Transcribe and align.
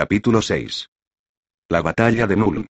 Capítulo 0.00 0.40
6. 0.40 0.86
La 1.68 1.82
batalla 1.82 2.26
de 2.26 2.34
Null. 2.34 2.64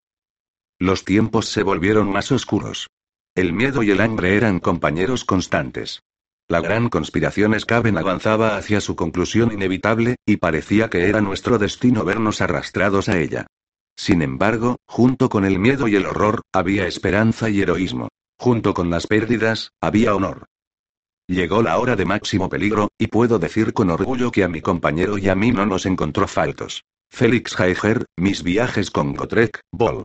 Los 0.81 1.05
tiempos 1.05 1.47
se 1.47 1.63
volvieron 1.63 2.11
más 2.11 2.33
oscuros. 2.33 2.89
El 3.37 3.53
miedo 3.53 3.85
y 3.85 3.93
el 3.93 4.01
hambre 4.01 4.37
eran 4.37 4.59
compañeros 4.59 5.25
constantes. 5.25 6.03
La 6.49 6.61
gran 6.61 6.89
conspiración 6.89 7.55
Skaven 7.61 7.99
avanzaba 7.99 8.57
hacia 8.57 8.81
su 8.81 8.97
conclusión 8.97 9.53
inevitable, 9.53 10.17
y 10.27 10.39
parecía 10.39 10.91
que 10.91 11.09
era 11.09 11.21
nuestro 11.21 11.57
destino 11.59 12.05
vernos 12.05 12.41
arrastrados 12.41 13.09
a 13.09 13.21
ella. 13.21 13.47
Sin 13.95 14.23
embargo, 14.23 14.79
junto 14.89 15.29
con 15.29 15.45
el 15.45 15.61
miedo 15.61 15.87
y 15.87 15.95
el 15.95 16.07
horror, 16.07 16.43
había 16.53 16.89
esperanza 16.89 17.49
y 17.49 17.61
heroísmo. 17.61 18.09
Junto 18.41 18.75
con 18.75 18.91
las 18.91 19.07
pérdidas, 19.07 19.71
había 19.81 20.17
honor. 20.17 20.47
Llegó 21.29 21.63
la 21.63 21.79
hora 21.79 21.95
de 21.95 22.07
máximo 22.07 22.49
peligro, 22.49 22.89
y 22.99 23.07
puedo 23.07 23.39
decir 23.39 23.73
con 23.73 23.91
orgullo 23.91 24.33
que 24.33 24.43
a 24.43 24.49
mi 24.49 24.61
compañero 24.61 25.17
y 25.17 25.29
a 25.29 25.37
mí 25.37 25.53
no 25.53 25.65
nos 25.65 25.87
encontró 25.87 26.27
faltos. 26.27 26.83
Félix 27.11 27.59
Heiger, 27.59 28.07
Mis 28.17 28.43
viajes 28.43 28.91
con 28.91 29.15
Gotrek, 29.15 29.61
Ball. 29.73 30.05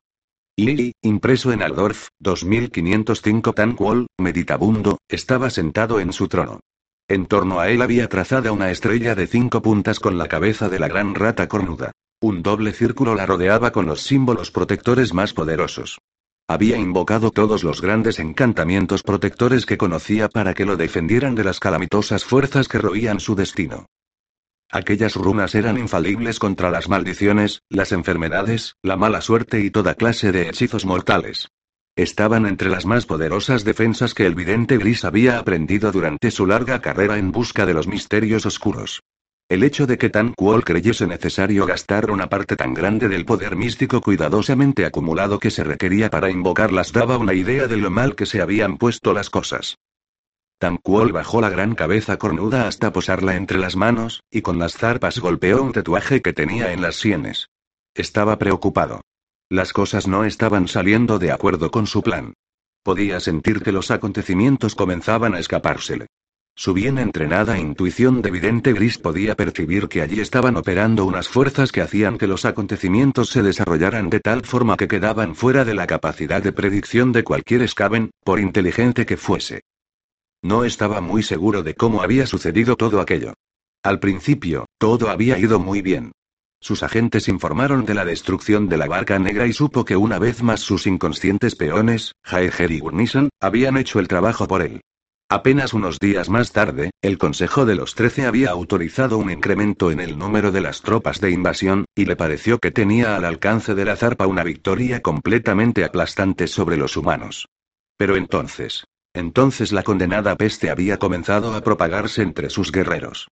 Y, 0.58 0.94
impreso 1.02 1.52
en 1.52 1.62
Aldorf, 1.62 2.10
2505 2.20 3.54
Tankwall, 3.54 4.08
meditabundo, 4.20 4.98
estaba 5.08 5.50
sentado 5.50 6.00
en 6.00 6.12
su 6.12 6.28
trono. 6.28 6.60
En 7.08 7.28
torno 7.28 7.60
a 7.60 7.70
él 7.70 7.82
había 7.82 8.10
trazada 8.10 8.52
una 8.52 8.72
estrella 8.72 9.16
de 9.16 9.28
cinco 9.28 9.62
puntas 9.62 10.00
con 10.00 10.18
la 10.18 10.28
cabeza 10.28 10.70
de 10.70 10.80
la 10.80 10.88
gran 10.88 11.14
rata 11.14 11.48
cornuda. 11.48 11.92
Un 12.22 12.42
doble 12.42 12.74
círculo 12.74 13.14
la 13.14 13.26
rodeaba 13.26 13.72
con 13.72 13.86
los 13.86 14.02
símbolos 14.02 14.50
protectores 14.50 15.14
más 15.14 15.34
poderosos. 15.34 16.00
Había 16.48 16.78
invocado 16.78 17.32
todos 17.32 17.64
los 17.64 17.82
grandes 17.82 18.20
encantamientos 18.20 19.04
protectores 19.04 19.66
que 19.66 19.78
conocía 19.78 20.30
para 20.30 20.54
que 20.54 20.66
lo 20.66 20.78
defendieran 20.78 21.36
de 21.36 21.44
las 21.44 21.60
calamitosas 21.60 22.26
fuerzas 22.26 22.68
que 22.68 22.78
roían 22.78 23.20
su 23.20 23.36
destino. 23.36 23.86
Aquellas 24.72 25.16
runas 25.16 25.56
eran 25.56 25.78
infalibles 25.78 26.40
contra 26.40 26.70
las 26.70 26.90
maldiciones, 26.90 27.62
las 27.70 27.92
enfermedades, 27.92 28.76
la 28.82 28.98
mala 28.98 29.22
suerte 29.22 29.62
y 29.62 29.72
toda 29.72 29.96
clase 29.96 30.32
de 30.32 30.50
hechizos 30.50 30.86
mortales. 30.86 31.50
Estaban 31.96 32.46
entre 32.46 32.70
las 32.70 32.86
más 32.86 33.06
poderosas 33.06 33.64
defensas 33.64 34.14
que 34.14 34.26
el 34.26 34.36
vidente 34.36 34.78
gris 34.78 35.06
había 35.06 35.40
aprendido 35.40 35.94
durante 35.94 36.30
su 36.30 36.46
larga 36.46 36.82
carrera 36.82 37.18
en 37.18 37.32
busca 37.32 37.66
de 37.66 37.74
los 37.74 37.88
misterios 37.88 38.46
oscuros. 38.46 39.02
El 39.48 39.64
hecho 39.64 39.86
de 39.86 39.98
que 39.98 40.10
Tan 40.10 40.34
Kuol 40.34 40.66
creyese 40.66 41.08
necesario 41.08 41.66
gastar 41.66 42.10
una 42.10 42.28
parte 42.28 42.56
tan 42.56 42.74
grande 42.74 43.08
del 43.08 43.26
poder 43.26 43.56
místico 43.56 44.02
cuidadosamente 44.02 44.86
acumulado 44.86 45.40
que 45.40 45.52
se 45.52 45.64
requería 45.64 46.10
para 46.10 46.32
invocarlas 46.32 46.92
daba 46.92 47.18
una 47.18 47.34
idea 47.34 47.68
de 47.68 47.78
lo 47.78 47.92
mal 47.92 48.16
que 48.16 48.26
se 48.26 48.42
habían 48.42 48.78
puesto 48.78 49.14
las 49.14 49.30
cosas. 49.30 49.78
Tanquol 50.58 51.12
bajó 51.12 51.42
la 51.42 51.50
gran 51.50 51.76
cabeza 51.76 52.18
cornuda 52.18 52.68
hasta 52.68 52.94
posarla 52.94 53.36
entre 53.36 53.58
las 53.58 53.76
manos, 53.76 54.24
y 54.32 54.42
con 54.42 54.58
las 54.58 54.74
zarpas 54.74 55.20
golpeó 55.20 55.62
un 55.62 55.74
tatuaje 55.74 56.22
que 56.22 56.34
tenía 56.34 56.72
en 56.72 56.82
las 56.82 56.96
sienes. 56.96 57.50
Estaba 57.94 58.38
preocupado. 58.38 59.02
Las 59.50 59.74
cosas 59.74 60.08
no 60.08 60.24
estaban 60.24 60.68
saliendo 60.68 61.20
de 61.20 61.32
acuerdo 61.32 61.72
con 61.72 61.88
su 61.88 62.02
plan. 62.02 62.34
Podía 62.84 63.20
sentir 63.20 63.62
que 63.62 63.72
los 63.72 63.92
acontecimientos 63.92 64.76
comenzaban 64.76 65.36
a 65.36 65.40
escapársele. 65.40 66.08
Su 66.58 66.74
bien 66.74 67.00
entrenada 67.00 67.60
intuición 67.60 68.22
de 68.22 68.32
vidente 68.32 68.72
gris 68.72 68.98
podía 68.98 69.36
percibir 69.36 69.90
que 69.90 70.02
allí 70.02 70.22
estaban 70.22 70.56
operando 70.56 71.04
unas 71.04 71.28
fuerzas 71.28 71.74
que 71.74 71.82
hacían 71.82 72.18
que 72.18 72.28
los 72.28 72.46
acontecimientos 72.46 73.30
se 73.30 73.44
desarrollaran 73.44 74.10
de 74.10 74.22
tal 74.22 74.46
forma 74.46 74.78
que 74.78 74.88
quedaban 74.88 75.36
fuera 75.36 75.66
de 75.66 75.74
la 75.74 75.86
capacidad 75.86 76.42
de 76.42 76.54
predicción 76.54 77.12
de 77.12 77.26
cualquier 77.26 77.62
escaven, 77.62 78.12
por 78.24 78.40
inteligente 78.40 79.06
que 79.06 79.18
fuese. 79.18 79.64
No 80.44 80.64
estaba 80.64 81.02
muy 81.02 81.24
seguro 81.24 81.64
de 81.64 81.76
cómo 81.76 82.02
había 82.02 82.28
sucedido 82.28 82.76
todo 82.76 83.02
aquello. 83.02 83.34
Al 83.84 84.00
principio, 84.00 84.66
todo 84.78 85.10
había 85.10 85.38
ido 85.38 85.60
muy 85.60 85.82
bien. 85.82 86.12
Sus 86.60 86.82
agentes 86.82 87.28
informaron 87.28 87.86
de 87.86 87.94
la 87.94 88.06
destrucción 88.06 88.68
de 88.70 88.78
la 88.78 88.88
barca 88.88 89.20
negra 89.20 89.46
y 89.46 89.54
supo 89.54 89.86
que 89.86 89.98
una 89.98 90.18
vez 90.18 90.42
más 90.42 90.62
sus 90.62 90.88
inconscientes 90.88 91.56
peones, 91.56 92.14
Jaeger 92.24 92.72
y 92.72 92.80
Gurnison, 92.80 93.30
habían 93.40 93.78
hecho 93.78 94.00
el 94.00 94.08
trabajo 94.08 94.48
por 94.48 94.64
él. 94.64 94.82
Apenas 95.30 95.74
unos 95.74 95.98
días 96.00 96.30
más 96.30 96.52
tarde, 96.52 96.92
el 97.02 97.18
Consejo 97.18 97.66
de 97.66 97.74
los 97.74 97.96
Trece 97.96 98.28
había 98.28 98.52
autorizado 98.52 99.18
un 99.18 99.32
incremento 99.32 99.90
en 99.90 100.00
el 100.00 100.20
número 100.20 100.52
de 100.52 100.62
las 100.62 100.84
tropas 100.84 101.20
de 101.20 101.32
invasión, 101.32 101.86
y 101.96 102.06
le 102.06 102.16
pareció 102.16 102.60
que 102.60 102.70
tenía 102.70 103.16
al 103.16 103.26
alcance 103.26 103.74
de 103.74 103.86
la 103.86 103.96
zarpa 103.96 104.28
una 104.28 104.44
victoria 104.44 105.02
completamente 105.02 105.84
aplastante 105.84 106.48
sobre 106.48 106.78
los 106.78 106.96
humanos. 106.96 107.48
Pero 107.98 108.16
entonces, 108.16 108.86
entonces 109.16 109.72
la 109.72 109.84
condenada 109.84 110.36
peste 110.36 110.70
había 110.70 111.00
comenzado 111.00 111.56
a 111.56 111.62
propagarse 111.62 112.22
entre 112.22 112.50
sus 112.50 112.72
guerreros. 112.72 113.28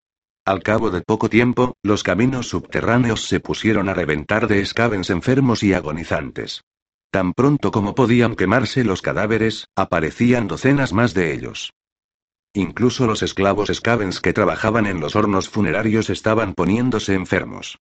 Al 0.46 0.64
cabo 0.64 0.90
de 0.90 1.02
poco 1.02 1.30
tiempo, 1.30 1.76
los 1.84 2.04
caminos 2.04 2.50
subterráneos 2.50 3.28
se 3.28 3.40
pusieron 3.40 3.88
a 3.88 3.94
reventar 3.94 4.48
de 4.48 4.62
escavens 4.62 5.10
enfermos 5.10 5.64
y 5.64 5.74
agonizantes. 5.74 6.64
Tan 7.12 7.34
pronto 7.34 7.72
como 7.72 7.96
podían 7.96 8.36
quemarse 8.36 8.84
los 8.84 9.02
cadáveres, 9.02 9.68
aparecían 9.76 10.48
docenas 10.48 10.92
más 10.94 11.14
de 11.14 11.34
ellos. 11.34 11.72
Incluso 12.54 13.08
los 13.08 13.24
esclavos 13.24 13.70
scavens 13.74 14.20
que 14.20 14.34
trabajaban 14.34 14.86
en 14.86 15.00
los 15.00 15.16
hornos 15.16 15.48
funerarios 15.48 16.10
estaban 16.10 16.54
poniéndose 16.54 17.14
enfermos. 17.14 17.78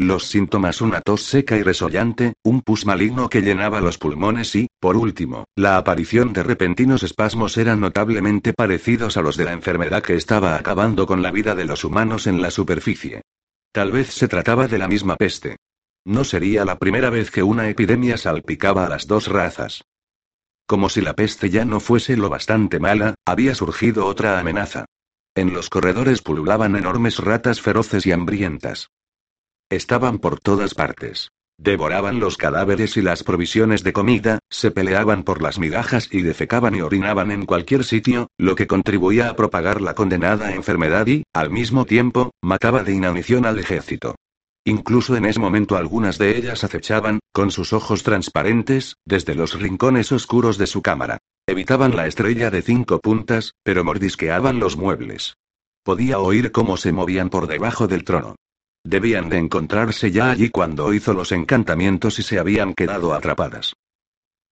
Los 0.00 0.28
síntomas 0.28 0.80
una 0.80 1.02
tos 1.02 1.24
seca 1.24 1.58
y 1.58 1.62
resollante, 1.62 2.32
un 2.42 2.62
pus 2.62 2.86
maligno 2.86 3.28
que 3.28 3.42
llenaba 3.42 3.82
los 3.82 3.98
pulmones 3.98 4.56
y, 4.56 4.66
por 4.80 4.96
último, 4.96 5.44
la 5.56 5.76
aparición 5.76 6.32
de 6.32 6.42
repentinos 6.42 7.02
espasmos 7.02 7.58
eran 7.58 7.80
notablemente 7.80 8.54
parecidos 8.54 9.18
a 9.18 9.20
los 9.20 9.36
de 9.36 9.44
la 9.44 9.52
enfermedad 9.52 10.02
que 10.02 10.14
estaba 10.14 10.56
acabando 10.56 11.06
con 11.06 11.20
la 11.20 11.30
vida 11.30 11.54
de 11.54 11.66
los 11.66 11.84
humanos 11.84 12.26
en 12.26 12.40
la 12.40 12.50
superficie. 12.50 13.20
Tal 13.72 13.92
vez 13.92 14.10
se 14.14 14.26
trataba 14.26 14.68
de 14.68 14.78
la 14.78 14.88
misma 14.88 15.16
peste. 15.16 15.56
No 16.06 16.24
sería 16.24 16.64
la 16.64 16.78
primera 16.78 17.10
vez 17.10 17.30
que 17.30 17.42
una 17.42 17.68
epidemia 17.68 18.16
salpicaba 18.16 18.86
a 18.86 18.88
las 18.88 19.06
dos 19.06 19.28
razas. 19.28 19.84
Como 20.66 20.88
si 20.88 21.02
la 21.02 21.12
peste 21.12 21.50
ya 21.50 21.66
no 21.66 21.78
fuese 21.78 22.16
lo 22.16 22.30
bastante 22.30 22.80
mala, 22.80 23.16
había 23.26 23.54
surgido 23.54 24.06
otra 24.06 24.40
amenaza. 24.40 24.86
En 25.34 25.52
los 25.52 25.68
corredores 25.68 26.22
pululaban 26.22 26.74
enormes 26.74 27.18
ratas 27.18 27.60
feroces 27.60 28.06
y 28.06 28.12
hambrientas. 28.12 28.88
Estaban 29.70 30.18
por 30.18 30.40
todas 30.40 30.74
partes. 30.74 31.30
Devoraban 31.56 32.18
los 32.18 32.36
cadáveres 32.36 32.96
y 32.96 33.02
las 33.02 33.22
provisiones 33.22 33.84
de 33.84 33.92
comida, 33.92 34.40
se 34.50 34.72
peleaban 34.72 35.22
por 35.22 35.40
las 35.40 35.60
migajas 35.60 36.08
y 36.10 36.22
defecaban 36.22 36.74
y 36.74 36.80
orinaban 36.80 37.30
en 37.30 37.46
cualquier 37.46 37.84
sitio, 37.84 38.26
lo 38.36 38.56
que 38.56 38.66
contribuía 38.66 39.28
a 39.28 39.36
propagar 39.36 39.80
la 39.80 39.94
condenada 39.94 40.52
enfermedad 40.56 41.06
y, 41.06 41.22
al 41.32 41.50
mismo 41.50 41.84
tiempo, 41.84 42.32
mataba 42.42 42.82
de 42.82 42.94
inanición 42.94 43.46
al 43.46 43.60
ejército. 43.60 44.16
Incluso 44.64 45.14
en 45.14 45.24
ese 45.24 45.38
momento 45.38 45.76
algunas 45.76 46.18
de 46.18 46.36
ellas 46.36 46.64
acechaban, 46.64 47.20
con 47.32 47.52
sus 47.52 47.72
ojos 47.72 48.02
transparentes, 48.02 48.96
desde 49.04 49.36
los 49.36 49.56
rincones 49.56 50.10
oscuros 50.10 50.58
de 50.58 50.66
su 50.66 50.82
cámara. 50.82 51.18
Evitaban 51.46 51.94
la 51.94 52.08
estrella 52.08 52.50
de 52.50 52.62
cinco 52.62 52.98
puntas, 52.98 53.52
pero 53.62 53.84
mordisqueaban 53.84 54.58
los 54.58 54.76
muebles. 54.76 55.36
Podía 55.84 56.18
oír 56.18 56.50
cómo 56.50 56.76
se 56.76 56.90
movían 56.90 57.30
por 57.30 57.46
debajo 57.46 57.86
del 57.86 58.02
trono. 58.02 58.34
Debían 58.84 59.28
de 59.28 59.38
encontrarse 59.38 60.10
ya 60.10 60.30
allí 60.30 60.48
cuando 60.48 60.92
hizo 60.94 61.12
los 61.12 61.32
encantamientos 61.32 62.18
y 62.18 62.22
se 62.22 62.38
habían 62.38 62.74
quedado 62.74 63.12
atrapadas. 63.12 63.74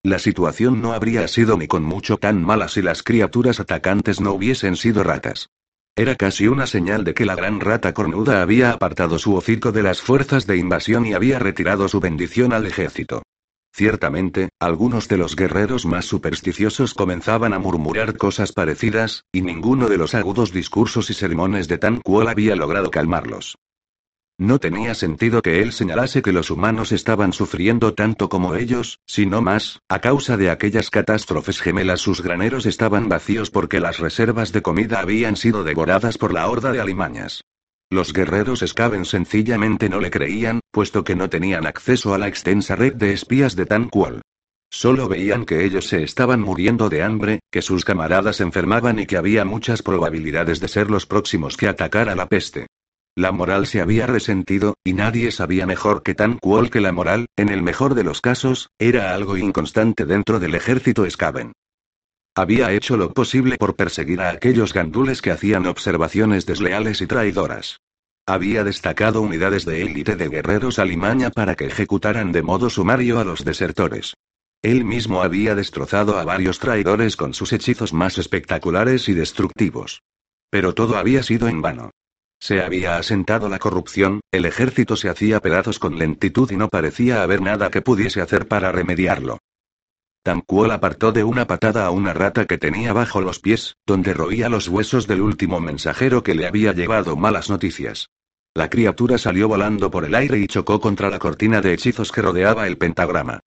La 0.02 0.18
situación 0.18 0.80
no 0.80 0.92
habría 0.92 1.26
sido 1.28 1.56
ni 1.56 1.66
con 1.66 1.82
mucho 1.82 2.18
tan 2.18 2.42
mala 2.44 2.68
si 2.68 2.82
las 2.82 3.02
criaturas 3.02 3.58
atacantes 3.58 4.20
no 4.20 4.32
hubiesen 4.32 4.76
sido 4.76 5.02
ratas. 5.02 5.48
Era 5.96 6.14
casi 6.14 6.46
una 6.46 6.66
señal 6.66 7.02
de 7.02 7.14
que 7.14 7.26
la 7.26 7.34
gran 7.34 7.58
rata 7.58 7.92
cornuda 7.92 8.40
había 8.40 8.70
apartado 8.70 9.18
su 9.18 9.34
hocico 9.34 9.72
de 9.72 9.82
las 9.82 10.00
fuerzas 10.00 10.46
de 10.46 10.56
invasión 10.56 11.04
y 11.06 11.14
había 11.14 11.40
retirado 11.40 11.88
su 11.88 11.98
bendición 11.98 12.52
al 12.52 12.66
ejército. 12.66 13.22
Ciertamente, 13.74 14.50
algunos 14.60 15.08
de 15.08 15.18
los 15.18 15.34
guerreros 15.34 15.86
más 15.86 16.04
supersticiosos 16.04 16.94
comenzaban 16.94 17.52
a 17.52 17.58
murmurar 17.58 18.16
cosas 18.16 18.52
parecidas, 18.52 19.24
y 19.32 19.42
ninguno 19.42 19.88
de 19.88 19.98
los 19.98 20.14
agudos 20.14 20.52
discursos 20.52 21.10
y 21.10 21.14
sermones 21.14 21.66
de 21.66 21.78
Tan 21.78 22.00
Kuol 22.00 22.28
había 22.28 22.54
logrado 22.54 22.90
calmarlos. 22.90 23.56
No 24.40 24.60
tenía 24.60 24.94
sentido 24.94 25.42
que 25.42 25.62
él 25.62 25.72
señalase 25.72 26.22
que 26.22 26.30
los 26.30 26.52
humanos 26.52 26.92
estaban 26.92 27.32
sufriendo 27.32 27.94
tanto 27.94 28.28
como 28.28 28.54
ellos, 28.54 29.00
sino 29.04 29.42
más, 29.42 29.80
a 29.88 29.98
causa 29.98 30.36
de 30.36 30.48
aquellas 30.48 30.90
catástrofes 30.90 31.60
gemelas 31.60 32.00
sus 32.00 32.22
graneros 32.22 32.64
estaban 32.64 33.08
vacíos 33.08 33.50
porque 33.50 33.80
las 33.80 33.98
reservas 33.98 34.52
de 34.52 34.62
comida 34.62 35.00
habían 35.00 35.34
sido 35.34 35.64
devoradas 35.64 36.18
por 36.18 36.32
la 36.32 36.48
horda 36.48 36.70
de 36.70 36.80
alimañas. 36.80 37.42
Los 37.90 38.12
guerreros 38.12 38.62
Skaven 38.64 39.06
sencillamente 39.06 39.88
no 39.88 39.98
le 39.98 40.12
creían, 40.12 40.60
puesto 40.70 41.02
que 41.02 41.16
no 41.16 41.28
tenían 41.28 41.66
acceso 41.66 42.14
a 42.14 42.18
la 42.18 42.28
extensa 42.28 42.76
red 42.76 42.94
de 42.94 43.12
espías 43.12 43.56
de 43.56 43.66
Tanquol. 43.66 44.20
Solo 44.70 45.08
veían 45.08 45.46
que 45.46 45.64
ellos 45.64 45.88
se 45.88 46.04
estaban 46.04 46.42
muriendo 46.42 46.88
de 46.88 47.02
hambre, 47.02 47.40
que 47.50 47.62
sus 47.62 47.84
camaradas 47.84 48.40
enfermaban 48.40 49.00
y 49.00 49.06
que 49.06 49.16
había 49.16 49.44
muchas 49.44 49.82
probabilidades 49.82 50.60
de 50.60 50.68
ser 50.68 50.90
los 50.90 51.06
próximos 51.06 51.56
que 51.56 51.66
atacara 51.66 52.14
la 52.14 52.26
peste. 52.26 52.68
La 53.18 53.32
moral 53.32 53.66
se 53.66 53.80
había 53.80 54.06
resentido, 54.06 54.76
y 54.84 54.92
nadie 54.92 55.32
sabía 55.32 55.66
mejor 55.66 56.04
que 56.04 56.14
tan 56.14 56.38
cual 56.38 56.70
que 56.70 56.80
la 56.80 56.92
moral, 56.92 57.26
en 57.36 57.48
el 57.48 57.64
mejor 57.64 57.96
de 57.96 58.04
los 58.04 58.20
casos, 58.20 58.70
era 58.78 59.12
algo 59.12 59.36
inconstante 59.36 60.06
dentro 60.06 60.38
del 60.38 60.54
ejército 60.54 61.04
Skaven. 61.10 61.50
Había 62.36 62.70
hecho 62.70 62.96
lo 62.96 63.12
posible 63.12 63.56
por 63.56 63.74
perseguir 63.74 64.20
a 64.20 64.30
aquellos 64.30 64.72
gandules 64.72 65.20
que 65.20 65.32
hacían 65.32 65.66
observaciones 65.66 66.46
desleales 66.46 67.00
y 67.00 67.08
traidoras. 67.08 67.80
Había 68.24 68.62
destacado 68.62 69.20
unidades 69.20 69.64
de 69.64 69.82
élite 69.82 70.14
de 70.14 70.28
guerreros 70.28 70.78
alimaña 70.78 71.30
para 71.30 71.56
que 71.56 71.66
ejecutaran 71.66 72.30
de 72.30 72.42
modo 72.42 72.70
sumario 72.70 73.18
a 73.18 73.24
los 73.24 73.44
desertores. 73.44 74.14
Él 74.62 74.84
mismo 74.84 75.22
había 75.22 75.56
destrozado 75.56 76.20
a 76.20 76.24
varios 76.24 76.60
traidores 76.60 77.16
con 77.16 77.34
sus 77.34 77.52
hechizos 77.52 77.92
más 77.92 78.16
espectaculares 78.16 79.08
y 79.08 79.14
destructivos. 79.14 80.04
Pero 80.50 80.72
todo 80.72 80.96
había 80.96 81.24
sido 81.24 81.48
en 81.48 81.60
vano. 81.62 81.90
Se 82.40 82.62
había 82.62 82.96
asentado 82.96 83.48
la 83.48 83.58
corrupción, 83.58 84.20
el 84.30 84.44
ejército 84.44 84.96
se 84.96 85.08
hacía 85.08 85.40
pedazos 85.40 85.78
con 85.78 85.98
lentitud 85.98 86.50
y 86.50 86.56
no 86.56 86.68
parecía 86.68 87.22
haber 87.22 87.42
nada 87.42 87.70
que 87.70 87.82
pudiese 87.82 88.20
hacer 88.20 88.46
para 88.46 88.72
remediarlo. 88.72 89.38
Tanquol 90.22 90.70
apartó 90.70 91.10
de 91.12 91.24
una 91.24 91.46
patada 91.46 91.86
a 91.86 91.90
una 91.90 92.12
rata 92.12 92.46
que 92.46 92.58
tenía 92.58 92.92
bajo 92.92 93.20
los 93.20 93.40
pies, 93.40 93.76
donde 93.86 94.14
roía 94.14 94.48
los 94.48 94.68
huesos 94.68 95.06
del 95.06 95.20
último 95.20 95.60
mensajero 95.60 96.22
que 96.22 96.34
le 96.34 96.46
había 96.46 96.72
llevado 96.72 97.16
malas 97.16 97.50
noticias. 97.50 98.10
La 98.54 98.68
criatura 98.68 99.18
salió 99.18 99.48
volando 99.48 99.90
por 99.90 100.04
el 100.04 100.14
aire 100.14 100.38
y 100.38 100.46
chocó 100.46 100.80
contra 100.80 101.10
la 101.10 101.18
cortina 101.18 101.60
de 101.60 101.72
hechizos 101.72 102.12
que 102.12 102.22
rodeaba 102.22 102.66
el 102.66 102.76
pentagrama. 102.76 103.40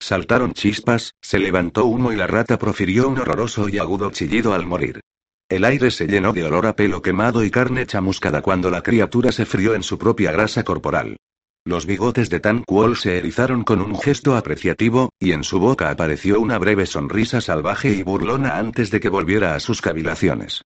Saltaron 0.00 0.52
chispas, 0.52 1.14
se 1.20 1.38
levantó 1.38 1.86
humo 1.86 2.12
y 2.12 2.16
la 2.16 2.26
rata 2.26 2.58
profirió 2.58 3.08
un 3.08 3.18
horroroso 3.18 3.68
y 3.68 3.78
agudo 3.78 4.10
chillido 4.10 4.54
al 4.54 4.66
morir. 4.66 5.00
El 5.48 5.64
aire 5.64 5.90
se 5.90 6.06
llenó 6.06 6.34
de 6.34 6.44
olor 6.44 6.66
a 6.66 6.76
pelo 6.76 7.00
quemado 7.00 7.42
y 7.42 7.50
carne 7.50 7.86
chamuscada 7.86 8.42
cuando 8.42 8.70
la 8.70 8.82
criatura 8.82 9.32
se 9.32 9.46
frió 9.46 9.74
en 9.74 9.82
su 9.82 9.98
propia 9.98 10.30
grasa 10.30 10.62
corporal. 10.62 11.16
Los 11.64 11.86
bigotes 11.86 12.28
de 12.28 12.40
Tan 12.40 12.64
Kuol 12.64 12.96
se 12.96 13.16
erizaron 13.16 13.64
con 13.64 13.80
un 13.80 13.98
gesto 13.98 14.36
apreciativo, 14.36 15.10
y 15.18 15.32
en 15.32 15.44
su 15.44 15.58
boca 15.58 15.90
apareció 15.90 16.40
una 16.40 16.58
breve 16.58 16.84
sonrisa 16.84 17.40
salvaje 17.40 17.90
y 17.90 18.02
burlona 18.02 18.58
antes 18.58 18.90
de 18.90 19.00
que 19.00 19.08
volviera 19.08 19.54
a 19.54 19.60
sus 19.60 19.80
cavilaciones. 19.80 20.62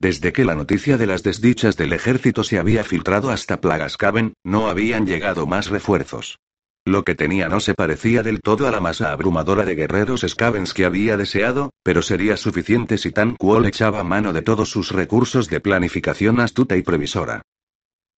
Desde 0.00 0.32
que 0.32 0.44
la 0.44 0.56
noticia 0.56 0.98
de 0.98 1.06
las 1.06 1.22
desdichas 1.22 1.76
del 1.76 1.92
ejército 1.92 2.42
se 2.42 2.58
había 2.58 2.82
filtrado 2.82 3.30
hasta 3.30 3.60
Plagascaven, 3.60 4.34
no 4.42 4.68
habían 4.68 5.06
llegado 5.06 5.46
más 5.46 5.70
refuerzos. 5.70 6.38
Lo 6.84 7.04
que 7.04 7.14
tenía 7.14 7.48
no 7.48 7.60
se 7.60 7.74
parecía 7.74 8.24
del 8.24 8.40
todo 8.40 8.66
a 8.66 8.72
la 8.72 8.80
masa 8.80 9.12
abrumadora 9.12 9.64
de 9.64 9.76
guerreros 9.76 10.26
Scavens 10.26 10.74
que 10.74 10.84
había 10.84 11.16
deseado, 11.16 11.70
pero 11.84 12.02
sería 12.02 12.36
suficiente 12.36 12.98
si 12.98 13.12
Tan 13.12 13.36
Kuol 13.36 13.66
echaba 13.66 14.02
mano 14.02 14.32
de 14.32 14.42
todos 14.42 14.70
sus 14.70 14.90
recursos 14.90 15.48
de 15.48 15.60
planificación 15.60 16.40
astuta 16.40 16.76
y 16.76 16.82
previsora. 16.82 17.42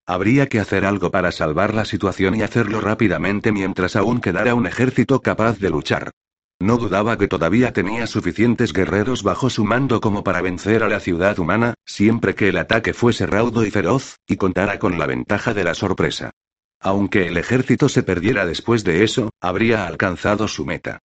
Habría 0.07 0.49
que 0.49 0.61
hacer 0.61 0.87
algo 0.87 1.11
para 1.11 1.31
salvar 1.31 1.75
la 1.75 1.85
situación 1.85 2.35
y 2.37 2.43
hacerlo 2.43 2.81
rápidamente 2.81 3.53
mientras 3.53 3.97
aún 3.97 4.21
quedara 4.21 4.55
un 4.55 4.67
ejército 4.67 5.21
capaz 5.21 5.59
de 5.59 5.69
luchar. 5.71 6.11
No 6.59 6.79
dudaba 6.79 7.19
que 7.19 7.29
todavía 7.29 7.73
tenía 7.73 8.07
suficientes 8.07 8.73
guerreros 8.73 9.23
bajo 9.23 9.51
su 9.51 9.65
mando 9.65 10.01
como 10.01 10.25
para 10.25 10.41
vencer 10.41 10.83
a 10.83 10.89
la 10.89 11.01
ciudad 11.01 11.39
humana, 11.39 11.75
siempre 11.85 12.35
que 12.35 12.49
el 12.49 12.57
ataque 12.57 12.95
fuese 12.95 13.27
raudo 13.27 13.65
y 13.67 13.71
feroz, 13.71 14.17
y 14.27 14.37
contara 14.37 14.79
con 14.79 14.99
la 14.99 15.07
ventaja 15.07 15.53
de 15.53 15.65
la 15.65 15.75
sorpresa. 15.75 16.31
Aunque 16.85 17.29
el 17.29 17.39
ejército 17.39 17.89
se 17.89 18.03
perdiera 18.03 18.45
después 18.45 18.85
de 18.85 19.05
eso, 19.05 19.31
habría 19.41 19.87
alcanzado 19.87 20.47
su 20.49 20.67
meta. 20.67 20.99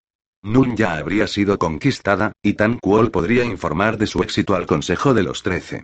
Nun 0.43 0.75
ya 0.75 0.97
habría 0.97 1.25
sido 1.25 1.57
conquistada, 1.57 2.33
y 2.43 2.53
Tan 2.53 2.79
Kuol 2.79 3.11
podría 3.11 3.45
informar 3.45 3.97
de 3.97 4.05
su 4.05 4.21
éxito 4.21 4.55
al 4.55 4.65
Consejo 4.65 5.13
de 5.13 5.23
los 5.23 5.41
Trece. 5.41 5.83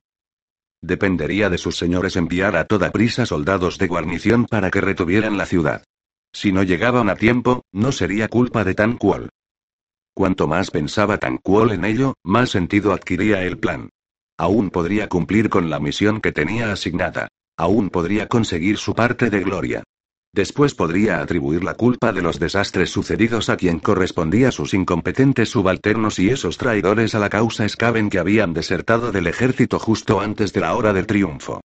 Dependería 0.81 1.49
de 1.49 1.57
sus 1.57 1.77
señores 1.77 2.17
enviar 2.17 2.57
a 2.57 2.65
toda 2.65 2.91
prisa 2.91 3.25
soldados 3.25 3.77
de 3.77 3.87
guarnición 3.87 4.45
para 4.47 4.69
que 4.69 4.81
retuvieran 4.81 5.37
la 5.37 5.45
ciudad. 5.45 5.85
Si 6.33 6.51
no 6.51 6.63
llegaban 6.63 7.09
a 7.09 7.15
tiempo, 7.15 7.63
no 7.71 7.93
sería 7.93 8.27
culpa 8.27 8.65
de 8.65 8.75
Tan 8.75 8.97
Kuol. 8.97 9.29
Cuanto 10.13 10.45
más 10.45 10.71
pensaba 10.71 11.19
Tan 11.19 11.37
Kuol 11.37 11.71
en 11.71 11.85
ello, 11.85 12.15
más 12.21 12.49
sentido 12.49 12.91
adquiría 12.91 13.43
el 13.43 13.57
plan. 13.57 13.89
Aún 14.37 14.71
podría 14.71 15.07
cumplir 15.07 15.49
con 15.49 15.69
la 15.69 15.79
misión 15.79 16.19
que 16.19 16.33
tenía 16.33 16.73
asignada. 16.73 17.29
Aún 17.57 17.89
podría 17.89 18.27
conseguir 18.27 18.77
su 18.77 18.93
parte 18.93 19.29
de 19.29 19.39
gloria. 19.41 19.83
Después 20.33 20.75
podría 20.75 21.21
atribuir 21.21 21.63
la 21.63 21.75
culpa 21.75 22.11
de 22.11 22.21
los 22.21 22.39
desastres 22.39 22.89
sucedidos 22.89 23.49
a 23.49 23.55
quien 23.55 23.79
correspondía 23.79 24.51
sus 24.51 24.73
incompetentes 24.73 25.47
subalternos 25.47 26.19
y 26.19 26.29
esos 26.29 26.57
traidores 26.57 27.15
a 27.15 27.19
la 27.19 27.29
causa 27.29 27.67
Skaven 27.69 28.09
que 28.09 28.19
habían 28.19 28.53
desertado 28.53 29.13
del 29.13 29.27
ejército 29.27 29.79
justo 29.79 30.19
antes 30.19 30.51
de 30.51 30.59
la 30.59 30.75
hora 30.75 30.91
del 30.91 31.07
triunfo. 31.07 31.61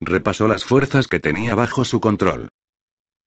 Repasó 0.00 0.48
las 0.48 0.64
fuerzas 0.64 1.06
que 1.06 1.20
tenía 1.20 1.54
bajo 1.54 1.84
su 1.84 2.00
control. 2.00 2.48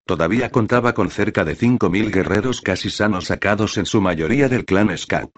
Todavía 0.07 0.49
contaba 0.49 0.93
con 0.93 1.11
cerca 1.11 1.45
de 1.45 1.55
5.000 1.55 2.11
guerreros 2.11 2.61
casi 2.61 2.89
sanos 2.89 3.25
sacados 3.25 3.77
en 3.77 3.85
su 3.85 4.01
mayoría 4.01 4.49
del 4.49 4.65
clan 4.65 4.97
Scout. 4.97 5.31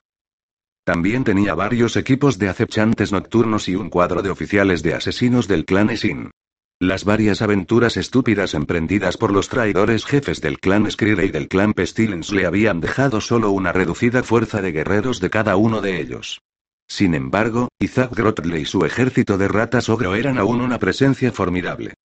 También 0.88 1.26
tenía 1.26 1.54
varios 1.54 1.98
equipos 1.98 2.40
de 2.40 2.48
acechantes 2.48 3.12
nocturnos 3.12 3.68
y 3.68 3.76
un 3.76 3.90
cuadro 3.90 4.22
de 4.22 4.30
oficiales 4.30 4.84
de 4.84 4.94
asesinos 4.94 5.50
del 5.50 5.66
clan 5.66 5.90
Esin. 5.90 6.32
Las 6.80 7.04
varias 7.04 7.42
aventuras 7.42 7.98
estúpidas 7.98 8.54
emprendidas 8.54 9.18
por 9.18 9.34
los 9.34 9.50
traidores 9.50 10.06
jefes 10.06 10.40
del 10.40 10.60
clan 10.62 10.90
Skrire 10.90 11.26
y 11.26 11.30
del 11.30 11.50
clan 11.50 11.74
Pestilence 11.74 12.34
le 12.34 12.46
habían 12.46 12.80
dejado 12.80 13.20
solo 13.20 13.52
una 13.52 13.74
reducida 13.74 14.24
fuerza 14.24 14.62
de 14.62 14.72
guerreros 14.72 15.20
de 15.20 15.30
cada 15.30 15.58
uno 15.58 15.82
de 15.82 16.00
ellos. 16.00 16.40
Sin 16.88 17.16
embargo, 17.16 17.68
Isaac 17.80 18.16
Grotle 18.16 18.58
y 18.58 18.64
su 18.64 18.86
ejército 18.86 19.38
de 19.38 19.50
ratas 19.50 19.90
ogro 19.90 20.16
eran 20.16 20.38
aún 20.38 20.62
una 20.62 20.80
presencia 20.80 21.34
formidable. 21.34 21.96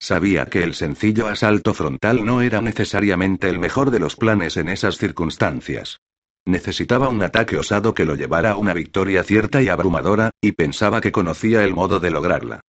Sabía 0.00 0.46
que 0.46 0.64
el 0.64 0.74
sencillo 0.74 1.28
asalto 1.28 1.74
frontal 1.74 2.24
no 2.24 2.42
era 2.42 2.60
necesariamente 2.60 3.48
el 3.48 3.60
mejor 3.60 3.92
de 3.92 4.00
los 4.00 4.16
planes 4.16 4.56
en 4.56 4.68
esas 4.68 4.98
circunstancias. 4.98 6.00
Necesitaba 6.50 7.08
un 7.08 7.22
ataque 7.22 7.56
osado 7.56 7.94
que 7.94 8.04
lo 8.04 8.16
llevara 8.16 8.50
a 8.50 8.56
una 8.56 8.74
victoria 8.74 9.22
cierta 9.22 9.62
y 9.62 9.68
abrumadora, 9.68 10.30
y 10.40 10.50
pensaba 10.50 11.00
que 11.00 11.12
conocía 11.12 11.62
el 11.62 11.74
modo 11.74 12.00
de 12.00 12.10
lograrla. 12.10 12.60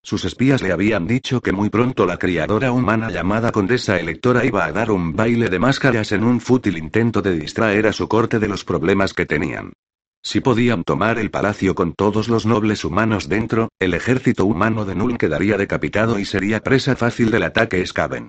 Sus 0.00 0.24
espías 0.24 0.62
le 0.62 0.70
habían 0.70 1.08
dicho 1.08 1.40
que 1.40 1.50
muy 1.50 1.70
pronto 1.70 2.06
la 2.06 2.18
criadora 2.18 2.70
humana 2.70 3.10
llamada 3.10 3.50
Condesa 3.50 3.98
Electora 3.98 4.44
iba 4.44 4.64
a 4.64 4.70
dar 4.70 4.92
un 4.92 5.16
baile 5.16 5.48
de 5.48 5.58
máscaras 5.58 6.12
en 6.12 6.22
un 6.22 6.40
fútil 6.40 6.78
intento 6.78 7.20
de 7.20 7.36
distraer 7.36 7.88
a 7.88 7.92
su 7.92 8.06
corte 8.06 8.38
de 8.38 8.46
los 8.46 8.64
problemas 8.64 9.12
que 9.12 9.26
tenían. 9.26 9.72
Si 10.22 10.40
podían 10.40 10.84
tomar 10.84 11.18
el 11.18 11.32
palacio 11.32 11.74
con 11.74 11.94
todos 11.94 12.28
los 12.28 12.46
nobles 12.46 12.84
humanos 12.84 13.28
dentro, 13.28 13.70
el 13.80 13.94
ejército 13.94 14.46
humano 14.46 14.84
de 14.84 14.94
Null 14.94 15.18
quedaría 15.18 15.56
decapitado 15.56 16.20
y 16.20 16.24
sería 16.24 16.60
presa 16.60 16.94
fácil 16.94 17.32
del 17.32 17.42
ataque 17.42 17.84
Skaven. 17.84 18.28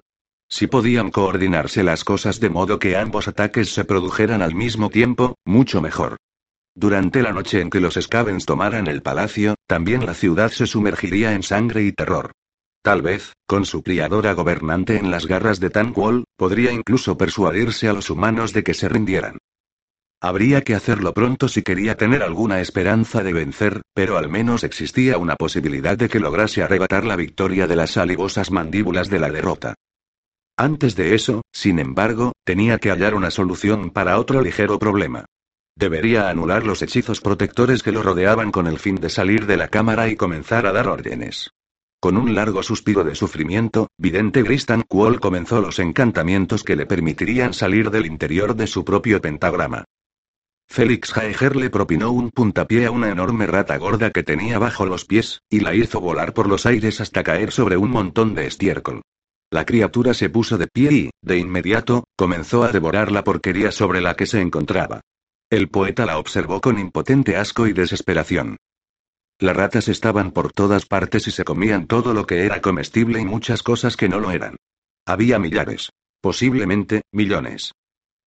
Si 0.51 0.67
podían 0.67 1.11
coordinarse 1.11 1.81
las 1.81 2.03
cosas 2.03 2.41
de 2.41 2.49
modo 2.49 2.77
que 2.77 2.97
ambos 2.97 3.29
ataques 3.29 3.73
se 3.73 3.85
produjeran 3.85 4.41
al 4.41 4.53
mismo 4.53 4.89
tiempo, 4.89 5.35
mucho 5.45 5.81
mejor. 5.81 6.17
Durante 6.75 7.21
la 7.21 7.31
noche 7.31 7.61
en 7.61 7.69
que 7.69 7.79
los 7.79 7.95
Scavens 7.95 8.45
tomaran 8.45 8.87
el 8.87 9.01
palacio, 9.01 9.55
también 9.65 10.05
la 10.05 10.13
ciudad 10.13 10.51
se 10.51 10.67
sumergiría 10.67 11.33
en 11.33 11.43
sangre 11.43 11.83
y 11.83 11.93
terror. 11.93 12.33
Tal 12.83 13.01
vez, 13.01 13.31
con 13.47 13.63
su 13.63 13.81
criadora 13.81 14.33
gobernante 14.33 14.97
en 14.97 15.09
las 15.09 15.25
garras 15.25 15.61
de 15.61 15.69
Tanquol, 15.69 16.25
podría 16.35 16.73
incluso 16.73 17.17
persuadirse 17.17 17.87
a 17.87 17.93
los 17.93 18.09
humanos 18.09 18.51
de 18.51 18.63
que 18.63 18.73
se 18.73 18.89
rindieran. 18.89 19.37
Habría 20.19 20.63
que 20.63 20.75
hacerlo 20.75 21.13
pronto 21.13 21.47
si 21.47 21.61
quería 21.61 21.95
tener 21.95 22.23
alguna 22.23 22.59
esperanza 22.59 23.23
de 23.23 23.31
vencer, 23.31 23.81
pero 23.93 24.17
al 24.17 24.29
menos 24.29 24.65
existía 24.65 25.17
una 25.17 25.35
posibilidad 25.37 25.97
de 25.97 26.09
que 26.09 26.19
lograse 26.19 26.61
arrebatar 26.61 27.05
la 27.05 27.15
victoria 27.15 27.67
de 27.67 27.77
las 27.77 27.91
salivosas 27.91 28.51
mandíbulas 28.51 29.09
de 29.09 29.19
la 29.19 29.29
derrota. 29.29 29.75
Antes 30.61 30.95
de 30.95 31.15
eso, 31.15 31.41
sin 31.51 31.79
embargo, 31.79 32.33
tenía 32.43 32.77
que 32.77 32.91
hallar 32.91 33.15
una 33.15 33.31
solución 33.31 33.89
para 33.89 34.19
otro 34.19 34.43
ligero 34.43 34.77
problema. 34.77 35.25
Debería 35.75 36.29
anular 36.29 36.67
los 36.67 36.83
hechizos 36.83 37.19
protectores 37.19 37.81
que 37.81 37.91
lo 37.91 38.03
rodeaban 38.03 38.51
con 38.51 38.67
el 38.67 38.77
fin 38.77 38.97
de 38.97 39.09
salir 39.09 39.47
de 39.47 39.57
la 39.57 39.69
cámara 39.69 40.07
y 40.07 40.15
comenzar 40.15 40.67
a 40.67 40.71
dar 40.71 40.87
órdenes. 40.87 41.49
Con 41.99 42.15
un 42.15 42.35
largo 42.35 42.61
suspiro 42.61 43.03
de 43.03 43.15
sufrimiento, 43.15 43.87
Vidente 43.97 44.43
Gristan 44.43 44.83
Kuol 44.87 45.19
comenzó 45.19 45.61
los 45.61 45.79
encantamientos 45.79 46.63
que 46.63 46.75
le 46.75 46.85
permitirían 46.85 47.55
salir 47.55 47.89
del 47.89 48.05
interior 48.05 48.55
de 48.55 48.67
su 48.67 48.85
propio 48.85 49.19
pentagrama. 49.19 49.85
Félix 50.67 51.11
Jaeger 51.11 51.55
le 51.55 51.71
propinó 51.71 52.11
un 52.11 52.29
puntapié 52.29 52.85
a 52.85 52.91
una 52.91 53.09
enorme 53.09 53.47
rata 53.47 53.77
gorda 53.77 54.11
que 54.11 54.21
tenía 54.21 54.59
bajo 54.59 54.85
los 54.85 55.05
pies, 55.05 55.41
y 55.49 55.61
la 55.61 55.73
hizo 55.73 55.99
volar 55.99 56.35
por 56.35 56.47
los 56.47 56.67
aires 56.67 57.01
hasta 57.01 57.23
caer 57.23 57.51
sobre 57.51 57.77
un 57.77 57.89
montón 57.89 58.35
de 58.35 58.45
estiércol. 58.45 59.01
La 59.51 59.65
criatura 59.65 60.13
se 60.13 60.29
puso 60.29 60.57
de 60.57 60.67
pie 60.67 60.91
y, 60.93 61.09
de 61.21 61.37
inmediato, 61.37 62.05
comenzó 62.17 62.63
a 62.63 62.71
devorar 62.71 63.11
la 63.11 63.25
porquería 63.25 63.71
sobre 63.73 63.99
la 63.99 64.15
que 64.15 64.25
se 64.25 64.39
encontraba. 64.39 65.01
El 65.49 65.67
poeta 65.67 66.05
la 66.05 66.17
observó 66.17 66.61
con 66.61 66.79
impotente 66.79 67.35
asco 67.35 67.67
y 67.67 67.73
desesperación. 67.73 68.55
Las 69.39 69.57
ratas 69.57 69.89
estaban 69.89 70.31
por 70.31 70.53
todas 70.53 70.85
partes 70.85 71.27
y 71.27 71.31
se 71.31 71.43
comían 71.43 71.87
todo 71.87 72.13
lo 72.13 72.25
que 72.25 72.45
era 72.45 72.61
comestible 72.61 73.19
y 73.19 73.25
muchas 73.25 73.61
cosas 73.61 73.97
que 73.97 74.07
no 74.07 74.21
lo 74.21 74.31
eran. 74.31 74.55
Había 75.05 75.37
millares. 75.37 75.89
Posiblemente, 76.21 77.01
millones. 77.11 77.73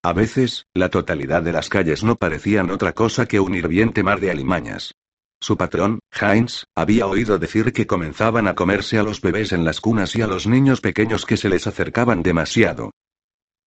A 0.03 0.13
veces, 0.13 0.67
la 0.75 0.91
totalidad 0.91 1.43
de 1.43 1.53
las 1.53 1.71
calles 1.71 2.05
no 2.05 2.17
parecían 2.17 2.71
otra 2.71 2.93
cosa 2.93 3.25
que 3.25 3.41
un 3.41 3.55
hirviente 3.55 4.03
mar 4.03 4.21
de 4.21 4.31
alimañas. 4.31 4.93
Su 5.41 5.57
patrón, 5.57 5.99
Heinz, 6.13 6.65
había 6.75 7.07
oído 7.07 7.39
decir 7.39 7.73
que 7.73 7.87
comenzaban 7.87 8.49
a 8.49 8.55
comerse 8.55 8.99
a 8.99 9.03
los 9.03 9.21
bebés 9.21 9.53
en 9.53 9.65
las 9.65 9.81
cunas 9.81 10.17
y 10.17 10.23
a 10.23 10.27
los 10.27 10.47
niños 10.47 10.81
pequeños 10.81 11.27
que 11.27 11.37
se 11.37 11.49
les 11.49 11.67
acercaban 11.67 12.23
demasiado. 12.23 12.91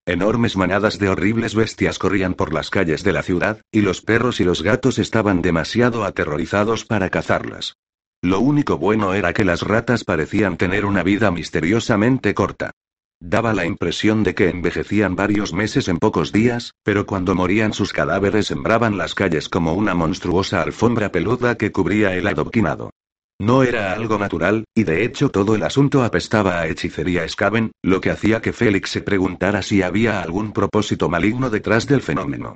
Enormes 0.05 0.55
manadas 0.55 0.99
de 0.99 1.09
horribles 1.09 1.53
bestias 1.53 1.99
corrían 1.99 2.33
por 2.33 2.53
las 2.53 2.69
calles 2.69 3.03
de 3.03 3.11
la 3.11 3.23
ciudad, 3.23 3.61
y 3.71 3.81
los 3.81 4.01
perros 4.01 4.39
y 4.39 4.45
los 4.45 4.63
gatos 4.63 4.99
estaban 4.99 5.41
demasiado 5.41 6.05
aterrorizados 6.05 6.85
para 6.85 7.09
cazarlas. 7.09 7.75
Lo 8.21 8.39
único 8.39 8.77
bueno 8.77 9.13
era 9.13 9.33
que 9.33 9.45
las 9.45 9.61
ratas 9.61 10.03
parecían 10.03 10.57
tener 10.57 10.85
una 10.85 11.03
vida 11.03 11.29
misteriosamente 11.29 12.33
corta. 12.33 12.71
Daba 13.19 13.53
la 13.53 13.65
impresión 13.65 14.23
de 14.23 14.35
que 14.35 14.49
envejecían 14.49 15.15
varios 15.15 15.51
meses 15.51 15.87
en 15.87 15.97
pocos 15.97 16.31
días, 16.31 16.73
pero 16.83 17.07
cuando 17.07 17.33
morían 17.33 17.73
sus 17.73 17.91
cadáveres 17.91 18.47
sembraban 18.47 18.97
las 18.97 19.15
calles 19.15 19.49
como 19.49 19.73
una 19.73 19.95
monstruosa 19.95 20.61
alfombra 20.61 21.11
peluda 21.11 21.55
que 21.55 21.71
cubría 21.71 22.13
el 22.13 22.27
adoquinado. 22.27 22.91
No 23.39 23.63
era 23.63 23.93
algo 23.93 24.17
natural, 24.17 24.65
y 24.75 24.83
de 24.83 25.03
hecho 25.03 25.29
todo 25.29 25.55
el 25.55 25.63
asunto 25.63 26.03
apestaba 26.03 26.59
a 26.59 26.67
hechicería 26.67 27.27
Skaven, 27.27 27.71
lo 27.83 28.01
que 28.01 28.11
hacía 28.11 28.41
que 28.41 28.53
Félix 28.53 28.91
se 28.91 29.01
preguntara 29.01 29.61
si 29.61 29.81
había 29.81 30.21
algún 30.21 30.53
propósito 30.53 31.09
maligno 31.09 31.49
detrás 31.49 31.87
del 31.87 32.01
fenómeno. 32.01 32.55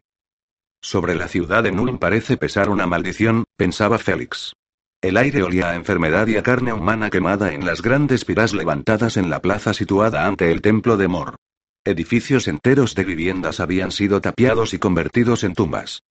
Sobre 0.81 1.13
la 1.15 1.27
ciudad 1.27 1.63
de 1.63 1.71
Nuln 1.71 1.99
parece 1.99 2.37
pesar 2.37 2.69
una 2.69 2.87
maldición, 2.87 3.43
pensaba 3.57 3.99
Félix. 3.99 4.53
El 5.01 5.17
aire 5.17 5.41
olía 5.41 5.71
a 5.71 5.75
enfermedad 5.75 6.27
y 6.27 6.37
a 6.37 6.43
carne 6.43 6.73
humana 6.73 7.09
quemada 7.09 7.53
en 7.53 7.65
las 7.65 7.81
grandes 7.81 8.23
piras 8.23 8.53
levantadas 8.53 9.17
en 9.17 9.31
la 9.31 9.41
plaza 9.41 9.73
situada 9.73 10.27
ante 10.27 10.51
el 10.51 10.61
templo 10.61 10.95
de 10.95 11.07
Mor. 11.07 11.37
Edificios 11.83 12.47
enteros 12.47 12.93
de 12.93 13.03
viviendas 13.03 13.59
habían 13.59 13.91
sido 13.91 14.21
tapiados 14.21 14.75
y 14.75 14.77
convertidos 14.77 15.43
en 15.43 15.55
tumbas. 15.55 16.03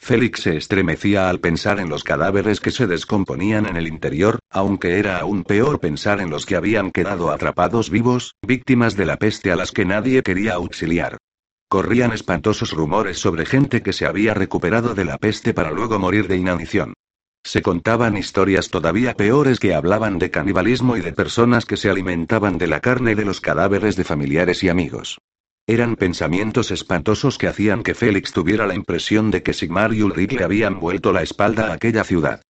Félix 0.00 0.40
se 0.40 0.56
estremecía 0.56 1.28
al 1.28 1.38
pensar 1.38 1.78
en 1.78 1.88
los 1.88 2.02
cadáveres 2.02 2.60
que 2.60 2.72
se 2.72 2.88
descomponían 2.88 3.66
en 3.66 3.76
el 3.76 3.86
interior, 3.86 4.40
aunque 4.50 4.98
era 4.98 5.18
aún 5.18 5.44
peor 5.44 5.78
pensar 5.78 6.20
en 6.20 6.30
los 6.30 6.44
que 6.44 6.56
habían 6.56 6.90
quedado 6.90 7.30
atrapados 7.30 7.88
vivos, 7.88 8.34
víctimas 8.44 8.96
de 8.96 9.06
la 9.06 9.16
peste 9.16 9.52
a 9.52 9.56
las 9.56 9.70
que 9.70 9.84
nadie 9.84 10.24
quería 10.24 10.54
auxiliar. 10.54 11.18
Corrían 11.68 12.12
espantosos 12.12 12.72
rumores 12.72 13.20
sobre 13.20 13.46
gente 13.46 13.80
que 13.80 13.92
se 13.92 14.06
había 14.06 14.34
recuperado 14.34 14.96
de 14.96 15.04
la 15.04 15.18
peste 15.18 15.54
para 15.54 15.70
luego 15.70 16.00
morir 16.00 16.26
de 16.26 16.36
inanición. 16.36 16.94
Se 17.44 17.62
contaban 17.62 18.16
historias 18.16 18.68
todavía 18.68 19.14
peores 19.14 19.58
que 19.58 19.74
hablaban 19.74 20.18
de 20.18 20.30
canibalismo 20.30 20.96
y 20.96 21.00
de 21.00 21.12
personas 21.12 21.64
que 21.64 21.76
se 21.76 21.88
alimentaban 21.88 22.58
de 22.58 22.66
la 22.66 22.80
carne 22.80 23.14
de 23.14 23.24
los 23.24 23.40
cadáveres 23.40 23.96
de 23.96 24.04
familiares 24.04 24.62
y 24.62 24.68
amigos. 24.68 25.18
Eran 25.66 25.96
pensamientos 25.96 26.70
espantosos 26.70 27.36
que 27.36 27.46
hacían 27.46 27.82
que 27.82 27.94
Félix 27.94 28.32
tuviera 28.32 28.66
la 28.66 28.74
impresión 28.74 29.30
de 29.30 29.42
que 29.42 29.52
Sigmar 29.52 29.92
y 29.92 30.02
Ulrich 30.02 30.32
le 30.32 30.44
habían 30.44 30.80
vuelto 30.80 31.12
la 31.12 31.22
espalda 31.22 31.68
a 31.68 31.74
aquella 31.74 32.04
ciudad. 32.04 32.42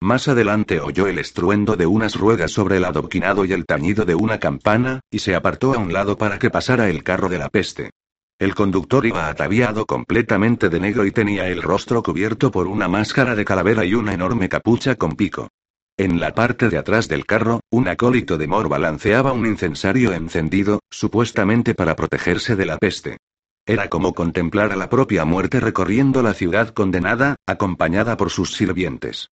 Más 0.00 0.28
adelante 0.28 0.80
oyó 0.80 1.06
el 1.06 1.18
estruendo 1.18 1.76
de 1.76 1.86
unas 1.86 2.14
ruedas 2.14 2.50
sobre 2.50 2.76
el 2.76 2.84
adoquinado 2.84 3.46
y 3.46 3.54
el 3.54 3.64
tañido 3.64 4.04
de 4.04 4.14
una 4.14 4.38
campana, 4.38 5.00
y 5.10 5.20
se 5.20 5.34
apartó 5.34 5.72
a 5.72 5.78
un 5.78 5.94
lado 5.94 6.18
para 6.18 6.38
que 6.38 6.50
pasara 6.50 6.90
el 6.90 7.02
carro 7.02 7.30
de 7.30 7.38
la 7.38 7.48
peste. 7.48 7.90
El 8.38 8.54
conductor 8.54 9.06
iba 9.06 9.28
ataviado 9.28 9.86
completamente 9.86 10.68
de 10.68 10.80
negro 10.80 11.06
y 11.06 11.12
tenía 11.12 11.48
el 11.48 11.62
rostro 11.62 12.02
cubierto 12.02 12.50
por 12.50 12.66
una 12.66 12.88
máscara 12.88 13.36
de 13.36 13.44
calavera 13.44 13.84
y 13.84 13.94
una 13.94 14.12
enorme 14.12 14.48
capucha 14.48 14.96
con 14.96 15.14
pico. 15.14 15.48
En 15.96 16.18
la 16.18 16.34
parte 16.34 16.68
de 16.68 16.76
atrás 16.76 17.06
del 17.06 17.24
carro, 17.24 17.60
un 17.70 17.86
acólito 17.86 18.36
de 18.36 18.48
Mor 18.48 18.68
balanceaba 18.68 19.32
un 19.32 19.46
incensario 19.46 20.12
encendido, 20.12 20.80
supuestamente 20.90 21.74
para 21.76 21.94
protegerse 21.94 22.56
de 22.56 22.66
la 22.66 22.78
peste. 22.78 23.18
Era 23.64 23.88
como 23.88 24.12
contemplar 24.12 24.72
a 24.72 24.76
la 24.76 24.90
propia 24.90 25.24
muerte 25.24 25.60
recorriendo 25.60 26.20
la 26.20 26.34
ciudad 26.34 26.70
condenada, 26.70 27.36
acompañada 27.46 28.16
por 28.16 28.30
sus 28.30 28.54
sirvientes. 28.54 29.30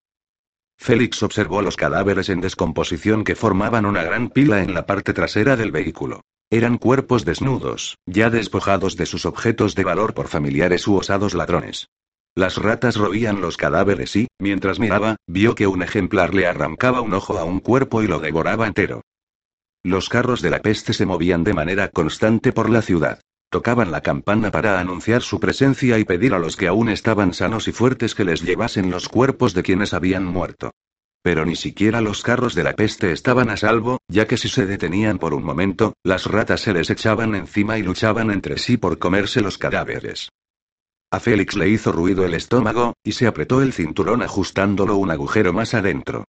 Félix 0.78 1.24
observó 1.24 1.60
los 1.60 1.76
cadáveres 1.76 2.28
en 2.28 2.40
descomposición 2.40 3.24
que 3.24 3.34
formaban 3.34 3.84
una 3.84 4.04
gran 4.04 4.30
pila 4.30 4.62
en 4.62 4.72
la 4.72 4.86
parte 4.86 5.12
trasera 5.12 5.56
del 5.56 5.72
vehículo. 5.72 6.22
Eran 6.52 6.76
cuerpos 6.76 7.24
desnudos, 7.24 7.96
ya 8.04 8.28
despojados 8.28 8.98
de 8.98 9.06
sus 9.06 9.24
objetos 9.24 9.74
de 9.74 9.84
valor 9.84 10.12
por 10.12 10.28
familiares 10.28 10.86
u 10.86 10.96
osados 10.96 11.32
ladrones. 11.32 11.88
Las 12.34 12.58
ratas 12.58 12.96
roían 12.96 13.40
los 13.40 13.56
cadáveres 13.56 14.14
y, 14.16 14.28
mientras 14.38 14.78
miraba, 14.78 15.16
vio 15.26 15.54
que 15.54 15.66
un 15.66 15.82
ejemplar 15.82 16.34
le 16.34 16.46
arrancaba 16.46 17.00
un 17.00 17.14
ojo 17.14 17.38
a 17.38 17.44
un 17.44 17.60
cuerpo 17.60 18.02
y 18.02 18.06
lo 18.06 18.20
devoraba 18.20 18.66
entero. 18.66 19.00
Los 19.82 20.10
carros 20.10 20.42
de 20.42 20.50
la 20.50 20.60
peste 20.60 20.92
se 20.92 21.06
movían 21.06 21.42
de 21.42 21.54
manera 21.54 21.88
constante 21.88 22.52
por 22.52 22.68
la 22.68 22.82
ciudad. 22.82 23.22
Tocaban 23.48 23.90
la 23.90 24.02
campana 24.02 24.50
para 24.50 24.78
anunciar 24.78 25.22
su 25.22 25.40
presencia 25.40 25.98
y 25.98 26.04
pedir 26.04 26.34
a 26.34 26.38
los 26.38 26.58
que 26.58 26.68
aún 26.68 26.90
estaban 26.90 27.32
sanos 27.32 27.66
y 27.66 27.72
fuertes 27.72 28.14
que 28.14 28.26
les 28.26 28.42
llevasen 28.42 28.90
los 28.90 29.08
cuerpos 29.08 29.54
de 29.54 29.62
quienes 29.62 29.94
habían 29.94 30.26
muerto. 30.26 30.72
Pero 31.22 31.44
ni 31.44 31.54
siquiera 31.54 32.00
los 32.00 32.22
carros 32.22 32.54
de 32.54 32.64
la 32.64 32.74
peste 32.74 33.12
estaban 33.12 33.48
a 33.48 33.56
salvo, 33.56 34.00
ya 34.08 34.26
que 34.26 34.36
si 34.36 34.48
se 34.48 34.66
detenían 34.66 35.18
por 35.18 35.34
un 35.34 35.44
momento, 35.44 35.94
las 36.02 36.26
ratas 36.26 36.62
se 36.62 36.72
les 36.72 36.90
echaban 36.90 37.36
encima 37.36 37.78
y 37.78 37.82
luchaban 37.82 38.32
entre 38.32 38.58
sí 38.58 38.76
por 38.76 38.98
comerse 38.98 39.40
los 39.40 39.56
cadáveres. 39.56 40.30
A 41.12 41.20
Félix 41.20 41.54
le 41.56 41.68
hizo 41.68 41.92
ruido 41.92 42.24
el 42.24 42.34
estómago, 42.34 42.94
y 43.04 43.12
se 43.12 43.26
apretó 43.26 43.62
el 43.62 43.72
cinturón 43.72 44.22
ajustándolo 44.22 44.96
un 44.96 45.10
agujero 45.10 45.52
más 45.52 45.74
adentro. 45.74 46.24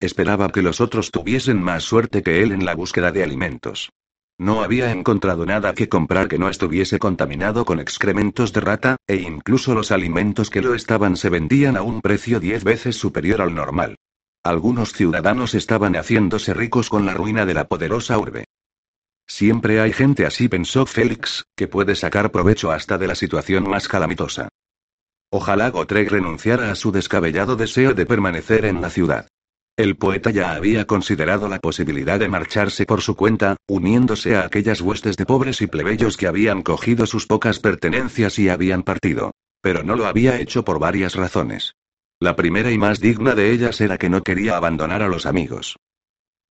Esperaba 0.00 0.48
que 0.50 0.62
los 0.62 0.80
otros 0.80 1.10
tuviesen 1.10 1.62
más 1.62 1.84
suerte 1.84 2.22
que 2.22 2.42
él 2.42 2.52
en 2.52 2.64
la 2.64 2.74
búsqueda 2.74 3.12
de 3.12 3.22
alimentos. 3.22 3.90
No 4.38 4.62
había 4.62 4.92
encontrado 4.92 5.44
nada 5.44 5.74
que 5.74 5.88
comprar 5.88 6.28
que 6.28 6.38
no 6.38 6.48
estuviese 6.48 6.98
contaminado 6.98 7.64
con 7.64 7.80
excrementos 7.80 8.52
de 8.52 8.60
rata, 8.60 8.96
e 9.06 9.16
incluso 9.16 9.74
los 9.74 9.90
alimentos 9.90 10.50
que 10.50 10.62
lo 10.62 10.74
estaban 10.74 11.16
se 11.16 11.30
vendían 11.30 11.76
a 11.76 11.82
un 11.82 12.00
precio 12.00 12.38
diez 12.38 12.62
veces 12.62 12.96
superior 12.96 13.40
al 13.40 13.54
normal. 13.54 13.96
Algunos 14.46 14.92
ciudadanos 14.92 15.54
estaban 15.54 15.96
haciéndose 15.96 16.54
ricos 16.54 16.88
con 16.88 17.04
la 17.04 17.14
ruina 17.14 17.44
de 17.46 17.52
la 17.52 17.66
poderosa 17.66 18.16
urbe. 18.16 18.44
Siempre 19.26 19.80
hay 19.80 19.92
gente 19.92 20.24
así, 20.24 20.48
pensó 20.48 20.86
Félix, 20.86 21.46
que 21.56 21.66
puede 21.66 21.96
sacar 21.96 22.30
provecho 22.30 22.70
hasta 22.70 22.96
de 22.96 23.08
la 23.08 23.16
situación 23.16 23.68
más 23.68 23.88
calamitosa. 23.88 24.48
Ojalá 25.30 25.70
Gotrek 25.70 26.12
renunciara 26.12 26.70
a 26.70 26.76
su 26.76 26.92
descabellado 26.92 27.56
deseo 27.56 27.92
de 27.92 28.06
permanecer 28.06 28.66
en 28.66 28.80
la 28.80 28.88
ciudad. 28.88 29.26
El 29.76 29.96
poeta 29.96 30.30
ya 30.30 30.52
había 30.52 30.86
considerado 30.86 31.48
la 31.48 31.58
posibilidad 31.58 32.20
de 32.20 32.28
marcharse 32.28 32.86
por 32.86 33.02
su 33.02 33.16
cuenta, 33.16 33.56
uniéndose 33.66 34.36
a 34.36 34.44
aquellas 34.44 34.80
huestes 34.80 35.16
de 35.16 35.26
pobres 35.26 35.60
y 35.60 35.66
plebeyos 35.66 36.16
que 36.16 36.28
habían 36.28 36.62
cogido 36.62 37.06
sus 37.06 37.26
pocas 37.26 37.58
pertenencias 37.58 38.38
y 38.38 38.48
habían 38.48 38.84
partido. 38.84 39.32
Pero 39.60 39.82
no 39.82 39.96
lo 39.96 40.06
había 40.06 40.38
hecho 40.38 40.64
por 40.64 40.78
varias 40.78 41.16
razones. 41.16 41.74
La 42.26 42.34
primera 42.34 42.72
y 42.72 42.76
más 42.76 42.98
digna 42.98 43.36
de 43.36 43.52
ellas 43.52 43.80
era 43.80 43.98
que 43.98 44.10
no 44.10 44.20
quería 44.24 44.56
abandonar 44.56 45.00
a 45.00 45.06
los 45.06 45.26
amigos. 45.26 45.76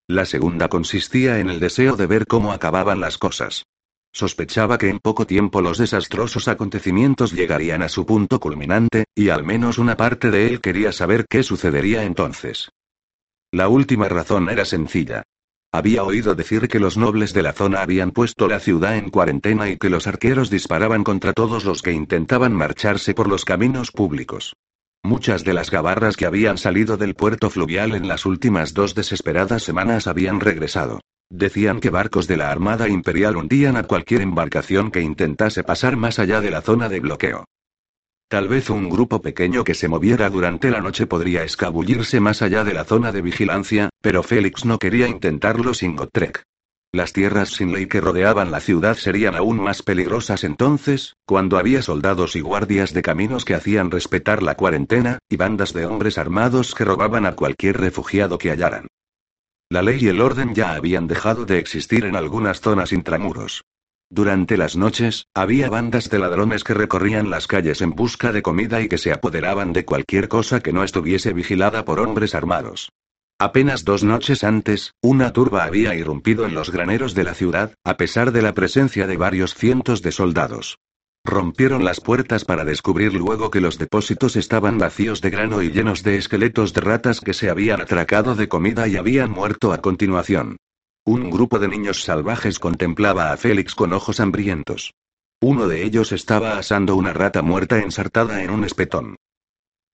La 0.07 0.23
segunda 0.23 0.69
consistía 0.69 1.39
en 1.39 1.49
el 1.49 1.59
deseo 1.59 1.97
de 1.97 2.07
ver 2.07 2.27
cómo 2.27 2.53
acababan 2.53 3.01
las 3.01 3.17
cosas. 3.17 3.65
Sospechaba 4.13 4.77
que 4.77 4.87
en 4.87 4.99
poco 4.99 5.27
tiempo 5.27 5.59
los 5.59 5.77
desastrosos 5.77 6.47
acontecimientos 6.47 7.33
llegarían 7.33 7.83
a 7.83 7.89
su 7.89 8.05
punto 8.05 8.39
culminante, 8.39 9.03
y 9.13 9.27
al 9.27 9.43
menos 9.43 9.77
una 9.77 9.97
parte 9.97 10.31
de 10.31 10.47
él 10.47 10.61
quería 10.61 10.93
saber 10.93 11.25
qué 11.29 11.43
sucedería 11.43 12.05
entonces. 12.05 12.69
La 13.51 13.67
última 13.67 14.07
razón 14.07 14.49
era 14.49 14.63
sencilla. 14.63 15.23
Había 15.73 16.05
oído 16.05 16.35
decir 16.35 16.69
que 16.69 16.79
los 16.79 16.95
nobles 16.95 17.33
de 17.33 17.43
la 17.43 17.51
zona 17.51 17.81
habían 17.81 18.11
puesto 18.11 18.47
la 18.47 18.61
ciudad 18.61 18.95
en 18.95 19.09
cuarentena 19.09 19.69
y 19.69 19.75
que 19.75 19.89
los 19.89 20.07
arqueros 20.07 20.49
disparaban 20.49 21.03
contra 21.03 21.33
todos 21.33 21.65
los 21.65 21.81
que 21.81 21.91
intentaban 21.91 22.53
marcharse 22.53 23.13
por 23.13 23.27
los 23.27 23.43
caminos 23.43 23.91
públicos. 23.91 24.55
Muchas 25.05 25.43
de 25.43 25.53
las 25.53 25.69
gabarras 25.69 26.17
que 26.17 26.25
habían 26.25 26.57
salido 26.57 26.97
del 26.97 27.13
puerto 27.13 27.51
fluvial 27.51 27.93
en 27.93 28.07
las 28.07 28.25
últimas 28.25 28.73
dos 28.73 28.95
desesperadas 28.95 29.61
semanas 29.61 30.07
habían 30.07 30.39
regresado. 30.39 30.99
Decían 31.29 31.79
que 31.79 31.91
barcos 31.91 32.25
de 32.25 32.37
la 32.37 32.49
Armada 32.49 32.89
Imperial 32.89 33.37
hundían 33.37 33.77
a 33.77 33.83
cualquier 33.83 34.21
embarcación 34.21 34.89
que 34.89 35.01
intentase 35.01 35.63
pasar 35.63 35.95
más 35.95 36.17
allá 36.17 36.41
de 36.41 36.49
la 36.49 36.61
zona 36.61 36.89
de 36.89 37.01
bloqueo. 37.01 37.45
Tal 38.27 38.47
vez 38.47 38.71
un 38.71 38.89
grupo 38.89 39.21
pequeño 39.21 39.63
que 39.63 39.75
se 39.75 39.87
moviera 39.87 40.27
durante 40.31 40.71
la 40.71 40.81
noche 40.81 41.05
podría 41.05 41.43
escabullirse 41.43 42.19
más 42.19 42.41
allá 42.41 42.63
de 42.63 42.73
la 42.73 42.83
zona 42.83 43.11
de 43.11 43.21
vigilancia, 43.21 43.89
pero 44.01 44.23
Félix 44.23 44.65
no 44.65 44.79
quería 44.79 45.07
intentarlo 45.07 45.75
sin 45.75 45.95
Gotrek. 45.95 46.41
Las 46.91 47.11
tierras 47.11 47.49
sin 47.49 47.73
ley 47.73 47.87
que 47.87 47.99
rodeaban 47.99 48.51
la 48.51 48.61
ciudad 48.61 48.95
serían 48.95 49.35
aún 49.35 49.59
más 49.59 49.83
peligrosas 49.83 50.43
entonces, 50.43 51.15
cuando 51.25 51.57
había 51.57 51.81
soldados 51.81 52.35
y 52.35 52.41
guardias 52.41 52.93
de 52.93 53.01
caminos 53.01 53.43
que 53.43 53.53
hacían 53.53 53.91
respetar 53.91 54.41
la 54.41 54.55
cuarentena, 54.55 55.19
y 55.29 55.35
bandas 55.35 55.73
de 55.73 55.85
hombres 55.85 56.17
armados 56.17 56.73
que 56.73 56.85
robaban 56.85 57.25
a 57.25 57.35
cualquier 57.35 57.77
refugiado 57.77 58.37
que 58.37 58.49
hallaran. 58.49 58.87
La 59.69 59.81
ley 59.81 59.97
y 59.99 60.07
el 60.07 60.21
orden 60.21 60.53
ya 60.53 60.73
habían 60.73 61.07
dejado 61.07 61.45
de 61.45 61.57
existir 61.57 62.05
en 62.05 62.15
algunas 62.15 62.61
zonas 62.61 62.93
intramuros. 62.93 63.63
Durante 64.09 64.55
las 64.55 64.77
noches, 64.77 65.25
había 65.33 65.69
bandas 65.69 66.09
de 66.09 66.19
ladrones 66.19 66.63
que 66.63 66.75
recorrían 66.75 67.31
las 67.31 67.47
calles 67.47 67.81
en 67.81 67.89
busca 67.89 68.31
de 68.31 68.43
comida 68.43 68.79
y 68.81 68.87
que 68.87 68.99
se 68.99 69.11
apoderaban 69.11 69.73
de 69.73 69.83
cualquier 69.83 70.27
cosa 70.27 70.61
que 70.61 70.71
no 70.71 70.83
estuviese 70.83 71.33
vigilada 71.33 71.83
por 71.83 71.99
hombres 71.99 72.35
armados. 72.35 72.89
Apenas 73.37 73.83
dos 73.83 74.05
noches 74.05 74.45
antes, 74.45 74.93
una 75.01 75.33
turba 75.33 75.65
había 75.65 75.93
irrumpido 75.93 76.45
en 76.45 76.53
los 76.53 76.71
graneros 76.71 77.13
de 77.15 77.25
la 77.25 77.33
ciudad, 77.33 77.73
a 77.83 77.97
pesar 77.97 78.31
de 78.31 78.41
la 78.41 78.53
presencia 78.53 79.07
de 79.07 79.17
varios 79.17 79.55
cientos 79.55 80.01
de 80.01 80.13
soldados. 80.13 80.77
Rompieron 81.25 81.83
las 81.83 81.99
puertas 81.99 82.45
para 82.45 82.63
descubrir 82.63 83.13
luego 83.13 83.51
que 83.51 83.59
los 83.59 83.77
depósitos 83.77 84.37
estaban 84.37 84.77
vacíos 84.77 85.19
de 85.19 85.31
grano 85.31 85.61
y 85.61 85.71
llenos 85.71 86.01
de 86.01 86.15
esqueletos 86.15 86.71
de 86.73 86.79
ratas 86.79 87.19
que 87.19 87.33
se 87.33 87.49
habían 87.49 87.81
atracado 87.81 88.35
de 88.35 88.47
comida 88.47 88.87
y 88.87 88.95
habían 88.95 89.31
muerto 89.31 89.73
a 89.73 89.81
continuación. 89.81 90.55
Un 91.03 91.29
grupo 91.29 91.59
de 91.59 91.67
niños 91.67 92.03
salvajes 92.03 92.57
contemplaba 92.57 93.33
a 93.33 93.37
Félix 93.37 93.75
con 93.75 93.91
ojos 93.91 94.21
hambrientos. 94.21 94.93
Uno 95.41 95.67
de 95.67 95.83
ellos 95.83 96.13
estaba 96.13 96.57
asando 96.57 96.95
una 96.95 97.11
rata 97.11 97.41
muerta 97.41 97.79
ensartada 97.79 98.43
en 98.43 98.49
un 98.49 98.63
espetón. 98.63 99.17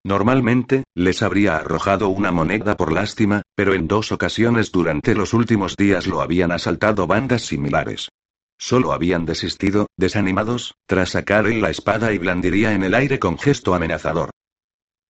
Normalmente, 0.04 0.84
les 0.96 1.22
habría 1.22 1.58
arrojado 1.58 2.10
una 2.10 2.32
moneda 2.32 2.76
por 2.76 2.92
lástima, 2.92 3.44
pero 3.56 3.74
en 3.74 3.88
dos 3.88 4.12
ocasiones 4.12 4.72
durante 4.72 5.14
los 5.14 5.34
últimos 5.34 5.76
días 5.76 6.08
lo 6.08 6.22
habían 6.22 6.52
asaltado 6.52 7.06
bandas 7.06 7.44
similares. 7.44 8.10
Solo 8.58 8.94
habían 8.94 9.26
desistido, 9.26 9.88
desanimados, 9.98 10.76
tras 10.88 11.12
sacar 11.12 11.46
la 11.48 11.70
espada 11.70 12.14
y 12.14 12.18
blandiría 12.18 12.74
en 12.74 12.84
el 12.84 12.96
aire 12.96 13.20
con 13.20 13.38
gesto 13.38 13.74
amenazador. 13.76 14.32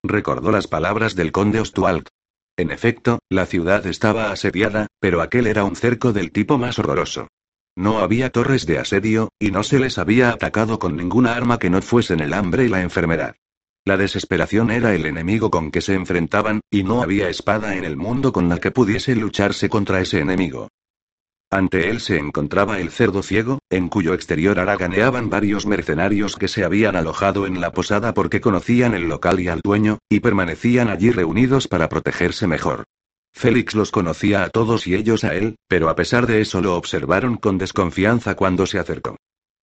Recordó 0.03 0.51
las 0.51 0.67
palabras 0.67 1.15
del 1.15 1.31
conde 1.31 1.59
Ostuald. 1.59 2.07
En 2.57 2.71
efecto, 2.71 3.19
la 3.29 3.45
ciudad 3.45 3.85
estaba 3.87 4.31
asediada, 4.31 4.87
pero 4.99 5.21
aquel 5.21 5.47
era 5.47 5.63
un 5.63 5.75
cerco 5.75 6.11
del 6.11 6.31
tipo 6.31 6.57
más 6.57 6.79
horroroso. 6.79 7.27
No 7.77 7.99
había 7.99 8.29
torres 8.29 8.65
de 8.65 8.79
asedio, 8.79 9.29
y 9.39 9.51
no 9.51 9.63
se 9.63 9.79
les 9.79 9.97
había 9.97 10.29
atacado 10.31 10.79
con 10.79 10.97
ninguna 10.97 11.35
arma 11.35 11.59
que 11.59 11.69
no 11.69 11.81
fuesen 11.81 12.19
el 12.19 12.33
hambre 12.33 12.65
y 12.65 12.67
la 12.67 12.81
enfermedad. 12.81 13.35
La 13.83 13.97
desesperación 13.97 14.69
era 14.69 14.93
el 14.93 15.07
enemigo 15.07 15.49
con 15.49 15.71
que 15.71 15.81
se 15.81 15.95
enfrentaban, 15.95 16.61
y 16.69 16.83
no 16.83 17.01
había 17.01 17.29
espada 17.29 17.75
en 17.75 17.83
el 17.83 17.97
mundo 17.97 18.31
con 18.31 18.47
la 18.47 18.59
que 18.59 18.69
pudiese 18.69 19.15
lucharse 19.15 19.69
contra 19.69 19.99
ese 20.01 20.19
enemigo. 20.19 20.67
Ante 21.49 21.89
él 21.89 21.99
se 21.99 22.17
encontraba 22.17 22.79
el 22.79 22.91
cerdo 22.91 23.23
ciego, 23.23 23.59
en 23.69 23.89
cuyo 23.89 24.13
exterior 24.13 24.59
haraganeaban 24.59 25.29
varios 25.29 25.65
mercenarios 25.65 26.37
que 26.37 26.47
se 26.47 26.63
habían 26.63 26.95
alojado 26.95 27.47
en 27.47 27.59
la 27.59 27.73
posada 27.73 28.13
porque 28.13 28.39
conocían 28.39 28.93
el 28.93 29.09
local 29.09 29.39
y 29.39 29.47
al 29.47 29.61
dueño, 29.61 29.97
y 30.09 30.19
permanecían 30.19 30.87
allí 30.87 31.11
reunidos 31.11 31.67
para 31.67 31.89
protegerse 31.89 32.45
mejor. 32.45 32.83
Félix 33.33 33.73
los 33.73 33.91
conocía 33.91 34.43
a 34.43 34.49
todos 34.49 34.85
y 34.85 34.93
ellos 34.93 35.23
a 35.23 35.33
él, 35.33 35.55
pero 35.67 35.89
a 35.89 35.95
pesar 35.95 36.27
de 36.27 36.41
eso 36.41 36.61
lo 36.61 36.75
observaron 36.75 37.35
con 37.37 37.57
desconfianza 37.57 38.35
cuando 38.35 38.65
se 38.67 38.77
acercó. 38.77 39.17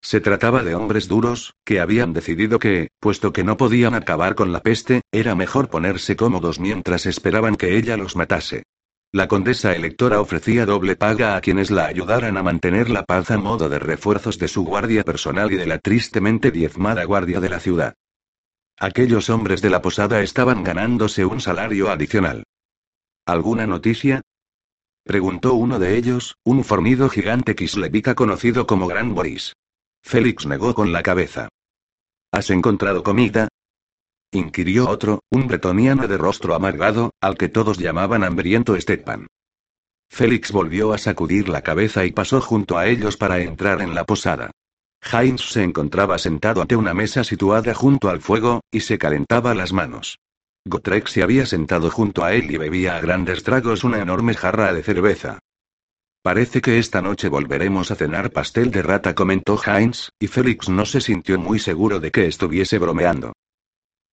Se 0.07 0.21
trataba 0.21 0.63
de 0.63 0.73
hombres 0.73 1.09
duros, 1.09 1.53
que 1.65 1.81
habían 1.81 2.13
decidido 2.13 2.59
que, 2.59 2.87
puesto 3.01 3.33
que 3.33 3.43
no 3.43 3.57
podían 3.57 3.93
acabar 3.93 4.35
con 4.35 4.53
la 4.53 4.61
peste, 4.61 5.01
era 5.11 5.35
mejor 5.35 5.69
ponerse 5.69 6.15
cómodos 6.15 6.61
mientras 6.61 7.05
esperaban 7.05 7.57
que 7.57 7.77
ella 7.77 7.97
los 7.97 8.15
matase. 8.15 8.63
La 9.11 9.27
condesa 9.27 9.75
electora 9.75 10.21
ofrecía 10.21 10.65
doble 10.65 10.95
paga 10.95 11.35
a 11.35 11.41
quienes 11.41 11.71
la 11.71 11.87
ayudaran 11.87 12.37
a 12.37 12.41
mantener 12.41 12.89
la 12.89 13.03
paz 13.03 13.31
a 13.31 13.37
modo 13.37 13.67
de 13.67 13.79
refuerzos 13.79 14.39
de 14.39 14.47
su 14.47 14.63
guardia 14.63 15.03
personal 15.03 15.51
y 15.51 15.57
de 15.57 15.65
la 15.65 15.77
tristemente 15.79 16.51
diezmada 16.51 17.03
guardia 17.03 17.41
de 17.41 17.49
la 17.49 17.59
ciudad. 17.59 17.93
Aquellos 18.79 19.29
hombres 19.29 19.61
de 19.61 19.71
la 19.71 19.81
posada 19.81 20.21
estaban 20.21 20.63
ganándose 20.63 21.25
un 21.25 21.41
salario 21.41 21.91
adicional. 21.91 22.45
¿Alguna 23.25 23.67
noticia? 23.67 24.21
preguntó 25.03 25.55
uno 25.55 25.79
de 25.79 25.97
ellos, 25.97 26.37
un 26.45 26.63
fornido 26.63 27.09
gigante 27.09 27.55
kislevica 27.55 28.15
conocido 28.15 28.65
como 28.67 28.87
Gran 28.87 29.13
Boris. 29.13 29.53
Félix 30.03 30.45
negó 30.45 30.73
con 30.73 30.91
la 30.91 31.03
cabeza. 31.03 31.49
¿Has 32.31 32.49
encontrado 32.49 33.03
comida? 33.03 33.47
inquirió 34.31 34.89
otro, 34.89 35.21
un 35.31 35.47
bretoniano 35.47 36.07
de 36.07 36.17
rostro 36.17 36.53
amargado, 36.53 37.11
al 37.21 37.37
que 37.37 37.49
todos 37.49 37.77
llamaban 37.77 38.23
hambriento 38.23 38.79
Stepan. 38.79 39.27
Félix 40.09 40.51
volvió 40.51 40.93
a 40.93 40.97
sacudir 40.97 41.49
la 41.49 41.61
cabeza 41.61 42.05
y 42.05 42.11
pasó 42.11 42.41
junto 42.41 42.77
a 42.77 42.87
ellos 42.87 43.17
para 43.17 43.39
entrar 43.39 43.81
en 43.81 43.95
la 43.95 44.05
posada. 44.05 44.51
Heinz 45.11 45.41
se 45.41 45.63
encontraba 45.63 46.17
sentado 46.17 46.61
ante 46.61 46.75
una 46.75 46.93
mesa 46.93 47.23
situada 47.23 47.73
junto 47.73 48.09
al 48.09 48.21
fuego, 48.21 48.61
y 48.71 48.81
se 48.81 48.97
calentaba 48.97 49.53
las 49.53 49.73
manos. 49.73 50.19
Gotrek 50.65 51.07
se 51.07 51.23
había 51.23 51.45
sentado 51.45 51.89
junto 51.89 52.23
a 52.23 52.33
él 52.33 52.51
y 52.51 52.57
bebía 52.57 52.97
a 52.97 53.01
grandes 53.01 53.43
tragos 53.43 53.83
una 53.83 54.01
enorme 54.01 54.33
jarra 54.33 54.73
de 54.73 54.83
cerveza. 54.83 55.39
Parece 56.21 56.61
que 56.61 56.79
esta 56.79 57.01
noche 57.01 57.29
volveremos 57.29 57.91
a 57.91 57.95
cenar 57.95 58.31
pastel 58.31 58.71
de 58.71 58.81
rata, 58.81 59.15
comentó 59.15 59.59
Heinz, 59.63 60.09
y 60.19 60.27
Félix 60.27 60.69
no 60.69 60.85
se 60.85 61.01
sintió 61.01 61.39
muy 61.39 61.59
seguro 61.59 61.99
de 61.99 62.11
que 62.11 62.27
estuviese 62.27 62.79
bromeando. 62.79 63.33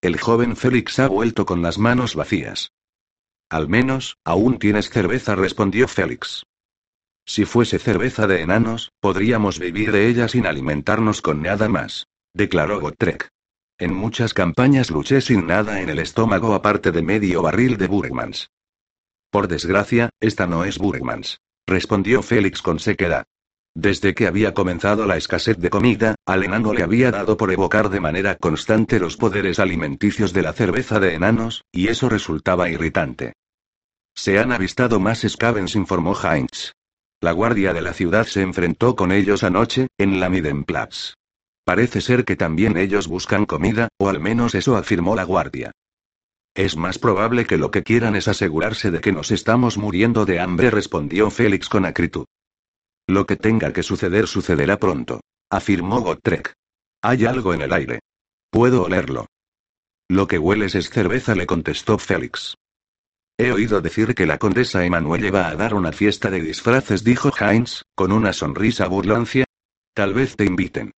El 0.00 0.18
joven 0.20 0.56
Félix 0.56 0.98
ha 0.98 1.08
vuelto 1.08 1.46
con 1.46 1.62
las 1.62 1.78
manos 1.78 2.14
vacías. 2.14 2.70
Al 3.50 3.68
menos, 3.68 4.16
aún 4.24 4.58
tienes 4.58 4.90
cerveza, 4.90 5.34
respondió 5.34 5.88
Félix. 5.88 6.44
Si 7.26 7.46
fuese 7.46 7.78
cerveza 7.78 8.26
de 8.26 8.42
enanos, 8.42 8.92
podríamos 9.00 9.58
vivir 9.58 9.92
de 9.92 10.08
ella 10.08 10.28
sin 10.28 10.46
alimentarnos 10.46 11.22
con 11.22 11.40
nada 11.40 11.68
más, 11.68 12.06
declaró 12.34 12.80
Gotrek. 12.80 13.28
En 13.78 13.94
muchas 13.94 14.34
campañas 14.34 14.90
luché 14.90 15.20
sin 15.20 15.46
nada 15.46 15.80
en 15.80 15.88
el 15.88 15.98
estómago 15.98 16.54
aparte 16.54 16.92
de 16.92 17.02
medio 17.02 17.42
barril 17.42 17.76
de 17.76 17.88
Burgmans. 17.88 18.50
Por 19.30 19.48
desgracia, 19.48 20.10
esta 20.20 20.46
no 20.46 20.64
es 20.64 20.78
Burgmans, 20.78 21.40
respondió 21.66 22.22
Félix 22.22 22.62
con 22.62 22.78
sequedad. 22.78 23.26
Desde 23.76 24.14
que 24.14 24.28
había 24.28 24.54
comenzado 24.54 25.04
la 25.04 25.16
escasez 25.16 25.58
de 25.58 25.68
comida, 25.68 26.14
al 26.26 26.44
enano 26.44 26.72
le 26.72 26.84
había 26.84 27.10
dado 27.10 27.36
por 27.36 27.52
evocar 27.52 27.90
de 27.90 27.98
manera 27.98 28.36
constante 28.36 29.00
los 29.00 29.16
poderes 29.16 29.58
alimenticios 29.58 30.32
de 30.32 30.42
la 30.42 30.52
cerveza 30.52 31.00
de 31.00 31.14
enanos, 31.14 31.64
y 31.72 31.88
eso 31.88 32.08
resultaba 32.08 32.68
irritante. 32.70 33.32
Se 34.14 34.38
han 34.38 34.52
avistado 34.52 35.00
más 35.00 35.26
Skavens, 35.28 35.74
informó 35.74 36.14
Heinz. 36.14 36.72
La 37.20 37.32
guardia 37.32 37.72
de 37.72 37.82
la 37.82 37.94
ciudad 37.94 38.26
se 38.26 38.42
enfrentó 38.42 38.94
con 38.94 39.10
ellos 39.10 39.42
anoche, 39.42 39.88
en 39.98 40.20
la 40.20 40.28
Midenplatz. 40.28 41.14
Parece 41.64 42.00
ser 42.00 42.24
que 42.24 42.36
también 42.36 42.76
ellos 42.76 43.08
buscan 43.08 43.46
comida, 43.46 43.88
o 43.98 44.08
al 44.08 44.20
menos 44.20 44.54
eso 44.54 44.76
afirmó 44.76 45.16
la 45.16 45.24
guardia. 45.24 45.72
Es 46.54 46.76
más 46.76 46.98
probable 46.98 47.46
que 47.46 47.58
lo 47.58 47.72
que 47.72 47.82
quieran 47.82 48.14
es 48.14 48.28
asegurarse 48.28 48.92
de 48.92 49.00
que 49.00 49.10
nos 49.10 49.32
estamos 49.32 49.76
muriendo 49.76 50.24
de 50.24 50.38
hambre, 50.38 50.70
respondió 50.70 51.30
Félix 51.30 51.68
con 51.68 51.84
acritud. 51.84 52.26
Lo 53.08 53.26
que 53.26 53.36
tenga 53.36 53.72
que 53.72 53.82
suceder 53.82 54.28
sucederá 54.28 54.78
pronto, 54.78 55.20
afirmó 55.50 56.00
Gotrek. 56.00 56.54
Hay 57.02 57.24
algo 57.24 57.54
en 57.54 57.62
el 57.62 57.72
aire. 57.72 57.98
Puedo 58.50 58.84
olerlo. 58.84 59.26
Lo 60.08 60.28
que 60.28 60.38
hueles 60.38 60.76
es 60.76 60.90
cerveza, 60.90 61.34
le 61.34 61.46
contestó 61.46 61.98
Félix. 61.98 62.54
He 63.36 63.50
oído 63.50 63.80
decir 63.80 64.14
que 64.14 64.26
la 64.26 64.38
condesa 64.38 64.84
Emanuele 64.84 65.32
va 65.32 65.48
a 65.48 65.56
dar 65.56 65.74
una 65.74 65.90
fiesta 65.90 66.30
de 66.30 66.40
disfraces, 66.40 67.02
dijo 67.02 67.32
Heinz, 67.36 67.82
con 67.96 68.12
una 68.12 68.32
sonrisa 68.32 68.86
burlancia. 68.86 69.44
Tal 69.92 70.14
vez 70.14 70.36
te 70.36 70.44
inviten. 70.44 70.92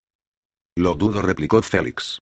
Lo 0.77 0.95
dudo, 0.95 1.23
replicó 1.23 1.63
Félix. 1.63 2.19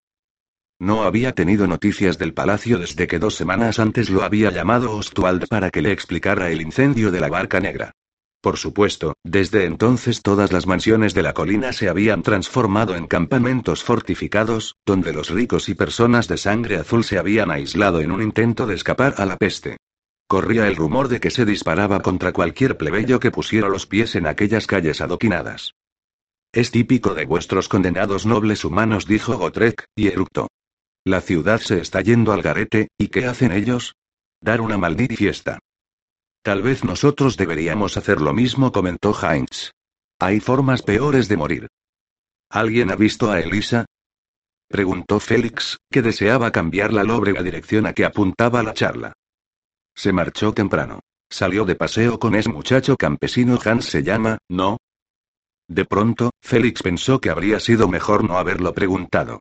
No 0.80 1.04
había 1.04 1.32
tenido 1.32 1.66
noticias 1.66 2.18
del 2.18 2.34
palacio 2.34 2.78
desde 2.78 3.06
que 3.06 3.18
dos 3.18 3.37
semanas 3.37 3.78
antes 3.78 4.10
lo 4.10 4.22
había 4.22 4.50
llamado 4.50 4.96
Ostwald 4.96 5.46
para 5.48 5.70
que 5.70 5.82
le 5.82 5.92
explicara 5.92 6.50
el 6.50 6.60
incendio 6.60 7.10
de 7.10 7.20
la 7.20 7.28
barca 7.28 7.60
negra. 7.60 7.92
Por 8.40 8.58
supuesto, 8.58 9.14
desde 9.24 9.64
entonces 9.64 10.20
todas 10.20 10.52
las 10.52 10.66
mansiones 10.66 11.14
de 11.14 11.22
la 11.22 11.32
colina 11.32 11.72
se 11.72 11.88
habían 11.88 12.22
transformado 12.22 12.94
en 12.94 13.06
campamentos 13.06 13.82
fortificados, 13.82 14.76
donde 14.84 15.14
los 15.14 15.30
ricos 15.30 15.70
y 15.70 15.74
personas 15.74 16.28
de 16.28 16.37
sangre 16.37 16.76
azul 16.76 17.04
se 17.04 17.16
habían 17.16 17.50
aislado 17.50 18.00
en 18.00 18.12
un 18.12 18.20
intento 18.20 18.66
de 18.66 18.74
escapar 18.74 19.14
a 19.16 19.24
la 19.24 19.38
peste. 19.38 19.78
Corría 20.26 20.66
el 20.68 20.76
rumor 20.76 21.08
de 21.08 21.20
que 21.20 21.30
se 21.30 21.46
disparaba 21.46 22.00
contra 22.00 22.32
cualquier 22.32 22.76
plebeyo 22.76 23.20
que 23.20 23.30
pusiera 23.30 23.68
los 23.68 23.87
pies 23.87 24.14
en 24.16 24.26
aquellas 24.26 24.66
calles 24.66 25.00
adoquinadas. 25.00 25.72
Es 26.52 26.70
típico 26.70 27.14
de 27.14 27.24
vuestros 27.24 27.68
condenados 27.68 28.26
nobles 28.26 28.64
humanos, 28.64 29.06
dijo 29.06 29.38
Gotrek, 29.38 29.87
y 29.96 30.08
eructó. 30.08 30.48
La 31.06 31.20
ciudad 31.20 31.60
se 31.60 31.80
está 31.80 32.00
yendo 32.00 32.32
al 32.32 32.40
garete, 32.40 32.88
¿y 32.96 33.08
qué 33.08 33.26
hacen 33.26 33.52
ellos? 33.52 33.94
Dar 34.40 34.62
una 34.62 34.78
maldita 34.78 35.14
fiesta. 35.14 35.58
Tal 36.42 36.62
vez 36.62 36.82
nosotros 36.82 37.36
deberíamos 37.36 37.98
hacer 37.98 38.22
lo 38.22 38.32
mismo, 38.32 38.72
comentó 38.72 39.14
Heinz. 39.14 39.70
Hay 40.18 40.40
formas 40.40 40.80
peores 40.80 41.28
de 41.28 41.36
morir. 41.36 41.68
¿Alguien 42.48 42.90
ha 42.90 42.96
visto 42.96 43.30
a 43.30 43.40
Elisa? 43.40 43.84
Preguntó 44.68 45.20
Félix, 45.20 45.76
que 45.90 46.00
deseaba 46.00 46.50
cambiar 46.50 46.92
la 46.92 47.04
lóbrega 47.04 47.42
dirección 47.42 47.86
a 47.86 47.92
que 47.92 48.06
apuntaba 48.06 48.62
la 48.62 48.72
charla. 48.72 49.12
Se 49.94 50.10
marchó 50.12 50.54
temprano. 50.54 51.00
Salió 51.28 51.66
de 51.66 51.74
paseo 51.74 52.18
con 52.18 52.34
ese 52.34 52.48
muchacho 52.48 52.96
campesino 52.96 53.58
Hans 53.62 53.86
se 53.86 54.02
llama, 54.02 54.38
¿no? 54.48 54.78
De 55.68 55.84
pronto, 55.84 56.30
Félix 56.40 56.82
pensó 56.82 57.20
que 57.20 57.30
habría 57.30 57.60
sido 57.60 57.88
mejor 57.88 58.24
no 58.24 58.38
haberlo 58.38 58.72
preguntado. 58.72 59.40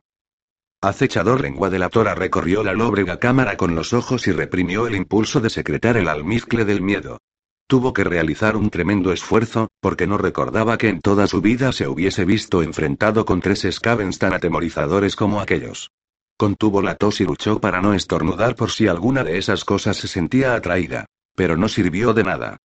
Acechador 0.86 1.40
lengua 1.40 1.70
de 1.70 1.78
la 1.78 1.88
tora 1.88 2.14
recorrió 2.14 2.62
la 2.62 2.74
lóbrega 2.74 3.18
cámara 3.18 3.56
con 3.56 3.74
los 3.74 3.94
ojos 3.94 4.26
y 4.26 4.32
reprimió 4.32 4.86
el 4.86 4.94
impulso 4.94 5.40
de 5.40 5.48
secretar 5.48 5.96
el 5.96 6.08
almizcle 6.08 6.66
del 6.66 6.82
miedo. 6.82 7.22
Tuvo 7.66 7.94
que 7.94 8.04
realizar 8.04 8.54
un 8.54 8.68
tremendo 8.68 9.10
esfuerzo, 9.10 9.68
porque 9.80 10.06
no 10.06 10.18
recordaba 10.18 10.76
que 10.76 10.90
en 10.90 11.00
toda 11.00 11.26
su 11.26 11.40
vida 11.40 11.72
se 11.72 11.88
hubiese 11.88 12.26
visto 12.26 12.62
enfrentado 12.62 13.24
con 13.24 13.40
tres 13.40 13.66
scavens 13.70 14.18
tan 14.18 14.34
atemorizadores 14.34 15.16
como 15.16 15.40
aquellos. 15.40 15.90
Contuvo 16.36 16.82
la 16.82 16.96
tos 16.96 17.22
y 17.22 17.24
luchó 17.24 17.60
para 17.60 17.80
no 17.80 17.94
estornudar 17.94 18.54
por 18.54 18.70
si 18.70 18.86
alguna 18.86 19.24
de 19.24 19.38
esas 19.38 19.64
cosas 19.64 19.96
se 19.96 20.06
sentía 20.06 20.54
atraída. 20.54 21.06
Pero 21.34 21.56
no 21.56 21.68
sirvió 21.68 22.12
de 22.12 22.24
nada. 22.24 22.58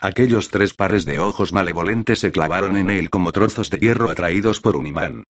Aquellos 0.00 0.48
tres 0.48 0.72
pares 0.72 1.04
de 1.04 1.18
ojos 1.18 1.52
malevolentes 1.52 2.20
se 2.20 2.32
clavaron 2.32 2.78
en 2.78 2.88
él 2.88 3.10
como 3.10 3.32
trozos 3.32 3.68
de 3.68 3.76
hierro 3.76 4.08
atraídos 4.08 4.62
por 4.62 4.76
un 4.76 4.86
imán. 4.86 5.24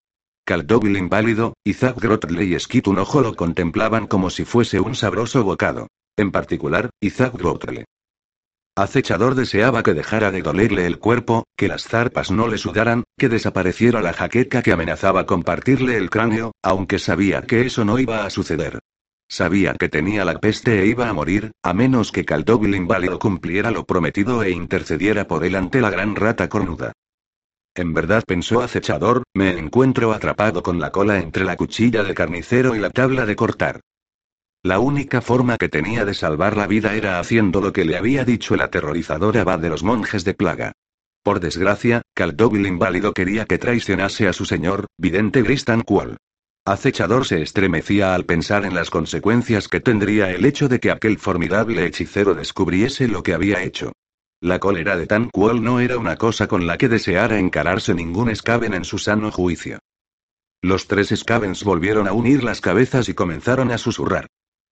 Caldovil 0.47 0.97
inválido, 0.97 1.55
Isaac 1.65 2.01
Grotle 2.01 2.45
y 2.45 2.57
Skit 2.57 2.87
un 2.87 3.01
ojo 3.01 3.21
lo 3.21 3.35
contemplaban 3.35 4.07
como 4.07 4.31
si 4.31 4.45
fuese 4.45 4.79
un 4.79 4.95
sabroso 4.95 5.43
bocado. 5.43 5.89
En 6.17 6.31
particular, 6.31 6.91
Isaac 7.01 7.37
Grotle. 7.37 7.85
Acechador 8.77 9.35
deseaba 9.35 9.83
que 9.83 9.93
dejara 9.93 10.31
de 10.31 10.43
dolerle 10.43 10.87
el 10.87 11.01
cuerpo, 11.01 11.49
que 11.57 11.67
las 11.67 11.83
zarpas 11.83 12.31
no 12.31 12.47
le 12.47 12.59
sudaran, 12.59 13.03
que 13.19 13.29
desapareciera 13.29 14.01
la 14.01 14.13
jaqueca 14.13 14.63
que 14.63 14.71
amenazaba 14.71 15.27
compartirle 15.27 15.97
el 15.97 16.11
cráneo, 16.11 16.53
aunque 16.63 17.01
sabía 17.01 17.43
que 17.43 17.67
eso 17.67 17.85
no 17.85 17.99
iba 17.99 18.25
a 18.25 18.31
suceder. 18.31 18.79
Sabía 19.29 19.75
que 19.75 19.89
tenía 19.89 20.25
la 20.25 20.39
peste 20.39 20.81
e 20.81 20.87
iba 20.87 21.09
a 21.09 21.13
morir, 21.13 21.51
a 21.65 21.73
menos 21.73 22.13
que 22.13 22.25
Caldóvil 22.25 22.77
inválido 22.77 23.19
cumpliera 23.19 23.73
lo 23.73 23.85
prometido 23.85 24.45
e 24.45 24.53
intercediera 24.53 25.27
por 25.27 25.45
él 25.45 25.57
ante 25.57 25.81
la 25.81 25.91
gran 25.91 26.15
rata 26.15 26.49
cornuda. 26.49 26.93
En 27.77 27.93
verdad 27.93 28.25
pensó 28.27 28.63
acechador, 28.63 29.23
me 29.35 29.51
encuentro 29.59 30.13
atrapado 30.15 30.63
con 30.63 30.81
la 30.81 30.91
cola 30.91 31.19
entre 31.19 31.45
la 31.45 31.57
cuchilla 31.57 32.03
de 32.03 32.15
carnicero 32.15 32.75
y 32.75 32.79
la 32.79 32.89
tabla 32.89 33.27
de 33.27 33.37
cortar. 33.37 33.81
La 34.63 34.79
única 34.79 35.21
forma 35.21 35.59
que 35.59 35.69
tenía 35.69 36.07
de 36.07 36.15
salvar 36.15 36.57
la 36.57 36.67
vida 36.67 36.95
era 36.95 37.21
haciendo 37.21 37.61
lo 37.61 37.75
que 37.75 37.85
le 37.85 37.99
había 37.99 38.25
dicho 38.25 38.55
el 38.55 38.63
aterrorizador 38.63 39.37
abad 39.37 39.59
de 39.59 39.69
los 39.69 39.83
monjes 39.83 40.25
de 40.25 40.33
plaga. 40.33 40.73
Por 41.23 41.39
desgracia, 41.39 42.01
Caldóvil 42.15 42.67
inválido 42.67 43.13
quería 43.13 43.45
que 43.45 43.59
traicionase 43.59 44.27
a 44.27 44.33
su 44.33 44.47
señor, 44.47 44.87
vidente 44.97 45.43
Gristan 45.43 45.83
Qual. 45.83 46.17
Acechador 46.65 47.27
se 47.27 47.43
estremecía 47.43 48.15
al 48.15 48.25
pensar 48.25 48.65
en 48.65 48.75
las 48.75 48.89
consecuencias 48.89 49.69
que 49.69 49.81
tendría 49.81 50.31
el 50.31 50.47
hecho 50.47 50.69
de 50.69 50.81
que 50.81 50.91
aquel 50.91 51.19
formidable 51.19 51.85
hechicero 51.85 52.35
descubriese 52.35 53.07
lo 53.07 53.23
que 53.23 53.35
había 53.35 53.63
hecho. 53.63 53.93
La 54.43 54.59
cólera 54.59 54.99
de 54.99 55.07
Tan 55.07 55.31
Qual 55.31 55.63
no 55.63 55.81
era 55.81 55.97
una 55.97 56.17
cosa 56.17 56.47
con 56.47 56.67
la 56.67 56.77
que 56.77 56.91
deseara 56.91 57.39
encararse 57.39 57.95
ningún 57.95 58.35
Skaven 58.37 58.75
en 58.75 58.85
su 58.85 58.99
sano 58.99 59.33
juicio. 59.33 59.79
Los 60.61 60.89
tres 60.89 61.09
Skavens 61.17 61.65
volvieron 61.65 62.07
a 62.07 62.13
unir 62.13 62.45
las 62.45 62.61
cabezas 62.61 63.09
y 63.09 63.15
comenzaron 63.15 63.71
a 63.71 63.79
susurrar. 63.79 64.27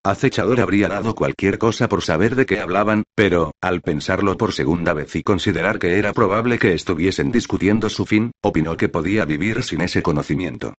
Acechador 0.04 0.60
habría 0.60 0.88
dado 0.88 1.14
cualquier 1.14 1.56
cosa 1.56 1.88
por 1.88 2.02
saber 2.02 2.34
de 2.34 2.44
qué 2.44 2.60
hablaban, 2.60 3.04
pero, 3.14 3.52
al 3.62 3.80
pensarlo 3.80 4.36
por 4.36 4.52
segunda 4.52 4.92
vez 4.92 5.16
y 5.16 5.22
considerar 5.22 5.78
que 5.78 5.98
era 5.98 6.12
probable 6.12 6.58
que 6.58 6.74
estuviesen 6.74 7.32
discutiendo 7.32 7.88
su 7.88 8.04
fin, 8.04 8.32
opinó 8.42 8.76
que 8.76 8.90
podía 8.90 9.24
vivir 9.24 9.62
sin 9.62 9.80
ese 9.80 10.02
conocimiento. 10.02 10.74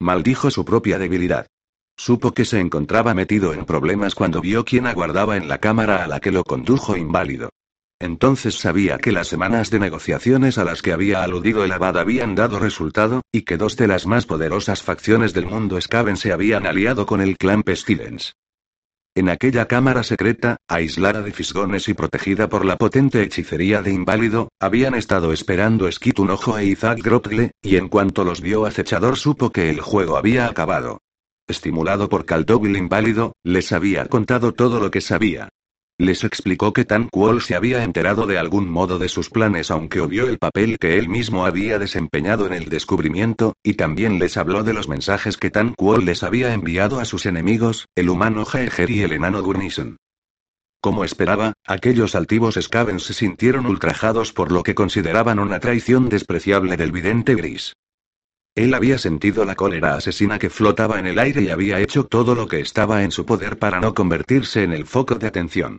Maldijo 0.00 0.50
su 0.50 0.64
propia 0.64 0.98
debilidad. 0.98 1.46
Supo 1.98 2.32
que 2.32 2.46
se 2.46 2.58
encontraba 2.58 3.12
metido 3.12 3.52
en 3.52 3.66
problemas 3.66 4.14
cuando 4.14 4.40
vio 4.40 4.64
quién 4.64 4.86
aguardaba 4.86 5.36
en 5.36 5.46
la 5.46 5.58
cámara 5.58 6.02
a 6.02 6.06
la 6.06 6.20
que 6.20 6.30
lo 6.30 6.42
condujo 6.42 6.96
inválido. 6.96 7.50
Entonces 8.00 8.54
sabía 8.54 8.96
que 8.96 9.12
las 9.12 9.28
semanas 9.28 9.70
de 9.70 9.78
negociaciones 9.78 10.56
a 10.56 10.64
las 10.64 10.80
que 10.80 10.92
había 10.92 11.22
aludido 11.22 11.64
el 11.64 11.72
abad 11.72 11.98
habían 11.98 12.34
dado 12.34 12.58
resultado, 12.58 13.20
y 13.30 13.42
que 13.42 13.58
dos 13.58 13.76
de 13.76 13.86
las 13.86 14.06
más 14.06 14.24
poderosas 14.24 14.82
facciones 14.82 15.34
del 15.34 15.44
mundo 15.44 15.78
Skaven 15.78 16.16
se 16.16 16.32
habían 16.32 16.66
aliado 16.66 17.04
con 17.04 17.20
el 17.20 17.36
clan 17.36 17.62
Pestilence. 17.62 18.32
En 19.14 19.28
aquella 19.28 19.66
cámara 19.66 20.02
secreta, 20.02 20.56
aislada 20.66 21.20
de 21.20 21.32
fisgones 21.32 21.88
y 21.88 21.94
protegida 21.94 22.48
por 22.48 22.64
la 22.64 22.76
potente 22.76 23.22
hechicería 23.22 23.82
de 23.82 23.92
inválido, 23.92 24.48
habían 24.58 24.94
estado 24.94 25.32
esperando 25.34 25.90
Skit 25.92 26.20
Ojo 26.20 26.56
e 26.56 26.66
Isaac 26.66 27.00
Grotle, 27.02 27.50
y 27.60 27.76
en 27.76 27.88
cuanto 27.88 28.24
los 28.24 28.40
vio 28.40 28.64
acechador 28.64 29.18
supo 29.18 29.50
que 29.50 29.68
el 29.68 29.80
juego 29.80 30.16
había 30.16 30.46
acabado. 30.46 31.02
Estimulado 31.46 32.08
por 32.08 32.24
Caldovil 32.24 32.76
inválido, 32.76 33.34
les 33.42 33.72
había 33.72 34.06
contado 34.06 34.52
todo 34.52 34.80
lo 34.80 34.90
que 34.90 35.02
sabía. 35.02 35.50
Les 36.00 36.24
explicó 36.24 36.72
que 36.72 36.86
Tan 36.86 37.10
Quol 37.10 37.42
se 37.42 37.54
había 37.54 37.84
enterado 37.84 38.26
de 38.26 38.38
algún 38.38 38.70
modo 38.70 38.98
de 38.98 39.10
sus 39.10 39.28
planes 39.28 39.70
aunque 39.70 40.00
odió 40.00 40.28
el 40.28 40.38
papel 40.38 40.78
que 40.78 40.96
él 40.96 41.10
mismo 41.10 41.44
había 41.44 41.78
desempeñado 41.78 42.46
en 42.46 42.54
el 42.54 42.70
descubrimiento, 42.70 43.52
y 43.62 43.74
también 43.74 44.18
les 44.18 44.38
habló 44.38 44.62
de 44.62 44.72
los 44.72 44.88
mensajes 44.88 45.36
que 45.36 45.50
Tan 45.50 45.74
Quol 45.74 46.06
les 46.06 46.22
había 46.22 46.54
enviado 46.54 47.00
a 47.00 47.04
sus 47.04 47.26
enemigos, 47.26 47.86
el 47.96 48.08
humano 48.08 48.46
Jaeger 48.46 48.90
y 48.90 49.02
el 49.02 49.12
enano 49.12 49.42
Gurnison. 49.42 49.98
Como 50.80 51.04
esperaba, 51.04 51.52
aquellos 51.66 52.14
altivos 52.14 52.54
Skaven 52.58 52.98
se 52.98 53.12
sintieron 53.12 53.66
ultrajados 53.66 54.32
por 54.32 54.52
lo 54.52 54.62
que 54.62 54.74
consideraban 54.74 55.38
una 55.38 55.60
traición 55.60 56.08
despreciable 56.08 56.78
del 56.78 56.92
vidente 56.92 57.34
gris. 57.34 57.74
Él 58.54 58.72
había 58.72 58.96
sentido 58.96 59.44
la 59.44 59.54
cólera 59.54 59.96
asesina 59.96 60.38
que 60.38 60.48
flotaba 60.48 60.98
en 60.98 61.06
el 61.06 61.18
aire 61.18 61.42
y 61.42 61.50
había 61.50 61.78
hecho 61.78 62.04
todo 62.04 62.34
lo 62.34 62.48
que 62.48 62.60
estaba 62.60 63.04
en 63.04 63.10
su 63.10 63.26
poder 63.26 63.58
para 63.58 63.82
no 63.82 63.92
convertirse 63.92 64.62
en 64.64 64.72
el 64.72 64.86
foco 64.86 65.16
de 65.16 65.26
atención. 65.26 65.76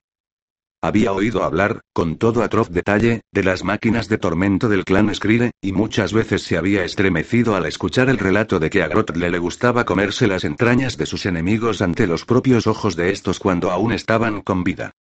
Había 0.84 1.14
oído 1.14 1.44
hablar, 1.44 1.82
con 1.94 2.18
todo 2.18 2.42
atroz 2.42 2.72
detalle, 2.72 3.22
de 3.32 3.44
las 3.44 3.64
máquinas 3.64 4.10
de 4.10 4.18
tormento 4.18 4.68
del 4.68 4.84
clan 4.84 5.14
Skrire, 5.14 5.52
y 5.62 5.74
muchas 5.74 6.12
veces 6.12 6.42
se 6.42 6.58
había 6.58 6.84
estremecido 6.84 7.56
al 7.56 7.68
escuchar 7.68 8.10
el 8.10 8.18
relato 8.18 8.58
de 8.60 8.72
que 8.72 8.82
a 8.82 8.88
Grotle 8.88 9.30
le 9.30 9.38
gustaba 9.38 9.86
comerse 9.86 10.26
las 10.26 10.44
entrañas 10.44 10.98
de 10.98 11.06
sus 11.06 11.28
enemigos 11.28 11.84
ante 11.84 12.08
los 12.08 12.26
propios 12.26 12.66
ojos 12.66 12.96
de 12.96 13.12
estos 13.12 13.38
cuando 13.38 13.70
aún 13.70 13.92
estaban 13.92 14.42
con 14.42 14.64
vida. 14.64 14.96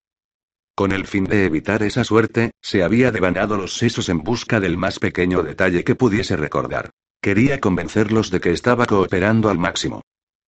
Con 0.75 0.91
el 0.91 1.07
fin 1.07 1.23
de 1.23 1.45
evitar 1.45 1.81
esa 1.81 2.03
suerte, 2.03 2.51
se 2.61 2.83
había 2.83 3.11
devanado 3.11 3.57
los 3.57 3.75
sesos 3.75 4.07
en 4.09 4.19
busca 4.19 4.59
del 4.59 4.77
más 4.77 4.99
pequeño 4.99 5.41
detalle 5.41 5.83
que 5.83 5.95
pudiese 5.95 6.35
recordar. 6.35 6.91
Quería 7.23 7.59
convencerlos 7.59 8.29
de 8.29 8.39
que 8.39 8.51
estaba 8.51 8.85
cooperando 8.85 9.49
al 9.49 9.57
máximo. 9.57 10.01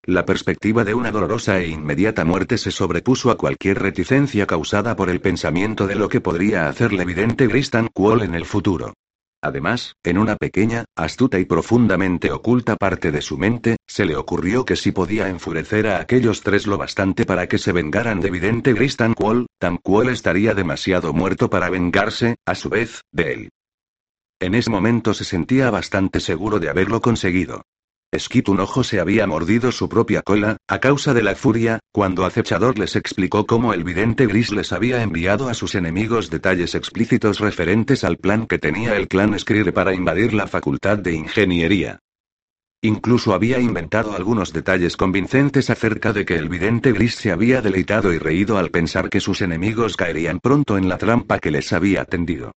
La 0.06 0.26
perspectiva 0.26 0.84
de 0.84 0.94
una 0.94 1.12
dolorosa 1.12 1.62
e 1.62 1.70
inmediata 1.70 2.26
muerte 2.26 2.58
se 2.58 2.72
sobrepuso 2.72 3.32
a 3.32 3.38
cualquier 3.38 3.80
reticencia 3.80 4.46
causada 4.46 4.98
por 4.98 5.10
el 5.10 5.22
pensamiento 5.22 5.88
de 5.88 5.96
lo 5.96 6.10
que 6.10 6.20
podría 6.20 6.68
hacerle 6.68 7.04
evidente 7.04 7.48
Gristan 7.48 7.88
Quall 7.88 8.22
en 8.22 8.36
el 8.36 8.44
futuro. 8.44 8.96
Además, 9.42 9.96
en 10.04 10.18
una 10.18 10.36
pequeña, 10.36 10.84
astuta 10.98 11.40
y 11.40 11.46
profundamente 11.46 12.32
oculta 12.32 12.76
parte 12.76 13.14
de 13.14 13.22
su 13.22 13.38
mente, 13.38 13.78
se 13.88 14.04
le 14.04 14.18
ocurrió 14.18 14.66
que 14.66 14.76
si 14.76 14.92
podía 14.92 15.30
enfurecer 15.30 15.88
a 15.88 16.02
aquellos 16.02 16.42
tres 16.42 16.68
lo 16.68 16.78
bastante 16.78 17.26
para 17.26 17.48
que 17.48 17.58
se 17.58 17.72
vengaran 17.72 18.20
de 18.20 18.28
evidente 18.28 18.74
Gristan 18.74 19.14
Quall, 19.14 19.48
Tan 19.58 19.78
Quall 19.78 20.10
estaría 20.10 20.54
demasiado 20.54 21.14
muerto 21.14 21.50
para 21.50 21.70
vengarse, 21.70 22.36
a 22.46 22.56
su 22.56 22.68
vez, 22.68 23.04
de 23.14 23.34
él. 23.34 23.50
En 24.42 24.54
ese 24.54 24.70
momento 24.70 25.14
se 25.14 25.24
sentía 25.24 25.72
bastante 25.72 26.20
seguro 26.20 26.60
de 26.60 26.70
haberlo 26.70 27.00
conseguido. 27.00 27.64
Skit 28.18 28.50
un 28.50 28.60
ojo 28.60 28.84
se 28.84 29.00
había 29.00 29.26
mordido 29.26 29.72
su 29.72 29.90
propia 29.90 30.22
cola, 30.22 30.58
a 30.68 30.80
causa 30.80 31.14
de 31.14 31.24
la 31.24 31.36
furia, 31.36 31.80
cuando 31.92 32.26
Acechador 32.26 32.78
les 32.78 32.96
explicó 32.96 33.48
cómo 33.48 33.74
el 33.74 33.84
vidente 33.84 34.28
gris 34.28 34.52
les 34.52 34.72
había 34.72 35.02
enviado 35.02 35.50
a 35.50 35.54
sus 35.54 35.74
enemigos 35.74 36.30
detalles 36.30 36.76
explícitos 36.76 37.40
referentes 37.40 38.04
al 38.04 38.18
plan 38.18 38.46
que 38.46 38.60
tenía 38.60 38.96
el 38.98 39.08
clan 39.08 39.38
Skrire 39.40 39.72
para 39.72 39.96
invadir 39.96 40.34
la 40.34 40.48
facultad 40.48 41.00
de 41.00 41.14
ingeniería. 41.14 42.00
Incluso 42.82 43.34
había 43.34 43.60
inventado 43.60 44.14
algunos 44.14 44.54
detalles 44.54 44.98
convincentes 44.98 45.70
acerca 45.70 46.14
de 46.14 46.26
que 46.26 46.36
el 46.36 46.50
vidente 46.50 46.92
gris 46.92 47.16
se 47.16 47.32
había 47.32 47.62
deleitado 47.62 48.14
y 48.14 48.18
reído 48.18 48.58
al 48.58 48.70
pensar 48.70 49.10
que 49.10 49.22
sus 49.22 49.42
enemigos 49.42 49.96
caerían 49.96 50.40
pronto 50.40 50.78
en 50.78 50.90
la 50.90 50.98
trampa 50.98 51.40
que 51.40 51.50
les 51.50 51.72
había 51.72 52.06
tendido. 52.06 52.52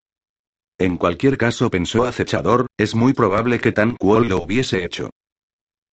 En 0.77 0.97
cualquier 0.97 1.37
caso, 1.37 1.71
pensó 1.71 2.05
acechador, 2.05 2.67
es 2.77 2.93
muy 2.93 3.13
probable 3.13 3.59
que 3.59 3.71
Tan 3.71 3.95
Quol 3.95 4.27
lo 4.27 4.43
hubiese 4.43 4.83
hecho. 4.83 5.09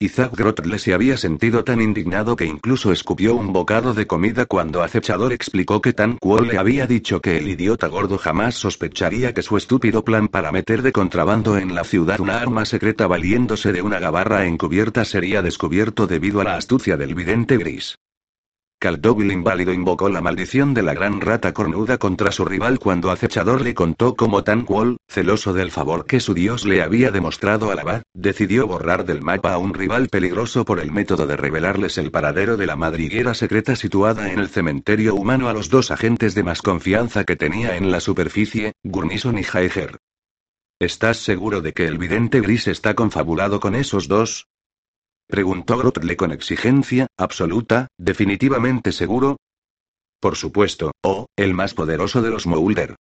Isaac 0.01 0.37
Grotle 0.37 0.79
se 0.81 0.93
había 0.93 1.17
sentido 1.17 1.63
tan 1.63 1.81
indignado 1.81 2.35
que 2.35 2.45
incluso 2.45 2.91
escupió 2.91 3.37
un 3.37 3.53
bocado 3.53 3.95
de 3.95 4.09
comida 4.09 4.45
cuando 4.45 4.83
Acechador 4.83 5.33
explicó 5.33 5.81
que 5.81 5.93
Tan 5.93 6.19
Quol 6.19 6.49
le 6.49 6.59
había 6.59 6.89
dicho 6.89 7.21
que 7.21 7.39
el 7.39 7.49
idiota 7.49 7.87
gordo 7.87 8.19
jamás 8.19 8.57
sospecharía 8.57 9.33
que 9.33 9.43
su 9.43 9.57
estúpido 9.57 10.05
plan 10.05 10.27
para 10.27 10.51
meter 10.51 10.83
de 10.83 10.91
contrabando 10.91 11.57
en 11.59 11.77
la 11.77 11.85
ciudad 11.85 12.19
una 12.19 12.41
arma 12.41 12.65
secreta 12.65 13.07
valiéndose 13.07 13.73
de 13.73 13.83
una 13.83 14.01
gabarra 14.01 14.47
encubierta 14.47 15.05
sería 15.05 15.43
descubierto 15.43 16.09
debido 16.09 16.41
a 16.41 16.45
la 16.45 16.57
astucia 16.57 16.97
del 16.97 17.15
vidente 17.15 17.57
gris. 17.57 17.97
Caldóvil 18.85 19.33
inválido 19.33 19.73
invocó 19.73 20.11
la 20.11 20.21
maldición 20.21 20.75
de 20.75 20.83
la 20.83 20.93
gran 20.93 21.23
rata 21.23 21.55
cornuda 21.55 21.97
contra 21.97 22.31
su 22.31 22.45
rival 22.45 22.79
cuando 22.79 23.11
Acechador 23.11 23.63
le 23.63 23.73
contó 23.73 24.15
cómo 24.15 24.45
Tan 24.45 24.67
Quol, 24.67 24.99
celoso 25.09 25.55
del 25.55 25.71
favor 25.71 26.05
que 26.05 26.21
su 26.21 26.35
dios 26.35 26.67
le 26.67 26.83
había 26.83 27.11
demostrado 27.11 27.71
al 27.71 27.79
abad, 27.79 28.03
decidió 28.13 28.67
borrar 28.67 29.07
del 29.07 29.23
mapa 29.23 29.55
a 29.55 29.57
un 29.57 29.73
rival 29.73 30.11
peligroso 30.11 30.67
por 30.67 30.81
el 30.81 30.93
método 30.93 31.27
de 31.27 31.35
revelarles 31.35 31.97
el 31.97 32.11
paradero 32.11 32.59
de 32.59 32.67
la 32.67 32.77
madriguera 32.77 33.33
secreta 33.33 33.75
situada 33.75 34.31
en 34.31 34.39
el 34.39 34.51
cementerio 34.51 35.15
humano 35.15 35.49
a 35.49 35.55
los 35.55 35.71
dos 35.71 35.91
agentes 35.91 36.35
de 36.35 36.43
más 36.43 36.61
confianza 36.61 37.25
que 37.25 37.37
tenía 37.37 37.79
en 37.79 37.91
la 37.91 38.01
superficie, 38.01 38.75
Gurnison 38.83 39.39
y 39.39 39.45
Jaeger. 39.45 39.97
¿Estás 40.79 41.17
seguro 41.17 41.63
de 41.63 41.73
que 41.73 41.87
el 41.87 41.97
vidente 41.97 42.43
gris 42.43 42.69
está 42.69 42.93
confabulado 42.93 43.61
con 43.61 43.77
esos 43.77 44.09
dos? 44.09 44.47
Preguntó 45.27 45.79
Grotle 45.79 46.17
con 46.17 46.33
exigencia, 46.33 47.07
absoluta, 47.17 47.89
definitivamente 47.99 48.93
seguro. 48.93 49.37
Por 50.21 50.37
supuesto, 50.37 50.93
oh, 51.03 51.27
el 51.37 51.55
más 51.55 51.75
poderoso 51.75 52.23
de 52.23 52.31
los 52.31 52.47
Moulder. 52.47 52.97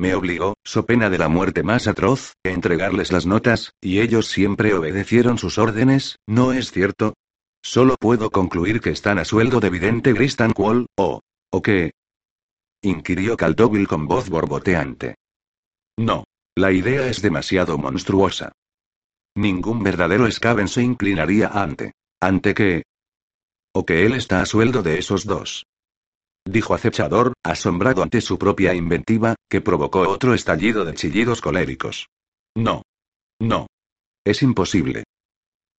Me 0.00 0.14
obligó, 0.14 0.54
so 0.64 0.86
pena 0.86 1.10
de 1.10 1.18
la 1.18 1.28
muerte 1.28 1.62
más 1.62 1.88
atroz, 1.88 2.34
a 2.44 2.50
entregarles 2.50 3.10
las 3.10 3.26
notas, 3.26 3.72
y 3.80 4.00
ellos 4.00 4.26
siempre 4.28 4.74
obedecieron 4.74 5.38
sus 5.38 5.58
órdenes, 5.58 6.16
¿no 6.26 6.52
es 6.52 6.70
cierto? 6.70 7.14
Solo 7.62 7.96
puedo 7.98 8.30
concluir 8.30 8.80
que 8.80 8.90
están 8.90 9.18
a 9.18 9.24
sueldo 9.24 9.58
de 9.60 9.70
vidente 9.70 10.12
Gristan 10.12 10.52
Quall, 10.52 10.86
o. 10.96 11.20
¿O 11.50 11.62
qué? 11.62 11.90
inquirió 12.82 13.36
Caldovil 13.36 13.88
con 13.88 14.06
voz 14.06 14.28
borboteante. 14.28 15.16
No. 15.96 16.24
La 16.54 16.72
idea 16.72 17.06
es 17.08 17.22
demasiado 17.22 17.78
monstruosa. 17.78 18.52
Ningún 19.38 19.84
verdadero 19.84 20.28
Skaven 20.28 20.66
se 20.66 20.82
inclinaría 20.82 21.46
ante. 21.46 21.92
¿Ante 22.20 22.54
qué? 22.54 22.82
O 23.72 23.86
que 23.86 24.04
él 24.04 24.14
está 24.14 24.40
a 24.40 24.46
sueldo 24.46 24.82
de 24.82 24.98
esos 24.98 25.26
dos. 25.26 25.64
Dijo 26.44 26.74
acechador, 26.74 27.34
asombrado 27.44 28.02
ante 28.02 28.20
su 28.20 28.36
propia 28.36 28.74
inventiva, 28.74 29.36
que 29.48 29.60
provocó 29.60 30.00
otro 30.00 30.34
estallido 30.34 30.84
de 30.84 30.94
chillidos 30.94 31.40
coléricos. 31.40 32.08
No. 32.56 32.82
No. 33.38 33.68
Es 34.24 34.42
imposible. 34.42 35.04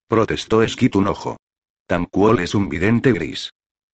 Protestó 0.08 0.66
Skit 0.66 0.96
un 0.96 1.08
ojo. 1.08 1.36
Tamcuol 1.86 2.40
es 2.40 2.56
un 2.56 2.70
vidente 2.70 3.12
gris. 3.12 3.50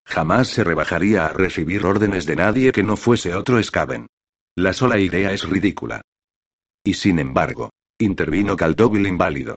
Jamás 0.05 0.49
se 0.49 0.63
rebajaría 0.63 1.25
a 1.25 1.33
recibir 1.33 1.87
órdenes 1.87 2.27
de 2.27 2.35
nadie 2.35 2.71
que 2.71 2.83
no 2.83 2.97
fuese 2.97 3.33
otro 3.33 3.61
Skaven. 3.63 4.05
La 4.55 4.73
sola 4.73 4.99
idea 4.99 5.31
es 5.31 5.49
ridícula. 5.49 6.01
Y 6.83 6.93
sin 6.93 7.17
embargo, 7.17 7.71
intervino 7.99 8.55
Caldovil 8.55 9.07
inválido. 9.07 9.55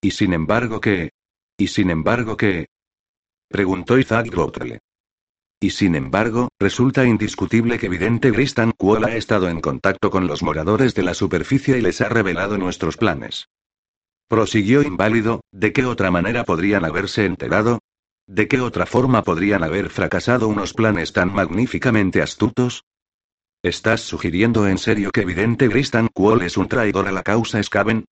¿Y 0.00 0.12
sin 0.12 0.32
embargo 0.32 0.80
qué? 0.80 1.10
¿Y 1.56 1.68
sin 1.68 1.90
embargo 1.90 2.36
qué? 2.36 2.66
preguntó 3.48 3.98
Isaac 3.98 4.28
Grotle. 4.30 4.80
Y 5.60 5.70
sin 5.70 5.96
embargo, 5.96 6.50
resulta 6.60 7.04
indiscutible 7.04 7.78
que 7.78 7.88
Vidente 7.88 8.30
Gristan 8.30 8.70
Kuol 8.70 9.04
ha 9.04 9.16
estado 9.16 9.48
en 9.48 9.60
contacto 9.60 10.10
con 10.10 10.28
los 10.28 10.42
moradores 10.42 10.94
de 10.94 11.02
la 11.02 11.14
superficie 11.14 11.78
y 11.78 11.80
les 11.80 12.00
ha 12.00 12.08
revelado 12.08 12.58
nuestros 12.58 12.96
planes. 12.96 13.48
Prosiguió 14.28 14.82
inválido, 14.82 15.40
¿de 15.50 15.72
qué 15.72 15.84
otra 15.84 16.12
manera 16.12 16.44
podrían 16.44 16.84
haberse 16.84 17.24
enterado? 17.24 17.80
¿De 18.28 18.46
qué 18.46 18.60
otra 18.60 18.86
forma 18.86 19.24
podrían 19.24 19.64
haber 19.64 19.88
fracasado 19.88 20.46
unos 20.46 20.74
planes 20.74 21.12
tan 21.12 21.32
magníficamente 21.32 22.22
astutos? 22.22 22.84
¿Estás 23.62 24.02
sugiriendo 24.02 24.68
en 24.68 24.78
serio 24.78 25.10
que 25.10 25.24
Vidente 25.24 25.66
Gristan 25.66 26.06
Kuol 26.14 26.42
es 26.42 26.56
un 26.56 26.68
traidor 26.68 27.08
a 27.08 27.12
la 27.12 27.24
causa 27.24 27.60
Skaven? 27.60 28.04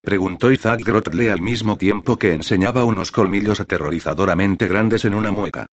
Preguntó 0.00 0.50
Isaac 0.50 0.80
Grotle 0.82 1.30
al 1.30 1.42
mismo 1.42 1.76
tiempo 1.76 2.18
que 2.18 2.32
enseñaba 2.32 2.86
unos 2.86 3.12
colmillos 3.12 3.60
aterrorizadoramente 3.60 4.68
grandes 4.68 5.04
en 5.04 5.12
una 5.12 5.30
mueca. 5.30 5.66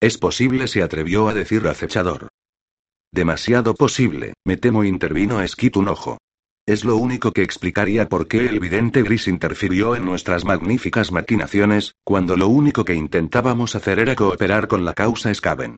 Es 0.00 0.16
posible, 0.16 0.68
se 0.68 0.82
atrevió 0.82 1.28
a 1.28 1.34
decir 1.34 1.66
acechador. 1.68 2.28
Demasiado 3.12 3.74
posible, 3.74 4.32
me 4.42 4.56
temo, 4.56 4.84
intervino 4.84 5.46
Skit 5.46 5.76
un 5.76 5.88
ojo. 5.88 6.16
Es 6.66 6.86
lo 6.86 6.96
único 6.96 7.30
que 7.32 7.42
explicaría 7.42 8.08
por 8.08 8.26
qué 8.26 8.46
el 8.46 8.58
vidente 8.58 9.02
gris 9.02 9.28
interfirió 9.28 9.96
en 9.96 10.06
nuestras 10.06 10.46
magníficas 10.46 11.12
maquinaciones, 11.12 11.94
cuando 12.04 12.38
lo 12.38 12.48
único 12.48 12.86
que 12.86 12.94
intentábamos 12.94 13.74
hacer 13.74 13.98
era 13.98 14.16
cooperar 14.16 14.66
con 14.66 14.86
la 14.86 14.94
causa 14.94 15.32
Skaven. 15.32 15.76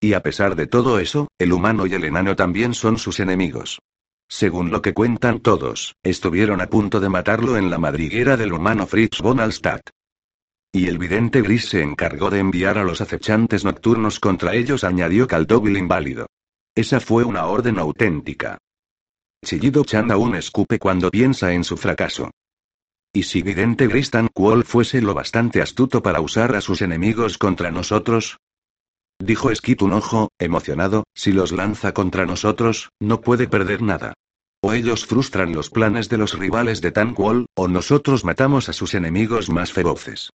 Y 0.00 0.12
a 0.12 0.22
pesar 0.22 0.56
de 0.56 0.66
todo 0.66 0.98
eso, 0.98 1.28
el 1.38 1.52
humano 1.52 1.86
y 1.86 1.94
el 1.94 2.04
enano 2.04 2.36
también 2.36 2.74
son 2.74 2.98
sus 2.98 3.20
enemigos. 3.20 3.80
Según 4.28 4.70
lo 4.70 4.82
que 4.82 4.92
cuentan 4.92 5.40
todos, 5.40 5.94
estuvieron 6.02 6.60
a 6.60 6.66
punto 6.66 7.00
de 7.00 7.08
matarlo 7.08 7.56
en 7.56 7.70
la 7.70 7.78
madriguera 7.78 8.36
del 8.36 8.52
humano 8.52 8.86
Fritz 8.86 9.20
von 9.20 9.40
Alstadt. 9.40 9.90
Y 10.72 10.88
el 10.88 10.98
vidente 10.98 11.40
gris 11.42 11.68
se 11.68 11.82
encargó 11.82 12.28
de 12.28 12.40
enviar 12.40 12.76
a 12.76 12.84
los 12.84 13.00
acechantes 13.00 13.64
nocturnos 13.64 14.20
contra 14.20 14.54
ellos, 14.54 14.84
añadió 14.84 15.26
Caldovil 15.26 15.76
inválido. 15.76 16.26
Esa 16.74 17.00
fue 17.00 17.24
una 17.24 17.46
orden 17.46 17.78
auténtica. 17.78 18.58
Chillido 19.44 19.84
Chan 19.84 20.10
aún 20.10 20.34
escupe 20.34 20.78
cuando 20.78 21.10
piensa 21.10 21.52
en 21.52 21.64
su 21.64 21.76
fracaso. 21.76 22.30
¿Y 23.12 23.22
si 23.22 23.40
vidente 23.40 23.86
gris 23.86 24.10
tan 24.10 24.28
cual 24.28 24.64
fuese 24.64 25.00
lo 25.00 25.14
bastante 25.14 25.62
astuto 25.62 26.02
para 26.02 26.20
usar 26.20 26.54
a 26.54 26.60
sus 26.60 26.82
enemigos 26.82 27.38
contra 27.38 27.70
nosotros? 27.70 28.36
Dijo 29.18 29.54
Skit 29.54 29.82
un 29.82 29.92
ojo, 29.92 30.28
emocionado, 30.38 31.04
si 31.14 31.32
los 31.32 31.52
lanza 31.52 31.92
contra 31.92 32.26
nosotros, 32.26 32.90
no 33.00 33.20
puede 33.20 33.48
perder 33.48 33.82
nada. 33.82 34.14
O 34.62 34.72
ellos 34.72 35.06
frustran 35.06 35.54
los 35.54 35.70
planes 35.70 36.08
de 36.08 36.18
los 36.18 36.38
rivales 36.38 36.80
de 36.80 36.92
Tanquol, 36.92 37.46
o 37.54 37.68
nosotros 37.68 38.24
matamos 38.24 38.68
a 38.68 38.72
sus 38.72 38.94
enemigos 38.94 39.48
más 39.48 39.72
feroces. 39.72 40.30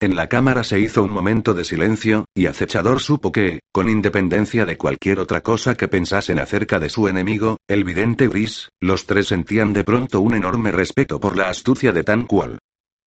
En 0.00 0.16
la 0.16 0.28
cámara 0.28 0.64
se 0.64 0.80
hizo 0.80 1.02
un 1.02 1.12
momento 1.12 1.54
de 1.54 1.64
silencio, 1.64 2.26
y 2.34 2.46
Acechador 2.46 3.00
supo 3.00 3.32
que, 3.32 3.60
con 3.72 3.88
independencia 3.88 4.66
de 4.66 4.76
cualquier 4.76 5.18
otra 5.18 5.40
cosa 5.40 5.76
que 5.76 5.88
pensasen 5.88 6.40
acerca 6.40 6.78
de 6.78 6.90
su 6.90 7.08
enemigo, 7.08 7.58
el 7.68 7.84
vidente 7.84 8.28
gris, 8.28 8.68
los 8.80 9.06
tres 9.06 9.28
sentían 9.28 9.72
de 9.72 9.84
pronto 9.84 10.20
un 10.20 10.34
enorme 10.34 10.72
respeto 10.72 11.20
por 11.20 11.36
la 11.36 11.48
astucia 11.48 11.92
de 11.92 12.04
Tan. 12.04 12.26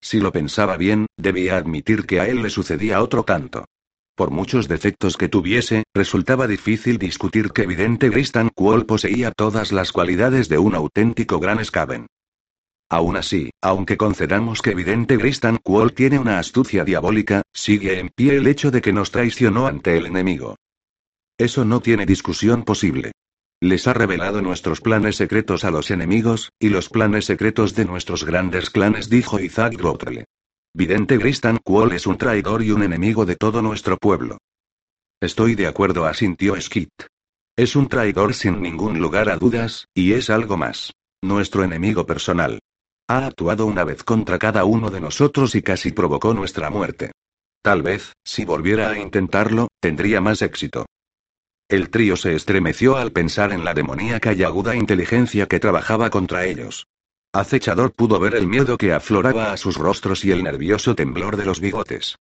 Si 0.02 0.20
lo 0.20 0.32
pensaba 0.32 0.78
bien, 0.78 1.06
debía 1.18 1.58
admitir 1.58 2.06
que 2.06 2.20
a 2.20 2.28
él 2.28 2.42
le 2.42 2.50
sucedía 2.50 3.02
otro 3.02 3.24
tanto. 3.24 3.66
Por 4.18 4.32
muchos 4.32 4.68
defectos 4.68 5.16
que 5.16 5.30
tuviese, 5.30 5.84
resultaba 5.94 6.48
difícil 6.48 6.98
discutir 6.98 7.52
que 7.52 7.68
Vidente 7.68 8.10
Gris 8.10 8.32
Tan 8.32 8.50
Cual 8.50 8.88
poseía 8.88 9.30
todas 9.32 9.72
las 9.72 9.92
cualidades 9.92 10.50
de 10.50 10.58
un 10.58 10.74
auténtico 10.74 11.40
gran 11.40 11.64
Skaven. 11.64 12.08
Aún 12.90 13.16
así, 13.16 13.52
aunque 13.62 13.96
concedamos 13.96 14.64
que 14.64 14.72
evidente 14.72 15.18
Gristan 15.18 15.60
Quall 15.62 15.94
tiene 15.94 16.18
una 16.18 16.40
astucia 16.40 16.84
diabólica, 16.84 17.44
sigue 17.54 18.00
en 18.00 18.10
pie 18.10 18.38
el 18.38 18.48
hecho 18.48 18.72
de 18.72 18.82
que 18.82 18.92
nos 18.92 19.12
traicionó 19.12 19.68
ante 19.68 19.98
el 19.98 20.08
enemigo. 20.08 20.56
Eso 21.38 21.64
no 21.64 21.80
tiene 21.82 22.08
discusión 22.08 22.64
posible. 22.64 23.12
Les 23.62 23.86
ha 23.86 23.94
revelado 23.94 24.42
nuestros 24.42 24.82
planes 24.82 25.18
secretos 25.18 25.64
a 25.64 25.70
los 25.70 25.92
enemigos, 25.92 26.52
y 26.60 26.70
los 26.70 26.90
planes 26.90 27.26
secretos 27.26 27.76
de 27.76 27.86
nuestros 27.86 28.26
grandes 28.26 28.72
clanes, 28.72 29.10
dijo 29.10 29.40
Isaac 29.40 29.76
Grotle. 29.78 30.26
Vidente 30.78 31.18
Gristan 31.18 31.58
Quall 31.58 31.94
es 31.94 32.06
un 32.06 32.20
traidor 32.20 32.62
y 32.62 32.70
un 32.70 32.84
enemigo 32.84 33.26
de 33.26 33.36
todo 33.36 33.64
nuestro 33.64 33.98
pueblo. 33.98 34.38
Estoy 35.20 35.56
de 35.56 35.66
acuerdo, 35.66 36.06
asintió 36.06 36.54
Skit. 36.62 36.92
Es 37.58 37.76
un 37.76 37.90
traidor 37.90 38.36
sin 38.36 38.62
ningún 38.62 39.00
lugar 39.00 39.28
a 39.30 39.38
dudas, 39.38 39.88
y 39.96 40.14
es 40.14 40.30
algo 40.30 40.56
más. 40.56 40.94
Nuestro 41.20 41.64
enemigo 41.64 42.06
personal. 42.06 42.60
Ha 43.08 43.26
actuado 43.26 43.66
una 43.66 43.84
vez 43.86 44.04
contra 44.04 44.38
cada 44.38 44.66
uno 44.66 44.92
de 44.92 45.02
nosotros 45.02 45.56
y 45.56 45.64
casi 45.64 45.94
provocó 45.94 46.36
nuestra 46.36 46.70
muerte. 46.70 47.12
Tal 47.64 47.82
vez, 47.82 48.14
si 48.24 48.46
volviera 48.46 48.92
a 48.92 49.00
intentarlo, 49.00 49.70
tendría 49.80 50.22
más 50.22 50.44
éxito. 50.44 50.86
El 51.68 51.90
trío 51.90 52.16
se 52.16 52.36
estremeció 52.36 52.98
al 52.98 53.12
pensar 53.12 53.52
en 53.52 53.66
la 53.66 53.74
demoníaca 53.74 54.32
y 54.34 54.44
aguda 54.44 54.76
inteligencia 54.76 55.48
que 55.48 55.60
trabajaba 55.60 56.12
contra 56.12 56.46
ellos. 56.46 56.86
Acechador 57.34 57.94
pudo 57.94 58.20
ver 58.20 58.36
el 58.36 58.48
miedo 58.48 58.78
que 58.78 58.94
afloraba 58.94 59.52
a 59.52 59.58
sus 59.58 59.78
rostros 59.78 60.26
y 60.26 60.32
el 60.32 60.44
nervioso 60.44 60.96
temblor 60.96 61.38
de 61.38 61.46
los 61.46 61.60
bigotes. 61.60 62.18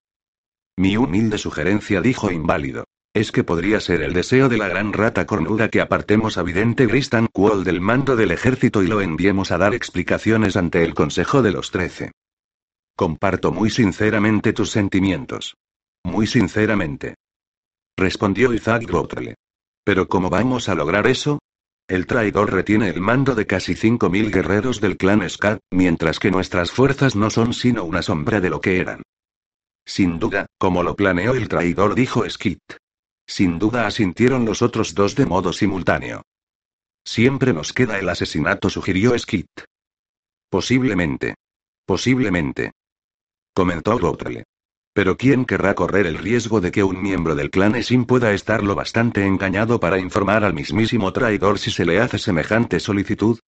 Mi 0.77 0.97
humilde 0.97 1.37
sugerencia 1.37 2.01
dijo 2.01 2.31
inválido. 2.31 2.85
Es 3.13 3.31
que 3.31 3.45
podría 3.45 3.79
ser 3.79 4.01
el 4.01 4.11
deseo 4.11 4.49
de 4.49 4.57
la 4.57 4.67
gran 4.67 4.91
rata 4.91 5.25
cornuda 5.25 5.69
que 5.69 5.79
apartemos 5.79 6.37
a 6.37 6.43
Vidente 6.43 6.85
Gristan 6.85 7.29
del 7.63 7.79
mando 7.79 8.17
del 8.17 8.31
ejército 8.31 8.83
y 8.83 8.87
lo 8.87 8.99
enviemos 8.99 9.51
a 9.51 9.57
dar 9.57 9.73
explicaciones 9.73 10.57
ante 10.57 10.83
el 10.83 10.93
Consejo 10.93 11.41
de 11.41 11.51
los 11.51 11.71
Trece. 11.71 12.11
Comparto 12.97 13.53
muy 13.53 13.69
sinceramente 13.69 14.51
tus 14.51 14.71
sentimientos. 14.71 15.55
Muy 16.03 16.27
sinceramente. 16.27 17.15
Respondió 17.97 18.53
Isaac 18.53 18.83
Grotle. 18.83 19.35
Pero 19.85 20.09
¿cómo 20.09 20.29
vamos 20.29 20.67
a 20.67 20.75
lograr 20.75 21.07
eso? 21.07 21.39
El 21.87 22.07
traidor 22.07 22.51
retiene 22.51 22.89
el 22.89 22.99
mando 22.99 23.35
de 23.35 23.45
casi 23.45 23.75
cinco 23.75 24.09
mil 24.09 24.31
guerreros 24.31 24.81
del 24.81 24.97
clan 24.97 25.27
Skad, 25.29 25.59
mientras 25.71 26.17
que 26.19 26.31
nuestras 26.31 26.71
fuerzas 26.71 27.15
no 27.15 27.29
son 27.29 27.53
sino 27.53 27.83
una 27.83 28.01
sombra 28.01 28.41
de 28.41 28.49
lo 28.49 28.59
que 28.59 28.79
eran. 28.79 29.03
Sin 29.85 30.17
duda, 30.17 30.47
como 30.57 30.81
lo 30.81 30.95
planeó 30.95 31.35
el 31.35 31.47
traidor, 31.47 31.93
dijo 31.93 32.27
Skit. 32.27 32.61
Sin 33.27 33.59
duda 33.59 33.85
asintieron 33.85 34.45
los 34.45 34.63
otros 34.63 34.95
dos 34.95 35.15
de 35.15 35.27
modo 35.27 35.53
simultáneo. 35.53 36.23
Siempre 37.03 37.53
nos 37.53 37.71
queda 37.71 37.99
el 37.99 38.09
asesinato, 38.09 38.71
sugirió 38.71 39.17
Skit. 39.17 39.49
Posiblemente. 40.49 41.35
Posiblemente. 41.85 42.71
Comentó 43.53 43.95
Grotle. 43.97 44.45
Pero 44.95 45.17
¿quién 45.17 45.43
querrá 45.43 45.75
correr 45.75 46.07
el 46.07 46.17
riesgo 46.17 46.61
de 46.61 46.71
que 46.71 46.85
un 46.85 47.01
miembro 47.03 47.35
del 47.35 47.51
clan 47.51 47.75
Esim 47.75 48.05
pueda 48.05 48.31
estar 48.31 48.63
lo 48.63 48.75
bastante 48.75 49.25
engañado 49.25 49.81
para 49.81 49.99
informar 49.99 50.45
al 50.45 50.53
mismísimo 50.53 51.11
traidor 51.11 51.59
si 51.59 51.69
se 51.69 51.85
le 51.85 51.99
hace 51.99 52.17
semejante 52.17 52.79
solicitud? 52.79 53.39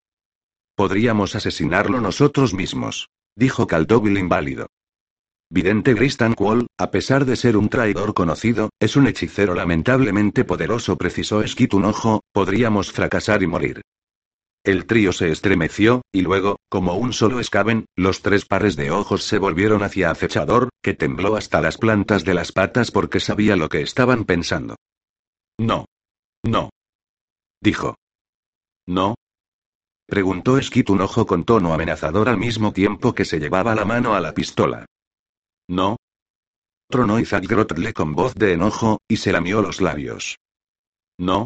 Podríamos 0.75 1.35
asesinarlo 1.35 2.01
nosotros 2.01 2.53
mismos, 2.53 3.07
dijo 3.33 3.65
Caldovil 3.65 4.17
inválido. 4.17 4.67
Vidente 5.49 5.93
Gristan 5.93 6.33
Quall, 6.33 6.67
a 6.77 6.91
pesar 6.91 7.23
de 7.23 7.37
ser 7.37 7.55
un 7.55 7.69
traidor 7.69 8.13
conocido, 8.13 8.69
es 8.81 8.97
un 8.97 9.07
hechicero 9.07 9.55
lamentablemente 9.55 10.43
poderoso, 10.43 10.97
precisó 10.97 11.47
Skit 11.47 11.73
un 11.75 11.85
ojo, 11.85 12.23
podríamos 12.33 12.91
fracasar 12.91 13.41
y 13.41 13.47
morir. 13.47 13.81
El 14.67 14.85
trío 14.85 15.13
se 15.13 15.31
estremeció, 15.31 16.01
y 16.11 16.23
luego, 16.23 16.57
como 16.67 16.95
un 16.95 17.13
solo 17.13 17.39
escaben, 17.39 17.85
los 17.95 18.21
tres 18.21 18.43
pares 18.43 18.75
de 18.75 18.91
ojos 18.91 19.23
se 19.23 19.37
volvieron 19.37 19.81
hacia 19.81 20.11
Acechador, 20.11 20.71
que 20.81 20.93
tembló 20.93 21.37
hasta 21.37 21.61
las 21.61 21.77
plantas 21.77 22.25
de 22.25 22.33
las 22.33 22.51
patas 22.51 22.91
porque 22.91 23.21
sabía 23.21 23.55
lo 23.55 23.69
que 23.69 23.79
estaban 23.79 24.25
pensando. 24.25 24.75
No. 25.57 25.85
No. 26.43 26.69
Dijo. 27.61 27.95
¿No? 28.85 29.15
Preguntó 30.05 30.61
Skit 30.61 30.89
un 30.89 30.99
ojo 30.99 31.25
con 31.25 31.45
tono 31.45 31.73
amenazador 31.73 32.27
al 32.27 32.37
mismo 32.37 32.73
tiempo 32.73 33.15
que 33.15 33.23
se 33.23 33.39
llevaba 33.39 33.73
la 33.73 33.85
mano 33.85 34.15
a 34.15 34.19
la 34.19 34.33
pistola. 34.33 34.85
¿No? 35.69 35.95
Tronó 36.89 37.19
Grotle 37.23 37.93
con 37.93 38.15
voz 38.15 38.35
de 38.35 38.51
enojo, 38.51 38.99
y 39.07 39.15
se 39.15 39.31
lamió 39.31 39.61
los 39.61 39.79
labios. 39.79 40.39
¿No? 41.17 41.45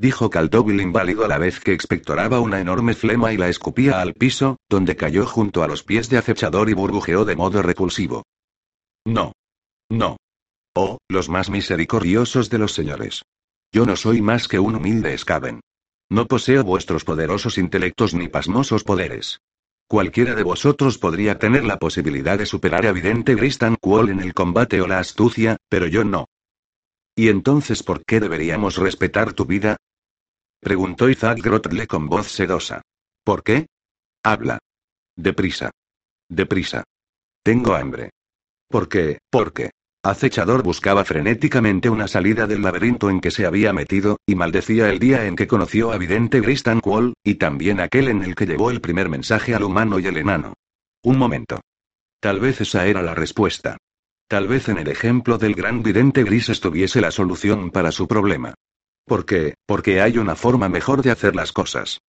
Dijo 0.00 0.30
Caldovil 0.30 0.80
inválido 0.80 1.24
a 1.24 1.28
la 1.28 1.38
vez 1.38 1.58
que 1.58 1.72
expectoraba 1.72 2.38
una 2.38 2.60
enorme 2.60 2.94
flema 2.94 3.32
y 3.32 3.36
la 3.36 3.48
escupía 3.48 4.00
al 4.00 4.14
piso, 4.14 4.56
donde 4.68 4.94
cayó 4.94 5.26
junto 5.26 5.64
a 5.64 5.66
los 5.66 5.82
pies 5.82 6.08
de 6.08 6.18
acechador 6.18 6.70
y 6.70 6.72
burbujeó 6.72 7.24
de 7.24 7.34
modo 7.34 7.62
repulsivo. 7.62 8.22
No. 9.04 9.32
No. 9.90 10.16
Oh, 10.76 10.98
los 11.08 11.28
más 11.28 11.50
misericordiosos 11.50 12.48
de 12.48 12.58
los 12.58 12.74
señores. 12.74 13.22
Yo 13.72 13.86
no 13.86 13.96
soy 13.96 14.22
más 14.22 14.46
que 14.46 14.60
un 14.60 14.76
humilde 14.76 15.14
escaven. 15.14 15.60
No 16.08 16.26
poseo 16.26 16.62
vuestros 16.62 17.02
poderosos 17.02 17.58
intelectos 17.58 18.14
ni 18.14 18.28
pasmosos 18.28 18.84
poderes. 18.84 19.40
Cualquiera 19.88 20.36
de 20.36 20.44
vosotros 20.44 20.98
podría 20.98 21.38
tener 21.38 21.64
la 21.64 21.76
posibilidad 21.76 22.38
de 22.38 22.46
superar 22.46 22.86
a 22.86 22.92
Vidente 22.92 23.34
Gristan 23.34 23.74
Quall 23.80 24.10
en 24.10 24.20
el 24.20 24.32
combate 24.32 24.80
o 24.80 24.86
la 24.86 25.00
astucia, 25.00 25.56
pero 25.68 25.88
yo 25.88 26.04
no. 26.04 26.26
¿Y 27.16 27.30
entonces 27.30 27.82
por 27.82 28.04
qué 28.04 28.20
deberíamos 28.20 28.76
respetar 28.76 29.32
tu 29.32 29.44
vida? 29.44 29.76
Preguntó 30.60 31.08
Isaac 31.08 31.38
Grotle 31.40 31.86
con 31.86 32.08
voz 32.08 32.28
sedosa. 32.28 32.82
¿Por 33.24 33.42
qué? 33.42 33.66
Habla. 34.24 34.58
Deprisa. 35.16 35.70
Deprisa. 36.28 36.84
Tengo 37.42 37.74
hambre. 37.74 38.10
¿Por 38.68 38.88
qué? 38.88 39.18
¿Por 39.30 39.52
qué? 39.52 39.70
Acechador 40.02 40.62
buscaba 40.62 41.04
frenéticamente 41.04 41.90
una 41.90 42.08
salida 42.08 42.46
del 42.46 42.62
laberinto 42.62 43.10
en 43.10 43.20
que 43.20 43.30
se 43.30 43.46
había 43.46 43.72
metido, 43.72 44.18
y 44.26 44.34
maldecía 44.34 44.90
el 44.90 44.98
día 44.98 45.26
en 45.26 45.36
que 45.36 45.46
conoció 45.46 45.92
a 45.92 45.98
Vidente 45.98 46.40
Gristan 46.40 46.80
Quall, 46.80 47.14
y 47.24 47.34
también 47.34 47.80
aquel 47.80 48.08
en 48.08 48.22
el 48.22 48.34
que 48.34 48.46
llevó 48.46 48.70
el 48.70 48.80
primer 48.80 49.08
mensaje 49.08 49.54
al 49.54 49.64
humano 49.64 49.98
y 49.98 50.06
el 50.06 50.16
enano. 50.16 50.54
Un 51.02 51.18
momento. 51.18 51.60
Tal 52.20 52.40
vez 52.40 52.60
esa 52.60 52.86
era 52.86 53.02
la 53.02 53.14
respuesta. 53.14 53.76
Tal 54.28 54.48
vez 54.48 54.68
en 54.68 54.78
el 54.78 54.88
ejemplo 54.88 55.38
del 55.38 55.54
gran 55.54 55.82
vidente 55.82 56.24
gris 56.24 56.48
estuviese 56.48 57.00
la 57.00 57.10
solución 57.10 57.70
para 57.70 57.92
su 57.92 58.06
problema. 58.06 58.54
¿Por 59.08 59.24
qué? 59.24 59.54
Porque 59.66 60.00
hay 60.02 60.18
una 60.18 60.36
forma 60.36 60.68
mejor 60.68 61.02
de 61.02 61.10
hacer 61.10 61.34
las 61.34 61.50
cosas. 61.50 62.00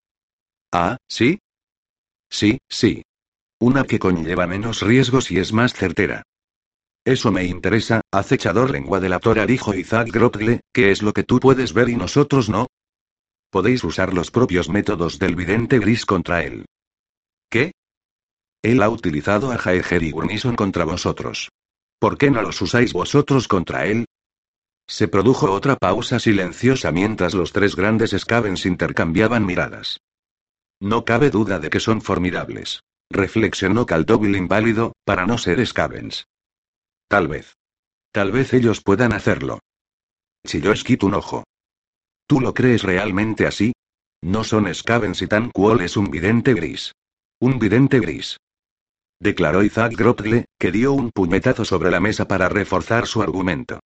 Ah, 0.71 0.97
¿sí? 1.07 1.39
Sí, 2.29 2.59
sí. 2.69 3.03
Una 3.59 3.85
que 3.85 3.97
conlleva 3.97 4.45
menos 4.45 4.81
riesgos 4.81 5.31
y 5.31 5.39
es 5.39 5.51
más 5.51 5.73
certera. 5.73 6.23
Eso 7.05 7.31
me 7.31 7.45
interesa, 7.45 8.01
acechador 8.11 8.69
lengua 8.69 8.99
de 8.99 9.09
la 9.09 9.19
Tora 9.19 9.45
dijo 9.45 9.73
Isaac 9.73 10.09
Grotle, 10.11 10.59
¿qué 10.73 10.91
es 10.91 11.01
lo 11.01 11.13
que 11.13 11.23
tú 11.23 11.39
puedes 11.39 11.73
ver 11.73 11.89
y 11.89 11.95
nosotros 11.95 12.49
no? 12.49 12.67
Podéis 13.49 13.83
usar 13.83 14.13
los 14.13 14.29
propios 14.29 14.69
métodos 14.69 15.17
del 15.17 15.35
vidente 15.35 15.79
gris 15.79 16.05
contra 16.05 16.43
él. 16.43 16.65
¿Qué? 17.49 17.71
Él 18.61 18.83
ha 18.83 18.89
utilizado 18.89 19.51
a 19.51 19.57
Jaeger 19.57 20.03
y 20.03 20.11
Gurnison 20.11 20.55
contra 20.55 20.83
vosotros. 20.83 21.49
¿Por 21.97 22.17
qué 22.17 22.29
no 22.29 22.41
los 22.41 22.61
usáis 22.61 22.91
vosotros 22.91 23.47
contra 23.47 23.85
él? 23.85 24.05
Se 24.89 25.07
produjo 25.07 25.51
otra 25.51 25.75
pausa 25.75 26.19
silenciosa 26.19 26.91
mientras 26.91 27.35
los 27.35 27.53
tres 27.53 27.75
grandes 27.75 28.15
Scavens 28.17 28.65
intercambiaban 28.65 29.45
miradas. 29.45 30.01
No 30.81 31.05
cabe 31.05 31.29
duda 31.29 31.59
de 31.59 31.69
que 31.69 31.79
son 31.79 32.01
formidables. 32.01 32.81
Reflexionó 33.11 33.85
Caldovil 33.85 34.35
inválido, 34.35 34.93
para 35.05 35.27
no 35.27 35.37
ser 35.37 35.65
Scavens. 35.65 36.25
Tal 37.07 37.27
vez. 37.27 37.55
Tal 38.11 38.31
vez 38.31 38.51
ellos 38.53 38.81
puedan 38.81 39.13
hacerlo. 39.13 39.59
Chilló 40.45 40.75
Skit 40.75 41.03
un 41.03 41.13
ojo. 41.13 41.43
¿Tú 42.25 42.41
lo 42.41 42.55
crees 42.55 42.81
realmente 42.81 43.45
así? 43.45 43.73
No 44.21 44.43
son 44.43 44.73
Scavens 44.73 45.21
y 45.21 45.27
tan 45.27 45.51
cual 45.51 45.81
es 45.81 45.97
un 45.97 46.09
vidente 46.09 46.55
gris. 46.55 46.93
Un 47.39 47.59
vidente 47.59 47.99
gris. 47.99 48.37
Declaró 49.19 49.63
Isaac 49.63 49.93
Grotle, 49.95 50.45
que 50.57 50.71
dio 50.71 50.93
un 50.93 51.11
puñetazo 51.11 51.63
sobre 51.63 51.91
la 51.91 51.99
mesa 51.99 52.27
para 52.27 52.49
reforzar 52.49 53.05
su 53.05 53.21
argumento. 53.21 53.79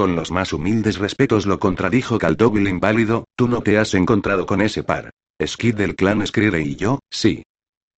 Con 0.00 0.16
los 0.16 0.30
más 0.30 0.54
humildes 0.54 0.96
respetos 0.96 1.44
lo 1.44 1.58
contradijo 1.58 2.16
Caldovil 2.16 2.66
inválido, 2.68 3.26
tú 3.36 3.48
no 3.48 3.60
te 3.60 3.76
has 3.76 3.92
encontrado 3.92 4.46
con 4.46 4.62
ese 4.62 4.82
par. 4.82 5.10
Skid 5.44 5.74
del 5.74 5.94
clan 5.94 6.26
Skrire 6.26 6.62
y 6.62 6.74
yo, 6.74 7.00
sí. 7.10 7.42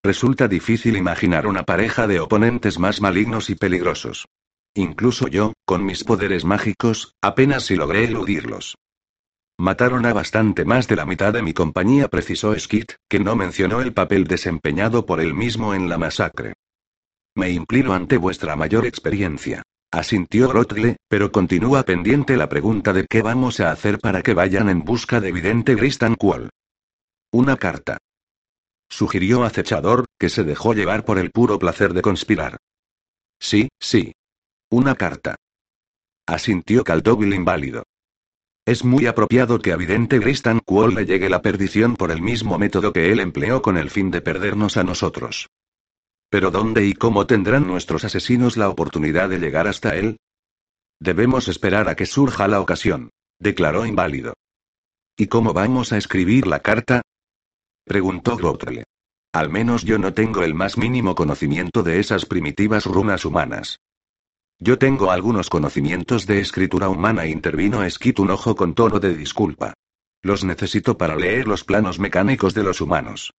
Resulta 0.03 0.49
difícil 0.49 0.97
imaginar 0.97 1.47
una 1.47 1.63
pareja 1.63 2.09
de 2.09 2.19
oponentes 2.19 2.81
más 2.81 3.01
malignos 3.01 3.51
y 3.51 3.55
peligrosos. 3.55 4.27
Incluso 4.75 5.29
yo, 5.29 5.53
con 5.65 5.87
mis 5.87 6.03
poderes 6.03 6.45
mágicos, 6.45 7.15
apenas 7.23 7.67
si 7.67 7.77
logré 7.77 8.07
eludirlos. 8.07 8.75
Mataron 9.57 10.05
a 10.05 10.13
bastante 10.13 10.65
más 10.65 10.89
de 10.89 10.97
la 10.97 11.07
mitad 11.07 11.33
de 11.33 11.43
mi 11.43 11.55
compañía, 11.55 12.09
precisó 12.09 12.59
Skid, 12.59 12.87
que 13.09 13.21
no 13.21 13.37
mencionó 13.37 13.81
el 13.81 13.93
papel 13.93 14.25
desempeñado 14.25 15.07
por 15.07 15.21
él 15.21 15.35
mismo 15.35 15.73
en 15.73 15.89
la 15.89 15.99
masacre. 15.99 16.55
Me 17.37 17.51
implino 17.51 17.95
ante 17.95 18.17
vuestra 18.17 18.57
mayor 18.57 18.87
experiencia. 18.87 19.63
Asintió 19.93 20.49
Grotle, 20.49 20.97
pero 21.07 21.31
continúa 21.31 21.83
pendiente 21.83 22.39
la 22.39 22.49
pregunta 22.49 22.95
de 22.95 23.07
qué 23.07 23.21
vamos 23.21 23.61
a 23.61 23.71
hacer 23.71 23.99
para 23.99 24.23
que 24.23 24.33
vayan 24.33 24.71
en 24.71 24.83
busca 24.85 25.21
de 25.21 25.29
evidente 25.29 25.75
Gristan. 25.75 26.17
Una 27.31 27.57
carta 27.59 27.99
sugirió 28.89 29.45
acechador, 29.45 30.07
que 30.19 30.31
se 30.31 30.45
dejó 30.45 30.73
llevar 30.73 31.05
por 31.05 31.19
el 31.19 31.31
puro 31.31 31.59
placer 31.59 31.93
de 31.93 32.03
conspirar. 32.03 32.57
Sí, 33.39 33.69
sí. 33.81 34.13
Una 34.71 34.95
carta. 34.95 35.37
Asintió 36.27 36.85
Caldovil 36.85 37.35
inválido. 37.35 37.85
Es 38.65 38.85
muy 38.85 39.07
apropiado 39.07 39.59
que 39.59 39.73
a 39.73 39.77
Vidente 39.77 40.19
Gristan 40.19 40.61
Quall 40.61 40.95
le 40.95 41.05
llegue 41.05 41.29
la 41.29 41.43
perdición 41.43 41.97
por 41.97 42.13
el 42.13 42.23
mismo 42.23 42.59
método 42.59 42.93
que 42.93 43.13
él 43.13 43.21
empleó 43.21 43.61
con 43.61 43.77
el 43.77 43.91
fin 43.91 44.11
de 44.11 44.21
perdernos 44.23 44.77
a 44.77 44.85
nosotros. 44.85 45.49
Pero 46.33 46.51
¿dónde 46.51 46.87
y 46.87 46.95
cómo 46.95 47.27
tendrán 47.27 47.67
nuestros 47.67 48.07
asesinos 48.07 48.57
la 48.57 48.71
oportunidad 48.71 49.29
de 49.29 49.39
llegar 49.39 49.69
hasta 49.69 49.97
él? 49.97 50.17
Debemos 50.99 51.47
esperar 51.47 51.91
a 51.91 51.95
que 51.95 52.07
surja 52.07 52.49
la 52.49 52.59
ocasión, 52.59 53.11
declaró 53.39 53.85
inválido. 53.85 54.33
¿Y 55.15 55.27
cómo 55.27 55.53
vamos 55.53 55.93
a 55.93 55.99
escribir 55.99 56.47
la 56.47 56.61
carta? 56.61 57.03
Preguntó 57.85 58.39
Grotle. 58.39 58.85
Al 59.35 59.51
menos 59.51 59.85
yo 59.85 59.99
no 59.99 60.15
tengo 60.15 60.43
el 60.43 60.55
más 60.55 60.79
mínimo 60.79 61.15
conocimiento 61.15 61.83
de 61.83 62.01
esas 62.01 62.25
primitivas 62.25 62.87
runas 62.87 63.27
humanas. 63.27 63.77
Yo 64.59 64.79
tengo 64.79 65.11
algunos 65.11 65.51
conocimientos 65.51 66.27
de 66.27 66.41
escritura 66.41 66.89
humana, 66.89 67.27
intervino 67.27 67.87
Skit 67.91 68.21
un 68.21 68.31
ojo 68.31 68.57
con 68.57 68.75
tono 68.75 69.01
de 69.01 69.15
disculpa. 69.15 69.75
Los 70.23 70.45
necesito 70.45 70.97
para 70.97 71.15
leer 71.15 71.47
los 71.47 71.63
planos 71.63 71.99
mecánicos 71.99 72.55
de 72.55 72.63
los 72.63 72.81
humanos. 72.81 73.35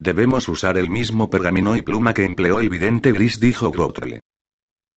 Debemos 0.00 0.48
usar 0.48 0.78
el 0.78 0.90
mismo 0.90 1.28
pergamino 1.28 1.76
y 1.76 1.82
pluma 1.82 2.14
que 2.14 2.24
empleó 2.24 2.60
el 2.60 2.70
vidente 2.70 3.12
gris, 3.12 3.40
dijo 3.40 3.70
Grotle. 3.70 4.20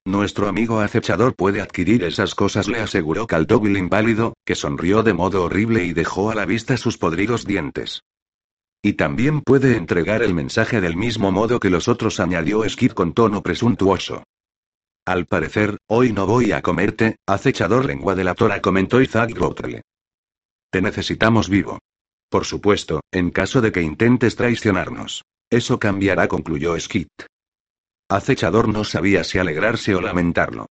Nuestro 0.06 0.48
amigo 0.48 0.80
acechador 0.80 1.36
puede 1.36 1.62
adquirir 1.62 2.04
esas 2.04 2.36
cosas, 2.36 2.68
le 2.68 2.80
aseguró 2.80 3.28
Caldovil 3.28 3.78
inválido, 3.78 4.34
que 4.46 4.56
sonrió 4.56 5.04
de 5.04 5.14
modo 5.14 5.44
horrible 5.44 5.86
y 5.86 5.94
dejó 5.94 6.32
a 6.32 6.36
la 6.36 6.46
vista 6.46 6.78
sus 6.78 6.98
podridos 6.98 7.46
dientes. 7.46 8.02
Y 8.84 8.94
también 8.94 9.42
puede 9.42 9.78
entregar 9.78 10.24
el 10.24 10.34
mensaje 10.34 10.82
del 10.82 10.96
mismo 10.96 11.32
modo 11.32 11.60
que 11.60 11.70
los 11.70 11.88
otros, 11.88 12.20
añadió 12.20 12.68
Skid 12.68 12.92
con 12.92 13.14
tono 13.14 13.44
presuntuoso. 13.44 14.24
Al 15.06 15.26
parecer, 15.26 15.78
hoy 15.88 16.14
no 16.14 16.26
voy 16.26 16.52
a 16.52 16.62
comerte, 16.62 17.18
acechador 17.28 17.86
lengua 17.86 18.16
de 18.16 18.24
la 18.24 18.34
tora, 18.34 18.62
comentó 18.62 19.02
Isaac 19.02 19.32
Grotle. 19.34 19.82
Te 20.72 20.82
necesitamos 20.82 21.50
vivo. 21.50 21.80
Por 22.32 22.46
supuesto, 22.46 23.02
en 23.12 23.30
caso 23.30 23.60
de 23.60 23.74
que 23.74 23.82
intentes 23.82 24.38
traicionarnos. 24.38 25.26
Eso 25.50 25.80
cambiará, 25.80 26.30
concluyó 26.30 26.80
Skid. 26.80 27.10
Acechador 28.10 28.70
no 28.70 28.86
sabía 28.86 29.26
si 29.26 29.38
alegrarse 29.38 29.96
o 29.96 30.02
lamentarlo. 30.02 30.68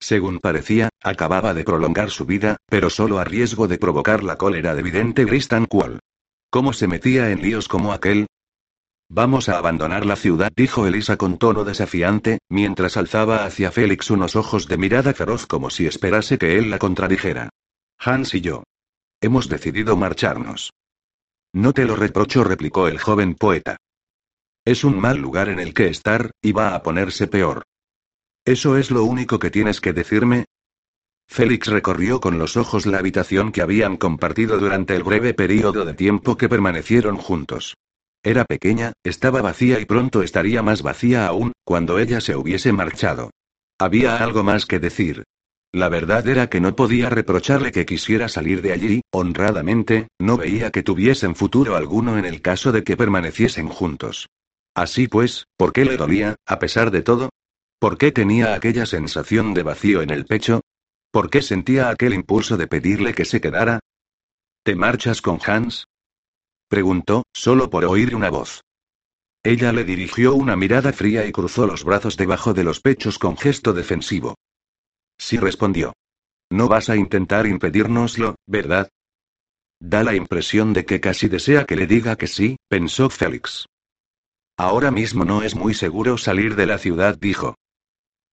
Según 0.00 0.40
parecía, 0.40 0.88
acababa 1.00 1.54
de 1.54 1.62
prolongar 1.62 2.10
su 2.10 2.26
vida, 2.26 2.56
pero 2.68 2.90
solo 2.90 3.20
a 3.20 3.24
riesgo 3.24 3.68
de 3.68 3.78
provocar 3.78 4.24
la 4.24 4.36
cólera 4.36 4.74
de 4.74 4.82
vidente 4.82 5.24
Gristan 5.24 5.66
Qual. 5.66 6.00
¿Cómo 6.50 6.72
se 6.72 6.88
metía 6.88 7.30
en 7.30 7.42
líos 7.42 7.68
como 7.68 7.92
aquel? 7.92 8.26
Vamos 9.08 9.48
a 9.48 9.58
abandonar 9.58 10.04
la 10.04 10.16
ciudad, 10.16 10.50
dijo 10.56 10.88
Elisa 10.88 11.16
con 11.16 11.38
tono 11.38 11.62
desafiante, 11.62 12.40
mientras 12.48 12.96
alzaba 12.96 13.44
hacia 13.44 13.70
Félix 13.70 14.10
unos 14.10 14.34
ojos 14.34 14.66
de 14.66 14.78
mirada 14.78 15.14
feroz 15.14 15.46
como 15.46 15.70
si 15.70 15.86
esperase 15.86 16.38
que 16.38 16.58
él 16.58 16.70
la 16.70 16.80
contradijera. 16.80 17.50
Hans 18.00 18.34
y 18.34 18.40
yo. 18.40 18.64
Hemos 19.22 19.48
decidido 19.48 19.96
marcharnos. 19.96 20.72
No 21.54 21.72
te 21.72 21.84
lo 21.84 21.94
reprocho, 21.94 22.42
replicó 22.42 22.88
el 22.88 22.98
joven 22.98 23.36
poeta. 23.36 23.76
Es 24.64 24.82
un 24.82 24.98
mal 24.98 25.18
lugar 25.18 25.48
en 25.48 25.60
el 25.60 25.74
que 25.74 25.86
estar, 25.86 26.32
y 26.42 26.50
va 26.50 26.74
a 26.74 26.82
ponerse 26.82 27.28
peor. 27.28 27.62
¿Eso 28.44 28.76
es 28.76 28.90
lo 28.90 29.04
único 29.04 29.38
que 29.38 29.50
tienes 29.50 29.80
que 29.80 29.92
decirme? 29.92 30.46
Félix 31.28 31.68
recorrió 31.68 32.20
con 32.20 32.40
los 32.40 32.56
ojos 32.56 32.84
la 32.84 32.98
habitación 32.98 33.52
que 33.52 33.62
habían 33.62 33.96
compartido 33.96 34.58
durante 34.58 34.96
el 34.96 35.04
breve 35.04 35.34
período 35.34 35.84
de 35.84 35.94
tiempo 35.94 36.36
que 36.36 36.48
permanecieron 36.48 37.16
juntos. 37.16 37.76
Era 38.24 38.44
pequeña, 38.44 38.92
estaba 39.04 39.40
vacía 39.40 39.78
y 39.78 39.84
pronto 39.84 40.24
estaría 40.24 40.62
más 40.62 40.82
vacía 40.82 41.28
aún, 41.28 41.52
cuando 41.62 42.00
ella 42.00 42.20
se 42.20 42.34
hubiese 42.34 42.72
marchado. 42.72 43.30
Había 43.78 44.16
algo 44.16 44.42
más 44.42 44.66
que 44.66 44.80
decir. 44.80 45.22
La 45.74 45.88
verdad 45.88 46.28
era 46.28 46.50
que 46.50 46.60
no 46.60 46.76
podía 46.76 47.08
reprocharle 47.08 47.72
que 47.72 47.86
quisiera 47.86 48.28
salir 48.28 48.60
de 48.60 48.72
allí, 48.72 49.00
honradamente, 49.10 50.08
no 50.18 50.36
veía 50.36 50.70
que 50.70 50.82
tuviesen 50.82 51.34
futuro 51.34 51.76
alguno 51.76 52.18
en 52.18 52.26
el 52.26 52.42
caso 52.42 52.72
de 52.72 52.84
que 52.84 52.94
permaneciesen 52.94 53.68
juntos. 53.68 54.28
Así 54.74 55.08
pues, 55.08 55.46
¿por 55.56 55.72
qué 55.72 55.86
le 55.86 55.96
dolía, 55.96 56.36
a 56.46 56.58
pesar 56.58 56.90
de 56.90 57.00
todo? 57.00 57.30
¿Por 57.78 57.96
qué 57.96 58.12
tenía 58.12 58.54
aquella 58.54 58.84
sensación 58.84 59.54
de 59.54 59.62
vacío 59.62 60.02
en 60.02 60.10
el 60.10 60.26
pecho? 60.26 60.60
¿Por 61.10 61.30
qué 61.30 61.40
sentía 61.40 61.88
aquel 61.88 62.12
impulso 62.12 62.58
de 62.58 62.66
pedirle 62.66 63.14
que 63.14 63.24
se 63.24 63.40
quedara? 63.40 63.80
¿Te 64.62 64.76
marchas 64.76 65.22
con 65.22 65.40
Hans? 65.44 65.86
Preguntó, 66.68 67.24
solo 67.32 67.70
por 67.70 67.86
oír 67.86 68.14
una 68.14 68.28
voz. 68.28 68.62
Ella 69.42 69.72
le 69.72 69.84
dirigió 69.84 70.34
una 70.34 70.54
mirada 70.54 70.92
fría 70.92 71.26
y 71.26 71.32
cruzó 71.32 71.66
los 71.66 71.82
brazos 71.82 72.18
debajo 72.18 72.52
de 72.52 72.64
los 72.64 72.80
pechos 72.80 73.18
con 73.18 73.38
gesto 73.38 73.72
defensivo. 73.72 74.36
Sí 75.18 75.38
respondió. 75.38 75.92
No 76.50 76.68
vas 76.68 76.90
a 76.90 76.96
intentar 76.96 77.46
impedírnoslo, 77.46 78.36
¿verdad? 78.46 78.88
Da 79.80 80.04
la 80.04 80.14
impresión 80.14 80.72
de 80.72 80.84
que 80.84 81.00
casi 81.00 81.28
desea 81.28 81.64
que 81.64 81.76
le 81.76 81.86
diga 81.86 82.16
que 82.16 82.26
sí, 82.26 82.56
pensó 82.68 83.10
Félix. 83.10 83.66
Ahora 84.56 84.90
mismo 84.90 85.24
no 85.24 85.42
es 85.42 85.56
muy 85.56 85.74
seguro 85.74 86.18
salir 86.18 86.54
de 86.56 86.66
la 86.66 86.78
ciudad, 86.78 87.18
dijo. 87.18 87.56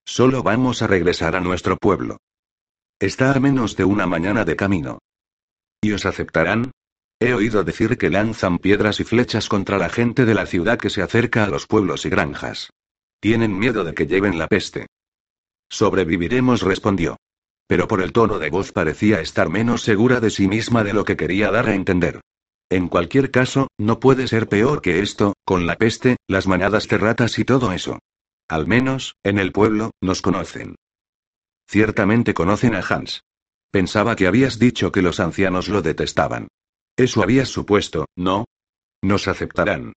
Solo 0.04 0.42
vamos 0.42 0.82
a 0.82 0.86
regresar 0.86 1.34
a 1.34 1.40
nuestro 1.40 1.76
pueblo. 1.76 2.18
Está 3.00 3.32
a 3.32 3.40
menos 3.40 3.76
de 3.76 3.84
una 3.84 4.06
mañana 4.06 4.44
de 4.44 4.56
camino. 4.56 4.98
¿Y 5.80 5.92
os 5.92 6.04
aceptarán? 6.04 6.70
He 7.18 7.34
oído 7.34 7.64
decir 7.64 7.98
que 7.98 8.10
lanzan 8.10 8.58
piedras 8.58 9.00
y 9.00 9.04
flechas 9.04 9.48
contra 9.48 9.78
la 9.78 9.88
gente 9.88 10.24
de 10.24 10.34
la 10.34 10.46
ciudad 10.46 10.78
que 10.78 10.90
se 10.90 11.02
acerca 11.02 11.44
a 11.44 11.48
los 11.48 11.66
pueblos 11.66 12.04
y 12.06 12.10
granjas. 12.10 12.70
Tienen 13.20 13.58
miedo 13.58 13.84
de 13.84 13.94
que 13.94 14.06
lleven 14.06 14.38
la 14.38 14.46
peste. 14.46 14.86
Sobreviviremos, 15.70 16.62
respondió. 16.62 17.16
Pero 17.66 17.86
por 17.86 18.02
el 18.02 18.12
tono 18.12 18.38
de 18.38 18.50
voz 18.50 18.72
parecía 18.72 19.20
estar 19.20 19.48
menos 19.48 19.82
segura 19.82 20.20
de 20.20 20.30
sí 20.30 20.48
misma 20.48 20.82
de 20.82 20.92
lo 20.92 21.04
que 21.04 21.16
quería 21.16 21.50
dar 21.50 21.68
a 21.68 21.74
entender. 21.74 22.20
En 22.68 22.88
cualquier 22.88 23.30
caso, 23.30 23.68
no 23.78 24.00
puede 24.00 24.28
ser 24.28 24.48
peor 24.48 24.82
que 24.82 25.00
esto, 25.00 25.34
con 25.44 25.66
la 25.66 25.76
peste, 25.76 26.16
las 26.28 26.46
manadas 26.46 26.88
de 26.88 26.98
ratas 26.98 27.38
y 27.38 27.44
todo 27.44 27.72
eso. 27.72 27.98
Al 28.48 28.66
menos, 28.66 29.14
en 29.22 29.38
el 29.38 29.52
pueblo, 29.52 29.92
nos 30.00 30.22
conocen. 30.22 30.74
Ciertamente 31.68 32.34
conocen 32.34 32.74
a 32.74 32.80
Hans. 32.80 33.22
Pensaba 33.70 34.16
que 34.16 34.26
habías 34.26 34.58
dicho 34.58 34.90
que 34.90 35.02
los 35.02 35.20
ancianos 35.20 35.68
lo 35.68 35.82
detestaban. 35.82 36.48
Eso 36.96 37.22
habías 37.22 37.48
supuesto, 37.48 38.06
¿no? 38.16 38.46
Nos 39.02 39.28
aceptarán. 39.28 39.92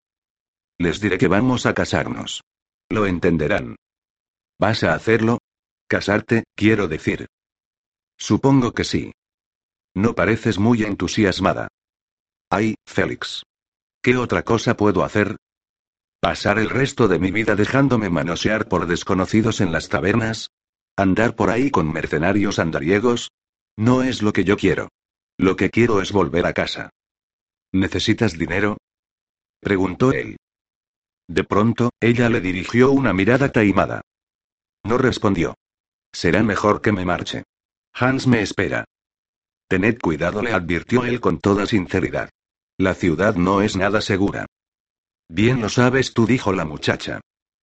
Les 0.77 0.99
diré 0.99 1.17
que 1.17 1.27
vamos 1.27 1.65
a 1.65 1.73
casarnos. 1.73 2.43
Lo 2.89 3.07
entenderán. 3.07 3.75
¿Vas 4.59 4.83
a 4.83 4.93
hacerlo? 4.93 5.39
Casarte, 5.93 6.45
quiero 6.55 6.87
decir. 6.87 7.27
Supongo 8.17 8.73
que 8.73 8.83
sí. 8.83 9.11
No 9.93 10.15
pareces 10.15 10.57
muy 10.57 10.81
entusiasmada. 10.81 11.67
Ay, 12.49 12.73
Félix. 12.87 13.43
¿Qué 14.01 14.17
otra 14.17 14.41
cosa 14.41 14.75
puedo 14.75 15.03
hacer? 15.03 15.37
¿Pasar 16.19 16.57
el 16.57 16.71
resto 16.71 17.07
de 17.07 17.19
mi 17.19 17.29
vida 17.29 17.55
dejándome 17.55 18.09
manosear 18.09 18.67
por 18.67 18.87
desconocidos 18.87 19.61
en 19.61 19.71
las 19.71 19.87
tabernas? 19.87 20.49
¿Andar 20.97 21.35
por 21.35 21.51
ahí 21.51 21.69
con 21.69 21.93
mercenarios 21.93 22.57
andariegos? 22.57 23.29
No 23.77 24.01
es 24.01 24.23
lo 24.23 24.33
que 24.33 24.45
yo 24.45 24.57
quiero. 24.57 24.89
Lo 25.37 25.55
que 25.55 25.69
quiero 25.69 26.01
es 26.01 26.11
volver 26.11 26.47
a 26.47 26.53
casa. 26.53 26.89
¿Necesitas 27.71 28.35
dinero? 28.35 28.77
preguntó 29.59 30.11
él. 30.11 30.37
De 31.27 31.43
pronto, 31.43 31.91
ella 31.99 32.29
le 32.29 32.41
dirigió 32.41 32.91
una 32.91 33.13
mirada 33.13 33.51
taimada. 33.51 34.01
No 34.83 34.97
respondió. 34.97 35.53
Será 36.13 36.43
mejor 36.43 36.81
que 36.81 36.91
me 36.91 37.05
marche. 37.05 37.43
Hans 37.93 38.27
me 38.27 38.41
espera. 38.41 38.85
Tened 39.67 39.97
cuidado, 39.99 40.41
le 40.41 40.53
advirtió 40.53 41.03
él 41.03 41.19
con 41.19 41.39
toda 41.39 41.65
sinceridad. 41.65 42.29
La 42.77 42.93
ciudad 42.93 43.35
no 43.35 43.61
es 43.61 43.75
nada 43.75 44.01
segura. 44.01 44.45
Bien 45.29 45.61
lo 45.61 45.69
sabes 45.69 46.13
tú, 46.13 46.25
dijo 46.25 46.53
la 46.53 46.65
muchacha. 46.65 47.21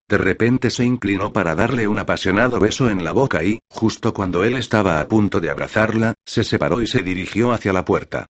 De 0.09 0.19
repente 0.19 0.71
se 0.71 0.85
inclinó 0.85 1.33
para 1.33 1.55
darle 1.55 1.87
un 1.87 2.01
apasionado 2.01 2.59
beso 2.59 2.91
en 2.91 3.05
la 3.05 3.13
boca 3.13 3.45
y, 3.45 3.61
justo 3.69 4.13
cuando 4.13 4.43
él 4.43 4.57
estaba 4.57 5.01
a 5.01 5.07
punto 5.07 5.41
de 5.41 5.51
abrazarla, 5.51 6.15
se 6.27 6.43
separó 6.43 6.83
y 6.83 6.89
se 6.89 7.03
dirigió 7.03 7.53
hacia 7.53 7.73
la 7.73 7.85
puerta. 7.85 8.27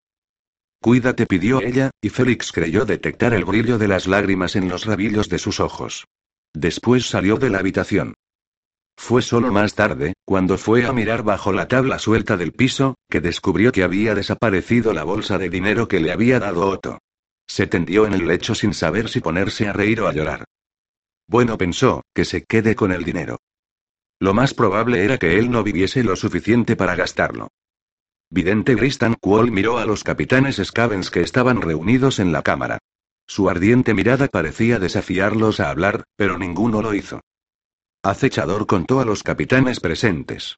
Cuídate, 0.83 1.27
pidió 1.27 1.63
ella, 1.63 1.91
y 2.03 2.11
Félix 2.11 2.53
creyó 2.53 2.85
detectar 2.85 3.33
el 3.33 3.47
brillo 3.47 3.79
de 3.79 3.89
las 3.89 4.07
lágrimas 4.07 4.57
en 4.57 4.69
los 4.69 4.85
rabillos 4.85 5.31
de 5.31 5.39
sus 5.39 5.61
ojos. 5.61 6.07
Después 6.55 7.07
salió 7.07 7.37
de 7.37 7.49
la 7.49 7.59
habitación. 7.59 8.15
Fue 9.03 9.23
solo 9.23 9.51
más 9.51 9.75
tarde, 9.75 10.13
cuando 10.27 10.59
fue 10.59 10.85
a 10.85 10.93
mirar 10.93 11.25
bajo 11.25 11.53
la 11.53 11.67
tabla 11.67 11.99
suelta 11.99 12.37
del 12.37 12.53
piso, 12.53 12.97
que 13.09 13.23
descubrió 13.23 13.73
que 13.73 13.83
había 13.83 14.15
desaparecido 14.15 14.93
la 14.93 15.05
bolsa 15.05 15.39
de 15.39 15.49
dinero 15.49 15.89
que 15.89 16.01
le 16.01 16.13
había 16.13 16.39
dado 16.39 16.69
Otto. 16.69 16.99
Se 17.49 17.67
tendió 17.67 18.07
en 18.07 18.13
el 18.13 18.29
lecho 18.29 18.55
sin 18.55 18.75
saber 18.75 19.09
si 19.09 19.21
ponerse 19.21 19.67
a 19.67 19.73
reír 19.73 20.03
o 20.03 20.07
a 20.07 20.13
llorar. 20.13 20.45
Bueno, 21.27 21.57
pensó, 21.57 22.03
que 22.15 22.27
se 22.27 22.45
quede 22.45 22.77
con 22.77 22.93
el 22.93 23.03
dinero. 23.03 23.39
Lo 24.21 24.35
más 24.35 24.53
probable 24.53 25.03
era 25.03 25.17
que 25.17 25.39
él 25.39 25.51
no 25.51 25.65
viviese 25.65 26.05
lo 26.05 26.15
suficiente 26.15 26.77
para 26.77 26.95
gastarlo. 26.95 27.49
Vidente 28.29 28.75
Gristan 28.75 29.15
Quall 29.15 29.51
miró 29.51 29.79
a 29.79 29.87
los 29.87 30.05
capitanes 30.05 30.61
Scavens 30.63 31.11
que 31.11 31.23
estaban 31.23 31.63
reunidos 31.63 32.19
en 32.19 32.33
la 32.33 32.43
cámara. 32.43 32.79
Su 33.27 33.49
ardiente 33.49 33.95
mirada 33.95 34.29
parecía 34.29 34.79
desafiarlos 34.79 35.59
a 35.59 35.71
hablar, 35.71 36.05
pero 36.17 36.37
ninguno 36.39 36.83
lo 36.83 36.95
hizo. 36.95 37.20
Acechador 38.03 38.67
contó 38.67 39.01
a 39.01 39.05
los 39.05 39.23
capitanes 39.23 39.79
presentes. 39.79 40.57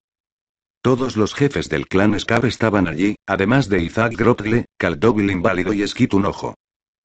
Todos 0.80 1.16
los 1.16 1.34
jefes 1.34 1.68
del 1.68 1.88
clan 1.88 2.18
Scav 2.20 2.46
estaban 2.46 2.86
allí, 2.86 3.16
además 3.26 3.68
de 3.68 3.82
Isaac 3.82 4.14
Grotle, 4.16 4.66
Caldovil 4.78 5.28
Inválido 5.28 5.72
y 5.72 5.84
Skitun 5.84 6.26
Ojo. 6.26 6.54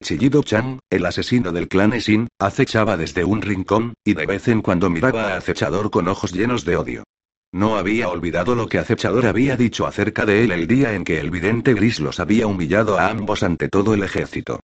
Chillido 0.04 0.44
Chan, 0.44 0.78
el 0.92 1.08
asesino 1.08 1.52
del 1.52 1.68
clan 1.68 1.94
Esin, 1.94 2.28
acechaba 2.38 2.98
desde 2.98 3.24
un 3.24 3.42
rincón, 3.42 3.96
y 4.06 4.14
de 4.14 4.28
vez 4.28 4.48
en 4.48 4.62
cuando 4.62 4.92
miraba 4.92 5.34
a 5.34 5.38
Acechador 5.38 5.90
con 5.90 6.08
ojos 6.08 6.34
llenos 6.34 6.66
de 6.66 6.76
odio. 6.78 7.04
No 7.52 7.78
había 7.78 8.10
olvidado 8.10 8.54
lo 8.54 8.68
que 8.68 8.78
Acechador 8.78 9.26
había 9.26 9.58
dicho 9.58 9.88
acerca 9.88 10.28
de 10.28 10.44
él 10.44 10.52
el 10.52 10.68
día 10.68 10.94
en 10.94 11.04
que 11.04 11.20
el 11.20 11.32
vidente 11.32 11.74
gris 11.74 12.00
los 12.00 12.20
había 12.20 12.46
humillado 12.46 13.00
a 13.00 13.08
ambos 13.08 13.42
ante 13.42 13.70
todo 13.70 13.96
el 13.96 14.04
ejército. 14.04 14.60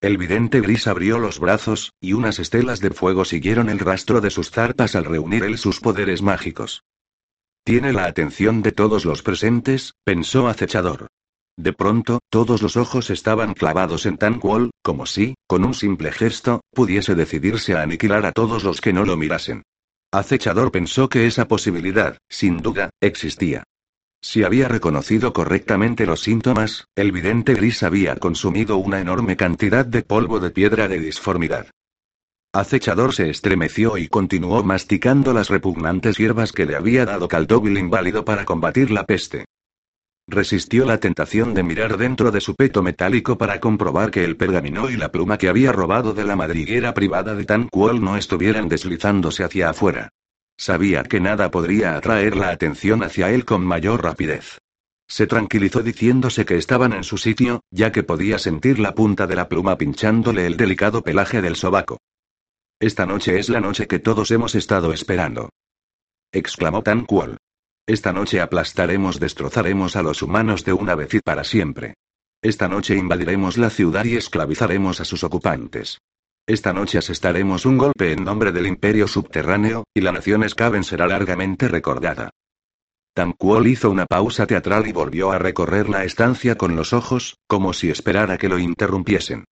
El 0.00 0.18
vidente 0.18 0.60
gris 0.60 0.86
abrió 0.86 1.18
los 1.18 1.38
brazos, 1.38 1.94
y 2.00 2.12
unas 2.12 2.38
estelas 2.38 2.80
de 2.80 2.90
fuego 2.90 3.24
siguieron 3.24 3.70
el 3.70 3.78
rastro 3.78 4.20
de 4.20 4.30
sus 4.30 4.50
zarpas 4.50 4.94
al 4.94 5.06
reunir 5.06 5.42
él 5.42 5.56
sus 5.56 5.80
poderes 5.80 6.20
mágicos. 6.20 6.84
Tiene 7.64 7.92
la 7.92 8.04
atención 8.04 8.62
de 8.62 8.72
todos 8.72 9.04
los 9.04 9.22
presentes, 9.22 9.94
pensó 10.04 10.48
acechador. 10.48 11.08
De 11.58 11.72
pronto, 11.72 12.20
todos 12.28 12.60
los 12.60 12.76
ojos 12.76 13.08
estaban 13.08 13.54
clavados 13.54 14.04
en 14.04 14.18
Tan 14.18 14.38
Quol, 14.38 14.70
como 14.82 15.06
si, 15.06 15.34
con 15.46 15.64
un 15.64 15.72
simple 15.72 16.12
gesto, 16.12 16.60
pudiese 16.74 17.14
decidirse 17.14 17.74
a 17.74 17.82
aniquilar 17.82 18.26
a 18.26 18.32
todos 18.32 18.62
los 18.62 18.82
que 18.82 18.92
no 18.92 19.06
lo 19.06 19.16
mirasen. 19.16 19.62
Acechador 20.12 20.70
pensó 20.70 21.08
que 21.08 21.26
esa 21.26 21.48
posibilidad, 21.48 22.18
sin 22.28 22.58
duda, 22.58 22.90
existía. 23.00 23.64
Si 24.20 24.42
había 24.42 24.68
reconocido 24.68 25.32
correctamente 25.32 26.06
los 26.06 26.20
síntomas, 26.20 26.86
el 26.96 27.12
vidente 27.12 27.54
gris 27.54 27.82
había 27.82 28.16
consumido 28.16 28.76
una 28.76 29.00
enorme 29.00 29.36
cantidad 29.36 29.86
de 29.86 30.02
polvo 30.02 30.40
de 30.40 30.50
piedra 30.50 30.88
de 30.88 30.98
disformidad. 30.98 31.68
Acechador 32.52 33.12
se 33.14 33.28
estremeció 33.28 33.98
y 33.98 34.08
continuó 34.08 34.62
masticando 34.62 35.34
las 35.34 35.50
repugnantes 35.50 36.16
hierbas 36.16 36.52
que 36.52 36.64
le 36.64 36.74
había 36.74 37.04
dado 37.04 37.28
Caldóvil 37.28 37.76
inválido 37.76 38.24
para 38.24 38.44
combatir 38.44 38.90
la 38.90 39.04
peste. 39.04 39.44
Resistió 40.26 40.86
la 40.86 40.98
tentación 40.98 41.54
de 41.54 41.62
mirar 41.62 41.98
dentro 41.98 42.32
de 42.32 42.40
su 42.40 42.56
peto 42.56 42.82
metálico 42.82 43.38
para 43.38 43.60
comprobar 43.60 44.10
que 44.10 44.24
el 44.24 44.36
pergamino 44.36 44.90
y 44.90 44.96
la 44.96 45.12
pluma 45.12 45.38
que 45.38 45.48
había 45.48 45.70
robado 45.70 46.14
de 46.14 46.24
la 46.24 46.34
madriguera 46.34 46.94
privada 46.94 47.34
de 47.34 47.44
Tan 47.44 47.68
Quol 47.68 48.02
no 48.02 48.16
estuvieran 48.16 48.68
deslizándose 48.68 49.44
hacia 49.44 49.70
afuera. 49.70 50.08
Sabía 50.58 51.02
que 51.02 51.20
nada 51.20 51.50
podría 51.50 51.96
atraer 51.96 52.36
la 52.36 52.50
atención 52.50 53.02
hacia 53.02 53.30
él 53.30 53.44
con 53.44 53.64
mayor 53.64 54.02
rapidez. 54.02 54.58
Se 55.08 55.26
tranquilizó 55.26 55.82
diciéndose 55.82 56.44
que 56.44 56.56
estaban 56.56 56.92
en 56.92 57.04
su 57.04 57.18
sitio, 57.18 57.60
ya 57.70 57.92
que 57.92 58.02
podía 58.02 58.38
sentir 58.38 58.78
la 58.78 58.94
punta 58.94 59.26
de 59.26 59.36
la 59.36 59.48
pluma 59.48 59.78
pinchándole 59.78 60.46
el 60.46 60.56
delicado 60.56 61.02
pelaje 61.02 61.42
del 61.42 61.56
sobaco. 61.56 61.98
Esta 62.80 63.06
noche 63.06 63.38
es 63.38 63.48
la 63.48 63.60
noche 63.60 63.86
que 63.86 63.98
todos 63.98 64.30
hemos 64.30 64.54
estado 64.54 64.92
esperando. 64.92 65.50
exclamó 66.32 66.82
Tan 66.82 67.06
Quol. 67.06 67.38
Esta 67.86 68.12
noche 68.12 68.40
aplastaremos, 68.40 69.20
destrozaremos 69.20 69.94
a 69.94 70.02
los 70.02 70.22
humanos 70.22 70.64
de 70.64 70.72
una 70.72 70.96
vez 70.96 71.14
y 71.14 71.20
para 71.20 71.44
siempre. 71.44 71.94
Esta 72.42 72.68
noche 72.68 72.96
invadiremos 72.96 73.58
la 73.58 73.70
ciudad 73.70 74.04
y 74.04 74.16
esclavizaremos 74.16 75.00
a 75.00 75.04
sus 75.04 75.22
ocupantes. 75.22 75.98
Esta 76.48 76.72
noche 76.72 76.98
asestaremos 76.98 77.66
un 77.66 77.76
golpe 77.76 78.12
en 78.12 78.22
nombre 78.22 78.52
del 78.52 78.68
imperio 78.68 79.08
subterráneo, 79.08 79.84
y 79.92 80.00
la 80.00 80.12
nación 80.12 80.48
Skaven 80.48 80.84
será 80.84 81.08
largamente 81.08 81.66
recordada. 81.66 82.30
Tamquol 83.14 83.66
hizo 83.66 83.90
una 83.90 84.06
pausa 84.06 84.46
teatral 84.46 84.86
y 84.86 84.92
volvió 84.92 85.32
a 85.32 85.38
recorrer 85.38 85.88
la 85.88 86.04
estancia 86.04 86.56
con 86.56 86.76
los 86.76 86.92
ojos, 86.92 87.38
como 87.48 87.72
si 87.72 87.90
esperara 87.90 88.38
que 88.38 88.48
lo 88.48 88.58
interrumpiesen. 88.58 89.44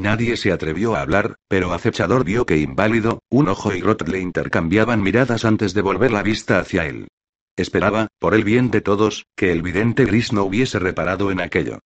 Nadie 0.00 0.36
se 0.36 0.50
atrevió 0.50 0.96
a 0.96 1.02
hablar, 1.02 1.36
pero 1.46 1.72
acechador 1.72 2.24
vio 2.24 2.46
que 2.46 2.56
inválido, 2.56 3.20
un 3.30 3.48
ojo 3.48 3.72
y 3.74 3.82
Rot 3.82 4.08
le 4.08 4.18
intercambiaban 4.18 5.02
miradas 5.02 5.44
antes 5.44 5.74
de 5.74 5.82
volver 5.82 6.10
la 6.10 6.22
vista 6.22 6.58
hacia 6.58 6.86
él. 6.86 7.08
Esperaba, 7.56 8.08
por 8.18 8.34
el 8.34 8.42
bien 8.42 8.70
de 8.70 8.80
todos, 8.80 9.26
que 9.36 9.52
el 9.52 9.62
vidente 9.62 10.06
gris 10.06 10.32
no 10.32 10.42
hubiese 10.44 10.78
reparado 10.78 11.30
en 11.30 11.40
aquello. 11.42 11.78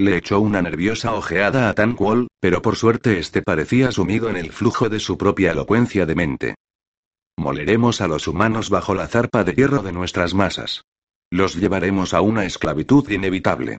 Le 0.00 0.16
echó 0.16 0.40
una 0.40 0.62
nerviosa 0.62 1.12
ojeada 1.12 1.68
a 1.68 1.74
Tan 1.74 1.94
pero 2.40 2.62
por 2.62 2.76
suerte 2.76 3.18
este 3.18 3.42
parecía 3.42 3.92
sumido 3.92 4.30
en 4.30 4.38
el 4.38 4.50
flujo 4.50 4.88
de 4.88 4.98
su 4.98 5.18
propia 5.18 5.50
elocuencia 5.50 6.06
de 6.06 6.14
mente. 6.14 6.54
Moleremos 7.36 8.00
a 8.00 8.08
los 8.08 8.26
humanos 8.26 8.70
bajo 8.70 8.94
la 8.94 9.08
zarpa 9.08 9.44
de 9.44 9.52
hierro 9.52 9.82
de 9.82 9.92
nuestras 9.92 10.32
masas. 10.32 10.84
Los 11.30 11.54
llevaremos 11.54 12.14
a 12.14 12.22
una 12.22 12.46
esclavitud 12.46 13.10
inevitable. 13.10 13.76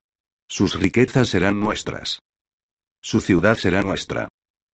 Sus 0.48 0.80
riquezas 0.80 1.30
serán 1.30 1.60
nuestras. 1.60 2.20
Su 3.02 3.20
ciudad 3.20 3.58
será 3.58 3.82
nuestra. 3.82 4.28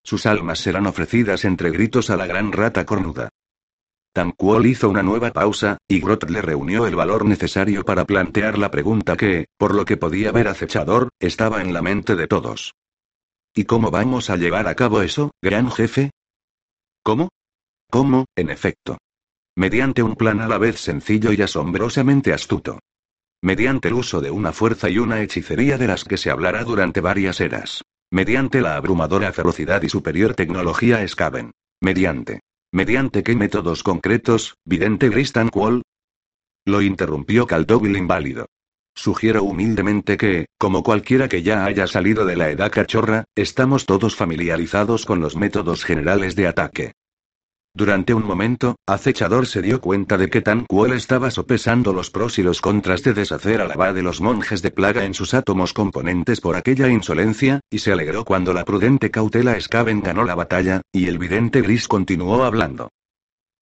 Sus 0.04 0.26
almas 0.26 0.60
serán 0.60 0.86
ofrecidas 0.86 1.46
entre 1.46 1.70
gritos 1.70 2.10
a 2.10 2.18
la 2.18 2.28
gran 2.28 2.52
rata 2.52 2.86
cornuda. 2.86 3.30
Tamquol 4.18 4.66
hizo 4.66 4.90
una 4.90 5.04
nueva 5.04 5.30
pausa, 5.30 5.78
y 5.88 6.00
Grot 6.00 6.28
le 6.28 6.42
reunió 6.42 6.88
el 6.88 6.96
valor 6.96 7.24
necesario 7.24 7.86
para 7.86 8.04
plantear 8.04 8.58
la 8.58 8.72
pregunta 8.72 9.16
que, 9.16 9.46
por 9.58 9.76
lo 9.76 9.86
que 9.86 9.96
podía 9.96 10.32
ver 10.32 10.48
acechador, 10.48 11.10
estaba 11.20 11.62
en 11.62 11.72
la 11.72 11.84
mente 11.84 12.16
de 12.16 12.26
todos. 12.26 12.74
¿Y 13.54 13.66
cómo 13.66 13.92
vamos 13.92 14.32
a 14.32 14.36
llevar 14.36 14.68
a 14.68 14.74
cabo 14.74 15.04
eso, 15.04 15.30
gran 15.40 15.70
jefe? 15.70 16.10
¿Cómo? 17.04 17.30
¿Cómo, 17.92 18.26
en 18.36 18.50
efecto? 18.50 18.98
Mediante 19.56 20.02
un 20.02 20.16
plan 20.16 20.42
a 20.42 20.48
la 20.48 20.58
vez 20.58 20.80
sencillo 20.80 21.32
y 21.32 21.40
asombrosamente 21.44 22.34
astuto. 22.34 22.80
Mediante 23.44 23.90
el 23.90 23.94
uso 23.94 24.20
de 24.20 24.32
una 24.32 24.52
fuerza 24.52 24.90
y 24.90 24.98
una 24.98 25.22
hechicería 25.22 25.78
de 25.78 25.86
las 25.86 26.04
que 26.04 26.18
se 26.18 26.32
hablará 26.32 26.64
durante 26.64 27.02
varias 27.02 27.40
eras. 27.40 27.84
Mediante 28.10 28.62
la 28.62 28.78
abrumadora 28.78 29.32
ferocidad 29.32 29.84
y 29.84 29.90
superior 29.90 30.34
tecnología 30.34 31.08
Skaven. 31.08 31.52
Mediante. 31.82 32.40
¿Mediante 32.72 33.24
qué 33.24 33.34
métodos 33.34 33.82
concretos, 33.82 34.58
vidente 34.66 35.08
Gristan 35.08 35.48
Quall? 35.48 35.84
Lo 36.66 36.82
interrumpió 36.82 37.48
Caldovil 37.48 37.96
inválido. 37.96 38.48
Sugiero 38.94 39.44
humildemente 39.44 40.18
que, 40.18 40.48
como 40.58 40.84
cualquiera 40.84 41.30
que 41.30 41.44
ya 41.44 41.64
haya 41.64 41.88
salido 41.88 42.26
de 42.26 42.36
la 42.36 42.50
edad 42.50 42.70
cachorra, 42.70 43.24
estamos 43.36 43.86
todos 43.86 44.16
familiarizados 44.16 45.06
con 45.06 45.22
los 45.22 45.38
métodos 45.38 45.86
generales 45.86 46.36
de 46.36 46.48
ataque. 46.48 46.94
Durante 47.78 48.16
un 48.16 48.26
momento, 48.26 48.78
Acechador 48.88 49.46
se 49.46 49.62
dio 49.62 49.80
cuenta 49.82 50.18
de 50.18 50.32
que 50.32 50.42
Tan 50.42 50.66
Kuel 50.66 50.94
estaba 50.94 51.30
sopesando 51.30 51.94
los 51.94 52.10
pros 52.10 52.40
y 52.40 52.42
los 52.42 52.60
contras 52.60 53.04
de 53.04 53.14
deshacer 53.14 53.62
al 53.62 53.70
abad 53.70 53.94
de 53.94 54.02
los 54.02 54.20
monjes 54.20 54.64
de 54.64 54.72
plaga 54.72 55.06
en 55.06 55.14
sus 55.14 55.36
átomos 55.36 55.74
componentes 55.74 56.42
por 56.42 56.56
aquella 56.56 56.90
insolencia, 56.90 57.60
y 57.70 57.78
se 57.78 57.92
alegró 57.92 58.26
cuando 58.26 58.52
la 58.52 58.66
prudente 58.66 59.12
cautela 59.12 59.62
Skaven 59.62 60.02
ganó 60.02 60.24
la 60.24 60.34
batalla, 60.34 60.82
y 60.92 61.06
el 61.06 61.20
vidente 61.20 61.62
gris 61.62 61.88
continuó 61.88 62.46
hablando. 62.46 62.90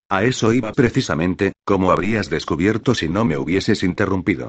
A 0.08 0.24
eso 0.24 0.54
iba 0.54 0.72
precisamente, 0.72 1.52
como 1.66 1.92
habrías 1.92 2.30
descubierto 2.30 2.96
si 2.96 3.10
no 3.10 3.26
me 3.26 3.38
hubieses 3.38 3.84
interrumpido. 3.84 4.48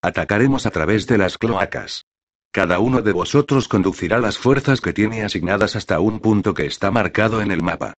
Atacaremos 0.00 0.64
a 0.64 0.70
través 0.70 1.08
de 1.08 1.18
las 1.18 1.38
cloacas. 1.38 2.04
Cada 2.52 2.78
uno 2.78 3.02
de 3.02 3.10
vosotros 3.10 3.66
conducirá 3.66 4.20
las 4.20 4.38
fuerzas 4.38 4.80
que 4.80 4.92
tiene 4.92 5.24
asignadas 5.24 5.74
hasta 5.74 5.98
un 5.98 6.20
punto 6.20 6.54
que 6.54 6.66
está 6.66 6.92
marcado 6.92 7.42
en 7.42 7.50
el 7.50 7.64
mapa. 7.64 7.94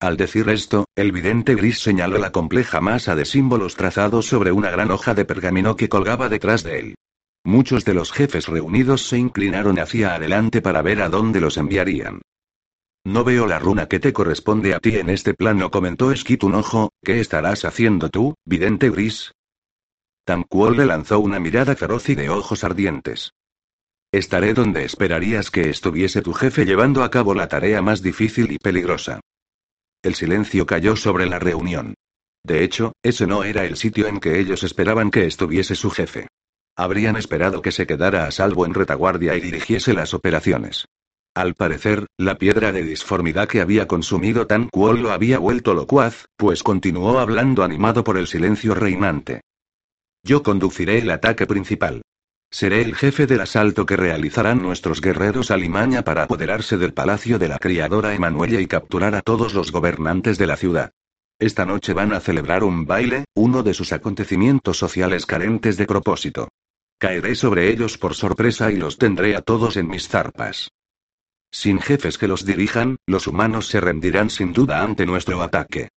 Al 0.00 0.16
decir 0.16 0.48
esto, 0.48 0.86
el 0.96 1.12
vidente 1.12 1.54
gris 1.54 1.78
señaló 1.80 2.16
la 2.16 2.32
compleja 2.32 2.80
masa 2.80 3.14
de 3.14 3.26
símbolos 3.26 3.76
trazados 3.76 4.24
sobre 4.24 4.50
una 4.50 4.70
gran 4.70 4.90
hoja 4.90 5.12
de 5.14 5.26
pergamino 5.26 5.76
que 5.76 5.90
colgaba 5.90 6.30
detrás 6.30 6.62
de 6.62 6.78
él. 6.78 6.94
Muchos 7.44 7.84
de 7.84 7.92
los 7.92 8.10
jefes 8.10 8.48
reunidos 8.48 9.06
se 9.06 9.18
inclinaron 9.18 9.78
hacia 9.78 10.14
adelante 10.14 10.62
para 10.62 10.80
ver 10.80 11.02
a 11.02 11.10
dónde 11.10 11.42
los 11.42 11.58
enviarían. 11.58 12.22
No 13.04 13.24
veo 13.24 13.46
la 13.46 13.58
runa 13.58 13.88
que 13.88 14.00
te 14.00 14.14
corresponde 14.14 14.74
a 14.74 14.78
ti 14.78 14.96
en 14.96 15.10
este 15.10 15.34
plano, 15.34 15.70
comentó 15.70 16.14
Skit 16.16 16.44
un 16.44 16.54
ojo, 16.54 16.92
¿qué 17.04 17.20
estarás 17.20 17.66
haciendo 17.66 18.08
tú, 18.08 18.34
vidente 18.46 18.88
gris? 18.88 19.32
Tamquol 20.24 20.78
le 20.78 20.86
lanzó 20.86 21.20
una 21.20 21.40
mirada 21.40 21.76
feroz 21.76 22.08
y 22.08 22.14
de 22.14 22.30
ojos 22.30 22.64
ardientes. 22.64 23.32
Estaré 24.12 24.54
donde 24.54 24.84
esperarías 24.84 25.50
que 25.50 25.68
estuviese 25.68 26.22
tu 26.22 26.32
jefe 26.32 26.64
llevando 26.64 27.04
a 27.04 27.10
cabo 27.10 27.34
la 27.34 27.48
tarea 27.48 27.82
más 27.82 28.00
difícil 28.02 28.50
y 28.50 28.58
peligrosa. 28.58 29.20
El 30.02 30.14
silencio 30.14 30.64
cayó 30.64 30.96
sobre 30.96 31.26
la 31.26 31.38
reunión. 31.38 31.94
De 32.42 32.64
hecho, 32.64 32.92
ese 33.02 33.26
no 33.26 33.44
era 33.44 33.64
el 33.64 33.76
sitio 33.76 34.06
en 34.06 34.18
que 34.18 34.38
ellos 34.38 34.62
esperaban 34.62 35.10
que 35.10 35.26
estuviese 35.26 35.74
su 35.74 35.90
jefe. 35.90 36.26
Habrían 36.76 37.16
esperado 37.16 37.60
que 37.60 37.72
se 37.72 37.86
quedara 37.86 38.26
a 38.26 38.30
salvo 38.30 38.64
en 38.64 38.72
retaguardia 38.72 39.36
y 39.36 39.40
dirigiese 39.40 39.92
las 39.92 40.14
operaciones. 40.14 40.86
Al 41.34 41.54
parecer, 41.54 42.06
la 42.18 42.36
piedra 42.36 42.72
de 42.72 42.82
disformidad 42.82 43.46
que 43.46 43.60
había 43.60 43.86
consumido 43.86 44.46
Tan 44.46 44.68
Kuol 44.68 45.02
lo 45.02 45.12
había 45.12 45.38
vuelto 45.38 45.74
locuaz, 45.74 46.24
pues 46.36 46.62
continuó 46.62 47.18
hablando 47.18 47.62
animado 47.62 48.02
por 48.02 48.16
el 48.16 48.26
silencio 48.26 48.74
reinante. 48.74 49.42
Yo 50.24 50.42
conduciré 50.42 50.98
el 50.98 51.10
ataque 51.10 51.46
principal. 51.46 52.02
Seré 52.52 52.82
el 52.82 52.96
jefe 52.96 53.26
del 53.26 53.42
asalto 53.42 53.86
que 53.86 53.96
realizarán 53.96 54.60
nuestros 54.60 55.00
guerreros 55.00 55.52
a 55.52 55.56
Limaña 55.56 56.02
para 56.02 56.24
apoderarse 56.24 56.76
del 56.76 56.92
palacio 56.92 57.38
de 57.38 57.46
la 57.46 57.58
criadora 57.58 58.12
Emanuella 58.12 58.60
y 58.60 58.66
capturar 58.66 59.14
a 59.14 59.22
todos 59.22 59.54
los 59.54 59.70
gobernantes 59.70 60.36
de 60.36 60.48
la 60.48 60.56
ciudad. 60.56 60.90
Esta 61.38 61.64
noche 61.64 61.92
van 61.92 62.12
a 62.12 62.20
celebrar 62.20 62.64
un 62.64 62.86
baile, 62.86 63.24
uno 63.34 63.62
de 63.62 63.72
sus 63.72 63.92
acontecimientos 63.92 64.78
sociales 64.78 65.26
carentes 65.26 65.76
de 65.76 65.86
propósito. 65.86 66.48
Caeré 66.98 67.36
sobre 67.36 67.70
ellos 67.70 67.96
por 67.96 68.14
sorpresa 68.14 68.70
y 68.72 68.76
los 68.76 68.98
tendré 68.98 69.36
a 69.36 69.42
todos 69.42 69.76
en 69.76 69.88
mis 69.88 70.08
zarpas. 70.08 70.70
Sin 71.52 71.80
jefes 71.80 72.18
que 72.18 72.28
los 72.28 72.44
dirijan, 72.44 72.96
los 73.06 73.26
humanos 73.26 73.68
se 73.68 73.80
rendirán 73.80 74.28
sin 74.28 74.52
duda 74.52 74.82
ante 74.82 75.06
nuestro 75.06 75.40
ataque. 75.40 75.88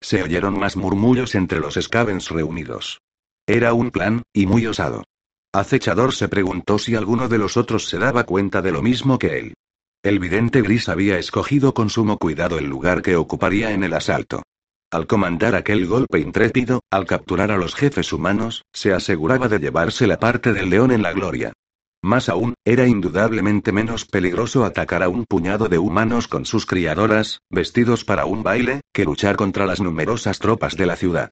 Se 0.00 0.22
oyeron 0.22 0.58
más 0.58 0.76
murmullos 0.76 1.34
entre 1.34 1.58
los 1.58 1.74
Skavens 1.74 2.28
reunidos. 2.30 3.00
Era 3.46 3.72
un 3.72 3.90
plan, 3.90 4.22
y 4.32 4.46
muy 4.46 4.66
osado. 4.66 5.04
Acechador 5.52 6.14
se 6.14 6.28
preguntó 6.28 6.78
si 6.78 6.94
alguno 6.94 7.28
de 7.28 7.38
los 7.38 7.56
otros 7.56 7.88
se 7.88 7.98
daba 7.98 8.22
cuenta 8.22 8.62
de 8.62 8.70
lo 8.70 8.82
mismo 8.82 9.18
que 9.18 9.38
él. 9.38 9.54
El 10.00 10.20
vidente 10.20 10.62
gris 10.62 10.88
había 10.88 11.18
escogido 11.18 11.74
con 11.74 11.90
sumo 11.90 12.18
cuidado 12.18 12.56
el 12.56 12.66
lugar 12.66 13.02
que 13.02 13.16
ocuparía 13.16 13.72
en 13.72 13.82
el 13.82 13.94
asalto. 13.94 14.44
Al 14.92 15.08
comandar 15.08 15.56
aquel 15.56 15.86
golpe 15.86 16.20
intrépido, 16.20 16.80
al 16.88 17.04
capturar 17.04 17.50
a 17.50 17.56
los 17.56 17.74
jefes 17.74 18.12
humanos, 18.12 18.62
se 18.72 18.92
aseguraba 18.92 19.48
de 19.48 19.58
llevarse 19.58 20.06
la 20.06 20.20
parte 20.20 20.52
del 20.52 20.70
león 20.70 20.92
en 20.92 21.02
la 21.02 21.12
gloria. 21.12 21.52
Más 22.00 22.28
aún, 22.28 22.54
era 22.64 22.86
indudablemente 22.86 23.72
menos 23.72 24.04
peligroso 24.04 24.64
atacar 24.64 25.02
a 25.02 25.08
un 25.08 25.24
puñado 25.26 25.68
de 25.68 25.78
humanos 25.78 26.28
con 26.28 26.46
sus 26.46 26.64
criadoras, 26.64 27.40
vestidos 27.50 28.04
para 28.04 28.24
un 28.24 28.44
baile, 28.44 28.82
que 28.92 29.04
luchar 29.04 29.34
contra 29.34 29.66
las 29.66 29.80
numerosas 29.80 30.38
tropas 30.38 30.76
de 30.76 30.86
la 30.86 30.96
ciudad. 30.96 31.30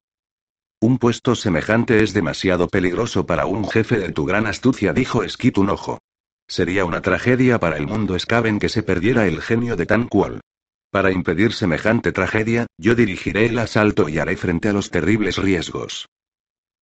Un 0.81 0.99
puesto 0.99 1.35
semejante 1.35 2.05
es 2.05 2.15
demasiado 2.15 2.69
peligroso 2.69 3.27
para 3.27 3.47
un 3.47 3.69
jefe 3.69 3.99
de 3.99 4.13
tu 4.13 4.25
gran 4.25 4.47
astucia, 4.47 4.93
dijo 4.93 5.29
Skit 5.29 5.59
un 5.59 5.71
ojo. 5.71 5.99
Sería 6.47 6.85
una 6.85 7.03
tragedia 7.03 7.59
para 7.59 7.77
el 7.77 7.89
mundo 7.89 8.17
Skaven 8.17 8.61
que 8.61 8.69
se 8.69 8.85
perdiera 8.85 9.27
el 9.27 9.43
genio 9.43 9.75
de 9.75 9.87
Tan 9.87 10.07
cual. 10.07 10.41
Para 10.91 11.11
impedir 11.11 11.53
semejante 11.53 12.13
tragedia, 12.13 12.67
yo 12.79 12.95
dirigiré 12.95 13.47
el 13.47 13.59
asalto 13.59 14.09
y 14.09 14.19
haré 14.19 14.37
frente 14.37 14.69
a 14.69 14.73
los 14.73 14.91
terribles 14.91 15.37
riesgos. 15.37 16.07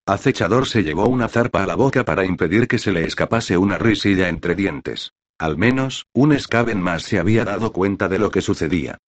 Acechador 0.07 0.69
se 0.69 0.85
llevó 0.85 1.09
una 1.09 1.29
zarpa 1.29 1.65
a 1.65 1.67
la 1.67 1.75
boca 1.75 2.05
para 2.05 2.27
impedir 2.27 2.69
que 2.69 2.79
se 2.79 2.93
le 2.93 3.05
escapase 3.05 3.57
una 3.57 3.79
risilla 3.79 4.29
entre 4.29 4.55
dientes. 4.55 5.11
Al 5.39 5.57
menos, 5.57 6.05
un 6.13 6.39
Skaven 6.39 6.81
más 6.81 7.03
se 7.03 7.19
había 7.19 7.45
dado 7.45 7.73
cuenta 7.73 8.09
de 8.09 8.19
lo 8.19 8.31
que 8.31 8.43
sucedía. 8.43 8.99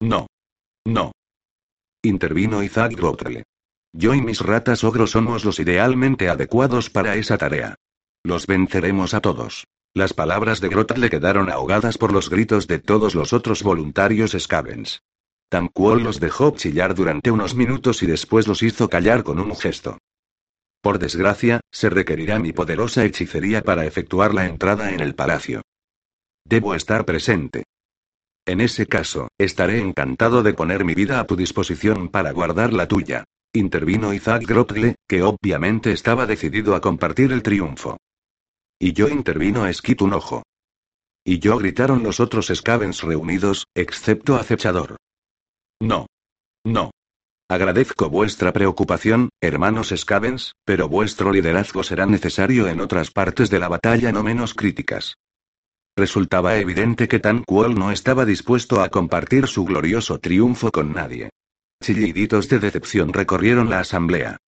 No. 0.00 0.26
No. 0.86 1.12
Intervino 2.02 2.62
Isaac 2.62 2.94
Grotle. 2.94 3.44
Yo 3.98 4.12
y 4.12 4.20
mis 4.20 4.42
ratas 4.42 4.84
ogros 4.84 5.12
somos 5.12 5.46
los 5.46 5.58
idealmente 5.58 6.28
adecuados 6.28 6.90
para 6.90 7.14
esa 7.14 7.38
tarea. 7.38 7.76
Los 8.22 8.46
venceremos 8.46 9.14
a 9.14 9.22
todos. 9.22 9.66
Las 9.94 10.12
palabras 10.12 10.60
de 10.60 10.68
Grot 10.68 10.98
le 10.98 11.08
quedaron 11.08 11.48
ahogadas 11.48 11.96
por 11.96 12.12
los 12.12 12.28
gritos 12.28 12.66
de 12.66 12.78
todos 12.78 13.14
los 13.14 13.32
otros 13.32 13.62
voluntarios 13.62 14.36
Scavens. 14.38 15.02
Tamquol 15.48 16.02
los 16.02 16.20
dejó 16.20 16.50
chillar 16.50 16.94
durante 16.94 17.30
unos 17.30 17.54
minutos 17.54 18.02
y 18.02 18.06
después 18.06 18.46
los 18.46 18.62
hizo 18.62 18.90
callar 18.90 19.22
con 19.24 19.40
un 19.40 19.56
gesto. 19.56 19.96
Por 20.82 20.98
desgracia, 20.98 21.60
se 21.72 21.88
requerirá 21.88 22.38
mi 22.38 22.52
poderosa 22.52 23.02
hechicería 23.02 23.62
para 23.62 23.86
efectuar 23.86 24.34
la 24.34 24.44
entrada 24.44 24.92
en 24.92 25.00
el 25.00 25.14
palacio. 25.14 25.62
Debo 26.44 26.74
estar 26.74 27.06
presente. 27.06 27.64
En 28.44 28.60
ese 28.60 28.86
caso, 28.86 29.28
estaré 29.38 29.80
encantado 29.80 30.42
de 30.42 30.52
poner 30.52 30.84
mi 30.84 30.94
vida 30.94 31.18
a 31.18 31.24
tu 31.24 31.34
disposición 31.34 32.10
para 32.10 32.32
guardar 32.32 32.74
la 32.74 32.86
tuya 32.88 33.24
intervino 33.56 34.12
Isaac 34.12 34.44
Grotle, 34.46 34.96
que 35.08 35.22
obviamente 35.22 35.92
estaba 35.92 36.26
decidido 36.26 36.74
a 36.74 36.80
compartir 36.80 37.32
el 37.32 37.42
triunfo. 37.42 37.96
Y 38.78 38.92
yo 38.92 39.08
intervino 39.08 39.72
Skit 39.72 40.02
un 40.02 40.12
ojo. 40.12 40.42
Y 41.24 41.38
yo 41.38 41.58
gritaron 41.58 42.02
los 42.02 42.20
otros 42.20 42.52
Skavens 42.54 43.02
reunidos, 43.02 43.66
excepto 43.74 44.36
Acechador. 44.36 44.96
No. 45.80 46.06
No. 46.64 46.90
Agradezco 47.48 48.10
vuestra 48.10 48.52
preocupación, 48.52 49.30
hermanos 49.40 49.94
Skavens, 49.96 50.52
pero 50.64 50.88
vuestro 50.88 51.32
liderazgo 51.32 51.82
será 51.82 52.04
necesario 52.06 52.68
en 52.68 52.80
otras 52.80 53.10
partes 53.10 53.50
de 53.50 53.60
la 53.60 53.68
batalla 53.68 54.12
no 54.12 54.22
menos 54.22 54.52
críticas. 54.52 55.14
Resultaba 55.96 56.56
evidente 56.58 57.08
que 57.08 57.20
Tan 57.20 57.44
no 57.48 57.90
estaba 57.90 58.24
dispuesto 58.24 58.82
a 58.82 58.90
compartir 58.90 59.46
su 59.46 59.64
glorioso 59.64 60.18
triunfo 60.18 60.70
con 60.70 60.92
nadie. 60.92 61.30
Chilliditos 61.82 62.48
de 62.48 62.58
decepción 62.58 63.12
recorrieron 63.12 63.70
la 63.70 63.80
asamblea. 63.80 64.38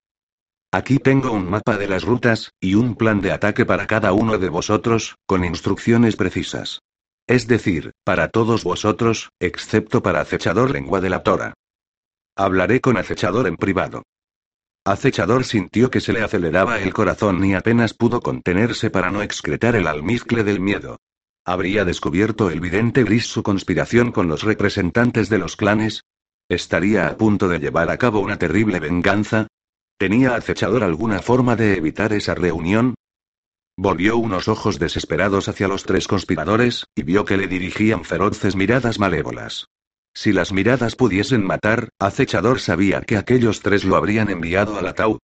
Aquí 0.73 0.99
tengo 0.99 1.33
un 1.33 1.49
mapa 1.49 1.79
de 1.79 1.89
las 1.89 2.05
rutas, 2.05 2.53
y 2.61 2.75
un 2.75 2.95
plan 2.95 3.21
de 3.21 3.33
ataque 3.33 3.65
para 3.65 3.87
cada 3.87 4.13
uno 4.13 4.39
de 4.39 4.49
vosotros, 4.49 5.17
con 5.27 5.45
instrucciones 5.45 6.17
precisas. 6.17 6.81
Es 7.27 7.47
decir, 7.47 7.93
para 8.05 8.29
todos 8.29 8.65
vosotros, 8.65 9.31
excepto 9.41 10.03
para 10.03 10.21
Acechador 10.21 10.71
Lengua 10.71 11.01
de 11.01 11.11
la 11.11 11.23
Tora. 11.23 11.55
Hablaré 12.37 12.81
con 12.81 12.97
Acechador 12.97 13.47
en 13.47 13.57
privado. 13.57 14.03
Acechador 14.85 15.45
sintió 15.45 15.91
que 15.91 16.01
se 16.01 16.13
le 16.13 16.23
aceleraba 16.23 16.81
el 16.81 16.95
corazón 16.95 17.45
y 17.45 17.55
apenas 17.55 17.93
pudo 17.93 18.21
contenerse 18.21 18.91
para 18.91 19.11
no 19.11 19.23
excretar 19.23 19.77
el 19.77 19.87
almizcle 19.87 20.45
del 20.45 20.61
miedo. 20.61 20.99
¿Habría 21.45 21.85
descubierto 21.85 22.51
el 22.51 22.61
vidente 22.61 23.05
gris 23.05 23.27
su 23.27 23.43
conspiración 23.43 24.13
con 24.13 24.29
los 24.29 24.43
representantes 24.43 25.29
de 25.29 25.39
los 25.39 25.57
clanes? 25.57 26.05
¿Estaría 26.49 27.09
a 27.09 27.17
punto 27.19 27.47
de 27.49 27.59
llevar 27.59 27.91
a 27.91 27.99
cabo 27.99 28.21
una 28.21 28.39
terrible 28.39 28.81
venganza? 28.81 29.49
¿Tenía 29.99 30.35
acechador 30.35 30.83
alguna 30.83 31.21
forma 31.21 31.57
de 31.57 31.77
evitar 31.77 32.15
esa 32.15 32.35
reunión? 32.35 32.95
Volvió 33.77 34.17
unos 34.17 34.49
ojos 34.49 34.79
desesperados 34.79 35.49
hacia 35.49 35.69
los 35.69 35.85
tres 35.85 36.09
conspiradores, 36.09 36.87
y 36.95 37.03
vio 37.03 37.27
que 37.27 37.37
le 37.37 37.49
dirigían 37.49 38.03
feroces 38.05 38.57
miradas 38.57 38.99
malévolas. 38.99 39.67
Si 40.15 40.33
las 40.33 40.51
miradas 40.51 40.97
pudiesen 40.97 41.45
matar, 41.45 41.91
acechador 41.99 42.61
sabía 42.61 43.03
que 43.03 43.19
aquellos 43.19 43.61
tres 43.61 43.85
lo 43.85 43.97
habrían 43.97 44.31
enviado 44.31 44.79
al 44.79 44.89
ataúd. 44.89 45.19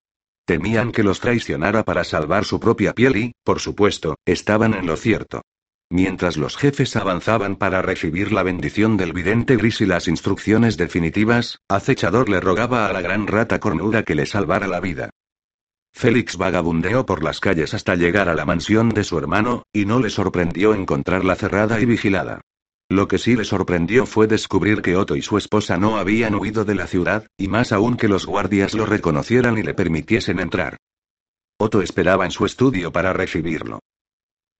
Temían 0.45 0.93
que 0.93 1.03
los 1.03 1.21
traicionara 1.21 1.85
para 1.85 2.05
salvar 2.05 2.45
su 2.45 2.61
propia 2.61 2.93
piel 2.93 3.17
y, 3.17 3.33
por 3.45 3.61
supuesto, 3.61 4.17
estaban 4.27 4.75
en 4.75 4.87
lo 4.87 4.97
cierto. 4.97 5.41
Mientras 5.91 6.37
los 6.37 6.57
jefes 6.57 6.97
avanzaban 6.97 7.57
para 7.57 7.83
recibir 7.83 8.33
la 8.33 8.43
bendición 8.43 8.97
del 8.97 9.13
vidente 9.13 9.57
gris 9.57 9.81
y 9.81 9.87
las 9.87 10.09
instrucciones 10.09 10.77
definitivas, 10.77 11.61
acechador 11.69 12.29
le 12.29 12.41
rogaba 12.41 12.87
a 12.87 12.93
la 12.93 13.01
gran 13.01 13.27
rata 13.27 13.61
cornuda 13.61 14.03
que 14.03 14.15
le 14.15 14.27
salvara 14.27 14.67
la 14.67 14.81
vida. 14.81 15.11
Félix 15.93 16.37
vagabundeó 16.37 17.07
por 17.07 17.23
las 17.23 17.39
calles 17.39 17.73
hasta 17.73 17.95
llegar 17.95 18.29
a 18.29 18.35
la 18.35 18.45
mansión 18.45 18.89
de 18.89 19.05
su 19.05 19.17
hermano, 19.17 19.63
y 19.73 19.85
no 19.85 20.01
le 20.01 20.11
sorprendió 20.11 20.75
encontrarla 20.75 21.37
cerrada 21.37 21.81
y 21.81 21.85
vigilada. 21.85 22.41
Lo 22.89 23.07
que 23.07 23.19
sí 23.19 23.37
le 23.37 23.45
sorprendió 23.45 24.05
fue 24.05 24.27
descubrir 24.27 24.83
que 24.83 24.97
Otto 24.97 25.17
y 25.17 25.23
su 25.23 25.39
esposa 25.39 25.77
no 25.77 25.97
habían 25.97 26.35
huido 26.35 26.65
de 26.65 26.75
la 26.75 26.87
ciudad, 26.87 27.29
y 27.39 27.49
más 27.49 27.73
aún 27.73 27.97
que 27.97 28.09
los 28.09 28.27
guardias 28.27 28.75
lo 28.75 28.87
reconocieran 28.87 29.57
y 29.57 29.63
le 29.63 29.75
permitiesen 29.75 30.41
entrar. 30.41 30.77
Otto 31.59 31.81
esperaba 31.81 32.25
en 32.25 32.33
su 32.33 32.45
estudio 32.45 32.93
para 32.93 33.13
recibirlo. 33.13 33.79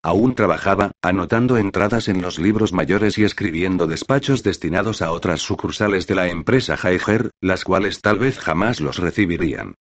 Aún 0.05 0.35
trabajaba, 0.35 0.91
anotando 1.01 1.57
entradas 1.57 2.09
en 2.09 2.21
los 2.21 2.37
libros 2.37 2.73
mayores 2.73 3.17
y 3.17 3.23
escribiendo 3.23 3.87
despachos 3.87 4.43
destinados 4.43 5.01
a 5.01 5.11
otras 5.11 5.41
sucursales 5.41 6.05
de 6.05 6.13
la 6.13 6.27
empresa 6.27 6.77
Haiger, 6.79 7.31
las 7.41 7.63
cuales 7.63 8.01
tal 8.01 8.19
vez 8.19 8.37
jamás 8.37 8.81
los 8.81 8.99
recibirían. 8.99 9.73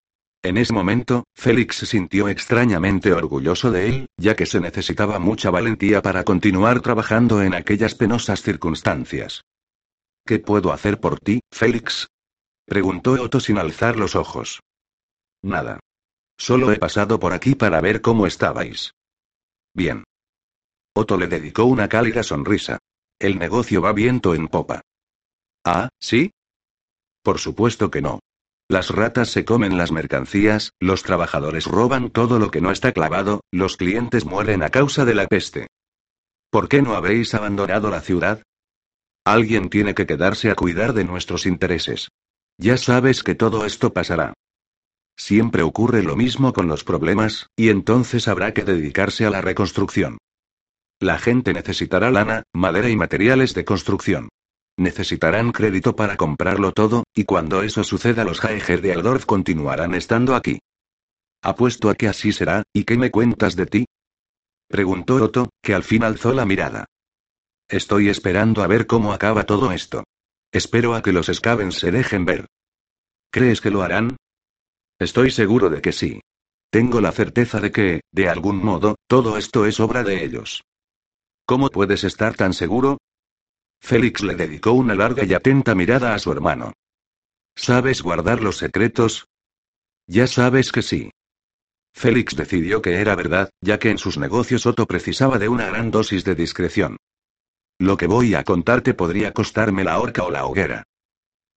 En 0.43 0.57
ese 0.57 0.72
momento, 0.72 1.25
Félix 1.35 1.77
se 1.77 1.85
sintió 1.85 2.31
extrañamente 2.31 3.12
orgulloso 3.12 3.70
de 3.70 3.87
él, 3.87 4.07
ya 4.16 4.35
que 4.35 4.47
se 4.47 4.61
necesitaba 4.61 5.18
mucha 5.18 5.51
valentía 5.51 6.01
para 6.01 6.25
continuar 6.25 6.81
trabajando 6.81 7.43
en 7.43 7.53
aquellas 7.53 7.95
penosas 7.95 8.41
circunstancias. 8.41 9.43
¿Qué 10.25 10.39
puedo 10.39 10.72
hacer 10.72 11.01
por 11.01 11.20
ti, 11.20 11.41
Félix? 11.53 12.09
preguntó 12.64 13.12
Otto 13.12 13.41
sin 13.41 13.59
alzar 13.59 13.99
los 13.99 14.16
ojos. 14.16 14.61
Nada. 15.43 15.81
Solo 16.39 16.72
he 16.72 16.79
pasado 16.79 17.20
por 17.20 17.35
aquí 17.35 17.55
para 17.55 17.83
ver 17.83 18.01
cómo 18.01 18.27
estabais. 18.27 18.95
Bien. 19.75 20.03
Otto 20.95 21.17
le 21.17 21.27
dedicó 21.27 21.65
una 21.65 21.89
cálida 21.89 22.23
sonrisa. 22.23 22.79
El 23.19 23.39
negocio 23.39 23.83
va 23.83 23.93
viento 23.93 24.35
en 24.35 24.49
popa. 24.49 24.81
Ah, 25.65 25.89
¿sí? 25.99 26.31
Por 27.23 27.39
supuesto 27.39 27.91
que 27.91 28.01
no. 28.01 28.21
Las 28.69 28.91
ratas 28.91 29.29
se 29.29 29.45
comen 29.45 29.77
las 29.77 29.93
mercancías, 29.93 30.73
los 30.81 31.03
trabajadores 31.03 31.67
roban 31.67 32.11
todo 32.11 32.39
lo 32.39 32.51
que 32.51 32.61
no 32.61 32.71
está 32.71 32.93
clavado, 32.93 33.41
los 33.51 33.77
clientes 33.77 34.25
mueren 34.25 34.63
a 34.63 34.71
causa 34.71 35.05
de 35.05 35.15
la 35.15 35.27
peste. 35.27 35.67
¿Por 36.51 36.69
qué 36.69 36.81
no 36.81 36.95
habéis 36.95 37.35
abandonado 37.35 37.91
la 37.91 38.01
ciudad? 38.01 38.43
Alguien 39.25 39.71
tiene 39.71 39.95
que 39.95 40.07
quedarse 40.07 40.51
a 40.51 40.55
cuidar 40.55 40.93
de 40.93 41.05
nuestros 41.05 41.45
intereses. 41.47 42.09
Ya 42.57 42.77
sabes 42.77 43.23
que 43.23 43.35
todo 43.35 43.67
esto 43.67 43.93
pasará. 43.93 44.33
Siempre 45.17 45.63
ocurre 45.63 46.03
lo 46.03 46.17
mismo 46.17 46.53
con 46.53 46.69
los 46.69 46.85
problemas, 46.85 47.49
y 47.57 47.69
entonces 47.69 48.29
habrá 48.29 48.55
que 48.55 48.65
dedicarse 48.65 49.27
a 49.27 49.31
la 49.31 49.41
reconstrucción. 49.41 50.19
La 51.01 51.19
gente 51.19 51.53
necesitará 51.53 52.11
lana, 52.11 52.45
madera 52.53 52.89
y 52.89 52.97
materiales 52.97 53.55
de 53.55 53.65
construcción. 53.65 54.29
Necesitarán 54.77 55.53
crédito 55.53 55.95
para 55.95 56.17
comprarlo 56.17 56.73
todo, 56.73 57.05
y 57.15 57.25
cuando 57.25 57.63
eso 57.63 57.85
suceda 57.85 58.25
los 58.25 58.41
Jaeger 58.41 58.81
de 58.81 58.93
Aldorf 58.93 59.25
continuarán 59.25 59.95
estando 59.95 60.35
aquí. 60.35 60.59
Apuesto 61.43 61.91
a 61.91 61.95
que 61.95 62.09
así 62.09 62.33
será, 62.33 62.65
¿y 62.73 62.85
qué 62.85 62.97
me 62.97 63.11
cuentas 63.11 63.55
de 63.55 63.67
ti? 63.67 63.87
Preguntó 64.69 65.17
Otto, 65.17 65.51
que 65.63 65.75
al 65.75 65.85
fin 65.85 66.03
alzó 66.03 66.33
la 66.33 66.47
mirada. 66.47 66.87
Estoy 67.69 68.09
esperando 68.09 68.63
a 68.63 68.67
ver 68.67 68.87
cómo 68.87 69.13
acaba 69.13 69.45
todo 69.45 69.73
esto. 69.73 70.05
Espero 70.53 70.95
a 70.95 71.03
que 71.03 71.13
los 71.13 71.27
Scavens 71.27 71.77
se 71.77 71.91
dejen 71.91 72.25
ver. 72.25 72.47
¿Crees 73.31 73.61
que 73.61 73.71
lo 73.71 73.83
harán? 73.83 74.17
Estoy 74.99 75.31
seguro 75.31 75.69
de 75.71 75.83
que 75.83 75.93
sí. 75.93 76.21
Tengo 76.71 77.01
la 77.01 77.13
certeza 77.13 77.61
de 77.61 77.71
que, 77.71 78.01
de 78.13 78.29
algún 78.29 78.65
modo, 78.65 78.97
todo 79.07 79.37
esto 79.37 79.67
es 79.67 79.81
obra 79.81 80.03
de 80.03 80.25
ellos. 80.25 80.63
¿Cómo 81.47 81.69
puedes 81.69 82.05
estar 82.05 82.35
tan 82.35 82.55
seguro? 82.55 82.99
Félix 83.81 84.23
le 84.23 84.35
dedicó 84.35 84.73
una 84.73 84.95
larga 84.95 85.25
y 85.25 85.35
atenta 85.35 85.75
mirada 85.75 86.15
a 86.15 86.19
su 86.19 86.33
hermano. 86.33 86.73
¿Sabes 87.55 88.03
guardar 88.03 88.43
los 88.43 88.57
secretos? 88.57 89.27
Ya 90.07 90.27
sabes 90.27 90.73
que 90.73 90.81
sí. 90.81 91.11
Félix 91.93 92.35
decidió 92.35 92.81
que 92.81 92.95
era 92.95 93.15
verdad, 93.15 93.51
ya 93.61 93.79
que 93.79 93.91
en 93.91 93.99
sus 93.99 94.17
negocios 94.17 94.65
Otto 94.65 94.87
precisaba 94.87 95.39
de 95.39 95.49
una 95.49 95.67
gran 95.67 95.91
dosis 95.91 96.25
de 96.25 96.35
discreción. 96.35 96.97
Lo 97.79 97.97
que 97.99 98.07
voy 98.07 98.35
a 98.35 98.43
contarte 98.43 98.95
podría 98.95 99.33
costarme 99.33 99.85
la 99.85 100.01
horca 100.01 100.25
o 100.25 100.31
la 100.31 100.47
hoguera. 100.47 100.85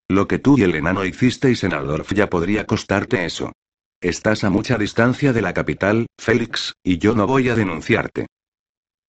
Lo 0.09 0.27
que 0.27 0.39
tú 0.39 0.57
y 0.57 0.63
el 0.63 0.75
enano 0.75 1.05
hicisteis 1.05 1.63
en 1.63 1.73
Aldorf 1.73 2.11
ya 2.13 2.29
podría 2.29 2.65
costarte 2.65 3.25
eso. 3.25 3.53
Estás 4.01 4.43
a 4.43 4.49
mucha 4.49 4.77
distancia 4.77 5.33
de 5.33 5.41
la 5.41 5.53
capital, 5.53 6.07
Félix, 6.19 6.73
y 6.83 6.97
yo 6.97 7.15
no 7.15 7.25
voy 7.25 7.49
a 7.49 7.55
denunciarte. 7.55 8.27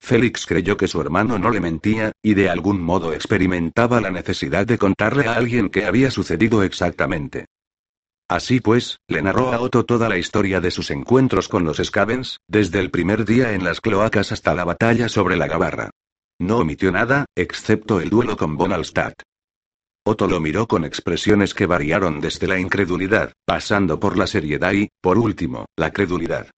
Félix 0.00 0.46
creyó 0.46 0.76
que 0.76 0.88
su 0.88 1.00
hermano 1.00 1.38
no 1.38 1.50
le 1.50 1.60
mentía, 1.60 2.12
y 2.22 2.34
de 2.34 2.48
algún 2.48 2.80
modo 2.80 3.12
experimentaba 3.12 4.00
la 4.00 4.10
necesidad 4.10 4.66
de 4.66 4.78
contarle 4.78 5.26
a 5.26 5.34
alguien 5.34 5.68
qué 5.68 5.84
había 5.84 6.10
sucedido 6.10 6.62
exactamente. 6.62 7.46
Así 8.28 8.60
pues, 8.60 8.98
le 9.08 9.22
narró 9.22 9.52
a 9.52 9.60
Otto 9.60 9.84
toda 9.84 10.08
la 10.08 10.18
historia 10.18 10.60
de 10.60 10.70
sus 10.70 10.90
encuentros 10.90 11.48
con 11.48 11.64
los 11.64 11.78
Scavens, 11.78 12.38
desde 12.46 12.78
el 12.78 12.90
primer 12.90 13.24
día 13.24 13.54
en 13.54 13.64
las 13.64 13.80
cloacas 13.80 14.32
hasta 14.32 14.54
la 14.54 14.64
batalla 14.64 15.08
sobre 15.08 15.36
la 15.36 15.48
Gabarra. 15.48 15.90
No 16.38 16.58
omitió 16.58 16.92
nada, 16.92 17.24
excepto 17.34 18.00
el 18.00 18.10
duelo 18.10 18.36
con 18.36 18.56
Von 18.56 18.72
Otto 20.04 20.26
lo 20.26 20.40
miró 20.40 20.68
con 20.68 20.84
expresiones 20.84 21.52
que 21.52 21.66
variaron 21.66 22.20
desde 22.20 22.46
la 22.46 22.58
incredulidad, 22.58 23.32
pasando 23.44 23.98
por 23.98 24.16
la 24.16 24.26
seriedad 24.26 24.72
y, 24.72 24.88
por 25.00 25.18
último, 25.18 25.66
la 25.76 25.90
credulidad. 25.90 26.50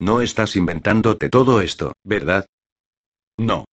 No 0.00 0.20
estás 0.20 0.56
inventándote 0.56 1.28
todo 1.28 1.60
esto, 1.60 1.92
¿verdad? 2.02 2.46
No. 3.38 3.64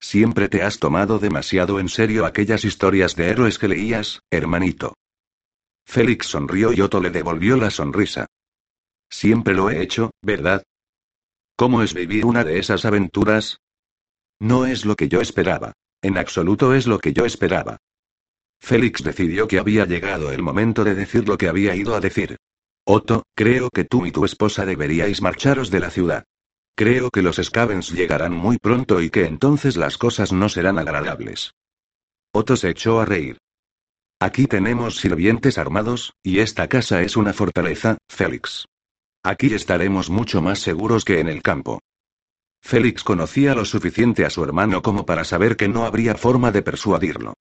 Siempre 0.00 0.48
te 0.48 0.62
has 0.62 0.78
tomado 0.78 1.18
demasiado 1.18 1.80
en 1.80 1.88
serio 1.88 2.24
aquellas 2.24 2.64
historias 2.64 3.16
de 3.16 3.30
héroes 3.30 3.58
que 3.58 3.68
leías, 3.68 4.20
hermanito. 4.30 4.94
Félix 5.84 6.26
sonrió 6.26 6.72
y 6.72 6.80
Otto 6.80 7.00
le 7.00 7.10
devolvió 7.10 7.56
la 7.56 7.70
sonrisa. 7.70 8.26
Siempre 9.10 9.54
lo 9.54 9.70
he 9.70 9.82
hecho, 9.82 10.10
¿verdad? 10.22 10.62
¿Cómo 11.56 11.82
es 11.82 11.94
vivir 11.94 12.24
una 12.24 12.44
de 12.44 12.58
esas 12.58 12.84
aventuras? 12.84 13.58
No 14.38 14.66
es 14.66 14.84
lo 14.84 14.94
que 14.94 15.08
yo 15.08 15.20
esperaba. 15.20 15.72
En 16.00 16.16
absoluto 16.16 16.74
es 16.74 16.86
lo 16.86 17.00
que 17.00 17.12
yo 17.12 17.24
esperaba. 17.24 17.78
Félix 18.60 19.02
decidió 19.02 19.48
que 19.48 19.58
había 19.58 19.84
llegado 19.84 20.30
el 20.30 20.42
momento 20.42 20.84
de 20.84 20.94
decir 20.94 21.26
lo 21.26 21.38
que 21.38 21.48
había 21.48 21.74
ido 21.74 21.96
a 21.96 22.00
decir. 22.00 22.36
Otto, 22.84 23.24
creo 23.34 23.70
que 23.70 23.84
tú 23.84 24.06
y 24.06 24.12
tu 24.12 24.24
esposa 24.24 24.64
deberíais 24.64 25.20
marcharos 25.20 25.70
de 25.70 25.80
la 25.80 25.90
ciudad. 25.90 26.24
Creo 26.78 27.10
que 27.10 27.22
los 27.22 27.40
Scavens 27.42 27.90
llegarán 27.90 28.32
muy 28.32 28.56
pronto 28.56 29.00
y 29.02 29.10
que 29.10 29.24
entonces 29.24 29.76
las 29.76 29.98
cosas 29.98 30.32
no 30.32 30.48
serán 30.48 30.78
agradables. 30.78 31.50
Otto 32.32 32.54
se 32.54 32.70
echó 32.70 33.00
a 33.00 33.04
reír. 33.04 33.38
Aquí 34.20 34.46
tenemos 34.46 34.98
sirvientes 34.98 35.58
armados, 35.58 36.12
y 36.22 36.38
esta 36.38 36.68
casa 36.68 37.02
es 37.02 37.16
una 37.16 37.32
fortaleza, 37.32 37.98
Félix. 38.08 38.66
Aquí 39.24 39.52
estaremos 39.52 40.08
mucho 40.08 40.40
más 40.40 40.60
seguros 40.60 41.04
que 41.04 41.18
en 41.18 41.26
el 41.26 41.42
campo. 41.42 41.80
Félix 42.62 43.02
conocía 43.02 43.56
lo 43.56 43.64
suficiente 43.64 44.24
a 44.24 44.30
su 44.30 44.44
hermano 44.44 44.80
como 44.80 45.04
para 45.04 45.24
saber 45.24 45.56
que 45.56 45.66
no 45.66 45.84
habría 45.84 46.14
forma 46.14 46.52
de 46.52 46.62
persuadirlo. 46.62 47.34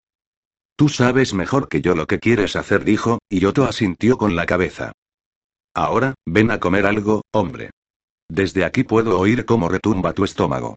Tú 0.76 0.90
sabes 0.90 1.36
mejor 1.36 1.70
que 1.70 1.82
yo 1.82 1.94
lo 1.94 2.08
que 2.08 2.18
quieres 2.18 2.56
hacer, 2.56 2.84
dijo, 2.84 3.20
y 3.30 3.46
Otto 3.46 3.66
asintió 3.66 4.18
con 4.18 4.36
la 4.36 4.48
cabeza. 4.48 4.94
Ahora, 5.76 6.16
ven 6.26 6.50
a 6.50 6.60
comer 6.60 6.88
algo, 6.88 7.22
hombre. 7.32 7.70
Desde 8.30 8.66
aquí 8.66 8.84
puedo 8.84 9.20
oír 9.20 9.46
cómo 9.46 9.70
retumba 9.70 10.14
tu 10.14 10.24
estómago. 10.24 10.76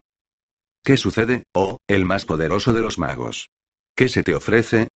¿Qué 0.83 0.97
sucede, 0.97 1.43
oh, 1.53 1.77
el 1.87 2.05
más 2.05 2.25
poderoso 2.25 2.73
de 2.73 2.81
los 2.81 2.97
magos? 2.97 3.49
¿Qué 3.95 4.09
se 4.09 4.23
te 4.23 4.33
ofrece? 4.33 4.87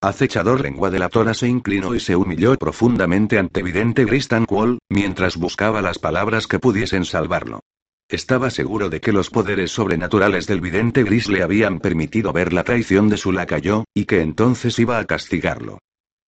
Acechador 0.00 0.60
lengua 0.60 0.90
de 0.90 0.98
la 0.98 1.08
tora 1.08 1.34
se 1.34 1.46
inclinó 1.46 1.94
y 1.94 2.00
se 2.00 2.16
humilló 2.16 2.56
profundamente 2.56 3.38
ante 3.38 3.62
vidente 3.62 4.04
Gristanquol, 4.04 4.78
mientras 4.88 5.36
buscaba 5.36 5.82
las 5.82 5.98
palabras 5.98 6.46
que 6.46 6.58
pudiesen 6.58 7.04
salvarlo. 7.04 7.60
Estaba 8.08 8.50
seguro 8.50 8.90
de 8.90 9.00
que 9.00 9.12
los 9.12 9.30
poderes 9.30 9.70
sobrenaturales 9.70 10.46
del 10.46 10.60
vidente 10.60 11.02
gris 11.04 11.28
le 11.28 11.42
habían 11.42 11.78
permitido 11.78 12.32
ver 12.32 12.52
la 12.52 12.64
traición 12.64 13.08
de 13.08 13.16
su 13.16 13.32
lacayo, 13.32 13.84
y 13.94 14.06
que 14.06 14.20
entonces 14.20 14.78
iba 14.78 14.98
a 14.98 15.04
castigarlo. 15.04 15.78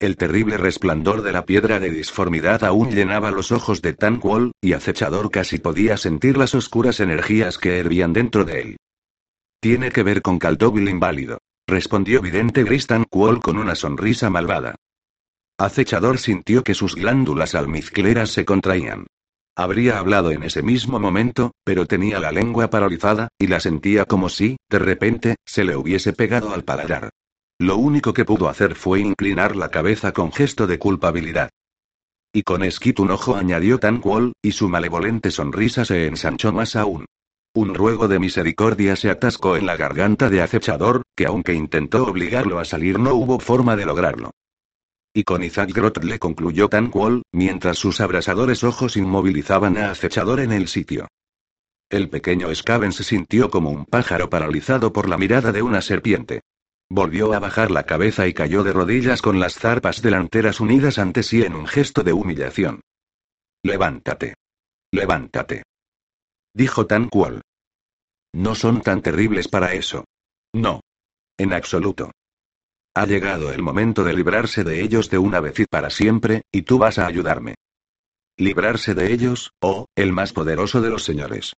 El 0.05 0.19
terrible 0.19 0.59
resplandor 0.59 1.23
de 1.23 1.33
la 1.33 1.47
piedra 1.47 1.81
de 1.81 1.89
disformidad 1.89 2.63
aún 2.63 2.91
llenaba 2.91 3.31
los 3.31 3.51
ojos 3.53 3.81
de 3.81 3.95
Tanquol, 3.95 4.53
y 4.61 4.75
acechador 4.75 5.31
casi 5.31 5.57
podía 5.57 5.97
sentir 5.97 6.37
las 6.37 6.55
oscuras 6.55 7.01
energías 7.01 7.57
que 7.57 7.79
hervían 7.79 8.13
dentro 8.13 8.45
de 8.45 8.61
él. 8.61 8.77
Tiene 9.61 9.91
que 9.91 10.03
ver 10.03 10.21
con 10.21 10.39
Caltovil 10.39 10.91
inválido, 10.91 11.39
respondió 11.67 12.21
vidente 12.21 12.65
Gris 12.65 12.87
Tanquol 12.87 13.41
con 13.41 13.57
una 13.57 13.75
sonrisa 13.75 14.29
malvada. 14.29 14.75
Acechador 15.57 16.19
sintió 16.19 16.65
que 16.65 16.75
sus 16.75 16.97
glándulas 16.97 17.55
almizcleras 17.55 18.29
se 18.29 18.45
contraían. 18.45 19.07
Habría 19.57 19.99
hablado 19.99 20.33
en 20.33 20.43
ese 20.43 20.63
mismo 20.63 21.01
momento, 21.01 21.53
pero 21.65 21.87
tenía 21.87 22.21
la 22.21 22.31
lengua 22.31 22.69
paralizada, 22.69 23.29
y 23.39 23.47
la 23.47 23.59
sentía 23.59 24.05
como 24.05 24.29
si, 24.29 24.59
de 24.69 24.81
repente, 24.81 25.37
se 25.47 25.65
le 25.65 25.77
hubiese 25.77 26.13
pegado 26.13 26.53
al 26.53 26.63
paladar. 26.63 27.09
Lo 27.59 27.77
único 27.77 28.13
que 28.13 28.25
pudo 28.25 28.49
hacer 28.49 28.75
fue 28.75 29.01
inclinar 29.01 29.55
la 29.55 29.71
cabeza 29.71 30.13
con 30.13 30.33
gesto 30.33 30.67
de 30.67 30.79
culpabilidad. 30.79 31.51
Y 32.33 32.43
con 32.43 32.65
esquito 32.65 33.03
un 33.03 33.13
ojo 33.13 33.37
añadió 33.37 33.79
Tan 33.79 34.03
y 34.43 34.53
su 34.53 34.69
malevolente 34.69 35.31
sonrisa 35.31 35.85
se 35.85 36.07
ensanchó 36.07 36.53
más 36.53 36.75
aún. 36.75 37.07
Un 37.55 37.75
ruego 37.75 38.09
de 38.09 38.19
misericordia 38.19 38.97
se 38.97 39.09
atascó 39.09 39.57
en 39.57 39.67
la 39.67 39.77
garganta 39.77 40.29
de 40.29 40.43
acechador, 40.43 41.03
que 41.15 41.27
aunque 41.27 41.55
intentó 41.55 42.05
obligarlo 42.05 42.59
a 42.59 42.65
salir 42.65 42.99
no 42.99 43.15
hubo 43.15 43.39
forma 43.39 43.77
de 43.77 43.87
lograrlo. 43.87 44.33
Y 45.15 45.23
con 45.23 45.45
Isaac 45.45 45.71
Grot 45.73 46.03
le 46.03 46.19
concluyó 46.19 46.69
Tan 46.69 46.91
mientras 47.31 47.79
sus 47.79 48.01
abrasadores 48.01 48.65
ojos 48.65 48.97
inmovilizaban 48.97 49.79
a 49.79 49.93
acechador 49.93 50.41
en 50.41 50.51
el 50.51 50.67
sitio. 50.67 51.07
El 51.89 52.09
pequeño 52.09 52.53
Skaven 52.53 52.91
se 52.91 53.05
sintió 53.05 53.49
como 53.49 53.71
un 53.71 53.85
pájaro 53.85 54.29
paralizado 54.29 54.93
por 54.93 55.09
la 55.09 55.17
mirada 55.17 55.53
de 55.53 55.63
una 55.63 55.81
serpiente. 55.81 56.41
Volvió 56.91 57.33
a 57.33 57.39
bajar 57.39 57.71
la 57.71 57.85
cabeza 57.85 58.27
y 58.27 58.35
cayó 58.35 58.63
de 58.63 58.73
rodillas 58.73 59.23
con 59.23 59.41
las 59.41 59.55
zarpas 59.55 60.03
delanteras 60.03 60.61
unidas 60.61 60.99
ante 60.99 61.23
sí 61.23 61.43
en 61.43 61.55
un 61.55 61.67
gesto 61.67 62.03
de 62.03 62.13
humillación. 62.13 62.81
Levántate. 63.63 64.35
Levántate. 64.93 65.63
Dijo 66.55 66.87
tan 66.87 67.09
cual. 67.09 67.41
No 68.35 68.55
son 68.55 68.83
tan 68.83 69.01
terribles 69.01 69.49
para 69.49 69.75
eso. 69.75 70.05
No. 70.53 70.81
En 71.39 71.53
absoluto. 71.53 72.11
Ha 72.95 73.07
llegado 73.07 73.53
el 73.53 73.63
momento 73.63 74.05
de 74.05 74.15
librarse 74.15 74.63
de 74.63 74.83
ellos 74.83 75.11
de 75.11 75.19
una 75.19 75.41
vez 75.41 75.59
y 75.59 75.67
para 75.67 75.91
siempre, 75.91 76.43
y 76.53 76.63
tú 76.63 76.79
vas 76.79 76.99
a 76.99 77.07
ayudarme. 77.07 77.57
¿Librarse 78.37 78.95
de 78.95 79.13
ellos, 79.13 79.53
oh, 79.61 79.87
el 79.97 80.13
más 80.13 80.33
poderoso 80.33 80.81
de 80.81 80.91
los 80.91 81.05
señores? 81.05 81.55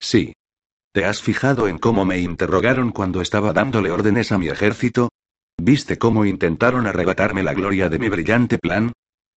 Sí. 0.00 0.34
¿Te 0.98 1.04
has 1.04 1.22
fijado 1.22 1.68
en 1.68 1.78
cómo 1.78 2.04
me 2.04 2.18
interrogaron 2.18 2.90
cuando 2.90 3.20
estaba 3.20 3.52
dándole 3.52 3.92
órdenes 3.92 4.32
a 4.32 4.38
mi 4.38 4.48
ejército? 4.48 5.10
¿Viste 5.56 5.96
cómo 5.96 6.24
intentaron 6.24 6.88
arrebatarme 6.88 7.44
la 7.44 7.54
gloria 7.54 7.88
de 7.88 8.00
mi 8.00 8.08
brillante 8.08 8.58
plan? 8.58 8.90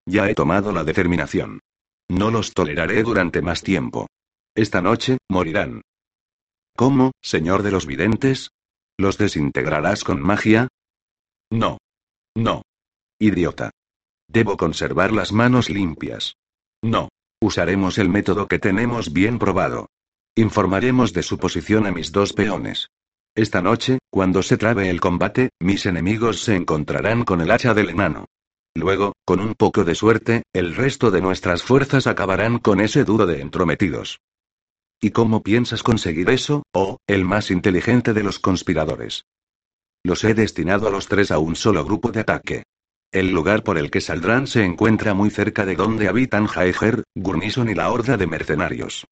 Ya 0.04 0.28
he 0.28 0.34
tomado 0.34 0.72
la 0.72 0.82
determinación. 0.82 1.60
No 2.08 2.32
los 2.32 2.52
toleraré 2.52 3.04
durante 3.04 3.42
más 3.42 3.62
tiempo. 3.62 4.08
Esta 4.56 4.82
noche, 4.82 5.18
morirán. 5.28 5.82
¿Cómo, 6.76 7.12
señor 7.22 7.62
de 7.62 7.70
los 7.70 7.86
videntes? 7.86 8.50
¿Los 8.98 9.16
desintegrarás 9.16 10.02
con 10.02 10.20
magia? 10.20 10.66
No. 11.48 11.78
No. 12.34 12.62
Idiota. 13.20 13.70
Debo 14.26 14.56
conservar 14.56 15.12
las 15.12 15.30
manos 15.30 15.70
limpias. 15.70 16.34
No. 16.82 17.08
Usaremos 17.40 17.98
el 17.98 18.08
método 18.08 18.48
que 18.48 18.58
tenemos 18.58 19.12
bien 19.12 19.38
probado. 19.38 19.86
Informaremos 20.34 21.12
de 21.12 21.22
su 21.22 21.36
posición 21.36 21.86
a 21.86 21.92
mis 21.92 22.10
dos 22.10 22.32
peones. 22.32 22.88
Esta 23.34 23.60
noche, 23.60 23.98
cuando 24.10 24.42
se 24.42 24.56
trabe 24.56 24.88
el 24.88 24.98
combate, 24.98 25.50
mis 25.60 25.84
enemigos 25.84 26.40
se 26.40 26.56
encontrarán 26.56 27.24
con 27.24 27.42
el 27.42 27.50
hacha 27.50 27.74
del 27.74 27.90
enano. 27.90 28.24
Luego, 28.74 29.12
con 29.26 29.40
un 29.40 29.52
poco 29.54 29.84
de 29.84 29.94
suerte, 29.94 30.44
el 30.54 30.74
resto 30.74 31.10
de 31.10 31.20
nuestras 31.20 31.62
fuerzas 31.62 32.06
acabarán 32.06 32.58
con 32.58 32.80
ese 32.80 33.04
duro 33.04 33.26
de 33.26 33.42
entrometidos. 33.42 34.20
¿Y 35.02 35.10
cómo 35.10 35.42
piensas 35.42 35.82
conseguir 35.82 36.30
eso, 36.30 36.62
oh, 36.72 36.96
el 37.06 37.26
más 37.26 37.50
inteligente 37.50 38.14
de 38.14 38.22
los 38.22 38.38
conspiradores? 38.38 39.26
Los 40.02 40.24
he 40.24 40.32
destinado 40.32 40.88
a 40.88 40.90
los 40.90 41.08
tres 41.08 41.30
a 41.30 41.38
un 41.38 41.56
solo 41.56 41.84
grupo 41.84 42.10
de 42.10 42.20
ataque. 42.20 42.62
El 43.12 43.32
lugar 43.32 43.62
por 43.64 43.76
el 43.76 43.90
que 43.90 44.00
saldrán 44.00 44.46
se 44.46 44.64
encuentra 44.64 45.12
muy 45.12 45.28
cerca 45.28 45.66
de 45.66 45.76
donde 45.76 46.08
habitan 46.08 46.46
Jaeger, 46.46 47.04
Gurnison 47.14 47.68
y 47.68 47.74
la 47.74 47.92
horda 47.92 48.16
de 48.16 48.26
mercenarios. 48.26 49.04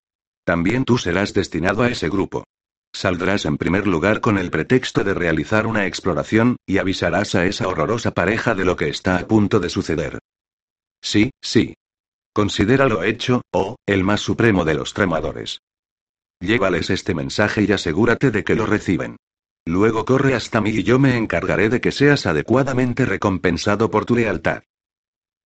También 0.44 0.84
tú 0.84 0.98
serás 0.98 1.34
destinado 1.34 1.82
a 1.82 1.88
ese 1.88 2.08
grupo. 2.08 2.44
Saldrás 2.92 3.44
en 3.44 3.56
primer 3.56 3.86
lugar 3.86 4.20
con 4.20 4.36
el 4.38 4.50
pretexto 4.50 5.04
de 5.04 5.14
realizar 5.14 5.66
una 5.66 5.86
exploración, 5.86 6.56
y 6.66 6.78
avisarás 6.78 7.34
a 7.34 7.46
esa 7.46 7.68
horrorosa 7.68 8.12
pareja 8.12 8.54
de 8.54 8.64
lo 8.64 8.76
que 8.76 8.88
está 8.88 9.16
a 9.16 9.26
punto 9.26 9.60
de 9.60 9.68
suceder. 9.68 10.18
Sí, 11.00 11.30
sí. 11.40 11.74
Considéralo 12.32 13.02
hecho, 13.02 13.42
oh, 13.52 13.76
el 13.86 14.04
más 14.04 14.20
supremo 14.20 14.64
de 14.64 14.74
los 14.74 14.94
tramadores. 14.94 15.60
Llévales 16.40 16.90
este 16.90 17.14
mensaje 17.14 17.64
y 17.68 17.72
asegúrate 17.72 18.30
de 18.30 18.44
que 18.44 18.54
lo 18.54 18.66
reciben. 18.66 19.16
Luego 19.66 20.04
corre 20.04 20.34
hasta 20.34 20.60
mí 20.60 20.70
y 20.70 20.82
yo 20.82 20.98
me 20.98 21.16
encargaré 21.16 21.68
de 21.68 21.80
que 21.80 21.92
seas 21.92 22.26
adecuadamente 22.26 23.04
recompensado 23.04 23.90
por 23.90 24.06
tu 24.06 24.16
lealtad. 24.16 24.62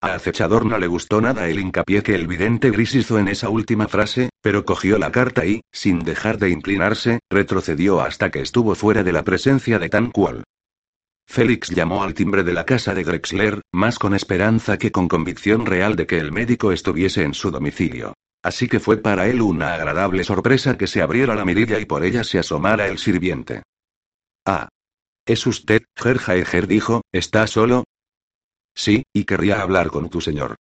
A 0.05 0.17
acechador 0.17 0.67
no 0.67 0.77
le 0.77 0.87
gustó 0.87 1.23
nada 1.23 1.49
el 1.49 1.59
hincapié 1.59 2.03
que 2.03 2.15
el 2.15 2.27
vidente 2.27 2.71
gris 2.71 2.95
hizo 2.95 3.19
en 3.19 3.27
esa 3.27 3.49
última 3.49 3.89
frase, 3.89 4.29
pero 4.43 4.67
cogió 4.67 4.99
la 4.99 5.11
carta 5.11 5.47
y, 5.47 5.63
sin 5.73 6.01
dejar 6.01 6.37
de 6.37 6.51
inclinarse, 6.51 7.21
retrocedió 7.31 8.03
hasta 8.03 8.31
que 8.31 8.43
estuvo 8.43 8.75
fuera 8.75 9.03
de 9.03 9.13
la 9.13 9.25
presencia 9.25 9.79
de 9.79 9.89
tan 9.89 10.11
cual. 10.11 10.45
Félix 11.27 11.71
llamó 11.71 12.03
al 12.03 12.13
timbre 12.13 12.45
de 12.45 12.53
la 12.53 12.67
casa 12.67 12.93
de 12.93 13.03
Drexler, 13.03 13.63
más 13.73 13.99
con 13.99 14.15
esperanza 14.15 14.77
que 14.77 14.93
con 14.93 15.09
convicción 15.09 15.65
real 15.65 15.97
de 15.97 16.07
que 16.07 16.19
el 16.19 16.33
médico 16.33 16.71
estuviese 16.71 17.23
en 17.23 17.33
su 17.33 17.51
domicilio. 17.51 18.13
Así 18.43 18.69
que 18.69 18.81
fue 18.81 18.99
para 18.99 19.27
él 19.29 19.41
una 19.41 19.73
agradable 19.73 20.23
sorpresa 20.23 20.77
que 20.77 20.87
se 20.87 21.01
abriera 21.01 21.35
la 21.35 21.47
mirilla 21.47 21.79
y 21.79 21.87
por 21.87 22.05
ella 22.05 22.25
se 22.25 22.39
asomara 22.39 22.89
el 22.89 22.99
sirviente. 22.99 23.63
Ah. 24.45 24.69
¿Es 25.25 25.47
usted, 25.47 25.85
Gerjaeger 25.97 26.67
dijo, 26.67 27.01
¿está 27.11 27.47
solo? 27.47 27.85
Sí, 28.75 29.05
y 29.13 29.25
querría 29.25 29.63
hablar 29.63 29.89
con 29.89 30.11
tu 30.11 30.21
señor. 30.21 30.57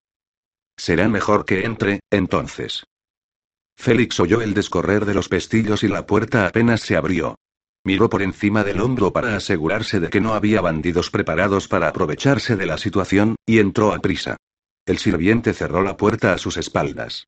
Será 0.78 1.08
mejor 1.08 1.46
que 1.46 1.66
entre, 1.66 2.02
entonces. 2.10 2.86
Félix 3.76 4.20
oyó 4.20 4.42
el 4.42 4.54
descorrer 4.54 5.06
de 5.06 5.14
los 5.14 5.30
pestillos 5.30 5.84
y 5.84 5.88
la 5.88 6.06
puerta 6.06 6.46
apenas 6.46 6.82
se 6.82 6.96
abrió. 6.96 7.36
Miró 7.84 8.10
por 8.10 8.22
encima 8.22 8.64
del 8.64 8.80
hombro 8.80 9.12
para 9.12 9.36
asegurarse 9.36 10.00
de 10.00 10.10
que 10.10 10.22
no 10.22 10.34
había 10.34 10.62
bandidos 10.62 11.10
preparados 11.10 11.68
para 11.68 11.90
aprovecharse 11.90 12.56
de 12.56 12.66
la 12.66 12.78
situación, 12.78 13.36
y 13.46 13.60
entró 13.60 13.94
a 13.94 14.00
prisa. 14.00 14.38
El 14.86 15.00
sirviente 15.00 15.54
cerró 15.54 15.82
la 15.82 15.98
puerta 15.98 16.34
a 16.34 16.38
sus 16.38 16.58
espaldas. 16.58 17.28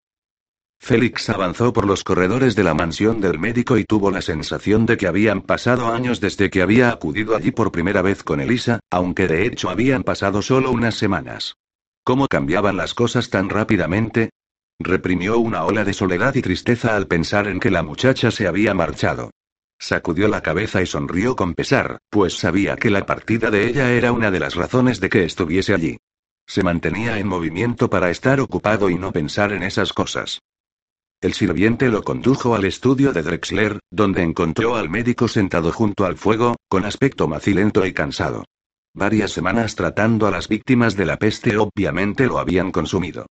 Félix 0.79 1.29
avanzó 1.29 1.73
por 1.73 1.87
los 1.87 2.03
corredores 2.03 2.55
de 2.55 2.63
la 2.63 2.73
mansión 2.73 3.19
del 3.19 3.39
médico 3.39 3.77
y 3.77 3.85
tuvo 3.85 4.11
la 4.11 4.21
sensación 4.21 4.85
de 4.85 4.97
que 4.97 5.07
habían 5.07 5.41
pasado 5.41 5.91
años 5.91 6.21
desde 6.21 6.49
que 6.49 6.61
había 6.61 6.89
acudido 6.89 7.35
allí 7.35 7.51
por 7.51 7.71
primera 7.71 8.01
vez 8.01 8.23
con 8.23 8.39
Elisa, 8.39 8.79
aunque 8.91 9.27
de 9.27 9.47
hecho 9.47 9.69
habían 9.69 10.03
pasado 10.03 10.41
solo 10.41 10.71
unas 10.71 10.95
semanas. 10.95 11.55
¿Cómo 12.03 12.27
cambiaban 12.27 12.77
las 12.77 12.93
cosas 12.93 13.31
tan 13.31 13.49
rápidamente? 13.49 14.29
Reprimió 14.79 15.39
una 15.39 15.63
ola 15.63 15.83
de 15.83 15.93
soledad 15.93 16.35
y 16.35 16.41
tristeza 16.41 16.95
al 16.95 17.07
pensar 17.07 17.47
en 17.47 17.59
que 17.59 17.71
la 17.71 17.81
muchacha 17.81 18.29
se 18.29 18.47
había 18.47 18.75
marchado. 18.75 19.31
Sacudió 19.79 20.27
la 20.27 20.41
cabeza 20.41 20.81
y 20.81 20.85
sonrió 20.85 21.35
con 21.35 21.55
pesar, 21.55 21.97
pues 22.09 22.37
sabía 22.37 22.75
que 22.75 22.91
la 22.91 23.05
partida 23.05 23.49
de 23.49 23.67
ella 23.67 23.91
era 23.91 24.11
una 24.11 24.29
de 24.29 24.39
las 24.39 24.55
razones 24.55 24.99
de 24.99 25.09
que 25.09 25.23
estuviese 25.23 25.73
allí. 25.73 25.97
Se 26.45 26.61
mantenía 26.61 27.17
en 27.17 27.27
movimiento 27.27 27.89
para 27.89 28.11
estar 28.11 28.39
ocupado 28.39 28.89
y 28.89 28.97
no 28.99 29.11
pensar 29.11 29.51
en 29.51 29.63
esas 29.63 29.91
cosas. 29.91 30.41
El 31.21 31.33
sirviente 31.33 31.89
lo 31.89 32.03
condujo 32.03 32.55
al 32.55 32.65
estudio 32.65 33.13
de 33.13 33.23
Drexler, 33.23 33.79
donde 33.89 34.21
encontró 34.21 34.75
al 34.75 34.89
médico 34.89 35.27
sentado 35.27 35.71
junto 35.71 36.05
al 36.05 36.17
fuego, 36.17 36.55
con 36.67 36.85
aspecto 36.85 37.27
macilento 37.27 37.85
y 37.85 37.93
cansado. 37.93 38.45
Varias 38.93 39.31
semanas 39.31 39.75
tratando 39.75 40.27
a 40.27 40.31
las 40.31 40.47
víctimas 40.47 40.95
de 40.95 41.05
la 41.05 41.17
peste 41.17 41.57
obviamente 41.57 42.27
lo 42.27 42.39
habían 42.39 42.71
consumido. 42.71 43.25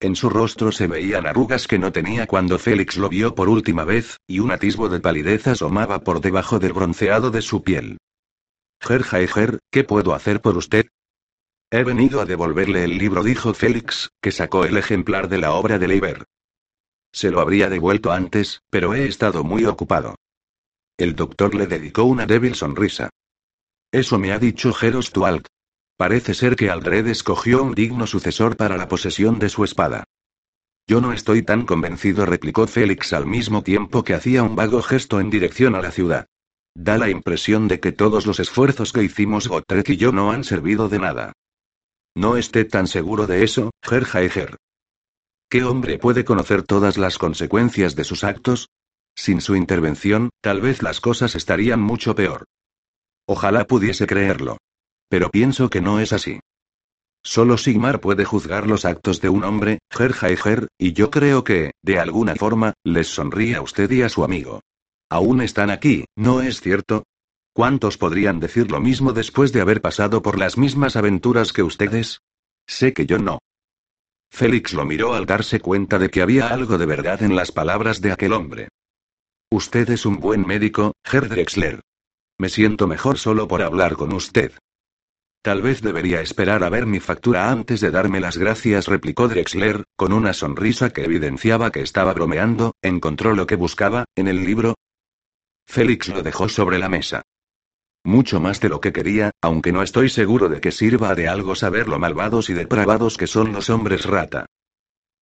En 0.00 0.16
su 0.16 0.30
rostro 0.30 0.72
se 0.72 0.86
veían 0.86 1.26
arrugas 1.26 1.66
que 1.66 1.78
no 1.78 1.92
tenía 1.92 2.26
cuando 2.26 2.58
Félix 2.58 2.96
lo 2.96 3.10
vio 3.10 3.34
por 3.34 3.50
última 3.50 3.84
vez, 3.84 4.16
y 4.26 4.38
un 4.38 4.50
atisbo 4.50 4.88
de 4.88 5.00
palidez 5.00 5.46
asomaba 5.46 6.00
por 6.04 6.22
debajo 6.22 6.58
del 6.58 6.72
bronceado 6.72 7.30
de 7.30 7.42
su 7.42 7.62
piel. 7.62 7.98
Ger 8.80 9.60
¿qué 9.70 9.84
puedo 9.84 10.14
hacer 10.14 10.40
por 10.40 10.56
usted? 10.56 10.86
He 11.70 11.84
venido 11.84 12.22
a 12.22 12.24
devolverle 12.24 12.84
el 12.84 12.96
libro, 12.96 13.22
dijo 13.22 13.52
Félix, 13.52 14.08
que 14.22 14.32
sacó 14.32 14.64
el 14.64 14.78
ejemplar 14.78 15.28
de 15.28 15.36
la 15.36 15.52
obra 15.52 15.78
de 15.78 15.88
Leiber. 15.88 16.24
Se 17.12 17.30
lo 17.30 17.40
habría 17.40 17.68
devuelto 17.68 18.12
antes, 18.12 18.62
pero 18.70 18.94
he 18.94 19.06
estado 19.06 19.44
muy 19.44 19.64
ocupado. 19.64 20.14
El 20.96 21.16
doctor 21.16 21.54
le 21.54 21.66
dedicó 21.66 22.04
una 22.04 22.26
débil 22.26 22.54
sonrisa. 22.54 23.10
Eso 23.92 24.18
me 24.18 24.32
ha 24.32 24.38
dicho 24.38 24.72
Geros 24.72 25.10
Tualk. 25.10 25.46
Parece 25.96 26.34
ser 26.34 26.56
que 26.56 26.70
Aldred 26.70 27.08
escogió 27.08 27.62
un 27.62 27.74
digno 27.74 28.06
sucesor 28.06 28.56
para 28.56 28.76
la 28.76 28.88
posesión 28.88 29.38
de 29.38 29.48
su 29.48 29.64
espada. 29.64 30.04
Yo 30.86 31.00
no 31.00 31.12
estoy 31.12 31.42
tan 31.42 31.66
convencido, 31.66 32.26
replicó 32.26 32.66
Félix 32.66 33.12
al 33.12 33.26
mismo 33.26 33.62
tiempo 33.62 34.02
que 34.02 34.14
hacía 34.14 34.42
un 34.42 34.56
vago 34.56 34.82
gesto 34.82 35.20
en 35.20 35.30
dirección 35.30 35.74
a 35.74 35.82
la 35.82 35.90
ciudad. 35.90 36.26
Da 36.74 36.98
la 36.98 37.10
impresión 37.10 37.68
de 37.68 37.80
que 37.80 37.92
todos 37.92 38.26
los 38.26 38.40
esfuerzos 38.40 38.92
que 38.92 39.02
hicimos 39.02 39.48
Gotrek 39.48 39.90
y 39.90 39.96
yo 39.96 40.12
no 40.12 40.30
han 40.32 40.44
servido 40.44 40.88
de 40.88 40.98
nada. 40.98 41.32
No 42.16 42.36
esté 42.36 42.64
tan 42.64 42.86
seguro 42.86 43.26
de 43.26 43.44
eso, 43.44 43.70
Gerjaeger. 43.82 44.56
¿Qué 45.50 45.64
hombre 45.64 45.98
puede 45.98 46.24
conocer 46.24 46.62
todas 46.62 46.96
las 46.96 47.18
consecuencias 47.18 47.96
de 47.96 48.04
sus 48.04 48.22
actos? 48.22 48.68
Sin 49.16 49.40
su 49.40 49.56
intervención, 49.56 50.30
tal 50.40 50.60
vez 50.60 50.80
las 50.80 51.00
cosas 51.00 51.34
estarían 51.34 51.80
mucho 51.82 52.14
peor. 52.14 52.44
Ojalá 53.26 53.64
pudiese 53.64 54.06
creerlo. 54.06 54.58
Pero 55.08 55.28
pienso 55.28 55.68
que 55.68 55.80
no 55.80 55.98
es 55.98 56.12
así. 56.12 56.38
Solo 57.24 57.58
Sigmar 57.58 58.00
puede 58.00 58.24
juzgar 58.24 58.68
los 58.68 58.84
actos 58.84 59.20
de 59.20 59.28
un 59.28 59.42
hombre, 59.42 59.80
Gerhaiger, 59.90 60.68
y 60.78 60.92
yo 60.92 61.10
creo 61.10 61.42
que, 61.42 61.72
de 61.82 61.98
alguna 61.98 62.36
forma, 62.36 62.74
les 62.84 63.08
sonríe 63.08 63.56
a 63.56 63.62
usted 63.62 63.90
y 63.90 64.02
a 64.02 64.08
su 64.08 64.22
amigo. 64.22 64.60
Aún 65.10 65.40
están 65.40 65.70
aquí, 65.70 66.04
¿no 66.14 66.42
es 66.42 66.60
cierto? 66.60 67.02
¿Cuántos 67.52 67.98
podrían 67.98 68.38
decir 68.38 68.70
lo 68.70 68.78
mismo 68.78 69.12
después 69.12 69.52
de 69.52 69.62
haber 69.62 69.80
pasado 69.80 70.22
por 70.22 70.38
las 70.38 70.56
mismas 70.56 70.94
aventuras 70.94 71.52
que 71.52 71.64
ustedes? 71.64 72.20
Sé 72.68 72.92
que 72.92 73.04
yo 73.04 73.18
no. 73.18 73.40
Félix 74.30 74.72
lo 74.72 74.84
miró 74.84 75.14
al 75.14 75.26
darse 75.26 75.60
cuenta 75.60 75.98
de 75.98 76.08
que 76.08 76.22
había 76.22 76.48
algo 76.48 76.78
de 76.78 76.86
verdad 76.86 77.22
en 77.22 77.36
las 77.36 77.52
palabras 77.52 78.00
de 78.00 78.12
aquel 78.12 78.32
hombre. 78.32 78.68
Usted 79.50 79.90
es 79.90 80.06
un 80.06 80.20
buen 80.20 80.46
médico, 80.46 80.94
Herr 81.04 81.28
Drexler. 81.28 81.80
Me 82.38 82.48
siento 82.48 82.86
mejor 82.86 83.18
solo 83.18 83.48
por 83.48 83.62
hablar 83.62 83.96
con 83.96 84.12
usted. 84.12 84.52
Tal 85.42 85.62
vez 85.62 85.80
debería 85.80 86.20
esperar 86.20 86.62
a 86.64 86.68
ver 86.68 86.86
mi 86.86 87.00
factura 87.00 87.50
antes 87.50 87.80
de 87.80 87.90
darme 87.90 88.20
las 88.20 88.36
gracias, 88.36 88.86
replicó 88.86 89.26
Drexler, 89.26 89.84
con 89.96 90.12
una 90.12 90.34
sonrisa 90.34 90.90
que 90.90 91.04
evidenciaba 91.04 91.72
que 91.72 91.80
estaba 91.80 92.12
bromeando. 92.12 92.74
¿Encontró 92.82 93.34
lo 93.34 93.46
que 93.46 93.56
buscaba, 93.56 94.04
en 94.14 94.28
el 94.28 94.44
libro? 94.44 94.74
Félix 95.66 96.08
lo 96.08 96.22
dejó 96.22 96.48
sobre 96.48 96.78
la 96.78 96.88
mesa. 96.88 97.22
Mucho 98.04 98.40
más 98.40 98.60
de 98.60 98.70
lo 98.70 98.80
que 98.80 98.92
quería, 98.92 99.30
aunque 99.42 99.72
no 99.72 99.82
estoy 99.82 100.08
seguro 100.08 100.48
de 100.48 100.60
que 100.60 100.72
sirva 100.72 101.14
de 101.14 101.28
algo 101.28 101.54
saber 101.54 101.86
lo 101.86 101.98
malvados 101.98 102.48
y 102.48 102.54
depravados 102.54 103.18
que 103.18 103.26
son 103.26 103.52
los 103.52 103.68
hombres 103.68 104.06
rata. 104.06 104.46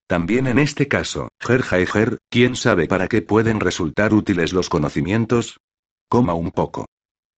También 0.07 0.47
en 0.47 0.59
este 0.59 0.89
caso, 0.89 1.29
Ger 1.41 1.65
Heiger, 1.71 2.19
¿quién 2.31 2.57
sabe 2.57 2.87
para 2.87 3.09
qué 3.09 3.21
pueden 3.21 3.61
resultar 3.61 4.15
útiles 4.15 4.53
los 4.53 4.69
conocimientos? 4.69 5.59
Coma 6.09 6.35
un 6.35 6.51
poco. 6.51 6.87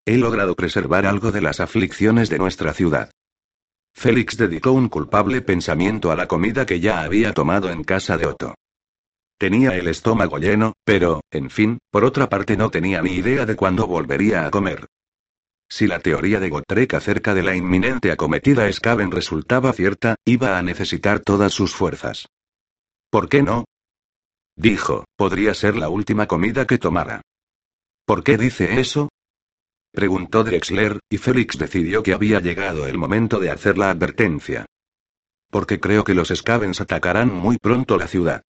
He 0.05 0.19
logrado 0.19 0.55
preservar 0.55 1.07
algo 1.07 1.33
de 1.33 1.41
las 1.41 1.59
aflicciones 1.59 2.29
de 2.29 2.39
nuestra 2.39 2.73
ciudad. 2.73 3.11
Félix 3.95 4.37
dedicó 4.37 4.73
un 4.73 4.89
culpable 4.89 5.41
pensamiento 5.41 6.13
a 6.13 6.17
la 6.17 6.29
comida 6.29 6.65
que 6.65 6.81
ya 6.81 7.03
había 7.03 7.33
tomado 7.33 7.71
en 7.71 7.83
casa 7.83 8.17
de 8.17 8.27
Otto. 8.27 8.55
Tenía 9.39 9.71
el 9.71 9.89
estómago 9.89 10.39
lleno, 10.39 10.75
pero, 10.85 11.23
en 11.31 11.51
fin, 11.51 11.79
por 11.91 12.05
otra 12.05 12.29
parte 12.29 12.57
no 12.57 12.71
tenía 12.71 13.03
ni 13.03 13.13
idea 13.13 13.47
de 13.47 13.57
cuándo 13.57 13.87
volvería 13.87 14.47
a 14.47 14.51
comer. 14.51 14.87
Si 15.71 15.87
la 15.87 16.01
teoría 16.01 16.41
de 16.41 16.51
Gotrek 16.51 16.95
acerca 16.95 17.33
de 17.33 17.45
la 17.45 17.55
inminente 17.55 18.11
acometida 18.11 18.71
Skaven 18.71 19.13
resultaba 19.13 19.73
cierta, 19.73 20.17
iba 20.25 20.59
a 20.59 20.63
necesitar 20.63 21.21
todas 21.21 21.53
sus 21.53 21.75
fuerzas. 21.75 22.27
¿Por 23.09 23.29
qué 23.29 23.43
no? 23.43 23.65
Dijo, 24.57 25.05
podría 25.17 25.55
ser 25.55 25.77
la 25.77 25.89
última 25.89 26.27
comida 26.27 26.67
que 26.67 26.79
tomara. 26.79 27.23
¿Por 28.05 28.25
qué 28.25 28.37
dice 28.37 28.81
eso? 28.81 29.09
Preguntó 29.93 30.43
Drexler, 30.43 30.99
y 31.09 31.19
Félix 31.19 31.57
decidió 31.57 32.03
que 32.03 32.15
había 32.15 32.41
llegado 32.41 32.87
el 32.87 32.99
momento 32.99 33.39
de 33.39 33.51
hacer 33.51 33.79
la 33.79 33.91
advertencia. 33.91 34.67
Porque 35.51 35.79
creo 35.79 36.03
que 36.03 36.15
los 36.15 36.29
Skavens 36.29 36.81
atacarán 36.81 37.33
muy 37.33 37.59
pronto 37.59 37.97
la 37.97 38.09
ciudad. 38.09 38.43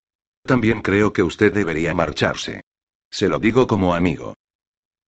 También 0.44 0.82
creo 0.82 1.14
que 1.14 1.22
usted 1.22 1.54
debería 1.54 1.94
marcharse. 1.94 2.62
Se 3.12 3.30
lo 3.30 3.38
digo 3.38 3.68
como 3.68 3.94
amigo. 3.94 4.36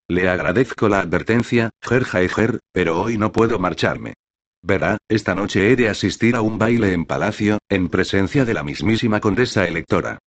Le 0.07 0.27
agradezco 0.27 0.89
la 0.89 0.99
advertencia, 0.99 1.69
Ger 1.81 2.59
pero 2.71 3.01
hoy 3.01 3.17
no 3.17 3.31
puedo 3.31 3.57
marcharme. 3.57 4.15
Verá, 4.61 4.97
esta 5.07 5.35
noche 5.35 5.71
he 5.71 5.75
de 5.75 5.89
asistir 5.89 6.35
a 6.35 6.41
un 6.41 6.57
baile 6.57 6.93
en 6.93 7.05
palacio, 7.05 7.59
en 7.69 7.89
presencia 7.89 8.45
de 8.45 8.53
la 8.53 8.63
mismísima 8.63 9.19
condesa 9.19 9.67
electora. 9.67 10.19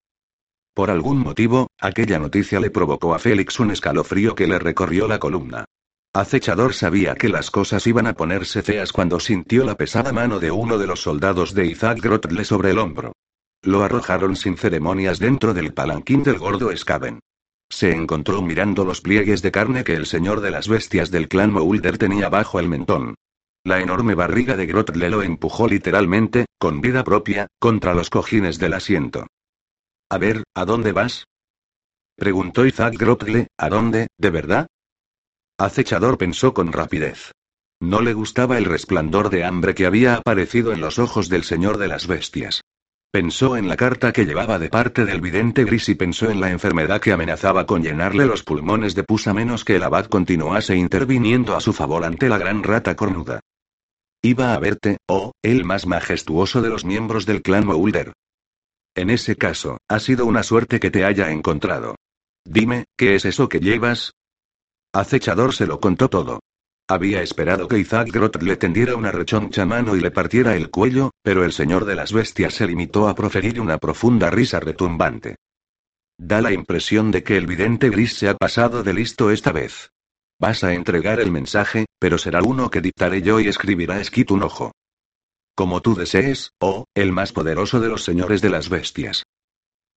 Por 0.73 0.89
algún 0.89 1.19
motivo, 1.19 1.67
aquella 1.79 2.19
noticia 2.19 2.59
le 2.59 2.69
provocó 2.69 3.15
a 3.15 3.19
Félix 3.19 3.59
un 3.59 3.71
escalofrío 3.71 4.35
que 4.35 4.47
le 4.47 4.59
recorrió 4.59 5.07
la 5.07 5.19
columna. 5.19 5.65
Acechador 6.13 6.73
sabía 6.73 7.15
que 7.15 7.29
las 7.29 7.51
cosas 7.51 7.85
iban 7.87 8.07
a 8.07 8.13
ponerse 8.13 8.61
feas 8.61 8.93
cuando 8.93 9.19
sintió 9.19 9.65
la 9.65 9.75
pesada 9.75 10.13
mano 10.13 10.39
de 10.39 10.51
uno 10.51 10.77
de 10.77 10.87
los 10.87 11.01
soldados 11.01 11.53
de 11.53 11.65
Isaac 11.65 11.99
Grotle 12.01 12.43
sobre 12.45 12.71
el 12.71 12.79
hombro. 12.79 13.13
Lo 13.61 13.83
arrojaron 13.83 14.35
sin 14.35 14.57
ceremonias 14.57 15.19
dentro 15.19 15.53
del 15.53 15.73
palanquín 15.73 16.23
del 16.23 16.37
gordo 16.37 16.75
Skaven. 16.75 17.19
Se 17.69 17.91
encontró 17.91 18.41
mirando 18.41 18.85
los 18.85 19.01
pliegues 19.01 19.41
de 19.41 19.51
carne 19.51 19.83
que 19.83 19.93
el 19.93 20.05
señor 20.05 20.41
de 20.41 20.51
las 20.51 20.67
bestias 20.67 21.11
del 21.11 21.27
clan 21.27 21.51
Moulder 21.51 21.97
tenía 21.97 22.29
bajo 22.29 22.59
el 22.59 22.69
mentón. 22.69 23.15
La 23.63 23.81
enorme 23.81 24.13
barriga 24.13 24.55
de 24.55 24.67
Grotle 24.67 25.09
lo 25.09 25.23
empujó 25.23 25.67
literalmente, 25.67 26.45
con 26.59 26.81
vida 26.81 27.03
propia, 27.03 27.47
contra 27.59 27.95
los 27.95 28.09
cojines 28.09 28.59
del 28.59 28.73
asiento. 28.73 29.25
A 30.09 30.17
ver, 30.19 30.43
¿a 30.53 30.65
dónde 30.65 30.91
vas? 30.91 31.25
Preguntó 32.15 32.65
Isaac 32.65 32.95
Grotle, 32.97 33.47
¿a 33.57 33.69
dónde, 33.69 34.07
de 34.17 34.29
verdad? 34.29 34.67
Acechador 35.57 36.17
pensó 36.17 36.53
con 36.53 36.71
rapidez. 36.71 37.31
No 37.81 38.01
le 38.01 38.13
gustaba 38.13 38.57
el 38.57 38.65
resplandor 38.65 39.29
de 39.29 39.43
hambre 39.43 39.73
que 39.73 39.85
había 39.85 40.15
aparecido 40.15 40.71
en 40.71 40.81
los 40.81 40.99
ojos 40.99 41.27
del 41.27 41.43
señor 41.43 41.77
de 41.77 41.87
las 41.87 42.07
bestias. 42.07 42.61
Pensó 43.15 43.55
en 43.55 43.69
la 43.69 43.77
carta 43.77 44.11
que 44.11 44.25
llevaba 44.25 44.59
de 44.59 44.67
parte 44.67 45.05
del 45.05 45.21
vidente 45.21 45.63
gris 45.63 45.87
y 45.87 45.95
pensó 45.95 46.29
en 46.29 46.41
la 46.41 46.51
enfermedad 46.51 46.99
que 46.99 47.13
amenazaba 47.13 47.65
con 47.65 47.81
llenarle 47.81 48.25
los 48.25 48.43
pulmones 48.43 48.93
de 48.93 49.05
pus 49.05 49.27
a 49.27 49.33
menos 49.33 49.63
que 49.63 49.77
el 49.77 49.83
abad 49.83 50.07
continuase 50.07 50.75
interviniendo 50.75 51.55
a 51.55 51.61
su 51.61 51.71
favor 51.71 52.03
ante 52.03 52.27
la 52.27 52.37
gran 52.37 52.61
rata 52.61 52.97
cornuda. 52.97 53.39
Iba 54.21 54.53
a 54.53 54.59
verte, 54.59 54.97
oh, 55.07 55.31
el 55.41 55.63
más 55.63 55.87
majestuoso 55.87 56.61
de 56.61 56.67
los 56.67 56.83
miembros 56.83 57.25
del 57.25 57.41
clan 57.41 57.65
Moulder. 57.65 58.11
En 58.95 59.09
ese 59.09 59.37
caso, 59.37 59.77
ha 59.87 60.01
sido 60.01 60.25
una 60.25 60.43
suerte 60.43 60.81
que 60.81 60.91
te 60.91 61.05
haya 61.05 61.31
encontrado. 61.31 61.95
Dime, 62.43 62.83
¿qué 62.97 63.15
es 63.15 63.23
eso 63.23 63.47
que 63.47 63.61
llevas? 63.61 64.11
Acechador 64.91 65.55
se 65.55 65.67
lo 65.67 65.79
contó 65.79 66.09
todo. 66.09 66.41
Había 66.87 67.23
esperado 67.23 67.67
que 67.67 67.79
Isaac 67.79 68.09
Grot 68.11 68.39
le 68.43 68.57
tendiera 68.57 68.95
una 68.95 69.11
rechoncha 69.11 69.65
mano 69.65 69.95
y 69.95 70.01
le 70.01 70.11
partiera 70.11 70.55
el 70.55 70.69
cuello, 70.69 71.09
pero 71.23 71.43
el 71.43 71.51
señor 71.51 71.85
de 71.85 71.95
las 71.95 72.13
bestias 72.13 72.53
se 72.53 72.67
limitó 72.67 73.07
a 73.07 73.15
proferir 73.15 73.59
una 73.59 73.79
profunda 73.79 74.29
risa 74.29 74.59
retumbante. 74.59 75.37
Da 76.17 76.41
la 76.41 76.51
impresión 76.51 77.09
de 77.09 77.23
que 77.23 77.37
el 77.37 77.47
vidente 77.47 77.89
gris 77.89 78.13
se 78.13 78.29
ha 78.29 78.35
pasado 78.35 78.83
de 78.83 78.93
listo 78.93 79.31
esta 79.31 79.51
vez. 79.51 79.89
Vas 80.39 80.63
a 80.63 80.73
entregar 80.73 81.19
el 81.19 81.31
mensaje, 81.31 81.85
pero 81.97 82.19
será 82.19 82.43
uno 82.43 82.69
que 82.69 82.81
dictaré 82.81 83.23
yo 83.23 83.39
y 83.39 83.47
escribirá 83.47 84.03
Skit 84.03 84.29
un 84.29 84.43
ojo. 84.43 84.71
Como 85.55 85.81
tú 85.81 85.95
desees, 85.95 86.51
oh, 86.59 86.85
el 86.93 87.11
más 87.11 87.31
poderoso 87.31 87.79
de 87.79 87.89
los 87.89 88.03
señores 88.03 88.41
de 88.41 88.49
las 88.49 88.69
bestias. 88.69 89.23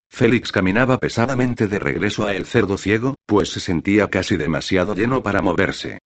Félix 0.09 0.51
caminaba 0.51 0.97
pesadamente 0.97 1.67
de 1.67 1.77
regreso 1.77 2.25
a 2.25 2.33
el 2.33 2.47
cerdo 2.47 2.79
ciego, 2.79 3.15
pues 3.27 3.49
se 3.49 3.59
sentía 3.59 4.09
casi 4.09 4.37
demasiado 4.37 4.95
lleno 4.95 5.21
para 5.21 5.43
moverse. 5.43 5.99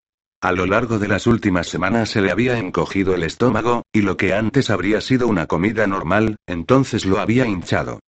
A 0.43 0.51
lo 0.51 0.65
largo 0.65 0.99
de 0.99 1.07
las 1.07 1.25
últimas 1.25 1.67
semanas 1.67 2.09
se 2.09 2.19
le 2.19 2.29
había 2.29 2.57
encogido 2.57 3.15
el 3.15 3.23
estómago, 3.23 3.83
y 3.93 4.01
lo 4.01 4.17
que 4.17 4.33
antes 4.33 4.69
habría 4.69 4.99
sido 4.99 5.29
una 5.29 5.47
comida 5.47 5.87
normal, 5.87 6.35
entonces 6.47 7.05
lo 7.05 7.19
había 7.19 7.45
hinchado. 7.45 8.01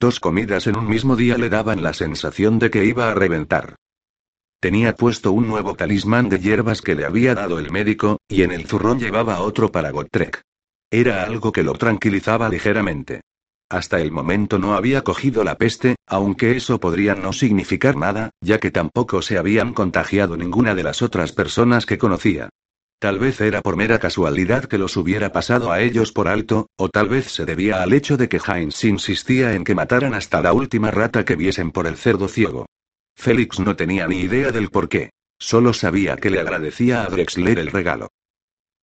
Dos 0.00 0.18
comidas 0.18 0.66
en 0.66 0.78
un 0.78 0.88
mismo 0.88 1.16
día 1.16 1.36
le 1.36 1.50
daban 1.50 1.82
la 1.82 1.92
sensación 1.92 2.58
de 2.58 2.70
que 2.70 2.86
iba 2.86 3.10
a 3.10 3.14
reventar. 3.14 3.76
Tenía 4.58 4.96
puesto 4.96 5.32
un 5.32 5.46
nuevo 5.48 5.74
talismán 5.74 6.30
de 6.30 6.38
hierbas 6.38 6.80
que 6.80 6.94
le 6.94 7.04
había 7.04 7.34
dado 7.34 7.58
el 7.58 7.70
médico, 7.70 8.16
y 8.26 8.40
en 8.40 8.52
el 8.52 8.66
zurrón 8.66 8.98
llevaba 8.98 9.40
otro 9.40 9.70
para 9.70 9.90
Gotrek. 9.90 10.40
Era 10.90 11.24
algo 11.24 11.52
que 11.52 11.62
lo 11.62 11.74
tranquilizaba 11.74 12.48
ligeramente. 12.48 13.20
Hasta 13.72 14.02
el 14.02 14.12
momento 14.12 14.58
no 14.58 14.74
había 14.74 15.00
cogido 15.00 15.44
la 15.44 15.56
peste, 15.56 15.96
aunque 16.06 16.58
eso 16.58 16.78
podría 16.78 17.14
no 17.14 17.32
significar 17.32 17.96
nada, 17.96 18.28
ya 18.42 18.60
que 18.60 18.70
tampoco 18.70 19.22
se 19.22 19.38
habían 19.38 19.72
contagiado 19.72 20.36
ninguna 20.36 20.74
de 20.74 20.82
las 20.82 21.00
otras 21.00 21.32
personas 21.32 21.86
que 21.86 21.96
conocía. 21.96 22.50
Tal 22.98 23.18
vez 23.18 23.40
era 23.40 23.62
por 23.62 23.76
mera 23.76 23.98
casualidad 23.98 24.66
que 24.66 24.76
los 24.76 24.98
hubiera 24.98 25.32
pasado 25.32 25.72
a 25.72 25.80
ellos 25.80 26.12
por 26.12 26.28
alto, 26.28 26.66
o 26.76 26.90
tal 26.90 27.08
vez 27.08 27.32
se 27.32 27.46
debía 27.46 27.82
al 27.82 27.94
hecho 27.94 28.18
de 28.18 28.28
que 28.28 28.42
Heinz 28.46 28.84
insistía 28.84 29.54
en 29.54 29.64
que 29.64 29.74
mataran 29.74 30.12
hasta 30.12 30.42
la 30.42 30.52
última 30.52 30.90
rata 30.90 31.24
que 31.24 31.34
viesen 31.34 31.70
por 31.70 31.86
el 31.86 31.96
cerdo 31.96 32.28
ciego. 32.28 32.66
Félix 33.16 33.58
no 33.58 33.74
tenía 33.74 34.06
ni 34.06 34.20
idea 34.20 34.50
del 34.50 34.68
por 34.68 34.90
qué. 34.90 35.12
Solo 35.38 35.72
sabía 35.72 36.16
que 36.16 36.28
le 36.28 36.40
agradecía 36.40 37.04
a 37.04 37.06
Drexler 37.06 37.58
el 37.58 37.70
regalo. 37.70 38.08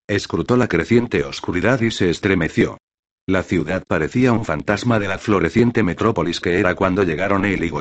Escrutó 0.07 0.57
la 0.57 0.67
creciente 0.67 1.23
oscuridad 1.23 1.79
y 1.81 1.91
se 1.91 2.09
estremeció. 2.09 2.79
La 3.29 3.43
ciudad 3.43 3.83
parecía 3.85 4.33
un 4.33 4.43
fantasma 4.43 4.97
de 4.97 5.07
la 5.07 5.19
floreciente 5.19 5.83
metrópolis 5.83 6.39
que 6.39 6.57
era 6.57 6.73
cuando 6.73 7.03
llegaron 7.03 7.45
él 7.45 7.63
y. 7.63 7.71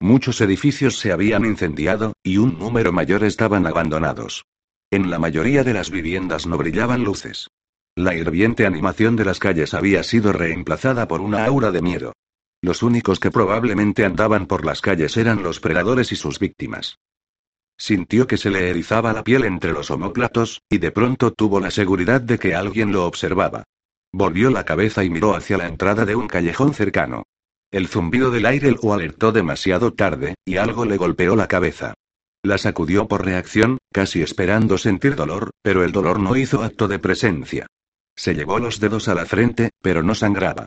Muchos 0.00 0.42
edificios 0.42 0.98
se 0.98 1.12
habían 1.12 1.46
incendiado, 1.46 2.12
y 2.22 2.36
un 2.36 2.58
número 2.58 2.92
mayor 2.92 3.24
estaban 3.24 3.66
abandonados. 3.66 4.44
En 4.90 5.08
la 5.08 5.18
mayoría 5.18 5.64
de 5.64 5.72
las 5.72 5.90
viviendas 5.90 6.46
no 6.46 6.58
brillaban 6.58 7.04
luces. 7.04 7.48
La 7.96 8.14
hirviente 8.14 8.66
animación 8.66 9.16
de 9.16 9.24
las 9.24 9.38
calles 9.38 9.72
había 9.72 10.02
sido 10.02 10.30
reemplazada 10.30 11.08
por 11.08 11.22
una 11.22 11.46
aura 11.46 11.70
de 11.70 11.80
miedo. 11.80 12.12
Los 12.60 12.82
únicos 12.82 13.18
que 13.18 13.30
probablemente 13.30 14.04
andaban 14.04 14.44
por 14.44 14.66
las 14.66 14.82
calles 14.82 15.16
eran 15.16 15.42
los 15.42 15.58
predadores 15.58 16.12
y 16.12 16.16
sus 16.16 16.38
víctimas. 16.38 16.98
Sintió 17.78 18.26
que 18.26 18.36
se 18.36 18.50
le 18.50 18.68
erizaba 18.68 19.14
la 19.14 19.24
piel 19.24 19.46
entre 19.46 19.72
los 19.72 19.90
omóplatos, 19.90 20.60
y 20.68 20.76
de 20.76 20.92
pronto 20.92 21.32
tuvo 21.32 21.60
la 21.60 21.70
seguridad 21.70 22.20
de 22.20 22.38
que 22.38 22.54
alguien 22.54 22.92
lo 22.92 23.06
observaba. 23.06 23.64
Volvió 24.12 24.50
la 24.50 24.64
cabeza 24.64 25.04
y 25.04 25.10
miró 25.10 25.34
hacia 25.34 25.56
la 25.56 25.68
entrada 25.68 26.04
de 26.04 26.16
un 26.16 26.26
callejón 26.26 26.74
cercano. 26.74 27.24
El 27.70 27.86
zumbido 27.86 28.30
del 28.30 28.46
aire 28.46 28.72
lo 28.72 28.92
alertó 28.92 29.30
demasiado 29.30 29.92
tarde, 29.92 30.34
y 30.44 30.56
algo 30.56 30.84
le 30.84 30.96
golpeó 30.96 31.36
la 31.36 31.46
cabeza. 31.46 31.94
La 32.42 32.58
sacudió 32.58 33.06
por 33.06 33.24
reacción, 33.24 33.78
casi 33.92 34.22
esperando 34.22 34.78
sentir 34.78 35.14
dolor, 35.14 35.50
pero 35.62 35.84
el 35.84 35.92
dolor 35.92 36.18
no 36.18 36.36
hizo 36.36 36.62
acto 36.62 36.88
de 36.88 36.98
presencia. 36.98 37.66
Se 38.16 38.34
llevó 38.34 38.58
los 38.58 38.80
dedos 38.80 39.08
a 39.08 39.14
la 39.14 39.26
frente, 39.26 39.70
pero 39.80 40.02
no 40.02 40.14
sangraba. 40.14 40.66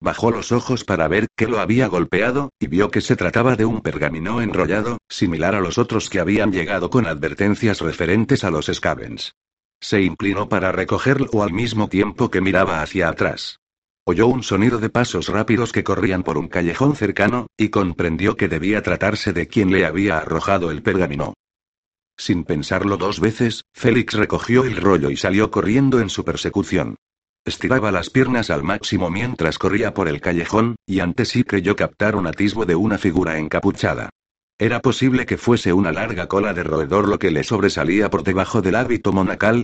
bajó 0.00 0.30
los 0.30 0.52
ojos 0.52 0.84
para 0.84 1.08
ver 1.08 1.28
qué 1.34 1.46
lo 1.48 1.60
había 1.60 1.86
golpeado, 1.88 2.50
y 2.60 2.66
vio 2.66 2.90
que 2.90 3.00
se 3.00 3.16
trataba 3.16 3.56
de 3.56 3.64
un 3.64 3.80
pergamino 3.80 4.42
enrollado, 4.42 4.98
similar 5.08 5.54
a 5.54 5.60
los 5.60 5.78
otros 5.78 6.10
que 6.10 6.20
habían 6.20 6.52
llegado 6.52 6.90
con 6.90 7.06
advertencias 7.06 7.80
referentes 7.80 8.44
a 8.44 8.50
los 8.50 8.66
Scavens. 8.66 9.32
Se 9.84 10.00
inclinó 10.00 10.48
para 10.48 10.72
recogerlo 10.72 11.42
al 11.42 11.52
mismo 11.52 11.90
tiempo 11.90 12.30
que 12.30 12.40
miraba 12.40 12.80
hacia 12.80 13.10
atrás. 13.10 13.60
Oyó 14.04 14.28
un 14.28 14.42
sonido 14.42 14.78
de 14.78 14.88
pasos 14.88 15.28
rápidos 15.28 15.72
que 15.72 15.84
corrían 15.84 16.22
por 16.22 16.38
un 16.38 16.48
callejón 16.48 16.96
cercano, 16.96 17.48
y 17.58 17.68
comprendió 17.68 18.34
que 18.34 18.48
debía 18.48 18.82
tratarse 18.82 19.34
de 19.34 19.46
quien 19.46 19.70
le 19.70 19.84
había 19.84 20.16
arrojado 20.16 20.70
el 20.70 20.82
pergamino. 20.82 21.34
Sin 22.16 22.44
pensarlo 22.44 22.96
dos 22.96 23.20
veces, 23.20 23.64
Félix 23.74 24.14
recogió 24.14 24.64
el 24.64 24.76
rollo 24.76 25.10
y 25.10 25.18
salió 25.18 25.50
corriendo 25.50 26.00
en 26.00 26.08
su 26.08 26.24
persecución. 26.24 26.96
Estiraba 27.44 27.92
las 27.92 28.08
piernas 28.08 28.48
al 28.48 28.62
máximo 28.62 29.10
mientras 29.10 29.58
corría 29.58 29.92
por 29.92 30.08
el 30.08 30.22
callejón, 30.22 30.76
y 30.86 31.00
ante 31.00 31.26
sí 31.26 31.44
creyó 31.44 31.76
captar 31.76 32.16
un 32.16 32.26
atisbo 32.26 32.64
de 32.64 32.74
una 32.74 32.96
figura 32.96 33.36
encapuchada. 33.36 34.08
¿Era 34.56 34.80
posible 34.80 35.26
que 35.26 35.36
fuese 35.36 35.74
una 35.74 35.92
larga 35.92 36.26
cola 36.26 36.54
de 36.54 36.62
roedor 36.62 37.06
lo 37.06 37.18
que 37.18 37.30
le 37.30 37.44
sobresalía 37.44 38.08
por 38.08 38.22
debajo 38.22 38.62
del 38.62 38.76
hábito 38.76 39.12
monacal? 39.12 39.62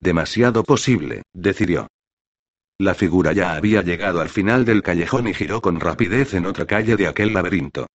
Demasiado 0.00 0.64
posible, 0.64 1.22
decidió. 1.32 1.88
La 2.78 2.94
figura 2.94 3.32
ya 3.32 3.54
había 3.54 3.82
llegado 3.82 4.20
al 4.20 4.28
final 4.28 4.64
del 4.64 4.82
callejón 4.82 5.26
y 5.26 5.34
giró 5.34 5.60
con 5.60 5.80
rapidez 5.80 6.34
en 6.34 6.46
otra 6.46 6.66
calle 6.66 6.96
de 6.96 7.08
aquel 7.08 7.32
laberinto. 7.34 7.86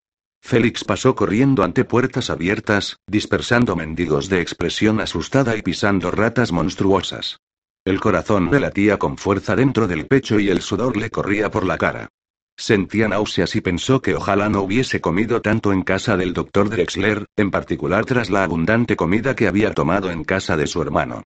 Félix 0.41 0.83
pasó 0.83 1.15
corriendo 1.15 1.63
ante 1.63 1.85
puertas 1.85 2.29
abiertas, 2.29 2.97
dispersando 3.07 3.77
mendigos 3.77 4.27
de 4.27 4.41
expresión 4.41 4.99
asustada 4.99 5.55
y 5.55 5.61
pisando 5.61 6.11
ratas 6.11 6.51
monstruosas. 6.51 7.39
El 7.85 8.01
corazón 8.01 8.51
le 8.51 8.59
latía 8.59 8.99
con 8.99 9.17
fuerza 9.17 9.55
dentro 9.55 9.87
del 9.87 10.05
pecho 10.05 10.39
y 10.39 10.49
el 10.49 10.61
sudor 10.61 10.97
le 10.97 11.09
corría 11.09 11.49
por 11.49 11.65
la 11.65 11.77
cara. 11.77 12.09
Sentía 12.57 13.07
náuseas 13.07 13.55
y 13.55 13.61
pensó 13.61 14.01
que 14.01 14.15
ojalá 14.15 14.49
no 14.49 14.61
hubiese 14.61 14.99
comido 14.99 15.41
tanto 15.41 15.71
en 15.71 15.81
casa 15.81 16.17
del 16.17 16.33
doctor 16.33 16.69
Drexler, 16.69 17.25
en 17.37 17.49
particular 17.49 18.03
tras 18.05 18.29
la 18.29 18.43
abundante 18.43 18.97
comida 18.97 19.35
que 19.35 19.47
había 19.47 19.73
tomado 19.73 20.11
en 20.11 20.25
casa 20.25 20.57
de 20.57 20.67
su 20.67 20.81
hermano. 20.81 21.23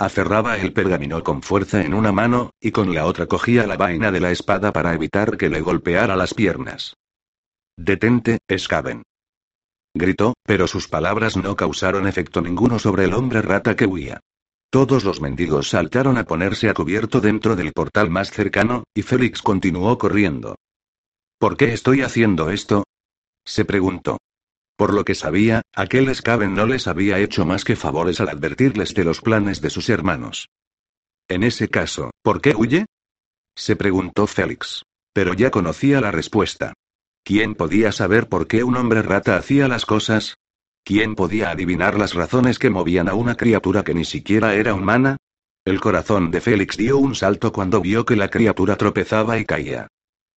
Aferraba 0.00 0.56
el 0.56 0.72
pergamino 0.72 1.22
con 1.22 1.42
fuerza 1.42 1.82
en 1.82 1.92
una 1.92 2.10
mano, 2.10 2.54
y 2.58 2.70
con 2.70 2.94
la 2.94 3.04
otra 3.04 3.26
cogía 3.26 3.66
la 3.66 3.76
vaina 3.76 4.10
de 4.10 4.18
la 4.18 4.30
espada 4.30 4.72
para 4.72 4.94
evitar 4.94 5.36
que 5.36 5.50
le 5.50 5.60
golpeara 5.60 6.16
las 6.16 6.32
piernas. 6.32 6.96
Detente, 7.76 8.38
Scaven. 8.56 9.02
Gritó, 9.92 10.32
pero 10.42 10.66
sus 10.66 10.88
palabras 10.88 11.36
no 11.36 11.54
causaron 11.54 12.08
efecto 12.08 12.40
ninguno 12.40 12.78
sobre 12.78 13.04
el 13.04 13.12
hombre 13.12 13.42
rata 13.42 13.76
que 13.76 13.84
huía. 13.84 14.20
Todos 14.70 15.04
los 15.04 15.20
mendigos 15.20 15.68
saltaron 15.68 16.16
a 16.16 16.24
ponerse 16.24 16.70
a 16.70 16.74
cubierto 16.74 17.20
dentro 17.20 17.54
del 17.54 17.74
portal 17.74 18.08
más 18.08 18.30
cercano, 18.30 18.84
y 18.94 19.02
Félix 19.02 19.42
continuó 19.42 19.98
corriendo. 19.98 20.56
¿Por 21.38 21.58
qué 21.58 21.74
estoy 21.74 22.00
haciendo 22.00 22.48
esto? 22.48 22.84
se 23.44 23.66
preguntó. 23.66 24.16
Por 24.80 24.94
lo 24.94 25.04
que 25.04 25.14
sabía, 25.14 25.60
aquel 25.74 26.08
Skaven 26.14 26.54
no 26.54 26.64
les 26.64 26.88
había 26.88 27.18
hecho 27.18 27.44
más 27.44 27.66
que 27.66 27.76
favores 27.76 28.18
al 28.18 28.30
advertirles 28.30 28.94
de 28.94 29.04
los 29.04 29.20
planes 29.20 29.60
de 29.60 29.68
sus 29.68 29.90
hermanos. 29.90 30.48
En 31.28 31.42
ese 31.42 31.68
caso, 31.68 32.12
¿por 32.22 32.40
qué 32.40 32.54
huye? 32.56 32.86
se 33.54 33.76
preguntó 33.76 34.26
Félix. 34.26 34.84
Pero 35.12 35.34
ya 35.34 35.50
conocía 35.50 36.00
la 36.00 36.12
respuesta. 36.12 36.72
¿Quién 37.22 37.56
podía 37.56 37.92
saber 37.92 38.26
por 38.30 38.46
qué 38.46 38.64
un 38.64 38.74
hombre 38.74 39.02
rata 39.02 39.36
hacía 39.36 39.68
las 39.68 39.84
cosas? 39.84 40.36
¿Quién 40.82 41.14
podía 41.14 41.50
adivinar 41.50 41.98
las 41.98 42.14
razones 42.14 42.58
que 42.58 42.70
movían 42.70 43.10
a 43.10 43.12
una 43.12 43.34
criatura 43.34 43.84
que 43.84 43.92
ni 43.92 44.06
siquiera 44.06 44.54
era 44.54 44.72
humana? 44.72 45.18
El 45.66 45.78
corazón 45.78 46.30
de 46.30 46.40
Félix 46.40 46.78
dio 46.78 46.96
un 46.96 47.14
salto 47.14 47.52
cuando 47.52 47.82
vio 47.82 48.06
que 48.06 48.16
la 48.16 48.28
criatura 48.28 48.76
tropezaba 48.76 49.36
y 49.36 49.44
caía. 49.44 49.88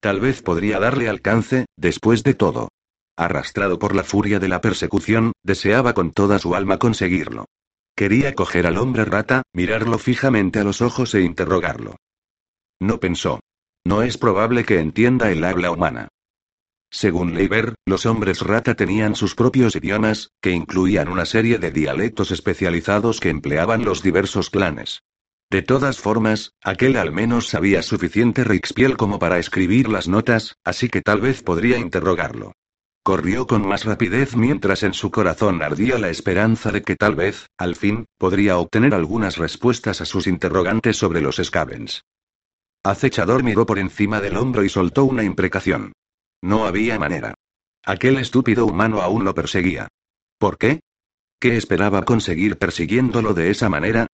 Tal 0.01 0.19
vez 0.19 0.41
podría 0.41 0.81
darle 0.81 1.07
alcance, 1.07 1.65
después 1.77 2.23
de 2.23 2.33
todo. 2.33 2.67
Arrastrado 3.15 3.77
por 3.77 3.95
la 3.95 4.03
furia 4.03 4.39
de 4.39 4.47
la 4.47 4.61
persecución, 4.61 5.33
deseaba 5.43 5.93
con 5.93 6.11
toda 6.11 6.39
su 6.39 6.55
alma 6.55 6.79
conseguirlo. 6.79 7.45
Quería 7.95 8.33
coger 8.33 8.65
al 8.65 8.77
hombre 8.77 9.05
rata, 9.05 9.43
mirarlo 9.53 9.99
fijamente 9.99 10.59
a 10.59 10.63
los 10.63 10.81
ojos 10.81 11.13
e 11.13 11.21
interrogarlo. 11.21 11.95
No 12.79 12.99
pensó. 12.99 13.39
No 13.85 14.01
es 14.01 14.17
probable 14.17 14.63
que 14.63 14.79
entienda 14.79 15.31
el 15.31 15.43
habla 15.43 15.69
humana. 15.69 16.07
Según 16.89 17.33
Leiber, 17.33 17.75
los 17.85 18.05
hombres 18.05 18.41
rata 18.41 18.75
tenían 18.75 19.15
sus 19.15 19.35
propios 19.35 19.75
idiomas, 19.75 20.29
que 20.41 20.51
incluían 20.51 21.09
una 21.09 21.25
serie 21.25 21.57
de 21.57 21.71
dialectos 21.71 22.31
especializados 22.31 23.19
que 23.19 23.29
empleaban 23.29 23.83
los 23.83 24.01
diversos 24.03 24.49
clanes. 24.49 25.01
De 25.51 25.61
todas 25.61 25.99
formas, 25.99 26.53
aquel 26.63 26.97
al 26.97 27.11
menos 27.11 27.47
sabía 27.47 27.83
suficiente 27.83 28.43
Rixpiel 28.43 28.97
como 28.97 29.19
para 29.19 29.37
escribir 29.37 29.87
las 29.87 30.07
notas, 30.07 30.55
así 30.63 30.89
que 30.89 31.01
tal 31.01 31.21
vez 31.21 31.43
podría 31.43 31.77
interrogarlo. 31.77 32.53
Corrió 33.03 33.47
con 33.47 33.67
más 33.67 33.83
rapidez 33.83 34.37
mientras 34.37 34.81
en 34.81 34.93
su 34.93 35.11
corazón 35.11 35.61
ardía 35.61 35.99
la 35.99 36.09
esperanza 36.09 36.71
de 36.71 36.83
que 36.83 36.95
tal 36.95 37.15
vez, 37.15 37.47
al 37.57 37.75
fin, 37.75 38.05
podría 38.17 38.57
obtener 38.57 38.93
algunas 38.93 39.35
respuestas 39.35 39.99
a 39.99 40.05
sus 40.05 40.25
interrogantes 40.25 40.95
sobre 40.95 41.19
los 41.19 41.35
Scavens. 41.35 42.05
Acechador 42.81 43.43
miró 43.43 43.65
por 43.65 43.77
encima 43.77 44.21
del 44.21 44.37
hombro 44.37 44.63
y 44.63 44.69
soltó 44.69 45.03
una 45.03 45.23
imprecación. 45.23 45.91
No 46.41 46.65
había 46.65 46.97
manera. 46.97 47.33
Aquel 47.85 48.17
estúpido 48.17 48.65
humano 48.65 49.01
aún 49.01 49.25
lo 49.25 49.35
perseguía. 49.35 49.89
¿Por 50.37 50.57
qué? 50.57 50.79
¿Qué 51.41 51.57
esperaba 51.57 52.03
conseguir 52.03 52.57
persiguiéndolo 52.57 53.33
de 53.33 53.51
esa 53.51 53.67
manera? 53.67 54.07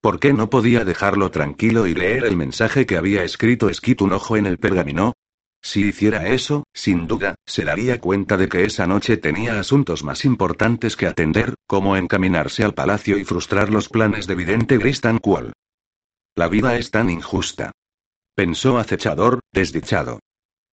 ¿Por 0.00 0.20
qué 0.20 0.32
no 0.32 0.50
podía 0.50 0.84
dejarlo 0.84 1.32
tranquilo 1.32 1.88
y 1.88 1.94
leer 1.94 2.24
el 2.24 2.36
mensaje 2.36 2.86
que 2.86 2.96
había 2.96 3.24
escrito 3.24 3.72
Skit 3.72 4.02
un 4.02 4.12
ojo 4.12 4.36
en 4.36 4.46
el 4.46 4.58
pergamino? 4.58 5.14
Si 5.64 5.80
hiciera 5.80 6.28
eso, 6.28 6.64
sin 6.74 7.06
duda, 7.06 7.36
se 7.46 7.64
daría 7.64 7.98
cuenta 7.98 8.36
de 8.36 8.50
que 8.50 8.64
esa 8.64 8.86
noche 8.86 9.16
tenía 9.16 9.58
asuntos 9.58 10.04
más 10.04 10.26
importantes 10.26 10.94
que 10.94 11.06
atender, 11.06 11.54
como 11.66 11.96
encaminarse 11.96 12.64
al 12.64 12.74
palacio 12.74 13.16
y 13.16 13.24
frustrar 13.24 13.70
los 13.70 13.88
planes 13.88 14.26
de 14.26 14.34
vidente 14.34 14.76
Gristan 14.76 15.18
Qual. 15.18 15.54
La 16.36 16.48
vida 16.48 16.76
es 16.76 16.90
tan 16.90 17.08
injusta. 17.08 17.72
Pensó 18.36 18.76
acechador, 18.76 19.40
desdichado. 19.52 20.20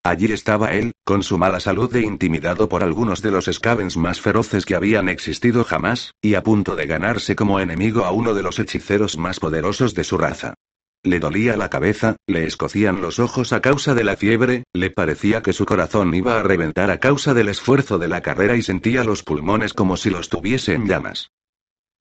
Allí 0.03 0.25
estaba 0.33 0.73
él, 0.73 0.91
con 1.05 1.23
su 1.23 1.37
mala 1.37 1.61
salud 1.61 1.95
e 1.95 2.01
intimidado 2.01 2.67
por 2.67 2.83
algunos 2.83 3.21
de 3.21 3.31
los 3.31 3.45
Scavens 3.45 3.95
más 3.95 4.19
feroces 4.19 4.65
que 4.65 4.75
habían 4.75 5.07
existido 5.07 5.63
jamás, 5.63 6.15
y 6.21 6.33
a 6.33 6.43
punto 6.43 6.75
de 6.75 6.87
ganarse 6.87 7.37
como 7.37 7.61
enemigo 7.61 8.03
a 8.03 8.11
uno 8.11 8.33
de 8.33 8.43
los 8.43 8.59
hechiceros 8.59 9.17
más 9.17 9.39
poderosos 9.39 9.93
de 9.93 10.03
su 10.03 10.17
raza. 10.17 10.55
Le 11.03 11.19
dolía 11.19 11.57
la 11.57 11.69
cabeza, 11.69 12.15
le 12.27 12.45
escocían 12.45 13.01
los 13.01 13.17
ojos 13.17 13.53
a 13.53 13.61
causa 13.61 13.95
de 13.95 14.03
la 14.03 14.17
fiebre, 14.17 14.65
le 14.71 14.91
parecía 14.91 15.41
que 15.41 15.51
su 15.51 15.65
corazón 15.65 16.13
iba 16.13 16.39
a 16.39 16.43
reventar 16.43 16.91
a 16.91 16.99
causa 16.99 17.33
del 17.33 17.49
esfuerzo 17.49 17.97
de 17.97 18.07
la 18.07 18.21
carrera 18.21 18.55
y 18.55 18.61
sentía 18.61 19.03
los 19.03 19.23
pulmones 19.23 19.73
como 19.73 19.97
si 19.97 20.11
los 20.11 20.29
tuviese 20.29 20.73
en 20.73 20.87
llamas. 20.87 21.31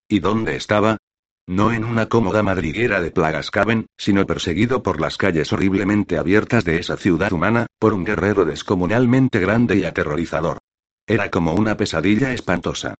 ¿Y 0.06 0.18
dónde 0.20 0.56
estaba? 0.56 0.98
No 1.46 1.72
en 1.72 1.84
una 1.84 2.10
cómoda 2.10 2.42
madriguera 2.42 3.00
de 3.00 3.10
plagas 3.10 3.50
caben, 3.50 3.86
sino 3.96 4.26
perseguido 4.26 4.82
por 4.82 5.00
las 5.00 5.16
calles 5.16 5.52
horriblemente 5.52 6.18
abiertas 6.18 6.64
de 6.64 6.78
esa 6.78 6.98
ciudad 6.98 7.32
humana, 7.32 7.66
por 7.78 7.94
un 7.94 8.04
guerrero 8.04 8.44
descomunalmente 8.44 9.40
grande 9.40 9.76
y 9.76 9.84
aterrorizador. 9.84 10.58
Era 11.06 11.30
como 11.30 11.54
una 11.54 11.76
pesadilla 11.76 12.34
espantosa. 12.34 12.94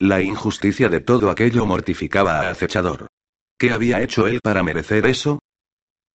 La 0.00 0.20
injusticia 0.20 0.88
de 0.88 1.00
todo 1.00 1.30
aquello 1.30 1.64
mortificaba 1.64 2.40
a 2.40 2.50
acechador. 2.50 3.06
¿Qué 3.62 3.70
había 3.70 4.02
hecho 4.02 4.26
él 4.26 4.40
para 4.42 4.64
merecer 4.64 5.06
eso? 5.06 5.38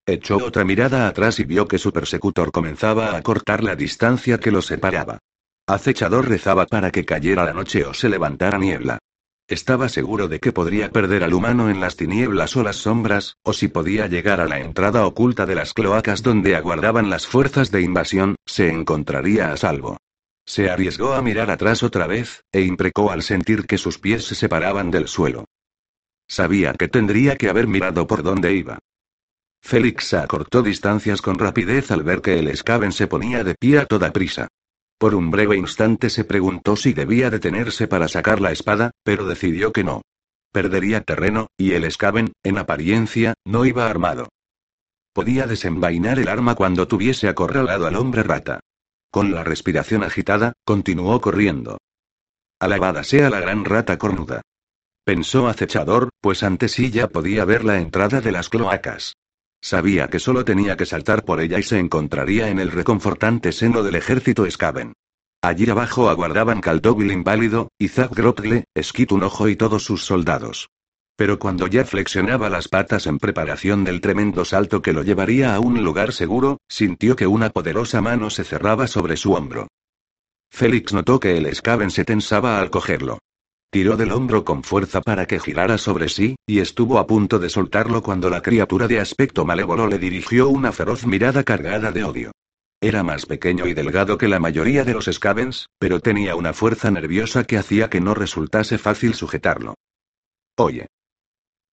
Echó 0.05 0.35
otra 0.35 0.65
mirada 0.65 1.07
atrás 1.07 1.39
y 1.39 1.45
vio 1.45 1.65
que 1.65 1.77
su 1.77 1.93
persecutor 1.93 2.51
comenzaba 2.51 3.15
a 3.15 3.21
cortar 3.21 3.63
la 3.63 3.77
distancia 3.77 4.37
que 4.37 4.51
los 4.51 4.65
separaba. 4.65 5.19
Acechador 5.65 6.27
rezaba 6.27 6.65
para 6.65 6.91
que 6.91 7.05
cayera 7.05 7.45
la 7.45 7.53
noche 7.53 7.85
o 7.85 7.93
se 7.93 8.09
levantara 8.09 8.57
niebla. 8.57 8.99
Estaba 9.47 9.87
seguro 9.87 10.27
de 10.27 10.41
que 10.41 10.51
podría 10.51 10.91
perder 10.91 11.23
al 11.23 11.33
humano 11.33 11.69
en 11.69 11.79
las 11.79 11.95
tinieblas 11.95 12.53
o 12.57 12.63
las 12.63 12.75
sombras, 12.75 13.37
o 13.43 13.53
si 13.53 13.69
podía 13.69 14.07
llegar 14.07 14.41
a 14.41 14.45
la 14.45 14.59
entrada 14.59 15.05
oculta 15.05 15.45
de 15.45 15.55
las 15.55 15.73
cloacas 15.73 16.23
donde 16.23 16.57
aguardaban 16.57 17.09
las 17.09 17.27
fuerzas 17.27 17.71
de 17.71 17.81
invasión, 17.81 18.35
se 18.45 18.67
encontraría 18.67 19.53
a 19.53 19.55
salvo. 19.55 19.95
Se 20.45 20.69
arriesgó 20.69 21.13
a 21.13 21.21
mirar 21.21 21.49
atrás 21.49 21.81
otra 21.81 22.07
vez, 22.07 22.43
e 22.51 22.63
imprecó 22.63 23.09
al 23.09 23.23
sentir 23.23 23.65
que 23.65 23.77
sus 23.77 23.99
pies 23.99 24.25
se 24.25 24.35
separaban 24.35 24.91
del 24.91 25.07
suelo. 25.07 25.45
Sabía 26.27 26.73
que 26.73 26.87
tendría 26.87 27.35
que 27.35 27.49
haber 27.49 27.67
mirado 27.67 28.05
por 28.07 28.23
dónde 28.23 28.53
iba. 28.53 28.79
Félix 29.61 30.13
acortó 30.13 30.61
distancias 30.61 31.21
con 31.21 31.39
rapidez 31.39 31.91
al 31.91 32.03
ver 32.03 32.21
que 32.21 32.39
el 32.39 32.47
escaven 32.47 32.91
se 32.91 33.07
ponía 33.07 33.43
de 33.43 33.55
pie 33.55 33.79
a 33.79 33.85
toda 33.85 34.11
prisa. 34.11 34.47
Por 34.97 35.13
un 35.13 35.29
breve 35.29 35.57
instante 35.57 36.09
se 36.09 36.23
preguntó 36.23 36.75
si 36.75 36.93
debía 36.93 37.29
detenerse 37.29 37.87
para 37.87 38.07
sacar 38.07 38.41
la 38.41 38.51
espada, 38.51 38.91
pero 39.03 39.25
decidió 39.25 39.71
que 39.71 39.83
no. 39.83 40.01
Perdería 40.51 41.01
terreno, 41.01 41.47
y 41.57 41.73
el 41.73 41.89
Skaven, 41.91 42.33
en 42.43 42.57
apariencia, 42.57 43.33
no 43.45 43.65
iba 43.65 43.89
armado. 43.89 44.29
Podía 45.13 45.45
desenvainar 45.45 46.19
el 46.19 46.27
arma 46.27 46.55
cuando 46.55 46.87
tuviese 46.87 47.27
acorralado 47.27 47.85
al 47.85 47.95
hombre 47.95 48.23
rata. 48.23 48.59
Con 49.11 49.33
la 49.33 49.43
respiración 49.43 50.03
agitada, 50.03 50.53
continuó 50.63 51.19
corriendo. 51.21 51.77
Alabada 52.59 53.03
sea 53.03 53.29
la 53.29 53.39
gran 53.39 53.65
rata 53.65 53.97
cornuda. 53.97 54.41
Pensó 55.07 55.47
acechador, 55.47 56.09
pues 56.19 56.43
ante 56.43 56.67
sí 56.67 56.91
ya 56.91 57.07
podía 57.07 57.45
ver 57.45 57.63
la 57.63 57.79
entrada 57.79 58.19
de 58.19 58.33
las 58.33 58.49
cloacas. 58.49 59.15
Sabía 59.61 60.09
que 60.09 60.19
solo 60.19 60.43
tenía 60.43 60.75
que 60.75 60.85
saltar 60.85 61.23
por 61.23 61.39
ella 61.39 61.59
y 61.59 61.63
se 61.63 61.79
encontraría 61.79 62.49
en 62.49 62.59
el 62.59 62.71
reconfortante 62.71 63.53
seno 63.53 63.83
del 63.83 63.95
ejército 63.95 64.45
Skaven. 64.51 64.91
Allí 65.41 65.69
abajo 65.69 66.09
aguardaban 66.09 66.59
Kaltovil 66.59 67.13
inválido, 67.13 67.69
Isaac 67.79 68.13
Grotle, 68.13 68.65
Skit 68.77 69.13
un 69.13 69.23
ojo 69.23 69.47
y 69.47 69.55
todos 69.55 69.85
sus 69.85 70.03
soldados. 70.03 70.67
Pero 71.15 71.39
cuando 71.39 71.67
ya 71.67 71.85
flexionaba 71.85 72.49
las 72.49 72.67
patas 72.67 73.07
en 73.07 73.17
preparación 73.17 73.85
del 73.85 74.01
tremendo 74.01 74.43
salto 74.43 74.81
que 74.81 74.91
lo 74.91 75.03
llevaría 75.03 75.55
a 75.55 75.61
un 75.61 75.85
lugar 75.85 76.11
seguro, 76.11 76.57
sintió 76.67 77.15
que 77.15 77.27
una 77.27 77.49
poderosa 77.51 78.01
mano 78.01 78.29
se 78.29 78.43
cerraba 78.43 78.87
sobre 78.87 79.15
su 79.15 79.31
hombro. 79.31 79.69
Félix 80.51 80.91
notó 80.91 81.21
que 81.21 81.37
el 81.37 81.55
Skaven 81.55 81.91
se 81.91 82.03
tensaba 82.03 82.59
al 82.59 82.69
cogerlo. 82.69 83.19
Tiró 83.69 83.97
del 83.97 84.13
hombro 84.13 84.45
con 84.45 84.63
fuerza 84.63 85.01
para 85.01 85.25
que 85.25 85.39
girara 85.39 85.77
sobre 85.77 86.07
sí, 86.07 86.37
y 86.47 86.59
estuvo 86.59 86.99
a 86.99 87.07
punto 87.07 87.37
de 87.37 87.49
soltarlo 87.49 88.01
cuando 88.01 88.29
la 88.29 88.41
criatura 88.41 88.87
de 88.87 88.99
aspecto 88.99 89.43
malévolo 89.43 89.87
le 89.87 89.97
dirigió 89.97 90.47
una 90.47 90.71
feroz 90.71 91.05
mirada 91.05 91.43
cargada 91.43 91.91
de 91.91 92.03
odio. 92.05 92.31
Era 92.79 93.03
más 93.03 93.25
pequeño 93.25 93.67
y 93.67 93.73
delgado 93.73 94.17
que 94.17 94.27
la 94.27 94.39
mayoría 94.39 94.85
de 94.85 94.93
los 94.93 95.09
Skavens, 95.11 95.67
pero 95.79 95.99
tenía 95.99 96.35
una 96.35 96.53
fuerza 96.53 96.91
nerviosa 96.91 97.43
que 97.43 97.57
hacía 97.57 97.89
que 97.89 97.99
no 97.99 98.13
resultase 98.13 98.77
fácil 98.77 99.15
sujetarlo. 99.15 99.73
Oye. 100.57 100.87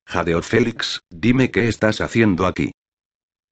Jadeó 0.06 0.42
Félix, 0.42 1.00
dime 1.10 1.50
qué 1.50 1.68
estás 1.68 2.00
haciendo 2.00 2.46
aquí. 2.46 2.72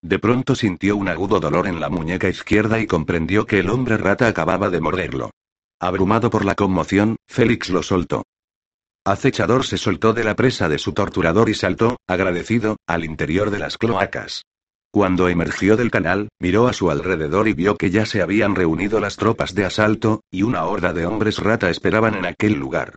De 0.02 0.18
pronto 0.18 0.56
sintió 0.56 0.96
un 0.96 1.08
agudo 1.08 1.38
dolor 1.38 1.68
en 1.68 1.78
la 1.78 1.88
muñeca 1.88 2.28
izquierda 2.28 2.80
y 2.80 2.86
comprendió 2.86 3.46
que 3.46 3.60
el 3.60 3.70
hombre 3.70 3.98
rata 3.98 4.26
acababa 4.26 4.68
de 4.68 4.80
morderlo. 4.80 5.30
Abrumado 5.78 6.28
por 6.30 6.44
la 6.44 6.54
conmoción, 6.54 7.16
Félix 7.28 7.68
lo 7.68 7.82
soltó. 7.82 8.24
Acechador 9.04 9.66
se 9.66 9.78
soltó 9.78 10.12
de 10.12 10.22
la 10.22 10.36
presa 10.36 10.68
de 10.68 10.78
su 10.78 10.92
torturador 10.92 11.48
y 11.48 11.54
saltó, 11.54 11.96
agradecido, 12.06 12.76
al 12.86 13.04
interior 13.04 13.50
de 13.50 13.58
las 13.58 13.76
cloacas. 13.76 14.44
Cuando 14.92 15.28
emergió 15.28 15.76
del 15.76 15.90
canal, 15.90 16.28
miró 16.38 16.68
a 16.68 16.72
su 16.72 16.88
alrededor 16.88 17.48
y 17.48 17.52
vio 17.52 17.76
que 17.76 17.90
ya 17.90 18.06
se 18.06 18.22
habían 18.22 18.54
reunido 18.54 19.00
las 19.00 19.16
tropas 19.16 19.56
de 19.56 19.64
asalto, 19.64 20.20
y 20.30 20.44
una 20.44 20.66
horda 20.66 20.92
de 20.92 21.06
hombres 21.06 21.38
rata 21.38 21.68
esperaban 21.68 22.14
en 22.14 22.26
aquel 22.26 22.52
lugar. 22.52 22.94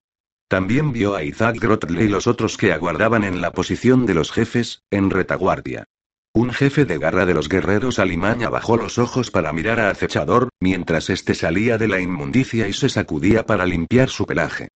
También 0.48 0.92
vio 0.92 1.16
a 1.16 1.24
Isaac 1.24 1.58
Grotle 1.60 2.04
y 2.04 2.08
los 2.08 2.28
otros 2.28 2.56
que 2.58 2.72
aguardaban 2.72 3.24
en 3.24 3.42
la 3.42 3.52
posición 3.52 4.06
de 4.06 4.14
los 4.14 4.32
jefes, 4.32 4.84
en 4.92 5.10
retaguardia. 5.10 5.86
Un 6.36 6.52
jefe 6.52 6.86
de 6.86 7.00
garra 7.00 7.26
de 7.26 7.34
los 7.34 7.50
guerreros 7.50 7.98
alimaña 7.98 8.50
bajó 8.50 8.78
los 8.78 9.00
ojos 9.00 9.32
para 9.32 9.54
mirar 9.54 9.80
a 9.80 9.90
acechador, 9.90 10.50
mientras 10.60 11.10
éste 11.10 11.34
salía 11.34 11.80
de 11.80 11.88
la 11.88 12.00
inmundicia 12.00 12.68
y 12.68 12.74
se 12.74 12.90
sacudía 12.90 13.48
para 13.48 13.66
limpiar 13.66 14.10
su 14.10 14.28
pelaje. 14.28 14.68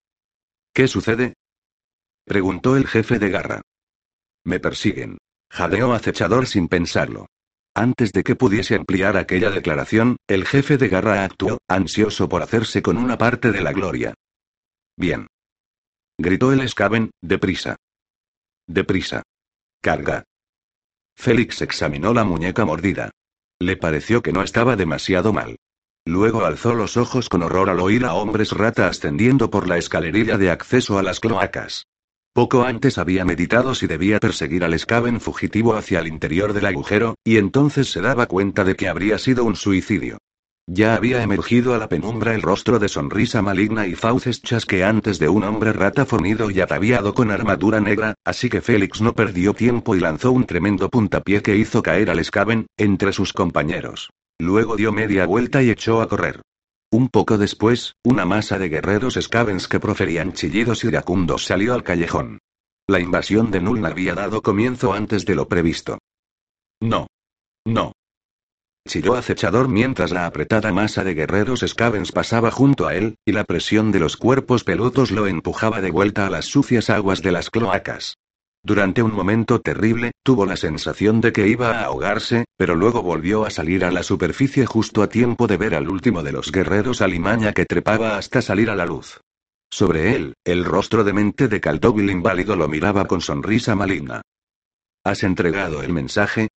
¿Qué 0.79 0.87
sucede? 0.87 1.35
preguntó 2.25 2.77
el 2.77 2.87
jefe 2.87 3.19
de 3.19 3.31
garra. 3.31 3.63
Me 4.45 4.61
persiguen. 4.61 5.19
Jadeó 5.51 5.93
acechador 5.93 6.47
sin 6.47 6.69
pensarlo. 6.69 7.27
Antes 7.75 8.13
de 8.13 8.23
que 8.23 8.37
pudiese 8.37 8.77
ampliar 8.77 9.17
aquella 9.17 9.51
declaración, 9.51 10.19
el 10.29 10.47
jefe 10.47 10.79
de 10.79 10.89
garra 10.89 11.25
actuó, 11.25 11.59
ansioso 11.67 12.29
por 12.29 12.45
hacerse 12.45 12.81
con 12.81 12.97
una 12.97 13.19
parte 13.19 13.51
de 13.51 13.61
la 13.61 13.73
gloria. 13.73 14.15
Bien 14.97 15.27
gritó 16.17 16.53
el 16.53 16.69
Skaven, 16.69 17.11
deprisa. 17.21 17.75
Deprisa. 18.69 19.25
Carga. 19.83 20.23
Félix 21.17 21.61
examinó 21.61 22.15
la 22.15 22.23
muñeca 22.23 22.65
mordida. 22.65 23.11
Le 23.59 23.77
pareció 23.77 24.23
que 24.23 24.33
no 24.33 24.45
estaba 24.45 24.77
demasiado 24.77 25.33
mal. 25.33 25.57
Luego 26.09 26.47
alzó 26.47 26.73
los 26.73 26.97
ojos 26.97 27.29
con 27.29 27.43
horror 27.43 27.69
al 27.69 27.81
oír 27.81 28.07
a 28.07 28.15
hombres 28.15 28.53
rata 28.53 28.89
ascendiendo 28.89 29.51
por 29.51 29.69
la 29.69 29.77
escalerilla 29.77 30.39
de 30.39 30.51
acceso 30.51 30.99
a 30.99 31.03
las 31.03 31.21
cloacas. 31.21 31.87
Poco 32.33 32.63
antes 32.63 32.97
había 32.97 33.27
meditado 33.27 33.75
si 33.75 33.87
debía 33.87 34.19
perseguir 34.19 34.65
al 34.65 34.79
Skaven 34.79 35.21
fugitivo 35.21 35.75
hacia 35.75 36.01
el 36.01 36.07
interior 36.07 36.55
del 36.55 36.65
agujero, 36.65 37.17
y 37.25 37.37
entonces 37.37 37.93
se 37.93 38.01
daba 38.01 38.25
cuenta 38.25 38.65
de 38.65 38.75
que 38.75 38.89
habría 38.89 39.19
sido 39.19 39.45
un 39.45 39.55
suicidio. 39.55 40.17
Ya 40.67 40.95
había 40.95 41.23
emergido 41.23 41.75
a 41.75 41.79
la 41.79 41.91
penumbra 41.91 42.35
el 42.35 42.41
rostro 42.41 42.79
de 42.79 42.89
sonrisa 42.89 43.43
maligna 43.43 43.87
y 43.87 43.95
fauces 43.95 44.41
chasqueantes 44.41 45.19
de 45.19 45.29
un 45.29 45.45
hombre 45.45 45.75
rata 45.75 46.07
fornido 46.07 46.51
y 46.51 46.63
ataviado 46.63 47.13
con 47.13 47.31
armadura 47.31 47.83
negra, 47.83 48.15
así 48.25 48.49
que 48.49 48.63
Félix 48.63 49.03
no 49.03 49.13
perdió 49.13 49.53
tiempo 49.53 49.95
y 49.95 50.01
lanzó 50.01 50.33
un 50.33 50.47
tremendo 50.47 50.89
puntapié 50.89 51.43
que 51.43 51.57
hizo 51.57 51.83
caer 51.83 52.09
al 52.09 52.25
Skaven, 52.25 52.67
entre 52.79 53.13
sus 53.13 53.35
compañeros. 53.35 54.09
Luego 54.39 54.77
dio 54.77 54.93
media 54.93 55.27
vuelta 55.27 55.63
y 55.63 55.71
echó 55.71 56.01
a 56.01 56.09
correr. 56.09 56.43
Un 56.91 57.09
poco 57.09 57.39
después, 57.39 57.95
una 58.05 58.25
masa 58.25 58.59
de 58.59 58.69
guerreros 58.69 59.19
Skavens 59.21 59.69
que 59.69 59.81
proferían 59.81 60.33
chillidos 60.33 60.85
iracundos 60.85 61.45
salió 61.45 61.75
al 61.75 61.83
callejón. 61.83 62.39
La 62.87 63.01
invasión 63.01 63.51
de 63.51 63.61
Nuln 63.61 63.85
había 63.85 64.15
dado 64.15 64.43
comienzo 64.43 64.93
antes 64.93 65.27
de 65.27 65.35
lo 65.35 65.49
previsto. 65.49 65.99
No. 66.81 67.07
No 67.67 67.93
chilló 68.89 69.15
acechador 69.15 69.69
mientras 69.69 70.11
la 70.11 70.27
apretada 70.27 70.73
masa 70.73 71.05
de 71.05 71.15
guerreros 71.15 71.65
Skavens 71.67 72.11
pasaba 72.11 72.51
junto 72.51 72.89
a 72.89 72.95
él, 72.95 73.17
y 73.25 73.33
la 73.33 73.45
presión 73.45 73.93
de 73.93 74.01
los 74.01 74.17
cuerpos 74.17 74.65
peludos 74.65 75.13
lo 75.13 75.27
empujaba 75.27 75.81
de 75.81 75.91
vuelta 75.91 76.27
a 76.27 76.31
las 76.31 76.47
sucias 76.47 76.91
aguas 76.91 77.23
de 77.23 77.31
las 77.31 77.51
cloacas. 77.51 78.17
Durante 78.63 79.03
un 79.03 79.15
momento 79.15 79.61
terrible, 79.61 80.13
tuvo 80.23 80.45
la 80.45 80.57
sensación 80.57 81.21
de 81.21 81.33
que 81.33 81.49
iba 81.49 81.79
a 81.79 81.85
ahogarse, 81.85 82.45
pero 82.57 82.75
luego 82.75 83.03
volvió 83.03 83.47
a 83.47 83.51
salir 83.51 83.85
a 83.85 83.91
la 83.91 84.03
superficie 84.03 84.67
justo 84.67 85.03
a 85.03 85.09
tiempo 85.09 85.47
de 85.47 85.57
ver 85.57 85.75
al 85.75 85.89
último 85.89 86.23
de 86.23 86.33
los 86.33 86.51
guerreros 86.51 87.01
alimaña 87.01 87.53
que 87.53 87.67
trepaba 87.67 88.19
hasta 88.19 88.43
salir 88.43 88.69
a 88.71 88.77
la 88.77 88.87
luz. 88.87 89.21
Sobre 89.71 90.17
él, 90.17 90.35
el 90.45 90.65
rostro 90.65 91.05
demente 91.05 91.47
de 91.47 91.61
Caldovil 91.61 92.11
inválido 92.11 92.57
lo 92.57 92.69
miraba 92.69 93.07
con 93.07 93.21
sonrisa 93.21 93.75
maligna. 93.75 94.23
¿Has 95.05 95.23
entregado 95.23 95.83
el 95.83 95.93
mensaje? 95.93 96.49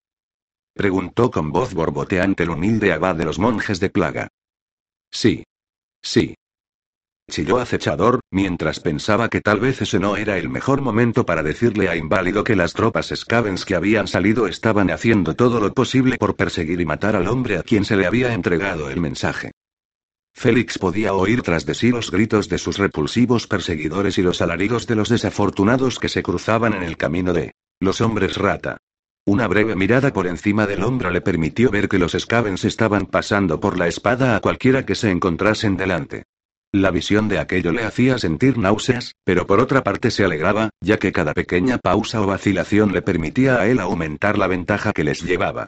Preguntó 0.73 1.29
con 1.29 1.51
voz 1.51 1.73
borboteante 1.73 2.43
el 2.43 2.49
humilde 2.49 2.93
abad 2.93 3.15
de 3.15 3.25
los 3.25 3.37
monjes 3.37 3.79
de 3.79 3.89
plaga. 3.89 4.27
Sí. 5.11 5.43
Sí. 6.01 6.35
Chilló 7.31 7.59
acechador, 7.59 8.19
mientras 8.29 8.81
pensaba 8.81 9.29
que 9.29 9.39
tal 9.39 9.61
vez 9.61 9.81
ese 9.81 9.99
no 9.99 10.17
era 10.17 10.37
el 10.37 10.49
mejor 10.49 10.81
momento 10.81 11.25
para 11.25 11.43
decirle 11.43 11.87
a 11.87 11.95
Inválido 11.95 12.43
que 12.43 12.57
las 12.57 12.73
tropas 12.73 13.13
Scavens 13.15 13.63
que 13.63 13.73
habían 13.75 14.09
salido 14.09 14.47
estaban 14.47 14.91
haciendo 14.91 15.33
todo 15.33 15.61
lo 15.61 15.73
posible 15.73 16.17
por 16.17 16.35
perseguir 16.35 16.81
y 16.81 16.85
matar 16.85 17.15
al 17.15 17.29
hombre 17.29 17.57
a 17.57 17.63
quien 17.63 17.85
se 17.85 17.95
le 17.95 18.05
había 18.05 18.33
entregado 18.33 18.89
el 18.89 18.99
mensaje. 18.99 19.51
Félix 20.33 20.77
podía 20.77 21.13
oír 21.13 21.41
tras 21.41 21.65
de 21.65 21.73
sí 21.73 21.91
los 21.91 22.11
gritos 22.11 22.49
de 22.49 22.57
sus 22.57 22.77
repulsivos 22.77 23.47
perseguidores 23.47 24.17
y 24.17 24.23
los 24.23 24.41
alaridos 24.41 24.85
de 24.85 24.95
los 24.95 25.07
desafortunados 25.07 25.99
que 25.99 26.09
se 26.09 26.23
cruzaban 26.23 26.73
en 26.73 26.83
el 26.83 26.97
camino 26.97 27.31
de 27.31 27.53
los 27.79 28.01
hombres 28.01 28.35
rata. 28.35 28.75
Una 29.25 29.47
breve 29.47 29.77
mirada 29.77 30.11
por 30.11 30.27
encima 30.27 30.67
del 30.67 30.83
hombro 30.83 31.09
le 31.09 31.21
permitió 31.21 31.71
ver 31.71 31.87
que 31.87 31.97
los 31.97 32.11
Skavens 32.11 32.65
estaban 32.65 33.05
pasando 33.05 33.61
por 33.61 33.79
la 33.79 33.87
espada 33.87 34.35
a 34.35 34.41
cualquiera 34.41 34.85
que 34.85 34.95
se 34.95 35.11
encontrasen 35.11 35.77
delante. 35.77 36.25
La 36.73 36.89
visión 36.89 37.27
de 37.27 37.37
aquello 37.37 37.73
le 37.73 37.83
hacía 37.83 38.17
sentir 38.17 38.57
náuseas, 38.57 39.15
pero 39.25 39.45
por 39.45 39.59
otra 39.59 39.83
parte 39.83 40.09
se 40.09 40.23
alegraba, 40.23 40.69
ya 40.79 40.97
que 40.97 41.11
cada 41.11 41.33
pequeña 41.33 41.77
pausa 41.77 42.21
o 42.21 42.27
vacilación 42.27 42.93
le 42.93 43.01
permitía 43.01 43.59
a 43.59 43.67
él 43.67 43.81
aumentar 43.81 44.37
la 44.37 44.47
ventaja 44.47 44.93
que 44.93 45.03
les 45.03 45.21
llevaba. 45.21 45.67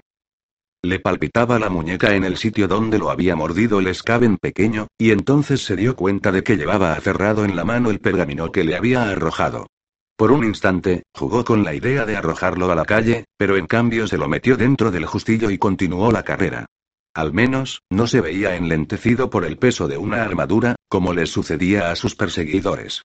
Le 0.82 1.00
palpitaba 1.00 1.60
la 1.60 1.70
muñeca 1.70 2.16
en 2.16 2.24
el 2.24 2.38
sitio 2.38 2.70
donde 2.70 3.00
lo 3.00 3.10
había 3.10 3.36
mordido 3.36 3.80
el 3.80 3.94
Skaven 3.94 4.38
pequeño, 4.38 4.88
y 4.98 5.12
entonces 5.12 5.66
se 5.66 5.76
dio 5.76 5.98
cuenta 5.98 6.32
de 6.32 6.42
que 6.42 6.56
llevaba 6.56 6.94
aferrado 6.94 7.44
en 7.44 7.58
la 7.58 7.66
mano 7.66 7.90
el 7.90 8.00
pergamino 8.00 8.54
que 8.54 8.64
le 8.64 8.78
había 8.78 9.10
arrojado. 9.10 9.68
Por 10.16 10.32
un 10.32 10.46
instante, 10.46 11.04
jugó 11.14 11.44
con 11.44 11.66
la 11.66 11.74
idea 11.74 12.06
de 12.06 12.16
arrojarlo 12.16 12.72
a 12.72 12.76
la 12.76 12.86
calle, 12.86 13.26
pero 13.38 13.58
en 13.58 13.68
cambio 13.68 14.08
se 14.08 14.18
lo 14.18 14.30
metió 14.30 14.56
dentro 14.56 14.90
del 14.90 15.06
justillo 15.06 15.50
y 15.52 15.58
continuó 15.58 16.14
la 16.14 16.24
carrera. 16.24 16.66
Al 17.14 17.32
menos, 17.32 17.84
no 17.92 18.08
se 18.08 18.22
veía 18.22 18.56
enlentecido 18.56 19.30
por 19.30 19.46
el 19.46 19.58
peso 19.58 19.88
de 19.88 19.98
una 19.98 20.24
armadura, 20.24 20.76
como 20.90 21.14
le 21.14 21.28
sucedía 21.28 21.92
a 21.92 21.96
sus 21.96 22.16
perseguidores. 22.16 23.04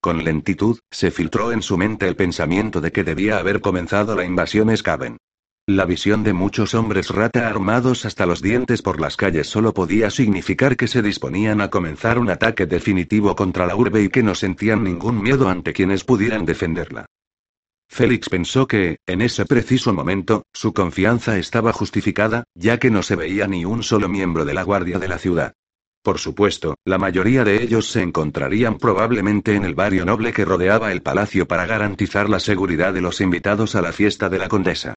Con 0.00 0.24
lentitud, 0.24 0.78
se 0.90 1.10
filtró 1.10 1.52
en 1.52 1.60
su 1.60 1.76
mente 1.76 2.08
el 2.08 2.16
pensamiento 2.16 2.80
de 2.80 2.90
que 2.92 3.04
debía 3.04 3.38
haber 3.38 3.60
comenzado 3.60 4.14
la 4.14 4.24
invasión 4.24 4.74
Skaven. 4.74 5.18
La 5.66 5.84
visión 5.84 6.24
de 6.24 6.32
muchos 6.32 6.74
hombres 6.74 7.10
rata 7.10 7.46
armados 7.46 8.06
hasta 8.06 8.24
los 8.24 8.40
dientes 8.40 8.80
por 8.80 8.98
las 8.98 9.18
calles 9.18 9.48
solo 9.48 9.74
podía 9.74 10.08
significar 10.08 10.78
que 10.78 10.88
se 10.88 11.02
disponían 11.02 11.60
a 11.60 11.68
comenzar 11.68 12.18
un 12.18 12.30
ataque 12.30 12.64
definitivo 12.64 13.36
contra 13.36 13.66
la 13.66 13.76
urbe 13.76 14.02
y 14.02 14.08
que 14.08 14.22
no 14.22 14.34
sentían 14.34 14.82
ningún 14.82 15.20
miedo 15.20 15.50
ante 15.50 15.74
quienes 15.74 16.04
pudieran 16.04 16.46
defenderla. 16.46 17.04
Félix 17.88 18.28
pensó 18.28 18.66
que, 18.66 18.98
en 19.06 19.22
ese 19.22 19.44
preciso 19.44 19.92
momento, 19.92 20.44
su 20.52 20.72
confianza 20.72 21.38
estaba 21.38 21.72
justificada, 21.72 22.44
ya 22.54 22.78
que 22.78 22.90
no 22.90 23.02
se 23.02 23.16
veía 23.16 23.46
ni 23.48 23.64
un 23.64 23.82
solo 23.82 24.08
miembro 24.08 24.44
de 24.44 24.54
la 24.54 24.62
guardia 24.62 24.98
de 24.98 25.08
la 25.08 25.18
ciudad. 25.18 25.54
Por 26.02 26.18
supuesto, 26.18 26.76
la 26.84 26.96
mayoría 26.96 27.44
de 27.44 27.62
ellos 27.62 27.90
se 27.90 28.02
encontrarían 28.02 28.78
probablemente 28.78 29.54
en 29.54 29.64
el 29.64 29.74
barrio 29.74 30.04
noble 30.04 30.32
que 30.32 30.44
rodeaba 30.44 30.92
el 30.92 31.02
palacio 31.02 31.48
para 31.48 31.66
garantizar 31.66 32.30
la 32.30 32.40
seguridad 32.40 32.94
de 32.94 33.00
los 33.00 33.20
invitados 33.20 33.74
a 33.74 33.82
la 33.82 33.92
fiesta 33.92 34.28
de 34.28 34.38
la 34.38 34.48
condesa. 34.48 34.94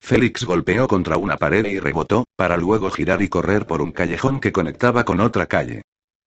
Félix 0.00 0.44
golpeó 0.44 0.88
contra 0.88 1.16
una 1.16 1.36
pared 1.36 1.66
y 1.66 1.78
rebotó, 1.78 2.24
para 2.36 2.56
luego 2.56 2.90
girar 2.90 3.22
y 3.22 3.28
correr 3.28 3.66
por 3.66 3.82
un 3.82 3.92
callejón 3.92 4.40
que 4.40 4.52
conectaba 4.52 5.04
con 5.04 5.20
otra 5.20 5.46
calle. 5.46 5.82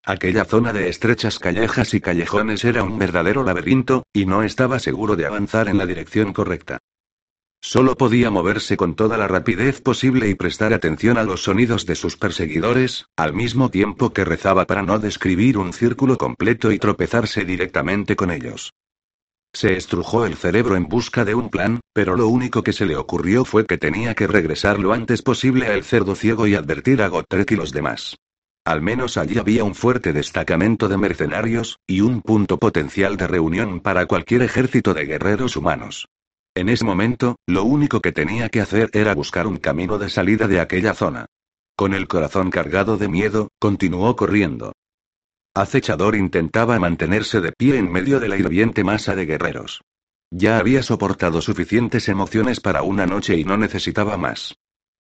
Aquella 0.05 0.45
zona 0.45 0.73
de 0.73 0.89
estrechas 0.89 1.39
callejas 1.39 1.95
y 1.95 2.01
callejones 2.01 2.65
era 2.65 2.83
un 2.83 2.99
verdadero 2.99 3.45
laberinto, 3.45 4.03
y 4.13 4.27
no 4.27 4.43
estaba 4.43 4.81
seguro 4.81 5.15
de 5.15 5.27
avanzar 5.27 5.69
en 5.69 5.79
la 5.79 5.87
dirección 5.87 6.33
correcta. 6.33 6.79
Solo 7.61 7.95
podía 7.95 8.29
moverse 8.29 8.77
con 8.77 8.97
toda 8.97 9.17
la 9.17 9.29
rapidez 9.29 9.81
posible 9.81 10.29
y 10.29 10.35
prestar 10.35 10.73
atención 10.73 11.17
a 11.17 11.23
los 11.23 11.45
sonidos 11.45 11.87
de 11.87 11.95
sus 11.95 12.17
perseguidores, 12.17 13.07
al 13.17 13.33
mismo 13.33 13.71
tiempo 13.71 14.13
que 14.13 14.25
rezaba 14.25 14.67
para 14.67 14.83
no 14.83 14.99
describir 14.99 15.57
un 15.57 15.73
círculo 15.73 16.19
completo 16.19 16.73
y 16.73 16.81
tropezarse 16.81 17.45
directamente 17.45 18.17
con 18.17 18.33
ellos. 18.33 18.73
Se 19.55 19.77
estrujó 19.77 20.27
el 20.27 20.35
cerebro 20.35 20.75
en 20.75 20.89
busca 20.89 21.25
de 21.25 21.37
un 21.37 21.49
plan, 21.49 21.79
pero 21.93 22.17
lo 22.17 22.27
único 22.27 22.65
que 22.65 22.73
se 22.73 22.87
le 22.87 22.97
ocurrió 22.97 23.45
fue 23.45 23.67
que 23.67 23.79
tenía 23.79 24.17
que 24.17 24.27
regresar 24.27 24.81
lo 24.81 24.93
antes 24.93 25.23
posible 25.23 25.67
a 25.67 25.75
El 25.75 25.85
Cerdo 25.85 26.17
Ciego 26.17 26.49
y 26.49 26.57
advertir 26.57 27.03
a 27.03 27.09
Gotrek 27.09 27.53
y 27.53 27.57
los 27.57 27.71
demás. 27.71 28.17
Al 28.65 28.81
menos 28.81 29.17
allí 29.17 29.39
había 29.39 29.65
un 29.65 29.75
fuerte 29.75 30.13
destacamento 30.13 30.89
de 30.89 30.97
mercenarios, 30.97 31.81
y 31.87 32.01
un 32.01 32.23
punto 32.23 32.59
potencial 32.59 33.17
de 33.17 33.27
reunión 33.27 33.81
para 33.81 34.07
cualquier 34.07 34.43
ejército 34.43 34.95
de 34.95 35.05
guerreros 35.05 35.57
humanos. 35.57 36.09
En 36.55 36.69
ese 36.69 36.85
momento, 36.85 37.37
lo 37.47 37.65
único 37.65 38.01
que 38.01 38.13
tenía 38.13 38.49
que 38.51 38.61
hacer 38.61 38.91
era 38.93 39.15
buscar 39.15 39.47
un 39.47 39.57
camino 39.57 39.99
de 39.99 40.11
salida 40.11 40.47
de 40.47 40.61
aquella 40.61 40.95
zona. 40.95 41.27
Con 41.77 41.95
el 41.95 42.07
corazón 42.07 42.51
cargado 42.51 42.99
de 42.99 43.09
miedo, 43.09 43.49
continuó 43.59 44.15
corriendo. 44.15 44.73
Acechador 45.55 46.15
intentaba 46.15 46.79
mantenerse 46.79 47.41
de 47.41 47.53
pie 47.53 47.79
en 47.79 47.91
medio 47.91 48.21
de 48.21 48.29
la 48.29 48.37
hirviente 48.37 48.85
masa 48.85 49.17
de 49.17 49.27
guerreros. 49.27 49.83
Ya 50.31 50.59
había 50.59 50.83
soportado 50.83 51.43
suficientes 51.43 52.09
emociones 52.09 52.61
para 52.61 52.83
una 52.83 53.07
noche 53.07 53.37
y 53.37 53.45
no 53.45 53.57
necesitaba 53.57 54.17
más. 54.17 54.55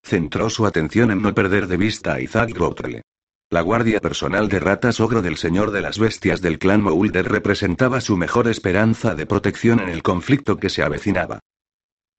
Centró 0.04 0.50
su 0.50 0.66
atención 0.66 1.12
en 1.12 1.22
no 1.22 1.34
perder 1.34 1.68
de 1.68 1.78
vista 1.78 2.16
a 2.16 2.22
Isaac 2.22 2.52
Grotle. 2.54 3.04
La 3.54 3.60
guardia 3.60 4.00
personal 4.00 4.48
de 4.48 4.62
ratas 4.62 5.02
ogro 5.02 5.22
del 5.22 5.36
señor 5.36 5.72
de 5.72 5.82
las 5.82 6.00
bestias 6.00 6.40
del 6.40 6.58
clan 6.58 6.82
Moulder 6.82 7.30
representaba 7.30 8.00
su 8.00 8.16
mejor 8.16 8.48
esperanza 8.48 9.14
de 9.14 9.26
protección 9.26 9.82
en 9.82 9.90
el 9.90 10.04
conflicto 10.04 10.56
que 10.56 10.70
se 10.70 10.84
avecinaba. 10.84 11.42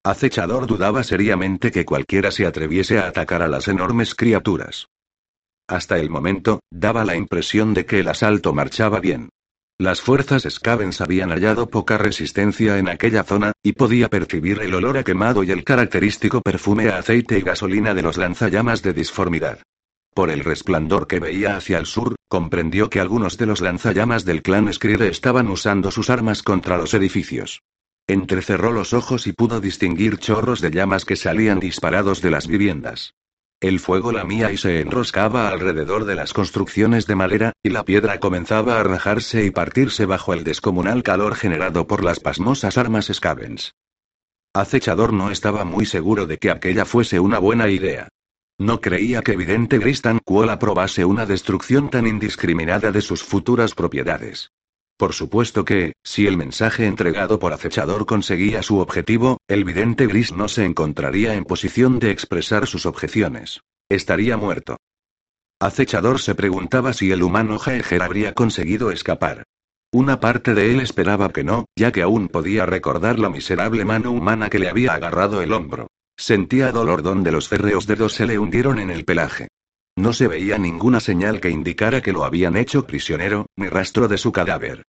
Acechador 0.04 0.66
dudaba 0.66 1.02
seriamente 1.04 1.70
que 1.70 1.86
cualquiera 1.86 2.30
se 2.32 2.44
atreviese 2.44 2.98
a 2.98 3.06
atacar 3.06 3.40
a 3.40 3.48
las 3.48 3.66
enormes 3.66 4.14
criaturas. 4.14 4.88
Hasta 5.66 5.98
el 5.98 6.10
momento, 6.10 6.60
daba 6.70 7.02
la 7.06 7.16
impresión 7.16 7.72
de 7.72 7.86
que 7.86 8.00
el 8.00 8.08
asalto 8.08 8.52
marchaba 8.52 9.00
bien. 9.00 9.30
Las 9.78 10.02
fuerzas 10.02 10.46
Scavens 10.46 11.00
habían 11.00 11.30
hallado 11.30 11.70
poca 11.70 11.96
resistencia 11.96 12.76
en 12.76 12.90
aquella 12.90 13.24
zona, 13.24 13.52
y 13.62 13.72
podía 13.72 14.10
percibir 14.10 14.60
el 14.60 14.74
olor 14.74 14.98
a 14.98 15.02
quemado 15.02 15.44
y 15.44 15.50
el 15.50 15.64
característico 15.64 16.42
perfume 16.42 16.90
a 16.90 16.98
aceite 16.98 17.38
y 17.38 17.40
gasolina 17.40 17.94
de 17.94 18.02
los 18.02 18.18
lanzallamas 18.18 18.82
de 18.82 18.92
disformidad. 18.92 19.60
Por 20.14 20.30
el 20.30 20.44
resplandor 20.44 21.06
que 21.06 21.20
veía 21.20 21.56
hacia 21.56 21.78
el 21.78 21.86
sur, 21.86 22.16
comprendió 22.28 22.90
que 22.90 23.00
algunos 23.00 23.38
de 23.38 23.46
los 23.46 23.62
lanzallamas 23.62 24.24
del 24.24 24.42
clan 24.42 24.72
Skride 24.72 25.08
estaban 25.08 25.48
usando 25.48 25.90
sus 25.90 26.10
armas 26.10 26.42
contra 26.42 26.76
los 26.76 26.92
edificios. 26.92 27.62
Entrecerró 28.06 28.72
los 28.72 28.92
ojos 28.92 29.26
y 29.26 29.32
pudo 29.32 29.60
distinguir 29.60 30.18
chorros 30.18 30.60
de 30.60 30.70
llamas 30.70 31.06
que 31.06 31.16
salían 31.16 31.60
disparados 31.60 32.20
de 32.20 32.30
las 32.30 32.46
viviendas. 32.46 33.14
El 33.60 33.78
fuego 33.78 34.12
lamía 34.12 34.50
y 34.50 34.58
se 34.58 34.80
enroscaba 34.80 35.48
alrededor 35.48 36.04
de 36.04 36.16
las 36.16 36.32
construcciones 36.32 37.06
de 37.06 37.14
madera, 37.14 37.52
y 37.62 37.70
la 37.70 37.84
piedra 37.84 38.18
comenzaba 38.18 38.80
a 38.80 38.82
rajarse 38.82 39.44
y 39.44 39.50
partirse 39.50 40.04
bajo 40.04 40.34
el 40.34 40.42
descomunal 40.42 41.02
calor 41.04 41.36
generado 41.36 41.86
por 41.86 42.04
las 42.04 42.18
pasmosas 42.18 42.76
armas 42.76 43.08
Scavens. 43.12 43.76
Acechador 44.52 45.12
no 45.12 45.30
estaba 45.30 45.64
muy 45.64 45.86
seguro 45.86 46.26
de 46.26 46.38
que 46.38 46.50
aquella 46.50 46.84
fuese 46.84 47.20
una 47.20 47.38
buena 47.38 47.68
idea. 47.68 48.08
No 48.62 48.80
creía 48.80 49.22
que 49.22 49.36
Vidente 49.36 49.78
Gristan 49.78 50.20
Kuol 50.24 50.48
aprobase 50.48 51.04
una 51.04 51.26
destrucción 51.26 51.90
tan 51.90 52.06
indiscriminada 52.06 52.92
de 52.92 53.00
sus 53.00 53.24
futuras 53.24 53.74
propiedades. 53.74 54.52
Por 54.96 55.14
supuesto 55.14 55.64
que, 55.64 55.94
si 56.04 56.28
el 56.28 56.36
mensaje 56.36 56.86
entregado 56.86 57.40
por 57.40 57.52
acechador 57.52 58.06
conseguía 58.06 58.62
su 58.62 58.78
objetivo, 58.78 59.38
el 59.48 59.64
vidente 59.64 60.06
gris 60.06 60.32
no 60.32 60.46
se 60.46 60.64
encontraría 60.64 61.34
en 61.34 61.44
posición 61.44 61.98
de 61.98 62.12
expresar 62.12 62.68
sus 62.68 62.86
objeciones. 62.86 63.62
Estaría 63.88 64.36
muerto. 64.36 64.76
Acechador 65.58 66.20
se 66.20 66.36
preguntaba 66.36 66.92
si 66.92 67.10
el 67.10 67.24
humano 67.24 67.58
Jaeger 67.58 68.00
habría 68.00 68.32
conseguido 68.32 68.92
escapar. 68.92 69.42
Una 69.90 70.20
parte 70.20 70.54
de 70.54 70.70
él 70.70 70.78
esperaba 70.78 71.32
que 71.32 71.42
no, 71.42 71.64
ya 71.74 71.90
que 71.90 72.02
aún 72.02 72.28
podía 72.28 72.64
recordar 72.64 73.18
la 73.18 73.28
miserable 73.28 73.84
mano 73.84 74.12
humana 74.12 74.50
que 74.50 74.60
le 74.60 74.68
había 74.68 74.94
agarrado 74.94 75.42
el 75.42 75.52
hombro. 75.52 75.88
Sentía 76.16 76.72
dolor 76.72 77.02
donde 77.02 77.32
los 77.32 77.48
férreos 77.48 77.86
dedos 77.86 78.12
se 78.14 78.26
le 78.26 78.38
hundieron 78.38 78.78
en 78.78 78.90
el 78.90 79.04
pelaje. 79.04 79.48
No 79.96 80.12
se 80.12 80.28
veía 80.28 80.58
ninguna 80.58 81.00
señal 81.00 81.40
que 81.40 81.50
indicara 81.50 82.00
que 82.00 82.12
lo 82.12 82.24
habían 82.24 82.56
hecho 82.56 82.86
prisionero, 82.86 83.46
ni 83.56 83.68
rastro 83.68 84.08
de 84.08 84.18
su 84.18 84.32
cadáver. 84.32 84.84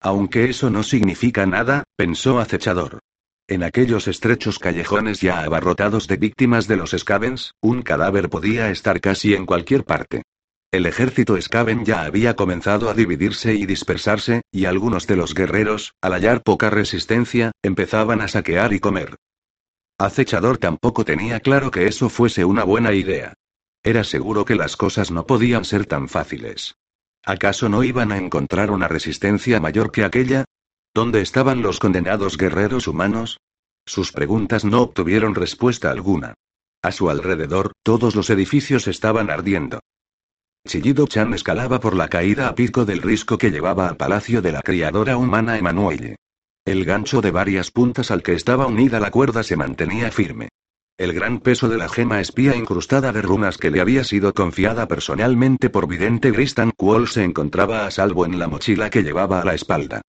Aunque 0.00 0.50
eso 0.50 0.70
no 0.70 0.82
significa 0.82 1.46
nada, 1.46 1.84
pensó 1.96 2.38
acechador. 2.38 3.00
En 3.48 3.62
aquellos 3.62 4.08
estrechos 4.08 4.58
callejones 4.58 5.20
ya 5.20 5.42
abarrotados 5.42 6.08
de 6.08 6.16
víctimas 6.16 6.66
de 6.66 6.76
los 6.76 6.90
Scavens, 6.90 7.52
un 7.60 7.82
cadáver 7.82 8.28
podía 8.28 8.70
estar 8.70 9.00
casi 9.00 9.34
en 9.34 9.46
cualquier 9.46 9.84
parte. 9.84 10.22
El 10.72 10.84
ejército 10.86 11.40
Scaven 11.40 11.84
ya 11.84 12.02
había 12.02 12.34
comenzado 12.34 12.90
a 12.90 12.94
dividirse 12.94 13.54
y 13.54 13.66
dispersarse, 13.66 14.42
y 14.50 14.64
algunos 14.64 15.06
de 15.06 15.16
los 15.16 15.32
guerreros, 15.32 15.92
al 16.02 16.12
hallar 16.12 16.42
poca 16.42 16.70
resistencia, 16.70 17.52
empezaban 17.62 18.20
a 18.20 18.28
saquear 18.28 18.72
y 18.72 18.80
comer. 18.80 19.16
Acechador 19.98 20.58
tampoco 20.58 21.04
tenía 21.06 21.40
claro 21.40 21.70
que 21.70 21.86
eso 21.86 22.10
fuese 22.10 22.44
una 22.44 22.64
buena 22.64 22.92
idea. 22.92 23.34
Era 23.82 24.04
seguro 24.04 24.44
que 24.44 24.54
las 24.54 24.76
cosas 24.76 25.10
no 25.10 25.26
podían 25.26 25.64
ser 25.64 25.86
tan 25.86 26.08
fáciles. 26.08 26.74
¿Acaso 27.24 27.68
no 27.68 27.82
iban 27.82 28.12
a 28.12 28.18
encontrar 28.18 28.70
una 28.70 28.88
resistencia 28.88 29.58
mayor 29.58 29.90
que 29.90 30.04
aquella? 30.04 30.44
¿Dónde 30.94 31.22
estaban 31.22 31.62
los 31.62 31.78
condenados 31.78 32.36
guerreros 32.36 32.88
humanos? 32.88 33.38
Sus 33.86 34.12
preguntas 34.12 34.64
no 34.64 34.82
obtuvieron 34.82 35.34
respuesta 35.34 35.90
alguna. 35.90 36.34
A 36.82 36.92
su 36.92 37.08
alrededor, 37.08 37.72
todos 37.82 38.14
los 38.14 38.28
edificios 38.28 38.88
estaban 38.88 39.30
ardiendo. 39.30 39.80
Chillido 40.66 41.06
Chan 41.06 41.32
escalaba 41.32 41.80
por 41.80 41.96
la 41.96 42.08
caída 42.08 42.48
a 42.48 42.54
pico 42.54 42.84
del 42.84 43.00
risco 43.00 43.38
que 43.38 43.50
llevaba 43.50 43.88
al 43.88 43.96
palacio 43.96 44.42
de 44.42 44.52
la 44.52 44.60
criadora 44.60 45.16
humana 45.16 45.56
Emanuelle. 45.56 46.16
El 46.66 46.84
gancho 46.84 47.20
de 47.20 47.30
varias 47.30 47.70
puntas 47.70 48.10
al 48.10 48.24
que 48.24 48.32
estaba 48.32 48.66
unida 48.66 48.98
la 48.98 49.12
cuerda 49.12 49.44
se 49.44 49.56
mantenía 49.56 50.10
firme. 50.10 50.48
El 50.98 51.12
gran 51.12 51.38
peso 51.38 51.68
de 51.68 51.76
la 51.76 51.88
gema 51.88 52.20
espía 52.20 52.56
incrustada 52.56 53.12
de 53.12 53.22
runas 53.22 53.56
que 53.56 53.70
le 53.70 53.80
había 53.80 54.02
sido 54.02 54.34
confiada 54.34 54.88
personalmente 54.88 55.70
por 55.70 55.86
vidente 55.86 56.32
Gristan 56.32 56.72
Kuol 56.76 57.06
se 57.06 57.22
encontraba 57.22 57.86
a 57.86 57.92
salvo 57.92 58.26
en 58.26 58.40
la 58.40 58.48
mochila 58.48 58.90
que 58.90 59.04
llevaba 59.04 59.40
a 59.40 59.44
la 59.44 59.54
espalda. 59.54 60.02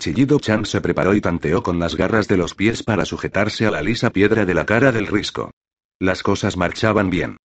Chillido 0.00 0.40
Chan 0.40 0.66
se 0.66 0.80
preparó 0.80 1.14
y 1.14 1.20
tanteó 1.20 1.62
con 1.62 1.78
las 1.78 1.94
garras 1.94 2.26
de 2.26 2.38
los 2.38 2.56
pies 2.56 2.82
para 2.82 3.04
sujetarse 3.04 3.66
a 3.66 3.70
la 3.70 3.80
lisa 3.80 4.10
piedra 4.10 4.44
de 4.44 4.54
la 4.54 4.66
cara 4.66 4.90
del 4.90 5.06
risco. 5.06 5.52
Las 6.00 6.24
cosas 6.24 6.56
marchaban 6.56 7.10
bien. 7.10 7.36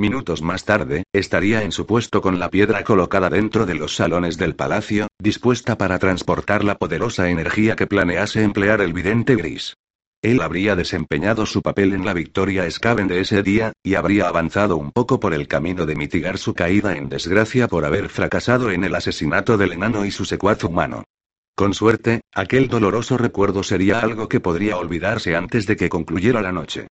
Minutos 0.00 0.40
más 0.40 0.64
tarde, 0.64 1.02
estaría 1.12 1.62
en 1.62 1.72
su 1.72 1.84
puesto 1.84 2.22
con 2.22 2.38
la 2.38 2.48
piedra 2.48 2.84
colocada 2.84 3.28
dentro 3.28 3.66
de 3.66 3.74
los 3.74 3.96
salones 3.96 4.38
del 4.38 4.56
palacio, 4.56 5.08
dispuesta 5.18 5.76
para 5.76 5.98
transportar 5.98 6.64
la 6.64 6.76
poderosa 6.76 7.28
energía 7.28 7.76
que 7.76 7.86
planease 7.86 8.42
emplear 8.42 8.80
el 8.80 8.94
vidente 8.94 9.36
gris. 9.36 9.76
Él 10.22 10.40
habría 10.40 10.74
desempeñado 10.74 11.44
su 11.44 11.60
papel 11.60 11.92
en 11.92 12.06
la 12.06 12.14
victoria 12.14 12.70
Skaven 12.70 13.08
de 13.08 13.20
ese 13.20 13.42
día, 13.42 13.74
y 13.82 13.94
habría 13.94 14.28
avanzado 14.28 14.78
un 14.78 14.90
poco 14.90 15.20
por 15.20 15.34
el 15.34 15.46
camino 15.46 15.84
de 15.84 15.96
mitigar 15.96 16.38
su 16.38 16.54
caída 16.54 16.96
en 16.96 17.10
desgracia 17.10 17.68
por 17.68 17.84
haber 17.84 18.08
fracasado 18.08 18.70
en 18.70 18.84
el 18.84 18.94
asesinato 18.94 19.58
del 19.58 19.72
enano 19.72 20.06
y 20.06 20.10
su 20.10 20.24
secuaz 20.24 20.64
humano. 20.64 21.04
Con 21.54 21.74
suerte, 21.74 22.22
aquel 22.32 22.68
doloroso 22.68 23.18
recuerdo 23.18 23.62
sería 23.62 24.00
algo 24.00 24.30
que 24.30 24.40
podría 24.40 24.78
olvidarse 24.78 25.36
antes 25.36 25.66
de 25.66 25.76
que 25.76 25.90
concluyera 25.90 26.40
la 26.40 26.52
noche. 26.52 26.86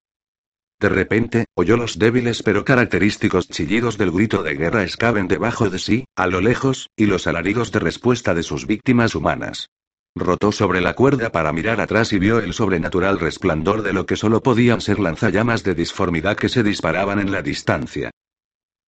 De 0.80 0.88
repente, 0.88 1.46
oyó 1.54 1.76
los 1.76 1.98
débiles 1.98 2.42
pero 2.44 2.64
característicos 2.64 3.48
chillidos 3.48 3.98
del 3.98 4.12
grito 4.12 4.44
de 4.44 4.54
guerra 4.54 4.84
escaben 4.84 5.26
debajo 5.26 5.70
de 5.70 5.80
sí, 5.80 6.04
a 6.14 6.28
lo 6.28 6.40
lejos, 6.40 6.88
y 6.96 7.06
los 7.06 7.26
alaridos 7.26 7.72
de 7.72 7.80
respuesta 7.80 8.32
de 8.32 8.44
sus 8.44 8.66
víctimas 8.66 9.16
humanas. 9.16 9.70
Rotó 10.14 10.52
sobre 10.52 10.80
la 10.80 10.94
cuerda 10.94 11.30
para 11.30 11.52
mirar 11.52 11.80
atrás 11.80 12.12
y 12.12 12.18
vio 12.18 12.38
el 12.38 12.52
sobrenatural 12.52 13.18
resplandor 13.18 13.82
de 13.82 13.92
lo 13.92 14.06
que 14.06 14.16
solo 14.16 14.42
podían 14.42 14.80
ser 14.80 15.00
lanzallamas 15.00 15.64
de 15.64 15.74
disformidad 15.74 16.36
que 16.36 16.48
se 16.48 16.62
disparaban 16.62 17.18
en 17.18 17.32
la 17.32 17.42
distancia. 17.42 18.10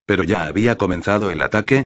Pero 0.06 0.22
ya 0.22 0.44
había 0.44 0.76
comenzado 0.76 1.30
el 1.30 1.42
ataque. 1.42 1.84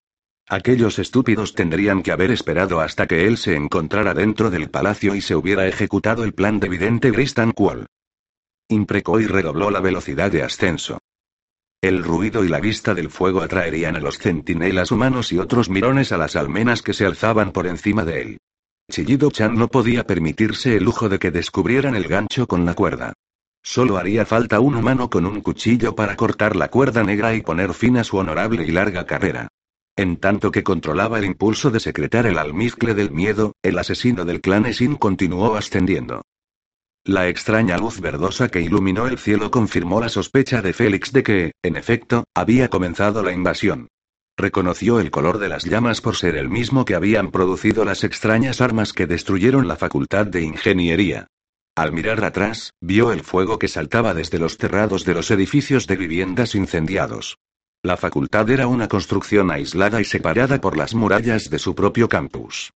Aquellos 0.49 0.99
estúpidos 0.99 1.55
tendrían 1.55 2.03
que 2.03 2.13
haber 2.13 2.31
esperado 2.31 2.81
hasta 2.81 3.07
que 3.07 3.27
él 3.27 3.39
se 3.39 3.55
encontrara 3.55 4.13
dentro 4.13 4.51
del 4.51 4.69
palacio 4.69 5.15
y 5.15 5.23
se 5.23 5.35
hubiera 5.35 5.67
ejecutado 5.67 6.25
el 6.25 6.35
plan 6.35 6.61
de 6.61 6.69
vidente 6.69 7.11
Gristan. 7.11 7.53
Imprecó 8.75 9.21
y 9.21 9.27
redobló 9.27 9.71
la 9.71 9.81
velocidad 9.81 10.33
de 10.33 10.43
ascenso. 10.43 10.99
El 11.81 12.03
ruido 12.03 12.45
y 12.45 12.49
la 12.49 12.59
vista 12.59 12.93
del 12.93 13.09
fuego 13.09 13.41
atraerían 13.41 13.95
a 13.95 14.01
los 14.01 14.19
centinelas 14.19 14.91
humanos 14.91 15.31
y 15.31 15.39
otros 15.39 15.71
mirones 15.71 16.11
a 16.11 16.17
las 16.17 16.35
almenas 16.35 16.83
que 16.83 16.93
se 16.93 17.07
alzaban 17.07 17.53
por 17.53 17.69
encima 17.69 18.05
de 18.05 18.21
él. 18.21 18.39
Chillido 18.91 19.31
Chan 19.31 19.55
no 19.55 19.69
podía 19.69 20.05
permitirse 20.05 20.77
el 20.77 20.83
lujo 20.83 21.09
de 21.09 21.21
que 21.21 21.31
descubrieran 21.31 21.95
el 21.95 22.09
gancho 22.09 22.49
con 22.49 22.65
la 22.65 22.75
cuerda. 22.75 23.13
Solo 23.63 23.97
haría 23.97 24.27
falta 24.27 24.59
un 24.59 24.75
humano 24.75 25.09
con 25.09 25.25
un 25.25 25.41
cuchillo 25.41 25.95
para 25.95 26.17
cortar 26.17 26.57
la 26.57 26.69
cuerda 26.69 27.05
negra 27.05 27.33
y 27.35 27.43
poner 27.43 27.75
fin 27.75 27.97
a 27.97 28.03
su 28.03 28.17
honorable 28.17 28.65
y 28.65 28.73
larga 28.73 29.07
carrera. 29.07 29.47
En 29.97 30.17
tanto 30.17 30.51
que 30.51 30.65
controlaba 30.65 31.21
el 31.21 31.27
impulso 31.27 31.71
de 31.71 31.79
secretar 31.79 32.27
el 32.27 32.39
almizcle 32.39 32.95
del 32.95 33.13
miedo, 33.13 33.53
el 33.63 33.79
asesino 33.79 34.25
del 34.25 34.41
clan 34.41 34.67
Esin 34.67 34.97
continuó 34.97 35.55
ascendiendo. 35.55 36.23
La 37.07 37.29
extraña 37.29 37.77
luz 37.77 38.01
verdosa 38.01 38.49
que 38.49 38.63
iluminó 38.63 39.07
el 39.07 39.19
cielo 39.19 39.51
confirmó 39.51 40.01
la 40.01 40.09
sospecha 40.09 40.63
de 40.63 40.73
Félix 40.73 41.13
de 41.13 41.23
que, 41.23 41.53
en 41.63 41.77
efecto, 41.77 42.25
había 42.35 42.71
comenzado 42.71 43.23
la 43.23 43.33
invasión. 43.33 43.89
Reconoció 44.39 45.01
el 45.01 45.11
color 45.11 45.37
de 45.37 45.51
las 45.51 45.65
llamas 45.65 46.01
por 46.01 46.17
ser 46.17 46.35
el 46.35 46.49
mismo 46.49 46.87
que 46.87 46.95
habían 46.95 47.31
producido 47.31 47.85
las 47.85 48.05
extrañas 48.05 48.63
armas 48.63 48.95
que 48.95 49.07
destruyeron 49.07 49.69
la 49.69 49.77
facultad 49.77 50.27
de 50.27 50.45
ingeniería. 50.45 51.27
Al 51.77 51.93
mirar 51.93 52.25
atrás, 52.25 52.73
vio 52.81 53.13
el 53.13 53.21
fuego 53.21 53.59
que 53.59 53.69
saltaba 53.69 54.15
desde 54.15 54.39
los 54.39 54.57
terrados 54.57 55.05
de 55.05 55.13
los 55.13 55.31
edificios 55.31 55.87
de 55.87 55.97
viviendas 55.97 56.55
incendiados. 56.55 57.37
La 57.83 57.99
facultad 57.99 58.49
era 58.49 58.67
una 58.67 58.89
construcción 58.89 59.51
aislada 59.51 60.01
y 60.01 60.05
separada 60.05 60.59
por 60.59 60.79
las 60.79 60.95
murallas 60.95 61.51
de 61.51 61.59
su 61.59 61.75
propio 61.75 62.09
campus. 62.09 62.73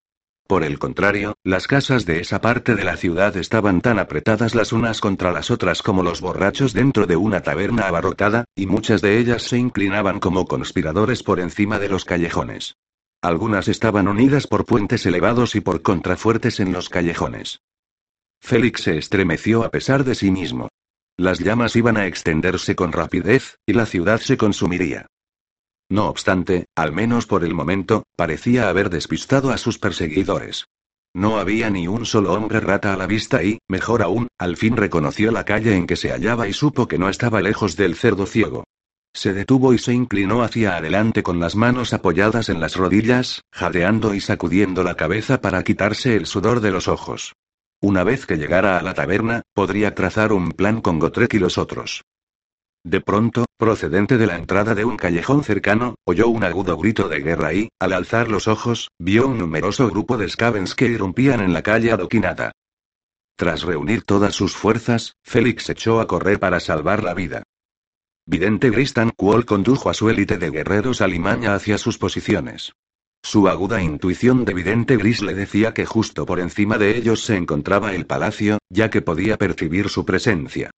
Por 0.49 0.65
el 0.65 0.79
contrario, 0.79 1.35
las 1.45 1.67
casas 1.67 2.07
de 2.07 2.21
esa 2.21 2.41
parte 2.41 2.75
de 2.75 2.83
la 2.83 2.97
ciudad 2.97 3.37
estaban 3.37 3.83
tan 3.83 3.99
apretadas 3.99 4.55
las 4.55 4.73
unas 4.73 4.99
contra 5.03 5.31
las 5.31 5.51
otras 5.51 5.83
como 5.83 6.03
los 6.03 6.23
borrachos 6.23 6.73
dentro 6.73 7.07
de 7.07 7.17
una 7.17 7.43
taberna 7.43 7.87
abarrotada, 7.87 8.47
y 8.57 8.67
muchas 8.67 9.03
de 9.03 9.19
ellas 9.19 9.43
se 9.43 9.59
inclinaban 9.59 10.21
como 10.21 10.47
conspiradores 10.47 11.23
por 11.23 11.39
encima 11.39 11.79
de 11.79 11.91
los 11.91 12.07
callejones. 12.07 12.77
Algunas 13.21 13.69
estaban 13.69 14.09
unidas 14.09 14.47
por 14.47 14.65
puentes 14.65 15.05
elevados 15.05 15.55
y 15.55 15.61
por 15.61 15.83
contrafuertes 15.83 16.61
en 16.61 16.73
los 16.73 16.89
callejones. 16.89 17.61
Félix 18.41 18.85
se 18.85 18.97
estremeció 18.97 19.65
a 19.65 19.71
pesar 19.71 20.03
de 20.03 20.15
sí 20.15 20.31
mismo. 20.31 20.71
Las 21.19 21.41
llamas 21.41 21.77
iban 21.77 21.99
a 21.99 22.07
extenderse 22.07 22.75
con 22.75 22.93
rapidez, 22.93 23.59
y 23.67 23.75
la 23.75 23.85
ciudad 23.85 24.19
se 24.19 24.39
consumiría. 24.39 25.09
No 25.91 26.09
obstante, 26.09 26.67
al 26.75 26.93
menos 26.93 27.27
por 27.27 27.45
el 27.45 27.55
momento, 27.55 28.05
parecía 28.17 28.69
haber 28.69 28.91
despistado 28.91 29.51
a 29.51 29.59
sus 29.59 29.79
perseguidores. 29.79 30.67
No 31.15 31.39
había 31.39 31.71
ni 31.71 31.89
un 31.89 32.05
solo 32.05 32.35
hombre 32.35 32.61
rata 32.61 32.93
a 32.93 32.97
la 32.97 33.07
vista 33.07 33.43
y, 33.43 33.59
mejor 33.69 34.03
aún, 34.03 34.29
al 34.39 34.57
fin 34.57 34.77
reconoció 34.77 35.33
la 35.33 35.45
calle 35.45 35.75
en 35.75 35.87
que 35.87 35.97
se 35.97 36.11
hallaba 36.11 36.47
y 36.47 36.53
supo 36.53 36.87
que 36.87 36.99
no 36.99 37.09
estaba 37.09 37.41
lejos 37.41 37.77
del 37.77 37.97
cerdo 37.97 38.27
ciego. 38.27 38.65
Se 39.15 39.33
detuvo 39.33 39.73
y 39.73 39.79
se 39.79 39.95
inclinó 39.95 40.43
hacia 40.43 40.77
adelante 40.77 41.23
con 41.23 41.41
las 41.41 41.57
manos 41.57 41.95
apoyadas 41.95 42.51
en 42.51 42.61
las 42.61 42.77
rodillas, 42.77 43.43
jadeando 43.51 44.15
y 44.15 44.21
sacudiendo 44.21 44.85
la 44.85 44.95
cabeza 44.95 45.41
para 45.41 45.65
quitarse 45.65 46.15
el 46.15 46.27
sudor 46.27 46.61
de 46.61 46.71
los 46.71 46.87
ojos. 46.87 47.33
Una 47.81 48.05
vez 48.05 48.27
que 48.27 48.37
llegara 48.37 48.79
a 48.79 48.83
la 48.83 48.93
taberna, 48.93 49.43
podría 49.55 49.95
trazar 49.95 50.33
un 50.33 50.53
plan 50.53 50.81
con 50.83 50.99
Gotrek 50.99 51.35
y 51.35 51.39
los 51.39 51.59
otros. 51.59 52.03
De 52.89 53.03
pronto, 53.03 53.45
procedente 53.59 54.17
de 54.17 54.27
la 54.27 54.37
entrada 54.37 54.75
de 54.75 54.87
un 54.87 54.97
callejón 54.97 55.45
cercano, 55.45 55.97
oyó 56.07 56.29
un 56.29 56.43
agudo 56.43 56.75
grito 56.79 57.07
de 57.11 57.21
guerra 57.21 57.53
y, 57.53 57.69
al 57.79 57.93
alzar 57.93 58.31
los 58.31 58.49
ojos, 58.49 58.89
vio 58.99 59.29
un 59.29 59.37
numeroso 59.37 59.91
grupo 59.91 60.17
de 60.17 60.27
scavens 60.27 60.75
que 60.75 60.87
irrumpían 60.87 61.41
en 61.41 61.53
la 61.53 61.61
calle 61.61 61.93
adoquinada. 61.93 62.53
Tras 63.37 63.61
reunir 63.61 64.05
todas 64.05 64.35
sus 64.35 64.57
fuerzas, 64.57 65.17
Félix 65.23 65.69
echó 65.69 66.01
a 66.01 66.07
correr 66.07 66.41
para 66.41 66.61
salvar 66.61 67.05
la 67.05 67.13
vida. 67.13 67.43
Vidente 68.25 68.71
Gristan 68.71 69.11
Quol 69.15 69.45
condujo 69.45 69.91
a 69.91 69.95
su 69.95 70.09
élite 70.09 70.39
de 70.39 70.49
guerreros 70.49 71.03
alimaña 71.03 71.55
hacia 71.55 71.77
sus 71.77 71.99
posiciones. 71.99 72.73
Su 73.23 73.49
aguda 73.49 73.83
intuición 73.83 74.47
de 74.47 74.55
vidente 74.55 74.97
gris 74.97 75.21
le 75.21 75.35
decía 75.35 75.75
que 75.75 75.85
justo 75.85 76.25
por 76.25 76.41
encima 76.41 76.79
de 76.79 76.97
ellos 76.97 77.23
se 77.23 77.37
encontraba 77.37 77.93
el 77.93 78.07
palacio, 78.07 78.57
ya 78.71 78.89
que 78.89 79.03
podía 79.03 79.37
percibir 79.37 79.91
su 79.91 80.07
presencia. 80.07 80.71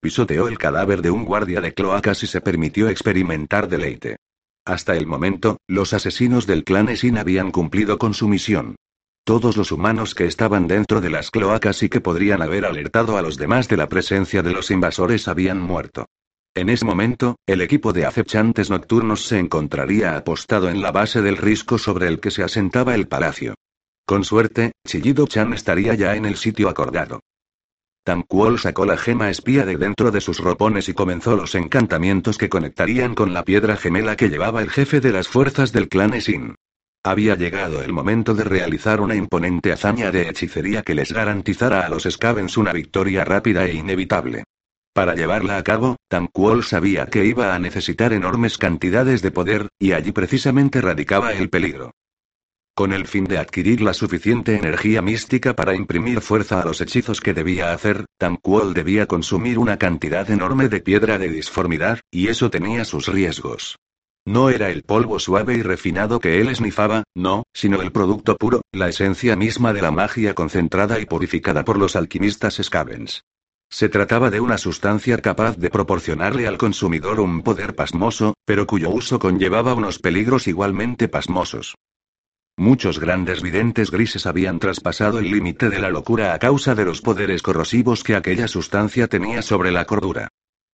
Pisoteó 0.00 0.46
el 0.46 0.58
cadáver 0.58 1.02
de 1.02 1.10
un 1.10 1.24
guardia 1.24 1.60
de 1.60 1.74
cloacas 1.74 2.22
y 2.22 2.28
se 2.28 2.40
permitió 2.40 2.88
experimentar 2.88 3.68
deleite. 3.68 4.18
Hasta 4.64 4.96
el 4.96 5.06
momento, 5.06 5.58
los 5.66 5.92
asesinos 5.92 6.46
del 6.46 6.62
clan 6.62 6.88
Esin 6.88 7.18
habían 7.18 7.50
cumplido 7.50 7.98
con 7.98 8.14
su 8.14 8.28
misión. 8.28 8.76
Todos 9.24 9.56
los 9.56 9.72
humanos 9.72 10.14
que 10.14 10.26
estaban 10.26 10.68
dentro 10.68 11.00
de 11.00 11.10
las 11.10 11.30
cloacas 11.30 11.82
y 11.82 11.88
que 11.88 12.00
podrían 12.00 12.42
haber 12.42 12.64
alertado 12.64 13.18
a 13.18 13.22
los 13.22 13.36
demás 13.36 13.66
de 13.68 13.76
la 13.76 13.88
presencia 13.88 14.42
de 14.42 14.52
los 14.52 14.70
invasores 14.70 15.26
habían 15.26 15.60
muerto. 15.60 16.06
En 16.54 16.68
ese 16.68 16.84
momento, 16.84 17.36
el 17.46 17.60
equipo 17.60 17.92
de 17.92 18.06
acechantes 18.06 18.70
nocturnos 18.70 19.26
se 19.26 19.38
encontraría 19.38 20.16
apostado 20.16 20.68
en 20.68 20.80
la 20.80 20.92
base 20.92 21.22
del 21.22 21.36
risco 21.36 21.76
sobre 21.76 22.06
el 22.06 22.20
que 22.20 22.30
se 22.30 22.42
asentaba 22.42 22.94
el 22.94 23.08
palacio. 23.08 23.54
Con 24.06 24.24
suerte, 24.24 24.72
Chillido 24.86 25.26
Chan 25.26 25.52
estaría 25.52 25.94
ya 25.94 26.14
en 26.14 26.24
el 26.24 26.36
sitio 26.36 26.68
acordado. 26.68 27.20
Tamquol 28.04 28.58
sacó 28.58 28.86
la 28.86 28.96
gema 28.96 29.30
espía 29.30 29.66
de 29.66 29.76
dentro 29.76 30.10
de 30.10 30.20
sus 30.20 30.38
ropones 30.38 30.88
y 30.88 30.94
comenzó 30.94 31.36
los 31.36 31.54
encantamientos 31.54 32.38
que 32.38 32.48
conectarían 32.48 33.14
con 33.14 33.34
la 33.34 33.44
piedra 33.44 33.76
gemela 33.76 34.16
que 34.16 34.28
llevaba 34.28 34.62
el 34.62 34.70
jefe 34.70 35.00
de 35.00 35.12
las 35.12 35.28
fuerzas 35.28 35.72
del 35.72 35.88
clan 35.88 36.14
Esin. 36.14 36.54
Había 37.04 37.36
llegado 37.36 37.82
el 37.82 37.92
momento 37.92 38.34
de 38.34 38.44
realizar 38.44 39.00
una 39.00 39.14
imponente 39.14 39.72
hazaña 39.72 40.10
de 40.10 40.28
hechicería 40.28 40.82
que 40.82 40.94
les 40.94 41.12
garantizara 41.12 41.86
a 41.86 41.88
los 41.88 42.04
Scavens 42.04 42.56
una 42.56 42.72
victoria 42.72 43.24
rápida 43.24 43.66
e 43.66 43.74
inevitable. 43.74 44.44
Para 44.92 45.14
llevarla 45.14 45.58
a 45.58 45.62
cabo, 45.62 45.96
Tamquol 46.08 46.64
sabía 46.64 47.06
que 47.06 47.24
iba 47.24 47.54
a 47.54 47.58
necesitar 47.58 48.12
enormes 48.12 48.58
cantidades 48.58 49.22
de 49.22 49.30
poder, 49.30 49.68
y 49.78 49.92
allí 49.92 50.10
precisamente 50.12 50.80
radicaba 50.80 51.32
el 51.32 51.50
peligro. 51.50 51.92
Con 52.78 52.92
el 52.92 53.08
fin 53.08 53.24
de 53.24 53.38
adquirir 53.38 53.80
la 53.80 53.92
suficiente 53.92 54.54
energía 54.54 55.02
mística 55.02 55.56
para 55.56 55.74
imprimir 55.74 56.20
fuerza 56.20 56.62
a 56.62 56.64
los 56.64 56.80
hechizos 56.80 57.20
que 57.20 57.34
debía 57.34 57.72
hacer, 57.72 58.04
Tamquol 58.18 58.72
debía 58.72 59.06
consumir 59.06 59.58
una 59.58 59.78
cantidad 59.78 60.30
enorme 60.30 60.68
de 60.68 60.78
piedra 60.78 61.18
de 61.18 61.28
disformidad, 61.28 61.98
y 62.12 62.28
eso 62.28 62.50
tenía 62.50 62.84
sus 62.84 63.08
riesgos. 63.08 63.80
No 64.24 64.48
era 64.48 64.70
el 64.70 64.84
polvo 64.84 65.18
suave 65.18 65.56
y 65.56 65.62
refinado 65.62 66.20
que 66.20 66.40
él 66.40 66.50
esnifaba, 66.50 67.02
no, 67.16 67.42
sino 67.52 67.82
el 67.82 67.90
producto 67.90 68.36
puro, 68.36 68.60
la 68.70 68.88
esencia 68.88 69.34
misma 69.34 69.72
de 69.72 69.82
la 69.82 69.90
magia 69.90 70.34
concentrada 70.34 71.00
y 71.00 71.04
purificada 71.04 71.64
por 71.64 71.78
los 71.78 71.96
alquimistas 71.96 72.60
Scavens. 72.62 73.24
Se 73.68 73.88
trataba 73.88 74.30
de 74.30 74.38
una 74.38 74.56
sustancia 74.56 75.18
capaz 75.18 75.56
de 75.56 75.70
proporcionarle 75.70 76.46
al 76.46 76.58
consumidor 76.58 77.18
un 77.18 77.42
poder 77.42 77.74
pasmoso, 77.74 78.34
pero 78.44 78.68
cuyo 78.68 78.90
uso 78.90 79.18
conllevaba 79.18 79.74
unos 79.74 79.98
peligros 79.98 80.46
igualmente 80.46 81.08
pasmosos. 81.08 81.74
Muchos 82.58 82.98
grandes 82.98 83.40
videntes 83.40 83.92
grises 83.92 84.26
habían 84.26 84.58
traspasado 84.58 85.20
el 85.20 85.30
límite 85.30 85.70
de 85.70 85.78
la 85.78 85.90
locura 85.90 86.34
a 86.34 86.40
causa 86.40 86.74
de 86.74 86.84
los 86.84 87.00
poderes 87.00 87.40
corrosivos 87.40 88.02
que 88.02 88.16
aquella 88.16 88.48
sustancia 88.48 89.06
tenía 89.06 89.42
sobre 89.42 89.70
la 89.70 89.84
cordura. 89.84 90.26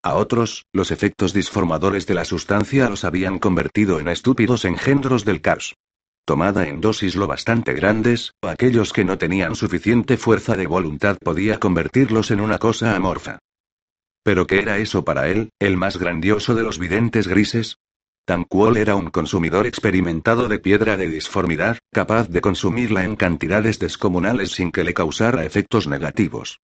A 0.03 0.15
otros, 0.15 0.65
los 0.73 0.91
efectos 0.91 1.35
disformadores 1.35 2.07
de 2.07 2.15
la 2.15 2.25
sustancia 2.25 2.89
los 2.89 3.05
habían 3.05 3.39
convertido 3.39 4.01
en 4.01 4.09
estúpidos 4.09 4.65
engendros 4.65 5.27
del 5.27 5.43
caos. 5.43 5.75
Tomada 6.25 6.67
en 6.69 6.81
dosis 6.81 7.17
lo 7.17 7.27
bastante 7.27 7.75
grandes, 7.75 8.33
aquellos 8.41 8.95
que 8.95 9.05
no 9.05 9.19
tenían 9.19 9.55
suficiente 9.55 10.17
fuerza 10.17 10.57
de 10.57 10.67
voluntad 10.67 11.19
podía 11.23 11.61
convertirlos 11.61 12.31
en 12.31 12.41
una 12.41 12.57
cosa 12.57 12.97
amorfa. 12.97 13.41
¿Pero 14.23 14.47
qué 14.47 14.61
era 14.61 14.79
eso 14.79 15.05
para 15.05 15.29
él, 15.29 15.51
el 15.59 15.77
más 15.77 15.99
grandioso 15.99 16.55
de 16.55 16.63
los 16.63 16.79
videntes 16.79 17.29
grises? 17.29 17.77
Tamquol 18.27 18.79
era 18.79 18.97
un 18.97 19.11
consumidor 19.11 19.67
experimentado 19.67 20.49
de 20.49 20.59
piedra 20.59 20.97
de 20.97 21.09
disformidad, 21.09 21.77
capaz 21.93 22.29
de 22.29 22.41
consumirla 22.41 23.05
en 23.05 23.17
cantidades 23.17 23.79
descomunales 23.79 24.53
sin 24.53 24.73
que 24.73 24.83
le 24.83 24.95
causara 24.95 25.45
efectos 25.45 25.87
negativos. 25.87 26.61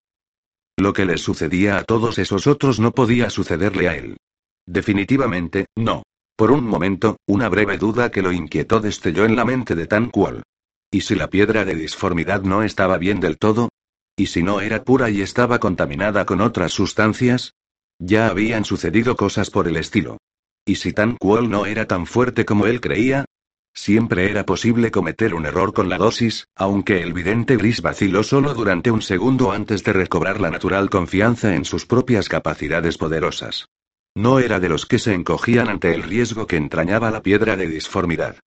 Lo 0.75 0.93
que 0.93 1.05
le 1.05 1.19
sucedía 1.19 1.77
a 1.77 1.83
todos 1.83 2.17
esos 2.17 2.47
otros 2.47 2.79
no 2.79 2.91
podía 2.91 3.29
sucederle 3.29 3.87
a 3.89 3.95
él. 3.95 4.17
Definitivamente, 4.65 5.67
no. 5.75 6.01
Por 6.35 6.49
un 6.49 6.63
momento, 6.63 7.17
una 7.27 7.47
breve 7.47 7.77
duda 7.77 8.09
que 8.09 8.23
lo 8.23 8.31
inquietó 8.31 8.79
destelló 8.79 9.25
en 9.25 9.35
la 9.35 9.45
mente 9.45 9.75
de 9.75 9.85
Tanquol. 9.85 10.41
¿Y 10.89 11.01
si 11.01 11.13
la 11.13 11.29
piedra 11.29 11.63
de 11.63 11.75
disformidad 11.75 12.41
no 12.41 12.63
estaba 12.63 12.97
bien 12.97 13.19
del 13.19 13.37
todo? 13.37 13.69
¿Y 14.15 14.25
si 14.25 14.41
no 14.41 14.61
era 14.61 14.83
pura 14.83 15.11
y 15.11 15.21
estaba 15.21 15.59
contaminada 15.59 16.25
con 16.25 16.41
otras 16.41 16.71
sustancias? 16.71 17.53
Ya 17.99 18.27
habían 18.27 18.65
sucedido 18.65 19.15
cosas 19.15 19.51
por 19.51 19.67
el 19.67 19.77
estilo. 19.77 20.17
¿Y 20.65 20.75
si 20.75 20.93
Tan 20.93 21.17
Kuol 21.17 21.49
no 21.49 21.65
era 21.65 21.87
tan 21.87 22.05
fuerte 22.05 22.45
como 22.45 22.67
él 22.67 22.81
creía? 22.81 23.25
Siempre 23.73 24.29
era 24.29 24.45
posible 24.45 24.91
cometer 24.91 25.33
un 25.33 25.45
error 25.45 25.73
con 25.73 25.89
la 25.89 25.97
dosis, 25.97 26.47
aunque 26.55 27.01
el 27.01 27.13
vidente 27.13 27.55
gris 27.55 27.81
vaciló 27.81 28.21
solo 28.21 28.53
durante 28.53 28.91
un 28.91 29.01
segundo 29.01 29.51
antes 29.51 29.83
de 29.83 29.93
recobrar 29.93 30.39
la 30.39 30.51
natural 30.51 30.89
confianza 30.89 31.55
en 31.55 31.65
sus 31.65 31.85
propias 31.85 32.29
capacidades 32.29 32.97
poderosas. 32.97 33.69
No 34.13 34.39
era 34.39 34.59
de 34.59 34.69
los 34.69 34.85
que 34.85 34.99
se 34.99 35.13
encogían 35.13 35.69
ante 35.69 35.95
el 35.95 36.03
riesgo 36.03 36.45
que 36.45 36.57
entrañaba 36.57 37.11
la 37.11 37.23
piedra 37.23 37.55
de 37.55 37.67
disformidad. 37.67 38.37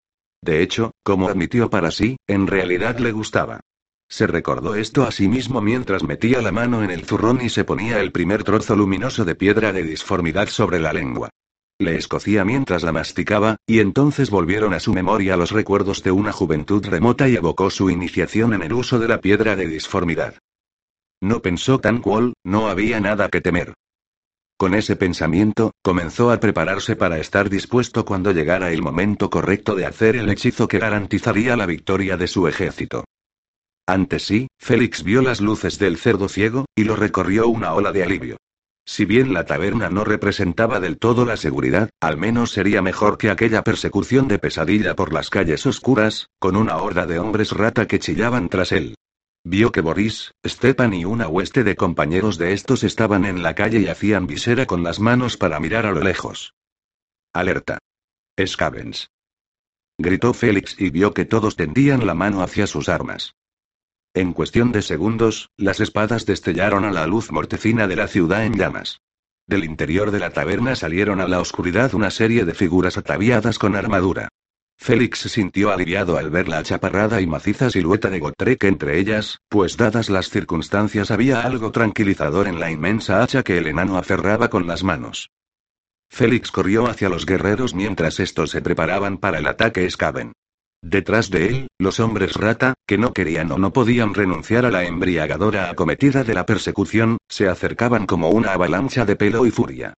De 0.43 0.62
hecho, 0.62 0.93
como 1.03 1.28
admitió 1.28 1.70
para 1.70 1.91
sí, 1.91 2.16
en 2.27 2.47
realidad 2.47 2.99
le 2.99 3.12
gustaba. 3.12 3.61
Se 4.11 4.27
recordó 4.27 4.74
esto 4.74 5.05
a 5.05 5.11
sí 5.11 5.27
mismo 5.27 5.62
mientras 5.62 6.03
metía 6.03 6.43
la 6.43 6.53
mano 6.53 6.85
en 6.85 6.91
el 6.91 7.07
zurrón 7.07 7.41
y 7.41 7.49
se 7.49 7.65
ponía 7.65 8.01
el 8.01 8.12
primer 8.12 8.45
trozo 8.45 8.77
luminoso 8.77 9.24
de 9.24 9.35
piedra 9.35 9.73
de 9.73 9.82
disformidad 9.82 10.49
sobre 10.49 10.78
la 10.78 10.93
lengua. 10.93 11.31
Le 11.78 11.96
escocía 11.96 12.44
mientras 12.44 12.84
la 12.84 12.92
masticaba, 12.92 13.56
y 13.66 13.80
entonces 13.80 14.30
volvieron 14.30 14.74
a 14.74 14.80
su 14.80 14.92
memoria 14.92 15.36
los 15.36 15.51
recuerdos 15.51 16.02
de 16.05 16.12
una 16.12 16.30
juventud 16.30 16.86
remota 16.86 17.28
y 17.28 17.34
evocó 17.34 17.68
su 17.70 17.90
iniciación 17.90 18.55
en 18.55 18.62
el 18.62 18.72
uso 18.72 19.01
de 19.01 19.09
la 19.09 19.20
piedra 19.20 19.56
de 19.56 19.66
disformidad. 19.66 20.38
No 21.20 21.40
pensó 21.40 21.80
tan 21.80 22.01
cual, 22.01 22.34
no 22.44 22.68
había 22.68 23.01
nada 23.01 23.28
que 23.28 23.40
temer. 23.40 23.74
Con 24.56 24.74
ese 24.74 24.94
pensamiento, 24.94 25.72
comenzó 25.82 26.30
a 26.30 26.38
prepararse 26.38 26.94
para 26.94 27.18
estar 27.18 27.51
dispuesto 27.51 28.05
cuando 28.05 28.30
llegara 28.30 28.70
el 28.70 28.80
momento 28.80 29.28
correcto 29.28 29.74
de 29.74 29.86
hacer 29.86 30.14
el 30.14 30.30
hechizo 30.30 30.68
que 30.68 30.78
garantizaría 30.78 31.56
la 31.56 31.66
victoria 31.66 32.16
de 32.16 32.28
su 32.28 32.46
ejército. 32.46 33.05
Ante 33.86 34.20
sí, 34.20 34.46
Félix 34.59 35.02
vio 35.02 35.22
las 35.22 35.40
luces 35.40 35.78
del 35.80 35.98
cerdo 35.98 36.28
ciego, 36.28 36.66
y 36.76 36.84
lo 36.84 36.94
recorrió 36.94 37.48
una 37.48 37.74
ola 37.74 37.90
de 37.90 38.05
alivio. 38.05 38.36
Si 38.86 39.06
bien 39.06 39.32
la 39.32 39.47
taberna 39.47 39.89
no 39.89 40.05
representaba 40.05 40.78
del 40.78 40.98
todo 40.98 41.24
la 41.24 41.36
seguridad, 41.36 41.90
al 42.01 42.19
menos 42.19 42.52
sería 42.52 42.82
mejor 42.82 43.16
que 43.16 43.31
aquella 43.31 43.62
persecución 43.62 44.28
de 44.28 44.39
pesadilla 44.39 44.94
por 44.94 45.12
las 45.12 45.31
calles 45.31 45.65
oscuras, 45.66 46.28
con 46.39 46.56
una 46.56 46.77
horda 46.77 47.06
de 47.06 47.19
hombres 47.19 47.52
rata 47.52 47.86
que 47.86 47.98
chillaban 47.98 48.48
tras 48.48 48.73
él. 48.73 48.97
Vio 49.43 49.73
que 49.73 49.81
Boris, 49.81 50.32
Stepan 50.47 50.94
y 50.94 51.05
una 51.05 51.28
hueste 51.28 51.65
de 51.65 51.77
compañeros 51.77 52.39
de 52.39 52.52
estos 52.52 52.82
estaban 52.82 53.24
en 53.24 53.43
la 53.43 53.55
calle 53.55 53.81
y 53.81 53.89
hacían 53.89 54.27
visera 54.27 54.66
con 54.66 54.82
las 54.82 55.01
manos 55.01 55.36
para 55.36 55.61
mirar 55.61 55.86
a 55.86 55.93
lo 55.93 56.01
lejos. 56.01 56.55
Alerta. 57.32 57.78
Scavens. 58.43 59.11
Gritó 59.98 60.35
Félix 60.35 60.81
y 60.81 60.90
vio 60.90 61.12
que 61.12 61.24
todos 61.24 61.56
tendían 61.56 62.06
la 62.06 62.15
mano 62.15 62.43
hacia 62.43 62.66
sus 62.66 62.89
armas. 62.89 63.35
En 64.16 64.32
cuestión 64.32 64.70
de 64.70 64.81
segundos, 64.81 65.51
las 65.57 65.81
espadas 65.81 66.24
destellaron 66.24 66.85
a 66.85 66.93
la 66.93 67.05
luz 67.09 67.32
mortecina 67.32 67.89
de 67.89 67.97
la 67.97 68.07
ciudad 68.07 68.45
en 68.45 68.57
llamas. 68.57 69.01
Del 69.49 69.65
interior 69.65 70.12
de 70.12 70.20
la 70.20 70.31
taberna 70.31 70.77
salieron 70.77 71.20
a 71.20 71.27
la 71.27 71.41
oscuridad 71.41 71.95
una 71.95 72.12
serie 72.12 72.45
de 72.45 72.55
figuras 72.55 72.97
ataviadas 72.97 73.59
con 73.59 73.74
armadura. 73.74 74.28
Félix 74.78 75.19
se 75.19 75.28
sintió 75.28 75.73
aliviado 75.73 76.16
al 76.16 76.31
ver 76.31 76.47
la 76.47 76.59
achaparrada 76.59 77.20
y 77.20 77.27
maciza 77.27 77.70
silueta 77.70 78.09
de 78.09 78.20
Gotrek 78.20 78.62
entre 78.62 79.01
ellas, 79.01 79.39
pues 79.49 79.77
dadas 79.77 80.09
las 80.11 80.31
circunstancias 80.31 81.11
había 81.11 81.41
algo 81.41 81.73
tranquilizador 81.73 82.47
en 82.47 82.61
la 82.61 82.70
inmensa 82.70 83.20
hacha 83.20 83.43
que 83.43 83.59
el 83.59 83.66
enano 83.66 83.99
aferraba 83.99 84.49
con 84.49 84.69
las 84.69 84.85
manos. 84.85 85.31
Félix 86.09 86.53
corrió 86.53 86.86
hacia 86.86 87.09
los 87.09 87.27
guerreros 87.27 87.74
mientras 87.74 88.20
estos 88.20 88.51
se 88.51 88.62
preparaban 88.62 89.19
para 89.19 89.39
el 89.39 89.49
ataque 89.49 89.91
Skaven. 89.91 90.32
Detrás 90.86 91.31
de 91.31 91.47
él, 91.47 91.69
los 91.78 91.98
hombres 91.98 92.35
rata, 92.35 92.74
que 92.86 92.98
no 92.98 93.15
querían 93.15 93.51
o 93.52 93.56
no 93.56 93.73
podían 93.73 94.12
renunciar 94.12 94.66
a 94.66 94.70
la 94.70 94.85
embriagadora 94.85 95.70
acometida 95.70 96.24
de 96.24 96.35
la 96.35 96.44
persecución, 96.44 97.16
se 97.27 97.48
acercaban 97.48 98.05
como 98.05 98.28
una 98.28 98.52
avalancha 98.52 99.06
de 99.06 99.16
pelo 99.16 99.47
y 99.47 99.51
furia. 99.51 99.94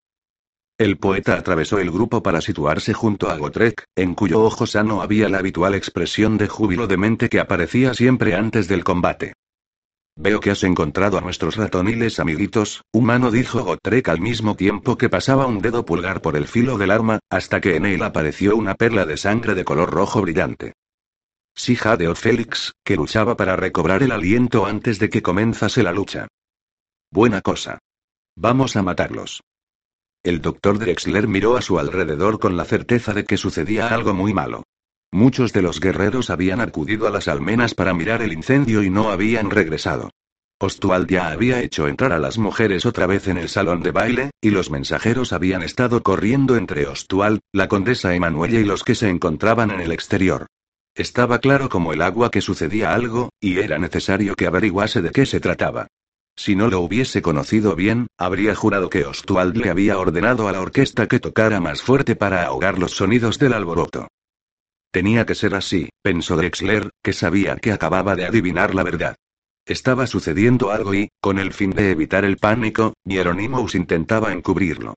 El 0.79 0.97
poeta 0.97 1.35
atravesó 1.35 1.81
el 1.81 1.91
grupo 1.91 2.23
para 2.23 2.41
situarse 2.41 2.93
junto 2.93 3.29
a 3.29 3.37
Gotrek, 3.37 3.83
en 3.97 4.15
cuyo 4.15 4.41
ojo 4.45 4.65
sano 4.65 5.03
había 5.03 5.29
la 5.29 5.39
habitual 5.39 5.75
expresión 5.75 6.39
de 6.39 6.47
júbilo 6.47 6.87
de 6.87 6.97
mente 6.97 7.29
que 7.29 7.41
aparecía 7.41 7.93
siempre 7.93 8.37
antes 8.37 8.69
del 8.69 8.85
combate. 8.85 9.33
Veo 10.19 10.41
que 10.41 10.51
has 10.51 10.65
encontrado 10.65 11.19
a 11.19 11.21
nuestros 11.21 11.57
ratoniles 11.57 12.19
amiguitos, 12.19 12.83
humano 12.91 13.31
dijo 13.31 13.63
Gotrek 13.63 14.09
al 14.09 14.19
mismo 14.19 14.57
tiempo 14.57 14.97
que 14.97 15.11
pasaba 15.11 15.47
un 15.47 15.61
dedo 15.61 15.85
pulgar 15.85 16.23
por 16.23 16.37
el 16.37 16.49
filo 16.49 16.79
del 16.79 16.91
arma, 16.91 17.21
hasta 17.29 17.61
que 17.61 17.77
en 17.77 17.85
él 17.85 18.03
apareció 18.03 18.57
una 18.57 18.75
perla 18.75 19.05
de 19.05 19.19
sangre 19.19 19.55
de 19.55 19.65
color 19.65 19.91
rojo 19.91 20.23
brillante. 20.23 20.73
Sí 21.55 21.77
jadeó 21.77 22.15
Félix, 22.15 22.73
que 22.83 22.97
luchaba 22.97 23.37
para 23.37 23.57
recobrar 23.57 24.03
el 24.03 24.11
aliento 24.11 24.65
antes 24.65 24.99
de 24.99 25.11
que 25.11 25.23
comenzase 25.23 25.83
la 25.83 25.93
lucha. 25.93 26.29
Buena 27.11 27.43
cosa. 27.43 27.79
Vamos 28.37 28.77
a 28.77 28.83
matarlos. 28.83 29.43
El 30.23 30.41
doctor 30.41 30.79
Drexler 30.79 31.29
miró 31.29 31.59
a 31.59 31.63
su 31.63 31.79
alrededor 31.79 32.39
con 32.39 32.57
la 32.57 32.65
certeza 32.65 33.13
de 33.13 33.25
que 33.25 33.37
sucedía 33.37 33.89
algo 33.89 34.15
muy 34.15 34.33
malo. 34.33 34.65
Muchos 35.17 35.55
de 35.55 35.63
los 35.63 35.81
guerreros 35.81 36.29
habían 36.29 36.61
acudido 36.61 37.07
a 37.07 37.11
las 37.11 37.27
almenas 37.27 37.73
para 37.73 37.95
mirar 37.95 38.21
el 38.21 38.35
incendio 38.35 38.83
y 38.83 38.91
no 38.91 39.11
habían 39.11 39.51
regresado. 39.51 40.11
Ostuald 40.61 41.09
ya 41.09 41.29
había 41.29 41.63
hecho 41.63 41.89
entrar 41.89 42.13
a 42.13 42.19
las 42.19 42.37
mujeres 42.37 42.85
otra 42.85 43.07
vez 43.07 43.27
en 43.27 43.39
el 43.39 43.49
salón 43.49 43.83
de 43.83 43.93
baile, 43.93 44.31
y 44.43 44.51
los 44.51 44.71
mensajeros 44.71 45.33
habían 45.33 45.63
estado 45.63 46.03
corriendo 46.03 46.59
entre 46.59 46.87
Ostuald, 46.87 47.41
la 47.51 47.67
condesa 47.67 48.15
Emanuelle 48.15 48.61
y 48.61 48.65
los 48.65 48.85
que 48.85 48.95
se 48.95 49.09
encontraban 49.09 49.71
en 49.71 49.81
el 49.81 49.91
exterior. 49.91 50.49
Estaba 50.95 51.39
claro 51.39 51.71
como 51.71 51.95
el 51.95 52.03
agua 52.03 52.31
que 52.31 52.43
sucedía 52.43 52.93
algo, 52.93 53.31
y 53.41 53.61
era 53.61 53.79
necesario 53.79 54.35
que 54.35 54.47
averiguase 54.47 55.01
de 55.01 55.13
qué 55.13 55.25
se 55.25 55.41
trataba. 55.41 55.87
Si 56.37 56.57
no 56.57 56.69
lo 56.69 56.81
hubiese 56.81 57.23
conocido 57.23 57.75
bien, 57.75 58.09
habría 58.19 58.55
jurado 58.55 58.91
que 58.91 59.07
Ostuald 59.07 59.57
le 59.57 59.71
había 59.71 59.97
ordenado 59.97 60.47
a 60.47 60.53
la 60.53 60.61
orquesta 60.61 61.07
que 61.07 61.21
tocara 61.21 61.59
más 61.59 61.81
fuerte 61.81 62.17
para 62.17 62.45
ahogar 62.45 62.79
los 62.79 62.93
sonidos 62.93 63.39
del 63.39 63.55
alboroto. 63.55 64.09
Tenía 64.97 65.27
que 65.27 65.35
ser 65.35 65.55
así, 65.55 65.91
pensó 66.01 66.39
Drexler, 66.39 66.89
que 67.03 67.13
sabía 67.13 67.57
que 67.57 67.71
acababa 67.71 68.17
de 68.17 68.25
adivinar 68.25 68.75
la 68.75 68.83
verdad. 68.83 69.17
Estaba 69.67 70.07
sucediendo 70.07 70.71
algo 70.71 70.95
y, 70.95 71.11
con 71.21 71.39
el 71.39 71.53
fin 71.53 71.69
de 71.73 71.91
evitar 71.91 72.25
el 72.25 72.39
pánico, 72.39 72.95
Hieronymus 73.05 73.75
intentaba 73.75 74.33
encubrirlo. 74.33 74.95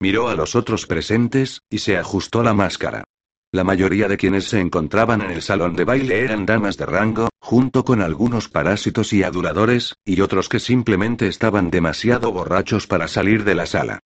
Miró 0.00 0.30
a 0.30 0.36
los 0.36 0.56
otros 0.56 0.86
presentes, 0.86 1.60
y 1.68 1.80
se 1.80 1.98
ajustó 1.98 2.42
la 2.42 2.54
máscara. 2.54 3.04
La 3.52 3.62
mayoría 3.62 4.08
de 4.08 4.16
quienes 4.16 4.44
se 4.46 4.58
encontraban 4.58 5.20
en 5.20 5.32
el 5.32 5.42
salón 5.42 5.76
de 5.76 5.84
baile 5.84 6.20
eran 6.20 6.46
damas 6.46 6.78
de 6.78 6.86
rango, 6.86 7.28
junto 7.38 7.84
con 7.84 8.00
algunos 8.00 8.48
parásitos 8.48 9.12
y 9.12 9.22
aduladores, 9.22 9.96
y 10.02 10.22
otros 10.22 10.48
que 10.48 10.60
simplemente 10.60 11.28
estaban 11.28 11.70
demasiado 11.70 12.32
borrachos 12.32 12.86
para 12.86 13.06
salir 13.06 13.44
de 13.44 13.54
la 13.54 13.66
sala. 13.66 14.00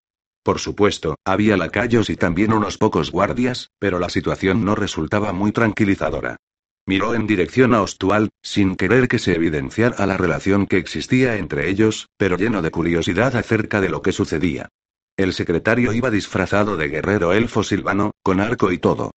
Por 0.47 0.60
supuesto, 0.60 1.16
había 1.24 1.56
lacayos 1.56 2.09
y 2.09 2.14
también 2.14 2.52
unos 2.52 2.78
pocos 2.78 3.10
guardias, 3.10 3.73
pero 3.81 3.98
la 3.98 4.09
situación 4.09 4.64
no 4.64 4.77
resultaba 4.77 5.32
muy 5.32 5.51
tranquilizadora. 5.51 6.36
Miró 6.86 7.16
en 7.16 7.27
dirección 7.27 7.74
a 7.74 7.82
Ostual, 7.82 8.31
sin 8.44 8.77
querer 8.77 9.09
que 9.09 9.18
se 9.18 9.35
evidenciara 9.35 10.06
la 10.06 10.16
relación 10.16 10.68
que 10.68 10.77
existía 10.77 11.35
entre 11.35 11.68
ellos, 11.68 12.10
pero 12.16 12.36
lleno 12.36 12.62
de 12.62 12.70
curiosidad 12.70 13.35
acerca 13.35 13.81
de 13.81 13.89
lo 13.89 14.02
que 14.02 14.12
sucedía. 14.12 14.68
El 15.16 15.32
secretario 15.32 15.93
iba 15.93 16.12
disfrazado 16.12 16.77
de 16.77 16.90
guerrero 16.90 17.32
elfo 17.32 17.64
silvano, 17.64 18.12
con 18.23 18.39
arco 18.39 18.70
y 18.70 18.78
todo. 18.78 19.10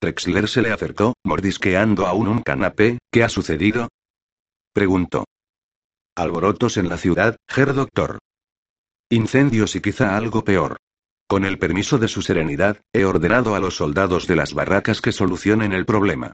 Trexler 0.00 0.50
se 0.50 0.60
le 0.60 0.70
acercó, 0.70 1.14
mordisqueando 1.24 2.06
aún 2.06 2.28
un 2.28 2.42
canapé, 2.42 2.98
¿qué 3.10 3.24
ha 3.24 3.30
sucedido? 3.30 3.88
Preguntó. 4.74 5.24
Alborotos 6.14 6.76
en 6.76 6.90
la 6.90 6.98
ciudad, 6.98 7.36
Ger 7.48 7.72
Doctor. 7.72 8.18
Incendios 9.14 9.76
y 9.76 9.80
quizá 9.80 10.16
algo 10.16 10.42
peor. 10.42 10.78
Con 11.28 11.44
el 11.44 11.56
permiso 11.60 11.98
de 11.98 12.08
su 12.08 12.20
serenidad, 12.20 12.80
he 12.92 13.04
ordenado 13.04 13.54
a 13.54 13.60
los 13.60 13.76
soldados 13.76 14.26
de 14.26 14.34
las 14.34 14.54
barracas 14.54 15.00
que 15.00 15.12
solucionen 15.12 15.72
el 15.72 15.86
problema. 15.86 16.32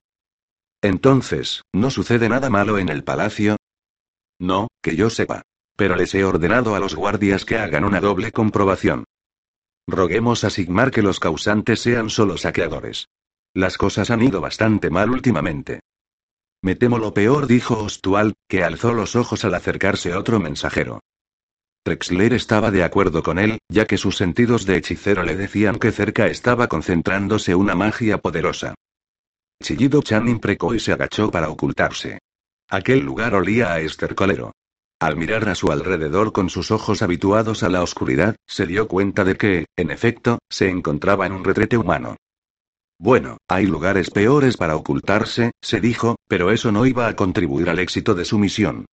Entonces, 0.81 1.63
¿no 1.75 1.91
sucede 1.91 2.31
nada 2.31 2.49
malo 2.49 2.79
en 2.79 2.89
el 2.89 3.05
palacio? 3.05 3.57
No, 4.39 4.69
que 4.83 4.97
yo 4.97 5.11
sepa. 5.11 5.43
Pero 5.77 5.95
les 5.95 6.15
he 6.15 6.25
ordenado 6.25 6.75
a 6.75 6.81
los 6.81 6.95
guardias 6.95 7.45
que 7.45 7.59
hagan 7.59 7.85
una 7.85 8.01
doble 8.01 8.33
comprobación. 8.33 9.05
Roguemos 9.87 10.45
a 10.45 10.49
Sigmar 10.51 10.91
que 10.91 11.03
los 11.03 11.21
causantes 11.21 11.81
sean 11.81 12.09
solo 12.09 12.39
saqueadores. 12.39 13.09
Las 13.53 13.77
cosas 13.77 14.11
han 14.11 14.23
ido 14.23 14.41
bastante 14.41 14.89
mal 14.89 15.11
últimamente. 15.11 15.81
Me 16.63 16.77
temo 16.77 16.97
lo 16.97 17.13
peor, 17.13 17.47
dijo 17.47 17.77
Ostual, 17.77 18.33
que 18.49 18.65
alzó 18.65 18.95
los 18.95 19.17
ojos 19.17 19.45
al 19.45 19.55
acercarse 19.55 20.15
otro 20.15 20.41
mensajero. 20.41 21.01
Trexler 21.83 22.35
estaba 22.35 22.71
de 22.71 22.85
acuerdo 22.85 23.23
con 23.23 23.39
él, 23.39 23.59
ya 23.69 23.87
que 23.87 23.97
sus 23.97 24.17
sentidos 24.17 24.67
de 24.67 24.77
hechicero 24.77 25.23
le 25.23 25.35
decían 25.35 25.79
que 25.79 25.93
cerca 25.93 26.27
estaba 26.27 26.69
concentrándose 26.69 27.55
una 27.55 27.75
magia 27.75 28.19
poderosa. 28.19 28.75
Chillido 29.63 30.03
Chan 30.03 30.29
imprecó 30.29 30.75
y 30.75 30.81
se 30.81 30.93
agachó 30.93 31.31
para 31.31 31.49
ocultarse. 31.49 32.19
Aquel 32.69 33.01
lugar 33.01 33.35
olía 33.35 33.73
a 33.73 33.81
estercolero. 33.81 34.53
Al 35.01 35.17
mirar 35.17 35.49
a 35.49 35.55
su 35.55 35.73
alrededor 35.73 36.33
con 36.33 36.51
sus 36.51 36.71
ojos 36.71 37.01
habituados 37.01 37.63
a 37.63 37.71
la 37.71 37.83
oscuridad, 37.83 38.37
se 38.47 38.67
dio 38.67 38.87
cuenta 38.87 39.25
de 39.25 39.37
que, 39.37 39.67
en 39.77 39.91
efecto, 39.91 40.39
se 40.51 40.69
encontraba 40.69 41.27
en 41.27 41.33
un 41.33 41.45
retrete 41.45 41.79
humano. 41.79 42.17
Bueno, 42.99 43.39
hay 43.49 43.65
lugares 43.65 44.11
peores 44.11 44.59
para 44.59 44.77
ocultarse, 44.77 45.53
se 45.63 45.81
dijo, 45.81 46.17
pero 46.29 46.51
eso 46.51 46.71
no 46.71 46.85
iba 46.85 47.09
a 47.09 47.17
contribuir 47.17 47.71
al 47.71 47.79
éxito 47.79 48.15
de 48.15 48.27
su 48.27 48.39
misión. 48.39 48.85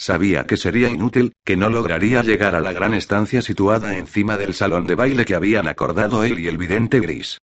Sabía 0.00 0.46
que 0.46 0.56
sería 0.56 0.88
inútil, 0.88 1.34
que 1.44 1.58
no 1.58 1.68
lograría 1.68 2.22
llegar 2.22 2.54
a 2.54 2.60
la 2.60 2.72
gran 2.72 2.94
estancia 2.94 3.42
situada 3.42 3.98
encima 3.98 4.38
del 4.38 4.54
salón 4.54 4.86
de 4.86 4.94
baile 4.94 5.26
que 5.26 5.34
habían 5.34 5.68
acordado 5.68 6.24
él 6.24 6.38
y 6.38 6.48
el 6.48 6.56
vidente 6.56 7.00
gris. 7.00 7.38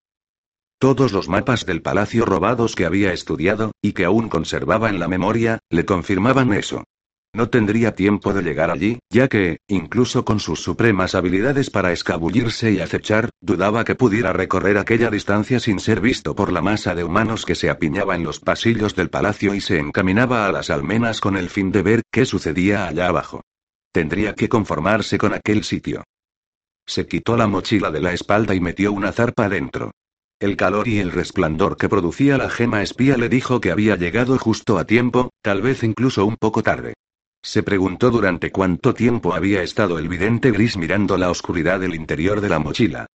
Todos 0.79 1.11
los 1.11 1.29
mapas 1.29 1.67
del 1.67 1.83
palacio 1.83 2.25
robados 2.25 2.73
que 2.73 2.87
había 2.87 3.13
estudiado, 3.13 3.73
y 3.79 3.93
que 3.93 4.05
aún 4.05 4.27
conservaba 4.27 4.89
en 4.89 4.99
la 4.99 5.07
memoria, 5.07 5.59
le 5.69 5.85
confirmaban 5.85 6.51
eso. 6.51 6.83
No 7.33 7.49
tendría 7.49 7.93
tiempo 7.93 8.33
de 8.33 8.41
llegar 8.41 8.71
allí, 8.71 8.99
ya 9.09 9.27
que, 9.27 9.59
incluso 9.67 10.25
con 10.25 10.39
sus 10.39 10.61
supremas 10.61 11.13
habilidades 11.13 11.69
para 11.69 11.91
escabullirse 11.91 12.71
y 12.71 12.79
acechar, 12.79 13.29
dudaba 13.41 13.83
que 13.83 13.95
pudiera 13.95 14.33
recorrer 14.33 14.77
aquella 14.77 15.09
distancia 15.09 15.59
sin 15.59 15.79
ser 15.79 16.01
visto 16.01 16.35
por 16.35 16.51
la 16.51 16.61
masa 16.61 16.95
de 16.95 17.03
humanos 17.03 17.45
que 17.45 17.55
se 17.55 17.69
apiñaba 17.69 18.15
en 18.15 18.23
los 18.23 18.39
pasillos 18.39 18.95
del 18.95 19.09
palacio 19.09 19.53
y 19.53 19.61
se 19.61 19.77
encaminaba 19.77 20.47
a 20.47 20.51
las 20.51 20.69
almenas 20.69 21.21
con 21.21 21.37
el 21.37 21.49
fin 21.49 21.71
de 21.71 21.83
ver 21.83 22.01
qué 22.11 22.25
sucedía 22.25 22.87
allá 22.87 23.07
abajo. 23.07 23.41
Tendría 23.91 24.33
que 24.33 24.49
conformarse 24.49 25.17
con 25.17 25.33
aquel 25.33 25.63
sitio. 25.63 26.03
Se 26.85 27.05
quitó 27.05 27.35
la 27.35 27.47
mochila 27.47 27.91
de 27.91 28.01
la 28.01 28.13
espalda 28.13 28.55
y 28.55 28.61
metió 28.61 28.93
una 28.93 29.11
zarpa 29.11 29.49
dentro. 29.49 29.91
El 30.39 30.55
calor 30.55 30.87
y 30.87 30.99
el 30.99 31.11
resplandor 31.11 31.77
que 31.77 31.89
producía 31.89 32.37
la 32.37 32.49
gema 32.49 32.81
espía 32.81 33.17
le 33.17 33.27
dijo 33.27 33.59
que 33.59 33.71
había 33.71 33.95
llegado 33.95 34.37
justo 34.37 34.77
a 34.77 34.85
tiempo, 34.85 35.31
tal 35.41 35.61
vez 35.61 35.83
incluso 35.83 36.25
un 36.25 36.37
poco 36.37 36.63
tarde. 36.63 36.93
Se 37.47 37.63
preguntó 37.63 38.11
durante 38.11 38.51
cuánto 38.51 38.93
tiempo 38.93 39.33
había 39.33 39.63
estado 39.63 39.99
el 39.99 40.09
vidente 40.09 40.51
gris 40.51 40.75
mirando 40.75 41.17
la 41.17 41.31
oscuridad 41.31 41.79
del 41.79 41.95
interior 41.95 42.41
de 42.41 42.49
la 42.49 42.59
mochila. 42.59 43.05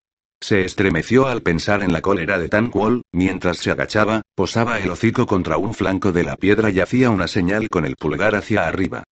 Se 0.41 0.65
estremeció 0.65 1.27
al 1.27 1.43
pensar 1.43 1.83
en 1.83 1.93
la 1.93 2.01
cólera 2.01 2.39
de 2.39 2.49
Tanquol, 2.49 3.03
mientras 3.13 3.59
se 3.59 3.71
agachaba, 3.71 4.23
posaba 4.35 4.79
el 4.79 4.89
hocico 4.89 5.27
contra 5.27 5.59
un 5.59 5.75
flanco 5.75 6.13
de 6.13 6.25
la 6.25 6.37
piedra 6.37 6.71
y 6.71 6.81
hacía 6.81 7.11
una 7.11 7.29
señal 7.29 7.69
con 7.69 7.85
el 7.85 7.97
pulgar 7.97 8.35
hacia 8.35 8.67
arriba. 8.67 9.05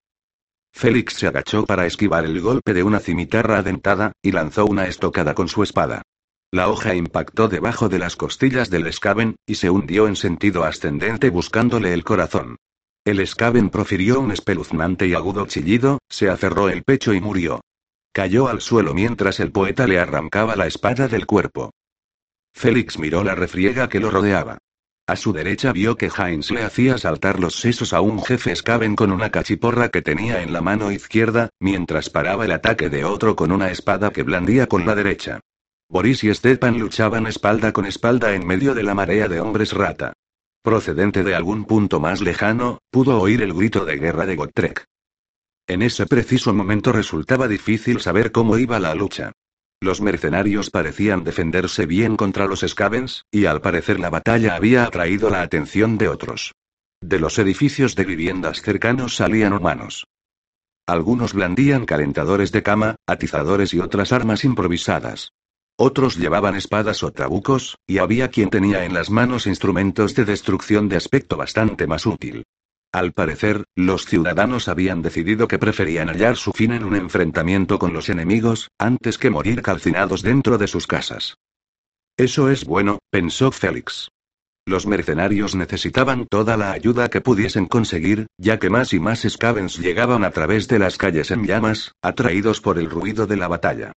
Félix 0.72 1.14
se 1.14 1.26
agachó 1.26 1.66
para 1.66 1.84
esquivar 1.84 2.24
el 2.24 2.40
golpe 2.40 2.72
de 2.72 2.84
una 2.84 3.00
cimitarra 3.00 3.58
adentada, 3.58 4.12
y 4.22 4.30
lanzó 4.30 4.66
una 4.66 4.86
estocada 4.86 5.34
con 5.34 5.48
su 5.48 5.64
espada. 5.64 6.02
La 6.52 6.68
hoja 6.68 6.94
impactó 6.94 7.48
debajo 7.48 7.88
de 7.88 7.98
las 7.98 8.14
costillas 8.14 8.70
del 8.70 8.86
escaben, 8.86 9.34
y 9.48 9.56
se 9.56 9.68
hundió 9.68 10.06
en 10.06 10.14
sentido 10.14 10.62
ascendente 10.62 11.30
buscándole 11.30 11.92
el 11.92 12.04
corazón. 12.04 12.56
El 13.08 13.20
escaben 13.20 13.70
profirió 13.70 14.20
un 14.20 14.32
espeluznante 14.32 15.06
y 15.06 15.14
agudo 15.14 15.46
chillido, 15.46 15.98
se 16.10 16.28
aferró 16.28 16.68
el 16.68 16.82
pecho 16.82 17.14
y 17.14 17.22
murió. 17.22 17.62
Cayó 18.12 18.48
al 18.48 18.60
suelo 18.60 18.92
mientras 18.92 19.40
el 19.40 19.50
poeta 19.50 19.86
le 19.86 19.98
arrancaba 19.98 20.56
la 20.56 20.66
espada 20.66 21.08
del 21.08 21.24
cuerpo. 21.24 21.70
Félix 22.52 22.98
miró 22.98 23.24
la 23.24 23.34
refriega 23.34 23.88
que 23.88 23.98
lo 23.98 24.10
rodeaba. 24.10 24.58
A 25.06 25.16
su 25.16 25.32
derecha 25.32 25.72
vio 25.72 25.96
que 25.96 26.10
Heinz 26.14 26.50
le 26.50 26.62
hacía 26.62 26.98
saltar 26.98 27.40
los 27.40 27.54
sesos 27.54 27.94
a 27.94 28.02
un 28.02 28.22
jefe 28.22 28.54
Skaven 28.54 28.94
con 28.94 29.10
una 29.10 29.30
cachiporra 29.30 29.88
que 29.88 30.02
tenía 30.02 30.42
en 30.42 30.52
la 30.52 30.60
mano 30.60 30.92
izquierda, 30.92 31.48
mientras 31.60 32.10
paraba 32.10 32.44
el 32.44 32.52
ataque 32.52 32.90
de 32.90 33.06
otro 33.06 33.36
con 33.36 33.52
una 33.52 33.70
espada 33.70 34.10
que 34.10 34.22
blandía 34.22 34.66
con 34.66 34.84
la 34.84 34.94
derecha. 34.94 35.40
Boris 35.88 36.24
y 36.24 36.34
Stepan 36.34 36.78
luchaban 36.78 37.26
espalda 37.26 37.72
con 37.72 37.86
espalda 37.86 38.34
en 38.34 38.46
medio 38.46 38.74
de 38.74 38.82
la 38.82 38.92
marea 38.92 39.28
de 39.28 39.40
hombres 39.40 39.72
rata. 39.72 40.12
Procedente 40.62 41.22
de 41.24 41.34
algún 41.34 41.64
punto 41.64 42.00
más 42.00 42.20
lejano, 42.20 42.78
pudo 42.90 43.20
oír 43.20 43.42
el 43.42 43.54
grito 43.54 43.84
de 43.84 43.96
guerra 43.96 44.26
de 44.26 44.36
Gotrek. 44.36 44.84
En 45.66 45.82
ese 45.82 46.06
preciso 46.06 46.52
momento 46.52 46.92
resultaba 46.92 47.46
difícil 47.46 48.00
saber 48.00 48.32
cómo 48.32 48.58
iba 48.58 48.78
la 48.78 48.94
lucha. 48.94 49.32
Los 49.80 50.00
mercenarios 50.00 50.70
parecían 50.70 51.22
defenderse 51.22 51.86
bien 51.86 52.16
contra 52.16 52.46
los 52.46 52.64
Skavens, 52.66 53.24
y 53.30 53.44
al 53.44 53.60
parecer 53.60 54.00
la 54.00 54.10
batalla 54.10 54.56
había 54.56 54.84
atraído 54.84 55.30
la 55.30 55.42
atención 55.42 55.98
de 55.98 56.08
otros. 56.08 56.52
De 57.00 57.20
los 57.20 57.38
edificios 57.38 57.94
de 57.94 58.04
viviendas 58.04 58.60
cercanos 58.60 59.14
salían 59.14 59.52
humanos. 59.52 60.06
Algunos 60.86 61.32
blandían 61.32 61.84
calentadores 61.86 62.50
de 62.50 62.62
cama, 62.62 62.96
atizadores 63.06 63.72
y 63.72 63.78
otras 63.78 64.10
armas 64.10 64.44
improvisadas. 64.44 65.32
Otros 65.80 66.16
llevaban 66.16 66.56
espadas 66.56 67.04
o 67.04 67.12
trabucos, 67.12 67.78
y 67.86 67.98
había 67.98 68.30
quien 68.30 68.50
tenía 68.50 68.84
en 68.84 68.94
las 68.94 69.10
manos 69.10 69.46
instrumentos 69.46 70.16
de 70.16 70.24
destrucción 70.24 70.88
de 70.88 70.96
aspecto 70.96 71.36
bastante 71.36 71.86
más 71.86 72.04
útil. 72.04 72.42
Al 72.90 73.12
parecer, 73.12 73.62
los 73.76 74.04
ciudadanos 74.04 74.66
habían 74.66 75.02
decidido 75.02 75.46
que 75.46 75.60
preferían 75.60 76.08
hallar 76.08 76.36
su 76.36 76.50
fin 76.50 76.72
en 76.72 76.82
un 76.82 76.96
enfrentamiento 76.96 77.78
con 77.78 77.92
los 77.92 78.08
enemigos, 78.08 78.72
antes 78.76 79.18
que 79.18 79.30
morir 79.30 79.62
calcinados 79.62 80.22
dentro 80.22 80.58
de 80.58 80.66
sus 80.66 80.88
casas. 80.88 81.36
Eso 82.16 82.50
es 82.50 82.64
bueno, 82.64 82.98
pensó 83.10 83.52
Félix. 83.52 84.08
Los 84.66 84.84
mercenarios 84.84 85.54
necesitaban 85.54 86.26
toda 86.26 86.56
la 86.56 86.72
ayuda 86.72 87.08
que 87.08 87.20
pudiesen 87.20 87.66
conseguir, 87.66 88.26
ya 88.36 88.58
que 88.58 88.68
más 88.68 88.92
y 88.92 88.98
más 88.98 89.24
Scavens 89.28 89.78
llegaban 89.78 90.24
a 90.24 90.32
través 90.32 90.66
de 90.66 90.80
las 90.80 90.98
calles 90.98 91.30
en 91.30 91.46
llamas, 91.46 91.92
atraídos 92.02 92.60
por 92.60 92.80
el 92.80 92.90
ruido 92.90 93.28
de 93.28 93.36
la 93.36 93.46
batalla. 93.46 93.92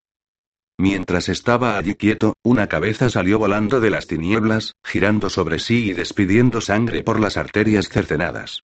Mientras 0.82 1.30
estaba 1.30 1.78
allí 1.78 1.94
quieto, 1.94 2.34
una 2.41 2.66
cabeza 2.66 3.08
salió 3.12 3.38
volando 3.38 3.80
de 3.80 3.91
las 3.91 4.08
tinieblas, 4.08 4.74
girando 4.84 5.30
sobre 5.30 5.60
sí 5.60 5.91
y 5.91 5.94
despidiendo 5.94 6.60
sangre 6.60 7.03
por 7.03 7.20
las 7.20 7.38
arterias 7.38 7.88
cercenadas. 7.88 8.64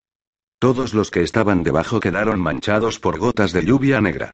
Todos 0.57 0.95
los 0.95 1.11
que 1.11 1.22
estaban 1.22 1.61
debajo 1.61 1.99
quedaron 1.99 2.39
manchados 2.39 2.99
por 2.99 3.19
gotas 3.19 3.53
de 3.53 3.64
lluvia 3.64 4.02
negra. 4.02 4.31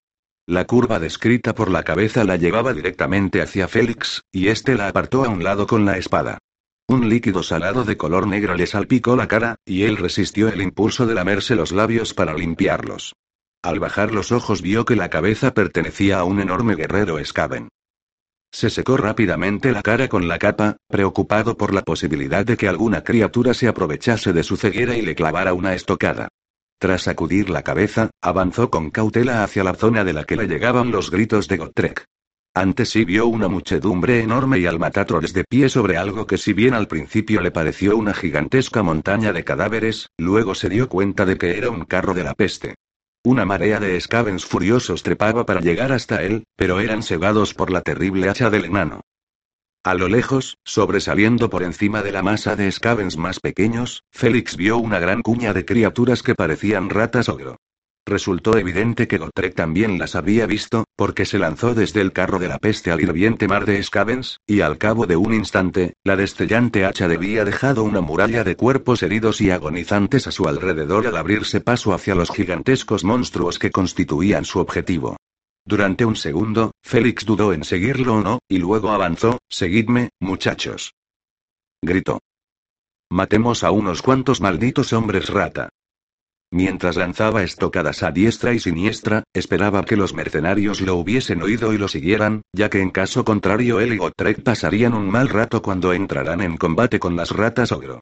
La 0.48 0.64
curva 0.64 0.98
descrita 0.98 1.54
por 1.54 1.70
la 1.70 1.84
cabeza 1.84 2.24
la 2.24 2.38
llevaba 2.38 2.72
directamente 2.72 3.42
hacia 3.42 3.68
Félix, 3.68 4.22
y 4.32 4.48
éste 4.48 4.76
la 4.76 4.88
apartó 4.88 5.26
a 5.26 5.28
un 5.28 5.44
lado 5.44 5.68
con 5.68 5.84
la 5.84 5.98
espada. 5.98 6.38
Un 6.88 7.10
líquido 7.10 7.44
salado 7.44 7.84
de 7.84 7.98
color 7.98 8.28
negro 8.28 8.56
le 8.56 8.66
salpicó 8.66 9.18
la 9.18 9.28
cara, 9.28 9.58
y 9.66 9.84
él 9.84 9.98
resistió 9.98 10.48
el 10.48 10.62
impulso 10.62 11.06
de 11.06 11.16
lamerse 11.16 11.58
los 11.58 11.74
labios 11.74 12.14
para 12.14 12.34
limpiarlos. 12.34 13.14
Al 13.64 13.80
bajar 13.80 14.14
los 14.14 14.34
ojos 14.34 14.61
vio 14.61 14.84
que 14.84 14.98
la 14.98 15.10
cabeza 15.10 15.53
pertenecía 15.53 16.19
a 16.19 16.26
un 16.26 16.41
enorme 16.41 16.76
guerrero 16.76 17.23
Skaven. 17.23 17.69
Se 18.52 18.69
secó 18.69 18.98
rápidamente 18.98 19.72
la 19.72 19.81
cara 19.81 20.10
con 20.10 20.27
la 20.27 20.38
capa, 20.38 20.76
preocupado 20.90 21.56
por 21.56 21.73
la 21.73 21.81
posibilidad 21.81 22.45
de 22.45 22.57
que 22.57 22.68
alguna 22.68 23.06
criatura 23.06 23.53
se 23.53 23.69
aprovechase 23.69 24.34
de 24.34 24.44
su 24.44 24.57
ceguera 24.57 24.98
y 24.98 25.02
le 25.02 25.15
clavara 25.15 25.53
una 25.53 25.73
estocada. 25.73 26.27
Tras 26.77 27.03
sacudir 27.03 27.49
la 27.49 27.64
cabeza, 27.64 28.10
avanzó 28.22 28.69
con 28.69 28.91
cautela 28.91 29.45
hacia 29.45 29.64
la 29.64 29.76
zona 29.76 30.03
de 30.03 30.11
la 30.11 30.26
que 30.26 30.35
le 30.35 30.48
llegaban 30.48 30.91
los 30.91 31.10
gritos 31.10 31.48
de 31.48 31.56
Gotrek. 31.56 32.03
Antes 32.53 32.90
sí 32.90 33.06
vio 33.06 33.27
una 33.27 33.48
muchedumbre 33.48 34.19
enorme 34.19 34.60
y 34.60 34.65
al 34.65 34.77
matatroles 34.77 35.31
de 35.31 35.45
pie 35.45 35.69
sobre 35.69 35.95
algo 35.95 36.27
que 36.27 36.38
si 36.38 36.52
bien 36.52 36.73
al 36.73 36.90
principio 36.90 37.40
le 37.40 37.52
pareció 37.52 37.95
una 37.95 38.14
gigantesca 38.14 38.84
montaña 38.84 39.31
de 39.31 39.45
cadáveres, 39.45 40.10
luego 40.18 40.53
se 40.53 40.68
dio 40.68 40.90
cuenta 40.90 41.26
de 41.26 41.38
que 41.38 41.57
era 41.57 41.69
un 41.69 41.85
carro 41.85 42.14
de 42.14 42.26
la 42.26 42.34
peste. 42.34 42.76
Una 43.26 43.45
marea 43.45 43.80
de 43.80 44.00
Skavens 44.02 44.45
furiosos 44.45 45.02
trepaba 45.02 45.45
para 45.45 45.62
llegar 45.62 45.94
hasta 45.94 46.22
él, 46.24 46.44
pero 46.58 46.82
eran 46.82 47.04
cegados 47.04 47.54
por 47.54 47.72
la 47.72 47.80
terrible 47.80 48.28
hacha 48.28 48.50
del 48.50 48.66
enano. 48.66 49.00
A 49.82 49.94
lo 49.94 50.10
lejos, 50.10 50.58
sobresaliendo 50.66 51.50
por 51.50 51.64
encima 51.64 52.02
de 52.02 52.12
la 52.12 52.22
masa 52.22 52.58
de 52.58 52.70
Skavens 52.70 53.16
más 53.16 53.40
pequeños, 53.40 54.04
Félix 54.12 54.58
vio 54.58 54.78
una 54.78 55.00
gran 55.00 55.22
cuña 55.22 55.54
de 55.54 55.64
criaturas 55.64 56.22
que 56.22 56.36
parecían 56.36 56.90
ratas 56.90 57.30
ogro. 57.30 57.60
Resultó 58.06 58.58
evidente 58.58 59.08
que 59.08 59.18
Gotrek 59.18 59.56
también 59.56 59.98
las 59.98 60.16
había 60.16 60.46
visto, 60.46 60.84
porque 60.98 61.26
se 61.26 61.40
lanzó 61.40 61.74
desde 61.74 62.02
el 62.02 62.12
carro 62.12 62.38
de 62.38 62.50
la 62.50 62.60
peste 62.60 62.92
al 62.92 63.00
hirviente 63.00 63.48
mar 63.48 63.66
de 63.66 63.82
Scavens, 63.82 64.40
y 64.46 64.60
al 64.60 64.78
cabo 64.78 65.06
de 65.08 65.16
un 65.16 65.34
instante, 65.34 65.94
la 66.04 66.18
destellante 66.18 66.86
hacha 66.86 67.06
había 67.06 67.46
dejado 67.46 67.84
una 67.84 68.02
muralla 68.02 68.44
de 68.44 68.58
cuerpos 68.58 69.04
heridos 69.04 69.40
y 69.40 69.52
agonizantes 69.52 70.28
a 70.28 70.32
su 70.32 70.48
alrededor 70.50 71.08
al 71.08 71.16
abrirse 71.16 71.62
paso 71.62 71.94
hacia 71.94 72.16
los 72.16 72.30
gigantescos 72.30 73.06
monstruos 73.06 73.58
que 73.58 73.72
constituían 73.72 74.44
su 74.44 74.60
objetivo. 74.60 75.16
Durante 75.66 76.04
un 76.04 76.18
segundo, 76.18 76.72
Félix 76.82 77.26
dudó 77.26 77.54
en 77.54 77.64
seguirlo 77.64 78.16
o 78.16 78.22
no, 78.22 78.40
y 78.50 78.58
luego 78.58 78.90
avanzó, 78.90 79.40
Seguidme, 79.50 80.10
muchachos. 80.20 80.94
Gritó. 81.82 82.20
Matemos 83.10 83.64
a 83.64 83.72
unos 83.72 84.02
cuantos 84.02 84.42
malditos 84.42 84.92
hombres 84.92 85.30
rata. 85.30 85.70
Mientras 86.54 86.98
lanzaba 86.98 87.42
estocadas 87.42 88.04
a 88.04 88.12
diestra 88.12 88.54
y 88.54 88.60
siniestra, 88.60 89.24
esperaba 89.34 89.84
que 89.86 89.98
los 89.98 90.14
mercenarios 90.14 90.82
lo 90.82 90.98
hubiesen 90.98 91.42
oído 91.42 91.74
y 91.74 91.80
lo 91.80 91.88
siguieran, 91.88 92.44
ya 92.54 92.70
que 92.70 92.80
en 92.80 92.92
caso 92.92 93.26
contrario 93.26 93.80
él 93.80 93.94
y 93.94 93.98
Gotrek 93.98 94.44
pasarían 94.44 94.94
un 94.94 95.10
mal 95.10 95.30
rato 95.30 95.64
cuando 95.64 95.94
entrarán 95.94 96.42
en 96.42 96.58
combate 96.58 97.00
con 97.00 97.16
las 97.16 97.32
ratas 97.32 97.72
ogro. 97.72 98.02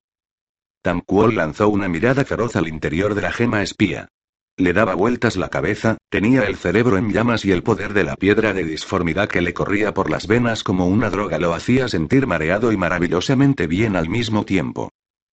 Tamquol 0.82 1.34
lanzó 1.34 1.70
una 1.70 1.88
mirada 1.88 2.26
feroz 2.26 2.58
al 2.58 2.68
interior 2.68 3.16
de 3.16 3.22
la 3.22 3.32
gema 3.32 3.64
espía. 3.64 4.10
Le 4.58 4.74
daba 4.74 4.96
vueltas 4.96 5.38
la 5.38 5.48
cabeza, 5.48 5.96
tenía 6.10 6.44
el 6.44 6.58
cerebro 6.58 6.98
en 6.98 7.14
llamas 7.14 7.46
y 7.46 7.54
el 7.54 7.64
poder 7.64 7.94
de 7.94 8.04
la 8.04 8.18
piedra 8.18 8.52
de 8.52 8.66
disformidad 8.66 9.30
que 9.30 9.40
le 9.40 9.54
corría 9.54 9.94
por 9.94 10.10
las 10.10 10.28
venas 10.28 10.66
como 10.66 10.88
una 10.88 11.10
droga 11.10 11.40
lo 11.40 11.54
hacía 11.54 11.88
sentir 11.88 12.28
mareado 12.28 12.74
y 12.74 12.76
maravillosamente 12.76 13.68
bien 13.68 13.96
al 13.96 14.10
mismo 14.10 14.44
tiempo. 14.44 14.92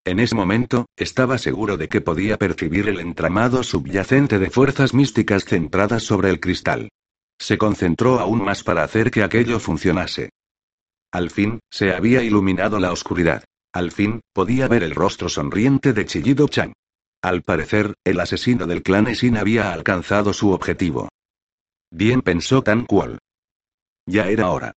En 0.09 0.21
ese 0.21 0.35
momento, 0.35 0.87
estaba 0.97 1.37
seguro 1.37 1.77
de 1.77 1.91
que 1.91 2.01
podía 2.01 2.39
percibir 2.39 2.89
el 2.89 2.99
entramado 2.99 3.63
subyacente 3.63 4.39
de 4.39 4.49
fuerzas 4.49 4.95
místicas 4.95 5.45
centradas 5.45 6.03
sobre 6.03 6.31
el 6.31 6.41
cristal. 6.41 6.89
Se 7.39 7.59
concentró 7.59 8.19
aún 8.19 8.43
más 8.43 8.65
para 8.65 8.85
hacer 8.85 9.11
que 9.11 9.23
aquello 9.23 9.61
funcionase. 9.61 10.31
Al 11.13 11.29
fin, 11.29 11.59
se 11.71 11.93
había 11.93 12.23
iluminado 12.23 12.79
la 12.79 12.91
oscuridad. 12.91 13.45
Al 13.71 13.93
fin, 13.93 14.23
podía 14.33 14.67
ver 14.67 14.83
el 14.83 14.95
rostro 14.95 15.29
sonriente 15.29 15.93
de 15.93 16.07
Chillido 16.07 16.49
Chang. 16.49 16.73
Al 17.21 17.43
parecer, 17.43 17.93
el 18.03 18.19
asesino 18.19 18.67
del 18.67 18.83
clan 18.83 19.09
Esin 19.09 19.37
había 19.37 19.75
alcanzado 19.75 20.33
su 20.33 20.53
objetivo. 20.53 21.11
Bien 21.91 22.23
pensó 22.23 22.63
Tan 22.63 22.87
Kuol. 22.87 23.19
Ya 24.07 24.29
era 24.29 24.49
hora. 24.53 24.73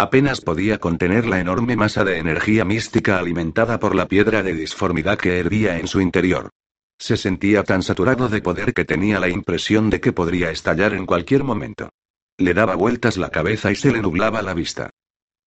Apenas 0.00 0.40
podía 0.40 0.78
contener 0.78 1.26
la 1.26 1.40
enorme 1.40 1.76
masa 1.76 2.04
de 2.04 2.16
energía 2.16 2.64
mística 2.64 3.18
alimentada 3.18 3.78
por 3.78 3.94
la 3.94 4.08
piedra 4.08 4.42
de 4.42 4.54
disformidad 4.54 5.18
que 5.18 5.38
hervía 5.38 5.78
en 5.78 5.88
su 5.88 6.00
interior. 6.00 6.48
Se 6.98 7.18
sentía 7.18 7.64
tan 7.64 7.82
saturado 7.82 8.30
de 8.30 8.40
poder 8.40 8.72
que 8.72 8.86
tenía 8.86 9.20
la 9.20 9.28
impresión 9.28 9.90
de 9.90 10.00
que 10.00 10.14
podría 10.14 10.50
estallar 10.50 10.94
en 10.94 11.04
cualquier 11.04 11.44
momento. 11.44 11.90
Le 12.38 12.54
daba 12.54 12.76
vueltas 12.76 13.18
la 13.18 13.28
cabeza 13.28 13.72
y 13.72 13.74
se 13.74 13.92
le 13.92 14.00
nublaba 14.00 14.40
la 14.40 14.54
vista. 14.54 14.88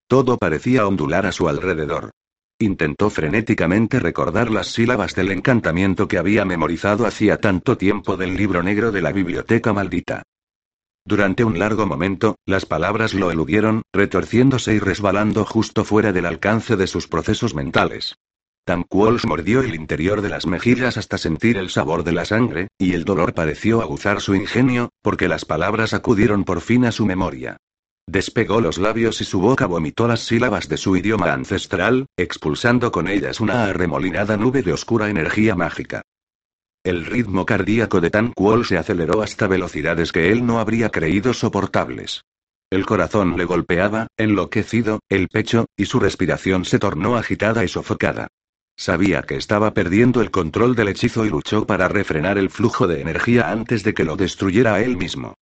Todo 0.08 0.38
parecía 0.38 0.86
ondular 0.86 1.26
a 1.26 1.32
su 1.32 1.50
alrededor. 1.50 2.12
Intentó 2.60 3.10
frenéticamente 3.10 4.00
recordar 4.00 4.52
las 4.52 4.68
sílabas 4.68 5.16
del 5.16 5.32
encantamiento 5.32 6.08
que 6.08 6.20
había 6.20 6.46
memorizado 6.46 7.08
hacía 7.08 7.38
tanto 7.38 7.76
tiempo 7.76 8.18
del 8.18 8.38
libro 8.38 8.62
negro 8.62 8.92
de 8.92 9.02
la 9.02 9.14
biblioteca 9.14 9.74
maldita. 9.74 10.22
Durante 11.06 11.44
un 11.44 11.60
largo 11.60 11.86
momento, 11.86 12.36
las 12.46 12.66
palabras 12.66 13.14
lo 13.14 13.30
eludieron, 13.30 13.82
retorciéndose 13.92 14.76
y 14.76 14.80
resbalando 14.80 15.44
justo 15.44 15.84
fuera 15.84 16.14
del 16.14 16.26
alcance 16.26 16.78
de 16.78 16.88
sus 16.88 17.08
procesos 17.08 17.54
mentales. 17.54 18.16
Tamquols 18.66 19.26
mordió 19.26 19.60
el 19.60 19.76
interior 19.76 20.22
de 20.22 20.30
las 20.30 20.46
mejillas 20.46 20.96
hasta 20.96 21.18
sentir 21.18 21.58
el 21.58 21.70
sabor 21.70 22.06
de 22.06 22.14
la 22.14 22.24
sangre, 22.24 22.70
y 22.78 22.94
el 22.94 23.04
dolor 23.04 23.34
pareció 23.34 23.82
aguzar 23.82 24.22
su 24.22 24.36
ingenio, 24.36 24.90
porque 25.02 25.28
las 25.28 25.44
palabras 25.44 25.94
acudieron 25.94 26.46
por 26.46 26.62
fin 26.62 26.86
a 26.86 26.94
su 26.94 27.06
memoria. 27.06 27.58
Despegó 28.08 28.62
los 28.62 28.78
labios 28.78 29.20
y 29.20 29.26
su 29.26 29.42
boca 29.42 29.66
vomitó 29.66 30.08
las 30.08 30.22
sílabas 30.22 30.70
de 30.70 30.78
su 30.78 30.96
idioma 30.96 31.34
ancestral, 31.34 32.06
expulsando 32.16 32.94
con 32.94 33.10
ellas 33.10 33.42
una 33.42 33.66
arremolinada 33.66 34.38
nube 34.38 34.62
de 34.62 34.72
oscura 34.72 35.10
energía 35.10 35.56
mágica. 35.56 36.02
El 36.84 37.06
ritmo 37.06 37.46
cardíaco 37.46 38.02
de 38.02 38.10
Tan 38.10 38.34
Kuol 38.34 38.66
se 38.66 38.78
aceleró 38.78 39.22
hasta 39.22 39.48
velocidades 39.48 40.12
que 40.12 40.34
él 40.34 40.46
no 40.46 40.60
habría 40.60 40.90
creído 40.90 41.34
soportables. 41.34 42.26
El 42.70 42.86
corazón 42.86 43.38
le 43.38 43.46
golpeaba, 43.46 44.08
enloquecido, 44.18 45.00
el 45.08 45.30
pecho, 45.30 45.68
y 45.78 45.86
su 45.86 46.02
respiración 46.02 46.66
se 46.66 46.80
tornó 46.80 47.16
agitada 47.16 47.64
y 47.64 47.70
sofocada. 47.70 48.28
Sabía 48.76 49.22
que 49.22 49.38
estaba 49.38 49.74
perdiendo 49.74 50.20
el 50.20 50.30
control 50.30 50.76
del 50.76 50.90
hechizo 50.90 51.26
y 51.26 51.30
luchó 51.30 51.66
para 51.66 51.88
refrenar 51.88 52.38
el 52.38 52.50
flujo 52.50 52.86
de 52.86 53.00
energía 53.00 53.50
antes 53.50 53.84
de 53.84 53.94
que 53.94 54.04
lo 54.04 54.18
destruyera 54.18 54.76
a 54.76 54.82
él 54.82 54.98
mismo. 54.98 55.36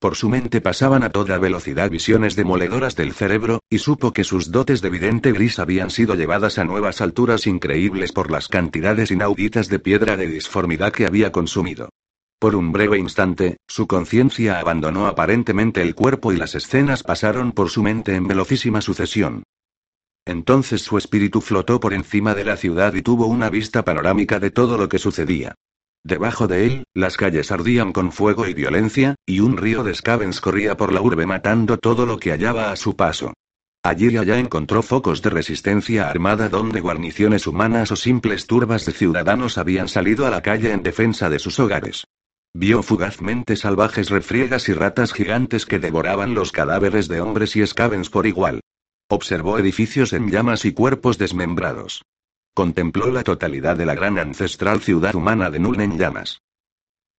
Por 0.00 0.14
su 0.14 0.28
mente 0.28 0.60
pasaban 0.60 1.02
a 1.02 1.10
toda 1.10 1.38
velocidad 1.38 1.90
visiones 1.90 2.36
demoledoras 2.36 2.94
del 2.94 3.12
cerebro, 3.12 3.60
y 3.68 3.78
supo 3.78 4.12
que 4.12 4.22
sus 4.22 4.52
dotes 4.52 4.80
de 4.80 4.90
vidente 4.90 5.32
gris 5.32 5.58
habían 5.58 5.90
sido 5.90 6.14
llevadas 6.14 6.58
a 6.58 6.64
nuevas 6.64 7.00
alturas 7.00 7.48
increíbles 7.48 8.12
por 8.12 8.30
las 8.30 8.46
cantidades 8.46 9.10
inauditas 9.10 9.68
de 9.68 9.80
piedra 9.80 10.16
de 10.16 10.28
disformidad 10.28 10.92
que 10.92 11.06
había 11.06 11.32
consumido. 11.32 11.88
Por 12.38 12.54
un 12.54 12.70
breve 12.70 12.96
instante, 12.98 13.56
su 13.66 13.88
conciencia 13.88 14.60
abandonó 14.60 15.08
aparentemente 15.08 15.82
el 15.82 15.96
cuerpo 15.96 16.32
y 16.32 16.36
las 16.36 16.54
escenas 16.54 17.02
pasaron 17.02 17.50
por 17.50 17.68
su 17.68 17.82
mente 17.82 18.14
en 18.14 18.28
velocísima 18.28 18.80
sucesión. 18.80 19.42
Entonces 20.24 20.82
su 20.82 20.96
espíritu 20.96 21.40
flotó 21.40 21.80
por 21.80 21.92
encima 21.92 22.36
de 22.36 22.44
la 22.44 22.56
ciudad 22.56 22.94
y 22.94 23.02
tuvo 23.02 23.26
una 23.26 23.50
vista 23.50 23.84
panorámica 23.84 24.38
de 24.38 24.52
todo 24.52 24.78
lo 24.78 24.88
que 24.88 25.00
sucedía. 25.00 25.56
Debajo 26.04 26.46
de 26.46 26.66
él, 26.66 26.84
las 26.94 27.16
calles 27.16 27.50
ardían 27.52 27.92
con 27.92 28.12
fuego 28.12 28.46
y 28.46 28.54
violencia, 28.54 29.14
y 29.26 29.40
un 29.40 29.56
río 29.56 29.84
de 29.84 29.94
scavens 29.94 30.40
corría 30.40 30.76
por 30.76 30.92
la 30.92 31.02
urbe 31.02 31.26
matando 31.26 31.76
todo 31.76 32.06
lo 32.06 32.18
que 32.18 32.30
hallaba 32.30 32.70
a 32.70 32.76
su 32.76 32.96
paso. 32.96 33.34
Allí 33.82 34.08
y 34.10 34.16
allá 34.16 34.38
encontró 34.38 34.82
focos 34.82 35.22
de 35.22 35.30
resistencia 35.30 36.08
armada 36.08 36.48
donde 36.48 36.80
guarniciones 36.80 37.46
humanas 37.46 37.92
o 37.92 37.96
simples 37.96 38.46
turbas 38.46 38.84
de 38.84 38.92
ciudadanos 38.92 39.56
habían 39.56 39.88
salido 39.88 40.26
a 40.26 40.30
la 40.30 40.42
calle 40.42 40.72
en 40.72 40.82
defensa 40.82 41.30
de 41.30 41.38
sus 41.38 41.58
hogares. 41.60 42.04
Vio 42.54 42.82
fugazmente 42.82 43.56
salvajes 43.56 44.10
refriegas 44.10 44.68
y 44.68 44.72
ratas 44.72 45.12
gigantes 45.12 45.64
que 45.64 45.78
devoraban 45.78 46.34
los 46.34 46.50
cadáveres 46.50 47.06
de 47.08 47.20
hombres 47.20 47.54
y 47.56 47.66
scavens 47.66 48.10
por 48.10 48.26
igual. 48.26 48.60
Observó 49.08 49.58
edificios 49.58 50.12
en 50.12 50.30
llamas 50.30 50.64
y 50.64 50.72
cuerpos 50.72 51.18
desmembrados. 51.18 52.02
Contempló 52.58 53.12
la 53.12 53.22
totalidad 53.22 53.76
de 53.76 53.86
la 53.86 53.94
gran 53.94 54.18
ancestral 54.18 54.80
ciudad 54.80 55.14
humana 55.14 55.48
de 55.48 55.60
Nuln 55.60 55.80
en 55.80 55.96
llamas. 55.96 56.42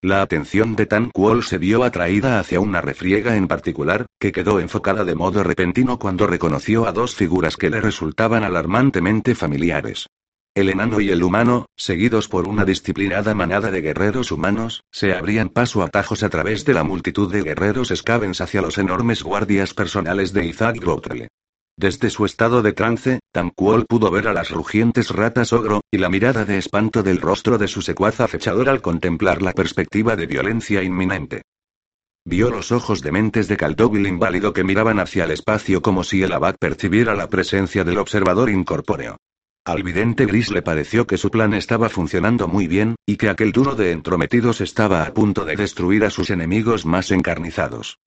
La 0.02 0.22
atención 0.22 0.76
de 0.76 0.86
Tan 0.86 1.12
Kuol 1.12 1.46
se 1.46 1.58
vio 1.58 1.86
atraída 1.86 2.42
hacia 2.42 2.60
una 2.60 2.82
refriega 2.82 3.38
en 3.38 3.48
particular, 3.48 4.06
que 4.20 4.34
quedó 4.34 4.60
enfocada 4.60 5.06
de 5.06 5.16
modo 5.16 5.42
repentino 5.42 5.98
cuando 5.98 6.28
reconoció 6.28 6.86
a 6.86 6.92
dos 6.92 7.16
figuras 7.16 7.56
que 7.56 7.70
le 7.70 7.80
resultaban 7.80 8.44
alarmantemente 8.44 9.34
familiares. 9.34 10.08
El 10.56 10.70
enano 10.70 11.00
y 11.00 11.10
el 11.10 11.24
humano, 11.24 11.68
seguidos 11.78 12.28
por 12.28 12.46
una 12.46 12.66
disciplinada 12.66 13.34
manada 13.34 13.72
de 13.72 13.80
guerreros 13.80 14.34
humanos, 14.34 14.84
se 14.92 15.14
abrían 15.14 15.48
paso 15.48 15.84
a 15.84 15.88
tajos 15.88 16.22
a 16.22 16.28
través 16.28 16.66
de 16.66 16.74
la 16.74 16.84
multitud 16.84 17.32
de 17.32 17.44
guerreros 17.44 17.94
scavens 17.96 18.42
hacia 18.42 18.62
los 18.62 18.78
enormes 18.78 19.24
guardias 19.24 19.74
personales 19.74 20.34
de 20.34 20.48
Isaac 20.48 20.82
Grotle. 20.82 21.30
Desde 21.80 22.10
su 22.10 22.26
estado 22.26 22.62
de 22.62 22.74
trance, 22.74 23.22
Tamquol 23.32 23.86
pudo 23.86 24.12
ver 24.12 24.28
a 24.28 24.34
las 24.34 24.52
rugientes 24.52 25.12
ratas 25.12 25.54
ogro, 25.54 25.80
y 25.90 25.98
la 25.98 26.10
mirada 26.10 26.44
de 26.44 26.58
espanto 26.58 27.04
del 27.04 27.22
rostro 27.22 27.58
de 27.58 27.70
su 27.70 27.82
secuaz 27.82 28.20
acechador 28.20 28.68
al 28.68 28.82
contemplar 28.82 29.42
la 29.42 29.54
perspectiva 29.54 30.18
de 30.18 30.26
violencia 30.28 30.84
inminente. 30.84 31.44
Vio 32.26 32.50
los 32.50 32.74
ojos 32.74 33.02
dementes 33.02 33.48
de 33.48 33.56
Caldovil 33.56 34.08
inválido 34.08 34.52
que 34.52 34.66
miraban 34.66 35.00
hacia 35.00 35.24
el 35.24 35.32
espacio 35.32 35.82
como 35.82 36.04
si 36.04 36.22
el 36.22 36.34
abad 36.34 36.58
percibiera 36.60 37.16
la 37.16 37.30
presencia 37.30 37.86
del 37.86 38.00
observador 38.00 38.50
incorpóreo. 38.50 39.16
Al 39.64 39.82
vidente 39.82 40.26
gris 40.26 40.52
le 40.52 40.62
pareció 40.62 41.08
que 41.08 41.18
su 41.18 41.32
plan 41.32 41.54
estaba 41.54 41.88
funcionando 41.88 42.50
muy 42.50 42.68
bien, 42.68 42.96
y 43.06 43.16
que 43.16 43.30
aquel 43.30 43.54
duro 43.54 43.76
de 43.76 43.94
entrometidos 43.94 44.60
estaba 44.60 45.04
a 45.04 45.14
punto 45.14 45.46
de 45.46 45.56
destruir 45.56 46.04
a 46.04 46.10
sus 46.10 46.30
enemigos 46.30 46.86
más 46.86 47.10
encarnizados. 47.10 48.00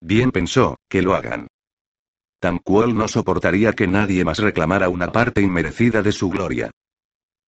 Bien 0.00 0.30
pensó, 0.30 0.76
que 0.88 1.02
lo 1.02 1.16
hagan. 1.16 1.48
Tamquol 2.42 2.96
no 2.96 3.06
soportaría 3.06 3.72
que 3.72 3.86
nadie 3.86 4.24
más 4.24 4.38
reclamara 4.40 4.88
una 4.88 5.12
parte 5.12 5.40
inmerecida 5.40 6.02
de 6.02 6.10
su 6.10 6.28
gloria. 6.28 6.72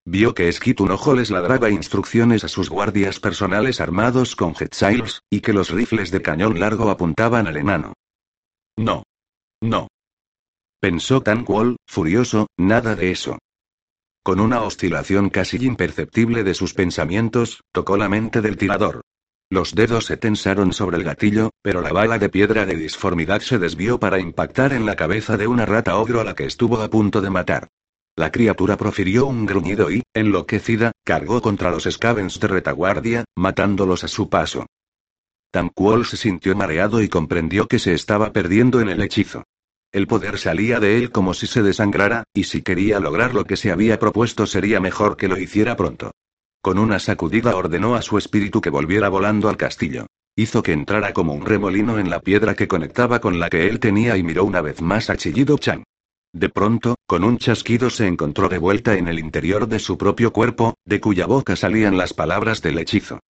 Vio 0.07 0.35
que 0.35 0.53
Skitun 0.53 0.93
Ojo 0.93 1.15
les 1.15 1.33
ladraba 1.33 1.69
instrucciones 1.69 2.45
a 2.45 2.49
sus 2.49 2.71
guardias 2.71 3.19
personales 3.19 3.81
armados 3.81 4.37
con 4.37 4.55
jetsails, 4.55 5.21
y 5.29 5.41
que 5.41 5.53
los 5.53 5.71
rifles 5.71 6.13
de 6.13 6.23
cañón 6.23 6.61
largo 6.61 6.91
apuntaban 6.91 7.49
al 7.49 7.57
enano. 7.57 7.95
No. 8.77 9.03
No. 9.61 9.89
Pensó 10.81 11.23
Tanquol, 11.23 11.77
furioso, 11.89 12.47
nada 12.57 12.95
de 12.95 13.11
eso. 13.11 13.39
Con 14.23 14.39
una 14.39 14.63
oscilación 14.63 15.29
casi 15.29 15.57
imperceptible 15.57 16.45
de 16.45 16.55
sus 16.55 16.73
pensamientos, 16.73 17.63
tocó 17.73 17.97
la 17.97 18.09
mente 18.09 18.41
del 18.43 18.57
tirador. 18.57 19.01
Los 19.51 19.75
dedos 19.75 20.07
se 20.07 20.17
tensaron 20.17 20.73
sobre 20.73 20.97
el 20.97 21.05
gatillo, 21.05 21.51
pero 21.63 21.81
la 21.81 21.93
bala 21.93 22.19
de 22.19 22.29
piedra 22.29 22.67
de 22.67 22.77
disformidad 22.77 23.41
se 23.41 23.59
desvió 23.59 24.01
para 24.01 24.19
impactar 24.19 24.73
en 24.73 24.87
la 24.87 24.97
cabeza 24.97 25.37
de 25.37 25.47
una 25.47 25.67
rata 25.67 25.97
ogro 25.97 26.21
a 26.21 26.25
la 26.25 26.35
que 26.35 26.45
estuvo 26.45 26.81
a 26.81 26.89
punto 26.89 27.21
de 27.21 27.31
matar. 27.31 27.69
La 28.17 28.31
criatura 28.31 28.77
profirió 28.77 29.27
un 29.27 29.45
gruñido 29.45 29.91
y, 29.91 30.03
enloquecida, 30.15 30.93
cargó 31.05 31.43
contra 31.43 31.71
los 31.71 31.85
scavens 31.85 32.39
de 32.39 32.49
retaguardia, 32.49 33.25
matándolos 33.37 34.05
a 34.05 34.09
su 34.09 34.29
paso. 34.29 34.67
Tamquol 35.51 36.07
se 36.07 36.17
sintió 36.17 36.55
mareado 36.57 37.03
y 37.03 37.09
comprendió 37.09 37.67
que 37.67 37.79
se 37.79 37.93
estaba 37.93 38.33
perdiendo 38.33 38.81
en 38.81 38.89
el 38.89 39.03
hechizo. 39.03 39.45
El 39.93 40.09
poder 40.09 40.39
salía 40.39 40.81
de 40.81 40.99
él 40.99 41.13
como 41.13 41.35
si 41.35 41.47
se 41.47 41.63
desangrara, 41.63 42.25
y 42.35 42.45
si 42.45 42.63
quería 42.63 42.99
lograr 42.99 43.35
lo 43.35 43.45
que 43.45 43.57
se 43.57 43.71
había 43.71 43.99
propuesto 43.99 44.47
sería 44.47 44.81
mejor 44.81 45.17
que 45.17 45.29
lo 45.29 45.39
hiciera 45.39 45.77
pronto. 45.77 46.11
Con 46.65 46.79
una 46.79 46.99
sacudida 46.99 47.57
ordenó 47.57 47.95
a 47.95 48.01
su 48.01 48.17
espíritu 48.17 48.63
que 48.63 48.71
volviera 48.71 49.11
volando 49.11 49.51
al 49.51 49.59
castillo. 49.59 50.07
Hizo 50.35 50.63
que 50.63 50.73
entrara 50.73 51.13
como 51.13 51.35
un 51.35 51.45
remolino 51.45 51.99
en 51.99 52.09
la 52.09 52.21
piedra 52.21 52.55
que 52.55 52.69
conectaba 52.69 53.21
con 53.21 53.39
la 53.39 53.51
que 53.51 53.69
él 53.69 53.81
tenía 53.81 54.17
y 54.17 54.23
miró 54.23 54.47
una 54.47 54.63
vez 54.63 54.81
más 54.81 55.11
a 55.11 55.19
Chillido 55.19 55.59
Chan. 55.59 55.85
De 56.33 56.49
pronto, 56.49 56.95
con 57.07 57.23
un 57.23 57.37
chasquido 57.37 57.91
se 57.91 58.07
encontró 58.07 58.49
de 58.49 58.57
vuelta 58.57 58.95
en 58.95 59.09
el 59.09 59.19
interior 59.19 59.69
de 59.69 59.79
su 59.79 59.99
propio 59.99 60.33
cuerpo, 60.33 60.73
de 60.87 61.03
cuya 61.03 61.27
boca 61.27 61.55
salían 61.55 61.99
las 61.99 62.15
palabras 62.15 62.63
del 62.63 62.79
hechizo. 62.79 63.21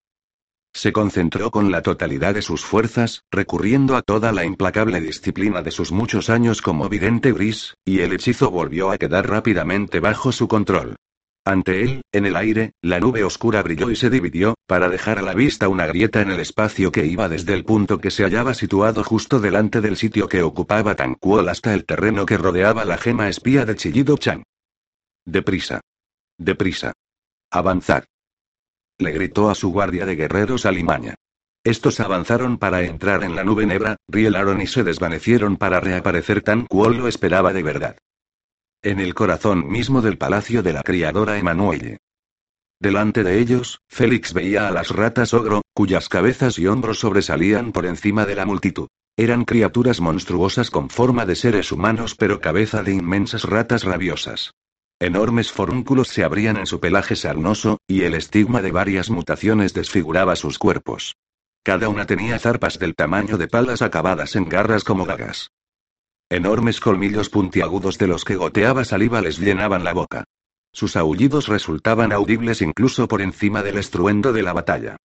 Se 0.73 0.93
concentró 0.93 1.51
con 1.51 1.71
la 1.71 1.81
totalidad 1.81 2.35
de 2.35 2.41
sus 2.41 2.63
fuerzas, 2.63 3.23
recurriendo 3.31 3.97
a 3.97 4.01
toda 4.01 4.31
la 4.31 4.45
implacable 4.45 5.01
disciplina 5.01 5.61
de 5.61 5.71
sus 5.71 5.91
muchos 5.91 6.29
años 6.29 6.61
como 6.61 6.87
vidente 6.87 7.33
gris, 7.33 7.73
y 7.83 7.99
el 7.99 8.13
hechizo 8.13 8.49
volvió 8.49 8.91
a 8.91 8.97
quedar 8.97 9.27
rápidamente 9.27 9.99
bajo 9.99 10.31
su 10.31 10.47
control. 10.47 10.95
Ante 11.47 11.83
él, 11.83 12.01
en 12.11 12.25
el 12.25 12.35
aire, 12.35 12.73
la 12.81 12.99
nube 12.99 13.23
oscura 13.23 13.61
brilló 13.61 13.91
y 13.91 13.95
se 13.95 14.09
dividió, 14.09 14.55
para 14.65 14.89
dejar 14.89 15.19
a 15.19 15.21
la 15.21 15.35
vista 15.35 15.69
una 15.69 15.85
grieta 15.85 16.21
en 16.21 16.31
el 16.31 16.39
espacio 16.39 16.91
que 16.91 17.05
iba 17.05 17.29
desde 17.29 17.53
el 17.53 17.63
punto 17.63 17.99
que 17.99 18.09
se 18.09 18.23
hallaba 18.23 18.55
situado 18.55 19.03
justo 19.03 19.39
delante 19.39 19.79
del 19.79 19.95
sitio 19.95 20.27
que 20.27 20.41
ocupaba 20.41 20.95
Tanquol 20.95 21.47
hasta 21.47 21.75
el 21.75 21.85
terreno 21.85 22.25
que 22.25 22.37
rodeaba 22.37 22.83
la 22.83 22.97
gema 22.97 23.29
espía 23.29 23.63
de 23.63 23.75
Chillido 23.75 24.17
Chan. 24.17 24.41
Deprisa. 25.23 25.81
Deprisa. 26.39 26.93
Avanzad. 27.51 28.05
Le 28.97 29.11
gritó 29.11 29.51
a 29.51 29.55
su 29.55 29.71
guardia 29.71 30.07
de 30.07 30.15
guerreros 30.15 30.65
alimaña. 30.65 31.13
Estos 31.63 31.99
avanzaron 31.99 32.57
para 32.57 32.81
entrar 32.81 33.23
en 33.23 33.35
la 33.35 33.43
nube 33.43 33.67
negra, 33.67 33.97
rielaron 34.07 34.61
y 34.61 34.67
se 34.67 34.83
desvanecieron 34.83 35.57
para 35.57 35.79
reaparecer 35.79 36.41
tan 36.41 36.65
cual 36.65 36.97
lo 36.97 37.07
esperaba 37.07 37.53
de 37.53 37.61
verdad 37.61 37.97
en 38.85 38.99
el 38.99 39.15
corazón 39.15 39.67
mismo 39.67 40.03
del 40.03 40.19
palacio 40.19 40.61
de 40.61 40.71
la 40.71 40.83
criadora 40.83 41.39
Emanuelle. 41.39 41.97
Delante 42.79 43.23
de 43.23 43.39
ellos, 43.39 43.79
Félix 43.87 44.31
veía 44.31 44.67
a 44.67 44.71
las 44.71 44.89
ratas 44.89 45.33
ogro, 45.33 45.61
cuyas 45.73 46.07
cabezas 46.07 46.59
y 46.59 46.67
hombros 46.67 46.99
sobresalían 46.99 47.71
por 47.71 47.87
encima 47.87 48.27
de 48.27 48.35
la 48.35 48.45
multitud. 48.45 48.87
Eran 49.17 49.43
criaturas 49.43 50.01
monstruosas 50.01 50.69
con 50.69 50.89
forma 50.89 51.25
de 51.25 51.35
seres 51.35 51.71
humanos 51.71 52.13
pero 52.13 52.41
cabeza 52.41 52.83
de 52.83 52.93
inmensas 52.93 53.43
ratas 53.43 53.85
rabiosas. 53.85 54.51
Enormes 54.99 55.51
forúnculos 55.51 56.09
se 56.09 56.23
abrían 56.23 56.57
en 56.57 56.67
su 56.67 56.79
pelaje 56.79 57.15
sarnoso, 57.15 57.79
y 57.87 58.03
el 58.03 58.13
estigma 58.13 58.61
de 58.61 58.71
varias 58.71 59.09
mutaciones 59.09 59.73
desfiguraba 59.73 60.35
sus 60.35 60.59
cuerpos. 60.59 61.15
Cada 61.63 61.89
una 61.89 62.05
tenía 62.05 62.37
zarpas 62.37 62.77
del 62.77 62.93
tamaño 62.93 63.39
de 63.39 63.47
palas 63.47 63.81
acabadas 63.81 64.35
en 64.35 64.47
garras 64.47 64.83
como 64.83 65.05
gagas. 65.05 65.49
Enormes 66.29 66.79
colmillos 66.79 67.29
puntiagudos 67.29 67.99
de 67.99 68.07
los 68.07 68.25
que 68.25 68.35
goteaba 68.35 68.83
saliva 68.83 69.21
les 69.21 69.37
llenaban 69.37 69.83
la 69.83 69.93
boca. 69.93 70.23
Sus 70.73 70.95
aullidos 70.95 71.47
resultaban 71.47 72.11
audibles 72.11 72.63
incluso 72.63 73.07
por 73.07 73.21
encima 73.21 73.61
del 73.61 73.77
estruendo 73.77 74.33
de 74.33 74.41
la 74.41 74.51
batalla. 74.51 74.97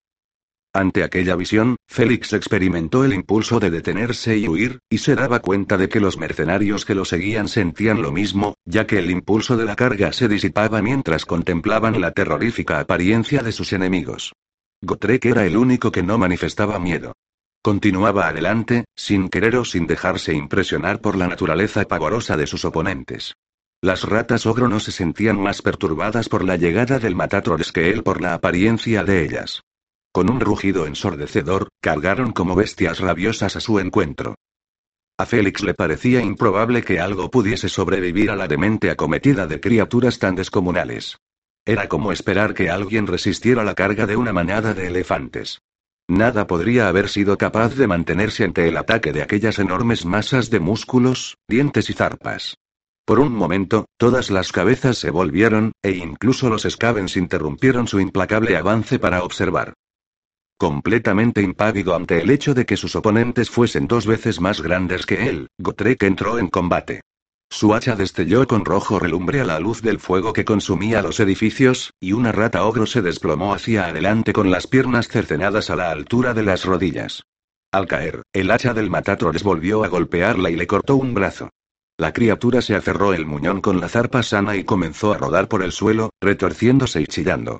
Ante 0.71 1.03
aquella 1.03 1.35
visión, 1.35 1.75
Félix 1.89 2.31
experimentó 2.31 3.03
el 3.03 3.13
impulso 3.13 3.59
de 3.59 3.69
detenerse 3.69 4.37
y 4.37 4.47
huir, 4.47 4.79
y 4.89 4.99
se 4.99 5.15
daba 5.15 5.41
cuenta 5.41 5.77
de 5.77 5.89
que 5.89 5.99
los 5.99 6.17
mercenarios 6.17 6.85
que 6.85 6.95
lo 6.95 7.03
seguían 7.03 7.49
sentían 7.49 8.01
lo 8.01 8.13
mismo, 8.13 8.53
ya 8.63 8.87
que 8.87 8.99
el 8.99 9.11
impulso 9.11 9.57
de 9.57 9.65
la 9.65 9.75
carga 9.75 10.13
se 10.13 10.29
disipaba 10.29 10.81
mientras 10.81 11.25
contemplaban 11.25 11.99
la 11.99 12.11
terrorífica 12.11 12.79
apariencia 12.79 13.41
de 13.41 13.51
sus 13.51 13.73
enemigos. 13.73 14.31
Gotrek 14.81 15.25
era 15.25 15.45
el 15.45 15.57
único 15.57 15.91
que 15.91 16.01
no 16.01 16.17
manifestaba 16.17 16.79
miedo. 16.79 17.11
Continuaba 17.61 18.29
adelante, 18.29 18.85
sin 18.95 19.27
querer 19.27 19.57
o 19.57 19.65
sin 19.65 19.85
dejarse 19.85 20.33
impresionar 20.33 21.01
por 21.01 21.17
la 21.17 21.27
naturaleza 21.27 21.83
pavorosa 21.85 22.37
de 22.37 22.47
sus 22.47 22.63
oponentes. 22.63 23.35
Las 23.81 24.03
ratas 24.03 24.45
ogro 24.45 24.69
no 24.69 24.79
se 24.79 24.93
sentían 24.93 25.39
más 25.41 25.61
perturbadas 25.61 26.29
por 26.29 26.45
la 26.45 26.55
llegada 26.55 26.99
del 26.99 27.15
Matatrolls 27.15 27.73
que 27.73 27.89
él 27.89 28.01
por 28.03 28.21
la 28.21 28.33
apariencia 28.33 29.03
de 29.03 29.25
ellas. 29.25 29.61
Con 30.13 30.31
un 30.31 30.39
rugido 30.39 30.87
ensordecedor, 30.87 31.67
cargaron 31.81 32.31
como 32.31 32.55
bestias 32.55 32.99
rabiosas 32.99 33.57
a 33.57 33.59
su 33.59 33.79
encuentro. 33.79 34.35
A 35.17 35.25
Félix 35.25 35.61
le 35.61 35.73
parecía 35.73 36.21
improbable 36.21 36.81
que 36.81 37.01
algo 37.01 37.29
pudiese 37.29 37.67
sobrevivir 37.67 38.31
a 38.31 38.37
la 38.37 38.47
demente 38.47 38.89
acometida 38.89 39.47
de 39.47 39.59
criaturas 39.59 40.17
tan 40.17 40.35
descomunales. 40.35 41.17
Era 41.65 41.89
como 41.89 42.13
esperar 42.13 42.53
que 42.53 42.69
alguien 42.69 43.05
resistiera 43.05 43.65
la 43.65 43.75
carga 43.75 44.07
de 44.07 44.15
una 44.15 44.31
manada 44.31 44.73
de 44.73 44.87
elefantes. 44.87 45.59
Nada 46.09 46.47
podría 46.47 46.87
haber 46.87 47.07
sido 47.07 47.37
capaz 47.37 47.75
de 47.75 47.85
mantenerse 47.85 48.43
ante 48.43 48.67
el 48.67 48.77
ataque 48.77 49.13
de 49.13 49.21
aquellas 49.21 49.59
enormes 49.59 50.05
masas 50.05 50.49
de 50.49 50.59
músculos, 50.59 51.37
dientes 51.47 51.91
y 51.91 51.93
zarpas. 51.93 52.57
Por 53.05 53.19
un 53.19 53.31
momento, 53.31 53.85
todas 53.95 54.31
las 54.31 54.51
cabezas 54.51 54.97
se 54.97 55.11
volvieron, 55.11 55.71
e 55.83 55.91
incluso 55.91 56.49
los 56.49 56.63
Scavens 56.67 57.15
interrumpieron 57.15 57.87
su 57.87 57.99
implacable 57.99 58.57
avance 58.57 58.97
para 58.97 59.23
observar. 59.23 59.73
Completamente 60.57 61.43
impávido 61.43 61.95
ante 61.95 62.19
el 62.21 62.31
hecho 62.31 62.55
de 62.55 62.65
que 62.65 62.75
sus 62.75 62.95
oponentes 62.95 63.51
fuesen 63.51 63.85
dos 63.85 64.07
veces 64.07 64.41
más 64.41 64.61
grandes 64.61 65.05
que 65.05 65.29
él, 65.29 65.47
Gotrek 65.59 66.01
entró 66.01 66.39
en 66.39 66.47
combate. 66.47 67.01
Su 67.51 67.73
hacha 67.73 67.95
destelló 67.95 68.47
con 68.47 68.63
rojo 68.63 68.99
relumbre 68.99 69.41
a 69.41 69.45
la 69.45 69.59
luz 69.59 69.81
del 69.81 69.99
fuego 69.99 70.33
que 70.33 70.45
consumía 70.45 71.01
los 71.01 71.19
edificios, 71.19 71.93
y 71.99 72.13
una 72.13 72.31
rata 72.31 72.63
ogro 72.63 72.85
se 72.85 73.01
desplomó 73.01 73.53
hacia 73.53 73.87
adelante 73.87 74.33
con 74.33 74.51
las 74.51 74.67
piernas 74.67 75.07
cercenadas 75.07 75.69
a 75.69 75.75
la 75.75 75.89
altura 75.89 76.33
de 76.35 76.43
las 76.43 76.63
rodillas. 76.65 77.23
Al 77.71 77.87
caer, 77.87 78.21
el 78.33 78.51
hacha 78.51 78.73
del 78.73 78.89
Matatrores 78.89 79.43
volvió 79.43 79.83
a 79.83 79.87
golpearla 79.87 80.51
y 80.51 80.55
le 80.55 80.67
cortó 80.67 80.95
un 80.95 81.13
brazo. 81.13 81.49
La 81.97 82.13
criatura 82.13 82.61
se 82.61 82.75
aferró 82.75 83.13
el 83.13 83.25
muñón 83.25 83.61
con 83.61 83.81
la 83.81 83.89
zarpa 83.89 84.23
sana 84.23 84.55
y 84.55 84.63
comenzó 84.63 85.11
a 85.11 85.17
rodar 85.17 85.47
por 85.47 85.63
el 85.63 85.71
suelo, 85.71 86.11
retorciéndose 86.21 87.01
y 87.01 87.07
chillando. 87.07 87.59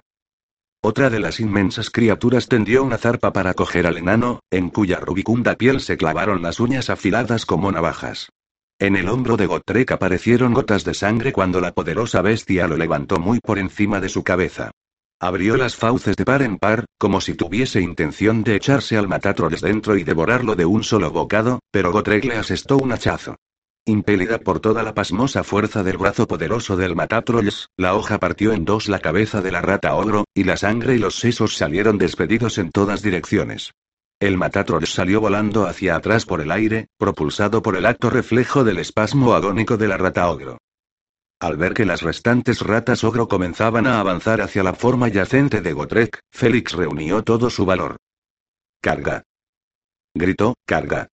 Otra 0.82 1.10
de 1.10 1.20
las 1.20 1.40
inmensas 1.42 1.90
criaturas 1.90 2.48
tendió 2.48 2.84
una 2.84 2.98
zarpa 2.98 3.34
para 3.34 3.54
coger 3.54 3.86
al 3.86 3.98
enano, 3.98 4.40
en 4.50 4.70
cuya 4.70 5.00
rubicunda 5.00 5.56
piel 5.56 5.82
se 5.82 5.98
clavaron 5.98 6.42
las 6.42 6.60
uñas 6.60 6.90
afiladas 6.90 7.46
como 7.46 7.72
navajas. 7.72 8.30
En 8.82 8.96
el 8.96 9.10
hombro 9.10 9.36
de 9.36 9.46
Gotrek 9.46 9.92
aparecieron 9.92 10.54
gotas 10.54 10.86
de 10.86 10.94
sangre 10.94 11.34
cuando 11.34 11.60
la 11.60 11.74
poderosa 11.74 12.22
bestia 12.22 12.66
lo 12.66 12.78
levantó 12.78 13.20
muy 13.20 13.42
por 13.42 13.60
encima 13.60 14.00
de 14.00 14.08
su 14.08 14.24
cabeza. 14.24 14.72
Abrió 15.20 15.58
las 15.58 15.76
fauces 15.76 16.16
de 16.16 16.24
par 16.24 16.42
en 16.44 16.58
par, 16.58 16.86
como 16.98 17.20
si 17.20 17.34
tuviese 17.34 17.82
intención 17.82 18.42
de 18.42 18.56
echarse 18.56 18.96
al 18.96 19.10
matatroles 19.10 19.60
dentro 19.60 19.98
y 19.98 20.06
devorarlo 20.06 20.56
de 20.56 20.64
un 20.64 20.86
solo 20.86 21.12
bocado, 21.12 21.60
pero 21.72 21.92
Gotrek 21.92 22.24
le 22.24 22.38
asestó 22.38 22.78
un 22.78 22.94
hachazo. 22.94 23.36
Impelida 23.84 24.38
por 24.38 24.62
toda 24.62 24.82
la 24.82 24.94
pasmosa 24.94 25.44
fuerza 25.44 25.84
del 25.84 25.98
brazo 25.98 26.26
poderoso 26.26 26.78
del 26.78 26.96
Matatrolls, 26.96 27.68
la 27.76 27.96
hoja 27.96 28.18
partió 28.18 28.54
en 28.54 28.64
dos 28.64 28.88
la 28.88 29.00
cabeza 29.00 29.42
de 29.42 29.52
la 29.52 29.62
rata 29.62 29.94
ogro, 29.96 30.24
y 30.34 30.46
la 30.46 30.56
sangre 30.56 30.96
y 30.96 31.00
los 31.00 31.16
sesos 31.16 31.58
salieron 31.58 31.98
despedidos 31.98 32.58
en 32.58 32.72
todas 32.72 33.02
direcciones. 33.02 33.72
El 34.20 34.38
Matatrolls 34.38 34.94
salió 34.94 35.22
volando 35.22 35.66
hacia 35.66 35.96
atrás 35.96 36.26
por 36.26 36.42
el 36.42 36.52
aire, 36.52 36.88
propulsado 36.98 37.62
por 37.62 37.78
el 37.78 37.86
acto 37.86 38.10
reflejo 38.10 38.66
del 38.66 38.78
espasmo 38.80 39.34
agónico 39.34 39.78
de 39.78 39.88
la 39.88 39.96
rata 39.96 40.30
ogro. 40.30 40.58
Al 41.40 41.56
ver 41.56 41.74
que 41.74 41.86
las 41.86 42.02
restantes 42.02 42.60
ratas 42.60 43.06
ogro 43.06 43.30
comenzaban 43.30 43.88
a 43.88 44.02
avanzar 44.02 44.42
hacia 44.42 44.62
la 44.62 44.74
forma 44.74 45.08
yacente 45.08 45.62
de 45.62 45.72
Gotrek, 45.72 46.20
Félix 46.32 46.74
reunió 46.74 47.24
todo 47.24 47.50
su 47.50 47.66
valor. 47.66 47.96
Carga. 48.82 49.24
Gritó, 50.14 50.56
carga. 50.66 51.08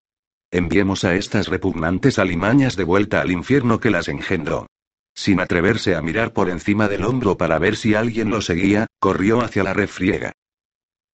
Enviemos 0.51 1.05
a 1.05 1.15
estas 1.15 1.49
repugnantes 1.49 2.19
alimañas 2.19 2.75
de 2.75 2.85
vuelta 2.85 3.21
al 3.21 3.31
infierno 3.33 3.81
que 3.81 3.91
las 3.91 4.09
engendró. 4.09 4.67
Sin 5.15 5.41
atreverse 5.41 5.95
a 5.95 6.01
mirar 6.01 6.33
por 6.33 6.49
encima 6.49 6.89
del 6.89 7.05
hombro 7.05 7.37
para 7.37 7.59
ver 7.59 7.77
si 7.77 7.95
alguien 7.95 8.31
lo 8.31 8.41
seguía, 8.41 8.87
corrió 8.99 9.43
hacia 9.43 9.63
la 9.63 9.75
refriega. 9.75 10.33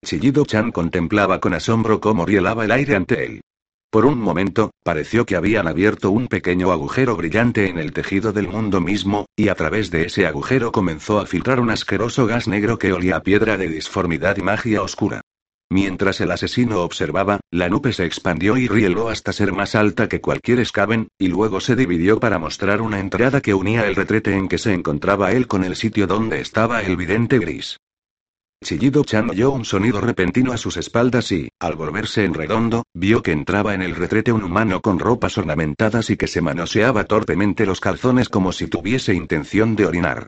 Chillido 0.03 0.47
Chan 0.47 0.73
contemplaba 0.73 1.41
con 1.41 1.53
asombro 1.53 2.01
cómo 2.01 2.25
rielaba 2.25 2.65
el 2.65 2.73
aire 2.73 2.97
ante 2.97 3.27
él. 3.27 3.43
Por 3.91 4.07
un 4.07 4.19
momento, 4.19 4.71
pareció 4.83 5.27
que 5.27 5.37
habían 5.37 5.69
abierto 5.69 6.11
un 6.11 6.27
pequeño 6.27 6.73
agujero 6.73 7.17
brillante 7.17 7.69
en 7.69 7.79
el 7.79 7.93
tejido 7.93 8.33
del 8.33 8.49
mundo 8.49 8.81
mismo, 8.81 9.27
y 9.37 9.49
a 9.49 9.55
través 9.55 9.91
de 9.91 10.07
ese 10.07 10.27
agujero 10.27 10.73
comenzó 10.73 11.19
a 11.19 11.27
filtrar 11.27 11.61
un 11.61 11.71
asqueroso 11.71 12.27
gas 12.27 12.49
negro 12.49 12.79
que 12.79 12.93
olía 12.93 13.17
a 13.17 13.23
piedra 13.23 13.57
de 13.57 13.69
disformidad 13.69 14.37
y 14.39 14.43
magia 14.43 14.83
oscura. 14.83 15.21
Mientras 15.69 16.21
el 16.21 16.31
asesino 16.31 16.81
observaba, 16.81 17.39
la 17.51 17.69
nube 17.69 17.93
se 17.93 18.05
expandió 18.05 18.57
y 18.57 18.69
rieló 18.69 19.11
hasta 19.11 19.33
ser 19.33 19.53
más 19.53 19.75
alta 19.75 20.09
que 20.09 20.21
cualquier 20.21 20.61
escaven, 20.61 21.09
y 21.19 21.29
luego 21.29 21.61
se 21.61 21.77
dividió 21.77 22.19
para 22.19 22.39
mostrar 22.39 22.81
una 22.81 23.01
entrada 23.01 23.41
que 23.41 23.55
unía 23.55 23.87
el 23.87 23.97
retrete 23.97 24.35
en 24.35 24.49
que 24.49 24.59
se 24.59 24.73
encontraba 24.73 25.33
él 25.33 25.47
con 25.47 25.63
el 25.63 25.77
sitio 25.77 26.07
donde 26.07 26.41
estaba 26.41 26.83
el 26.83 26.97
vidente 26.97 27.39
gris. 27.39 27.79
Chillido 28.63 29.05
Chan 29.05 29.31
oyó 29.31 29.53
un 29.53 29.65
sonido 29.65 30.03
repentino 30.03 30.53
a 30.53 30.59
sus 30.59 30.77
espaldas 30.77 31.33
y, 31.33 31.49
al 31.59 31.77
volverse 31.77 32.27
en 32.27 32.35
redondo, 32.35 32.85
vio 32.93 33.23
que 33.23 33.33
entraba 33.33 33.73
en 33.73 33.81
el 33.81 33.97
retrete 33.97 34.33
un 34.33 34.45
humano 34.45 34.83
con 34.83 34.99
ropas 34.99 35.39
ornamentadas 35.39 36.11
y 36.11 36.19
que 36.19 36.27
se 36.27 36.43
manoseaba 36.43 37.05
torpemente 37.05 37.65
los 37.65 37.81
calzones 37.81 38.29
como 38.29 38.53
si 38.53 38.67
tuviese 38.67 39.15
intención 39.15 39.77
de 39.77 39.87
orinar. 39.87 40.27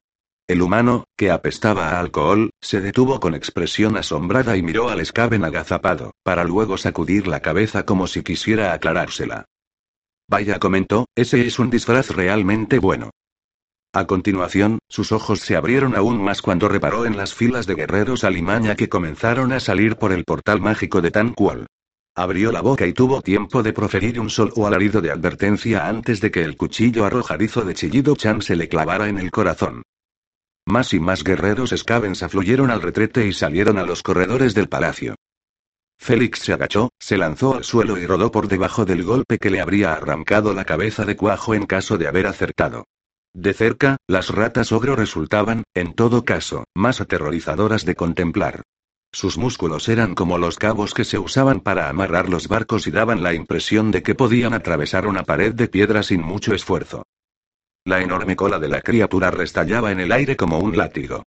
El 0.48 0.62
humano, 0.62 1.04
que 1.14 1.30
apestaba 1.30 1.90
a 1.90 2.00
alcohol, 2.00 2.50
se 2.60 2.80
detuvo 2.80 3.20
con 3.20 3.34
expresión 3.34 3.98
asombrada 3.98 4.56
y 4.56 4.62
miró 4.62 4.88
al 4.88 5.04
Skaven 5.04 5.44
agazapado, 5.44 6.12
para 6.22 6.44
luego 6.44 6.78
sacudir 6.78 7.26
la 7.26 7.40
cabeza 7.40 7.84
como 7.84 8.06
si 8.06 8.22
quisiera 8.22 8.72
aclarársela. 8.72 9.44
Vaya, 10.26 10.58
comentó, 10.58 11.06
ese 11.14 11.46
es 11.46 11.58
un 11.58 11.68
disfraz 11.68 12.08
realmente 12.08 12.78
bueno. 12.78 13.10
A 13.94 14.06
continuación, 14.06 14.78
sus 14.88 15.12
ojos 15.12 15.40
se 15.40 15.54
abrieron 15.54 15.94
aún 15.94 16.22
más 16.24 16.40
cuando 16.40 16.66
reparó 16.66 17.04
en 17.04 17.18
las 17.18 17.34
filas 17.34 17.66
de 17.66 17.74
guerreros 17.74 18.24
alimaña 18.24 18.74
que 18.74 18.88
comenzaron 18.88 19.52
a 19.52 19.60
salir 19.60 19.96
por 19.96 20.12
el 20.12 20.24
portal 20.24 20.62
mágico 20.62 21.02
de 21.02 21.10
Tanquol. 21.10 21.66
Abrió 22.14 22.52
la 22.52 22.62
boca 22.62 22.86
y 22.86 22.94
tuvo 22.94 23.20
tiempo 23.20 23.62
de 23.62 23.74
proferir 23.74 24.18
un 24.18 24.30
solo 24.30 24.66
alarido 24.66 25.02
de 25.02 25.10
advertencia 25.10 25.88
antes 25.88 26.22
de 26.22 26.30
que 26.30 26.42
el 26.42 26.56
cuchillo 26.56 27.04
arrojadizo 27.04 27.62
de 27.62 27.74
Chillido 27.74 28.16
Chan 28.16 28.40
se 28.40 28.56
le 28.56 28.66
clavara 28.66 29.10
en 29.10 29.18
el 29.18 29.30
corazón. 29.30 29.82
Más 30.64 30.94
y 30.94 31.00
más 31.00 31.22
guerreros 31.22 31.74
Scavens 31.76 32.22
afluyeron 32.22 32.70
al 32.70 32.80
retrete 32.80 33.26
y 33.26 33.34
salieron 33.34 33.76
a 33.76 33.84
los 33.84 34.02
corredores 34.02 34.54
del 34.54 34.70
palacio. 34.70 35.16
Félix 35.98 36.38
se 36.38 36.54
agachó, 36.54 36.88
se 36.98 37.18
lanzó 37.18 37.56
al 37.56 37.64
suelo 37.64 37.98
y 37.98 38.06
rodó 38.06 38.30
por 38.30 38.48
debajo 38.48 38.86
del 38.86 39.04
golpe 39.04 39.36
que 39.36 39.50
le 39.50 39.60
habría 39.60 39.92
arrancado 39.92 40.54
la 40.54 40.64
cabeza 40.64 41.04
de 41.04 41.16
cuajo 41.16 41.54
en 41.54 41.66
caso 41.66 41.98
de 41.98 42.08
haber 42.08 42.26
acertado. 42.26 42.84
De 43.34 43.54
cerca, 43.54 43.96
las 44.06 44.28
ratas 44.28 44.72
ogro 44.72 44.94
resultaban, 44.94 45.64
en 45.74 45.94
todo 45.94 46.24
caso, 46.24 46.64
más 46.74 47.00
aterrorizadoras 47.00 47.84
de 47.84 47.94
contemplar. 47.94 48.62
Sus 49.10 49.38
músculos 49.38 49.88
eran 49.88 50.14
como 50.14 50.38
los 50.38 50.58
cabos 50.58 50.94
que 50.94 51.04
se 51.04 51.18
usaban 51.18 51.60
para 51.60 51.88
amarrar 51.88 52.28
los 52.28 52.48
barcos 52.48 52.86
y 52.86 52.90
daban 52.90 53.22
la 53.22 53.34
impresión 53.34 53.90
de 53.90 54.02
que 54.02 54.14
podían 54.14 54.54
atravesar 54.54 55.06
una 55.06 55.22
pared 55.22 55.54
de 55.54 55.68
piedra 55.68 56.02
sin 56.02 56.22
mucho 56.22 56.54
esfuerzo. 56.54 57.04
La 57.84 58.00
enorme 58.00 58.36
cola 58.36 58.58
de 58.58 58.68
la 58.68 58.80
criatura 58.80 59.30
restallaba 59.30 59.92
en 59.92 60.00
el 60.00 60.12
aire 60.12 60.36
como 60.36 60.58
un 60.58 60.76
látigo. 60.76 61.24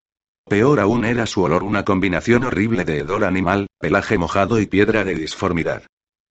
Peor 0.48 0.80
aún 0.80 1.06
era 1.06 1.26
su 1.26 1.42
olor, 1.42 1.64
una 1.64 1.84
combinación 1.84 2.44
horrible 2.44 2.86
de 2.86 3.00
hedor 3.00 3.24
animal, 3.24 3.68
pelaje 3.80 4.18
mojado 4.18 4.60
y 4.60 4.68
piedra 4.68 5.04
de 5.04 5.16
disformidad. 5.16 5.84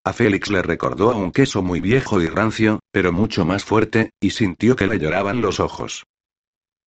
A 0.06 0.12
Félix 0.12 0.50
le 0.50 0.60
recordó 0.60 1.10
a 1.10 1.16
un 1.16 1.32
queso 1.32 1.62
muy 1.62 1.80
viejo 1.80 2.20
y 2.20 2.26
rancio, 2.26 2.80
pero 2.92 3.10
mucho 3.10 3.46
más 3.46 3.64
fuerte, 3.64 4.10
y 4.20 4.30
sintió 4.30 4.76
que 4.76 4.86
le 4.86 4.98
lloraban 4.98 5.40
los 5.40 5.60
ojos. 5.60 6.04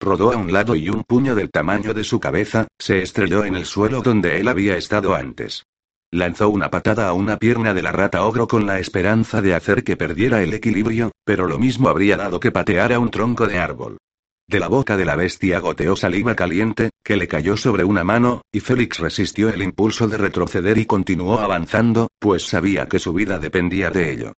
Rodó 0.00 0.32
a 0.32 0.36
un 0.36 0.52
lado 0.52 0.76
y 0.76 0.88
un 0.88 1.02
puño 1.02 1.34
del 1.34 1.50
tamaño 1.50 1.94
de 1.94 2.04
su 2.04 2.20
cabeza, 2.20 2.68
se 2.78 3.02
estrelló 3.02 3.44
en 3.44 3.56
el 3.56 3.66
suelo 3.66 4.02
donde 4.02 4.38
él 4.38 4.46
había 4.46 4.76
estado 4.76 5.16
antes. 5.16 5.64
Lanzó 6.12 6.48
una 6.48 6.70
patada 6.70 7.08
a 7.08 7.12
una 7.12 7.38
pierna 7.38 7.74
de 7.74 7.82
la 7.82 7.90
rata 7.90 8.24
ogro 8.24 8.46
con 8.46 8.66
la 8.66 8.78
esperanza 8.78 9.42
de 9.42 9.54
hacer 9.54 9.82
que 9.82 9.96
perdiera 9.96 10.40
el 10.40 10.54
equilibrio, 10.54 11.10
pero 11.24 11.48
lo 11.48 11.58
mismo 11.58 11.88
habría 11.88 12.16
dado 12.16 12.38
que 12.38 12.52
pateara 12.52 13.00
un 13.00 13.10
tronco 13.10 13.48
de 13.48 13.58
árbol. 13.58 13.98
De 14.48 14.58
la 14.58 14.68
boca 14.68 14.96
de 14.96 15.04
la 15.04 15.14
bestia 15.14 15.60
goteó 15.60 15.94
saliva 15.94 16.34
caliente, 16.34 16.88
que 17.04 17.18
le 17.18 17.28
cayó 17.28 17.58
sobre 17.58 17.84
una 17.84 18.02
mano, 18.02 18.40
y 18.50 18.60
Félix 18.60 18.98
resistió 18.98 19.50
el 19.50 19.60
impulso 19.60 20.08
de 20.08 20.16
retroceder 20.16 20.78
y 20.78 20.86
continuó 20.86 21.40
avanzando, 21.40 22.08
pues 22.18 22.44
sabía 22.44 22.88
que 22.88 22.98
su 22.98 23.12
vida 23.12 23.38
dependía 23.38 23.90
de 23.90 24.10
ello. 24.10 24.32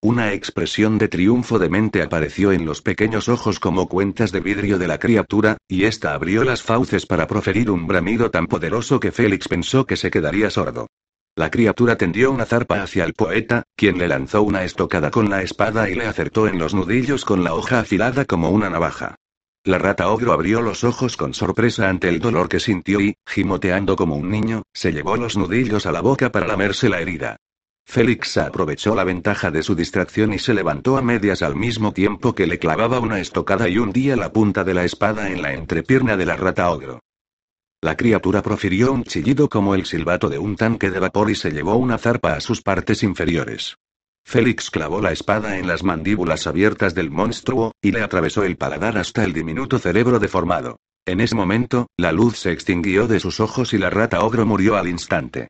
Una 0.00 0.34
expresión 0.34 0.98
de 0.98 1.08
triunfo 1.08 1.58
de 1.58 1.68
mente 1.68 2.00
apareció 2.00 2.52
en 2.52 2.64
los 2.64 2.80
pequeños 2.80 3.28
ojos 3.28 3.58
como 3.58 3.88
cuentas 3.88 4.30
de 4.30 4.38
vidrio 4.38 4.78
de 4.78 4.86
la 4.86 4.98
criatura, 4.98 5.56
y 5.66 5.82
ésta 5.82 6.14
abrió 6.14 6.44
las 6.44 6.62
fauces 6.62 7.04
para 7.04 7.26
proferir 7.26 7.72
un 7.72 7.88
bramido 7.88 8.30
tan 8.30 8.46
poderoso 8.46 9.00
que 9.00 9.10
Félix 9.10 9.48
pensó 9.48 9.84
que 9.84 9.96
se 9.96 10.12
quedaría 10.12 10.48
sordo. 10.48 10.86
La 11.34 11.50
criatura 11.50 11.96
tendió 11.96 12.30
una 12.30 12.44
zarpa 12.44 12.84
hacia 12.84 13.02
el 13.02 13.14
poeta, 13.14 13.64
quien 13.74 13.98
le 13.98 14.06
lanzó 14.06 14.44
una 14.44 14.62
estocada 14.62 15.10
con 15.10 15.28
la 15.28 15.42
espada 15.42 15.90
y 15.90 15.96
le 15.96 16.06
acertó 16.06 16.46
en 16.46 16.60
los 16.60 16.72
nudillos 16.72 17.24
con 17.24 17.42
la 17.42 17.54
hoja 17.54 17.80
afilada 17.80 18.26
como 18.26 18.50
una 18.50 18.70
navaja. 18.70 19.16
La 19.66 19.78
rata 19.78 20.10
ogro 20.10 20.34
abrió 20.34 20.60
los 20.60 20.84
ojos 20.84 21.16
con 21.16 21.32
sorpresa 21.32 21.88
ante 21.88 22.10
el 22.10 22.20
dolor 22.20 22.50
que 22.50 22.60
sintió 22.60 23.00
y, 23.00 23.16
gimoteando 23.26 23.96
como 23.96 24.14
un 24.14 24.28
niño, 24.28 24.64
se 24.74 24.92
llevó 24.92 25.16
los 25.16 25.38
nudillos 25.38 25.86
a 25.86 25.92
la 25.92 26.02
boca 26.02 26.30
para 26.30 26.46
lamerse 26.46 26.90
la 26.90 27.00
herida. 27.00 27.38
Félix 27.86 28.36
aprovechó 28.36 28.94
la 28.94 29.04
ventaja 29.04 29.50
de 29.50 29.62
su 29.62 29.74
distracción 29.74 30.34
y 30.34 30.38
se 30.38 30.52
levantó 30.52 30.98
a 30.98 31.02
medias 31.02 31.40
al 31.40 31.56
mismo 31.56 31.92
tiempo 31.92 32.34
que 32.34 32.46
le 32.46 32.58
clavaba 32.58 33.00
una 33.00 33.20
estocada 33.20 33.66
y 33.66 33.78
hundía 33.78 34.16
la 34.16 34.30
punta 34.32 34.64
de 34.64 34.74
la 34.74 34.84
espada 34.84 35.30
en 35.30 35.40
la 35.40 35.54
entrepierna 35.54 36.18
de 36.18 36.26
la 36.26 36.36
rata 36.36 36.70
ogro. 36.70 37.00
La 37.80 37.96
criatura 37.96 38.42
profirió 38.42 38.92
un 38.92 39.04
chillido 39.04 39.48
como 39.48 39.74
el 39.74 39.86
silbato 39.86 40.28
de 40.28 40.38
un 40.38 40.56
tanque 40.56 40.90
de 40.90 40.98
vapor 40.98 41.30
y 41.30 41.36
se 41.36 41.50
llevó 41.50 41.76
una 41.76 41.96
zarpa 41.96 42.34
a 42.34 42.40
sus 42.40 42.60
partes 42.60 43.02
inferiores. 43.02 43.76
Félix 44.24 44.70
clavó 44.70 45.00
la 45.00 45.12
espada 45.12 45.58
en 45.58 45.66
las 45.66 45.84
mandíbulas 45.84 46.46
abiertas 46.46 46.94
del 46.94 47.10
monstruo, 47.10 47.72
y 47.82 47.92
le 47.92 48.02
atravesó 48.02 48.42
el 48.42 48.56
paladar 48.56 48.98
hasta 48.98 49.22
el 49.24 49.32
diminuto 49.32 49.78
cerebro 49.78 50.18
deformado. 50.18 50.78
En 51.06 51.20
ese 51.20 51.34
momento, 51.34 51.88
la 51.98 52.12
luz 52.12 52.38
se 52.38 52.50
extinguió 52.50 53.06
de 53.06 53.20
sus 53.20 53.38
ojos 53.38 53.74
y 53.74 53.78
la 53.78 53.90
rata 53.90 54.24
ogro 54.24 54.46
murió 54.46 54.76
al 54.76 54.88
instante. 54.88 55.48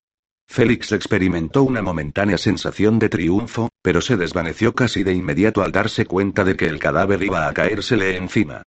Félix 0.49 0.93
experimentó 0.93 1.63
una 1.63 1.81
momentánea 1.81 2.37
sensación 2.37 2.99
de 2.99 3.09
triunfo, 3.09 3.71
pero 3.83 4.01
se 4.01 4.17
desvaneció 4.17 4.75
casi 4.75 5.03
de 5.05 5.15
inmediato 5.15 5.63
al 5.63 5.73
darse 5.73 6.07
cuenta 6.07 6.45
de 6.45 6.57
que 6.57 6.67
el 6.67 6.79
cadáver 6.79 7.23
iba 7.23 7.49
a 7.49 7.55
caérsele 7.55 8.17
encima. 8.17 8.63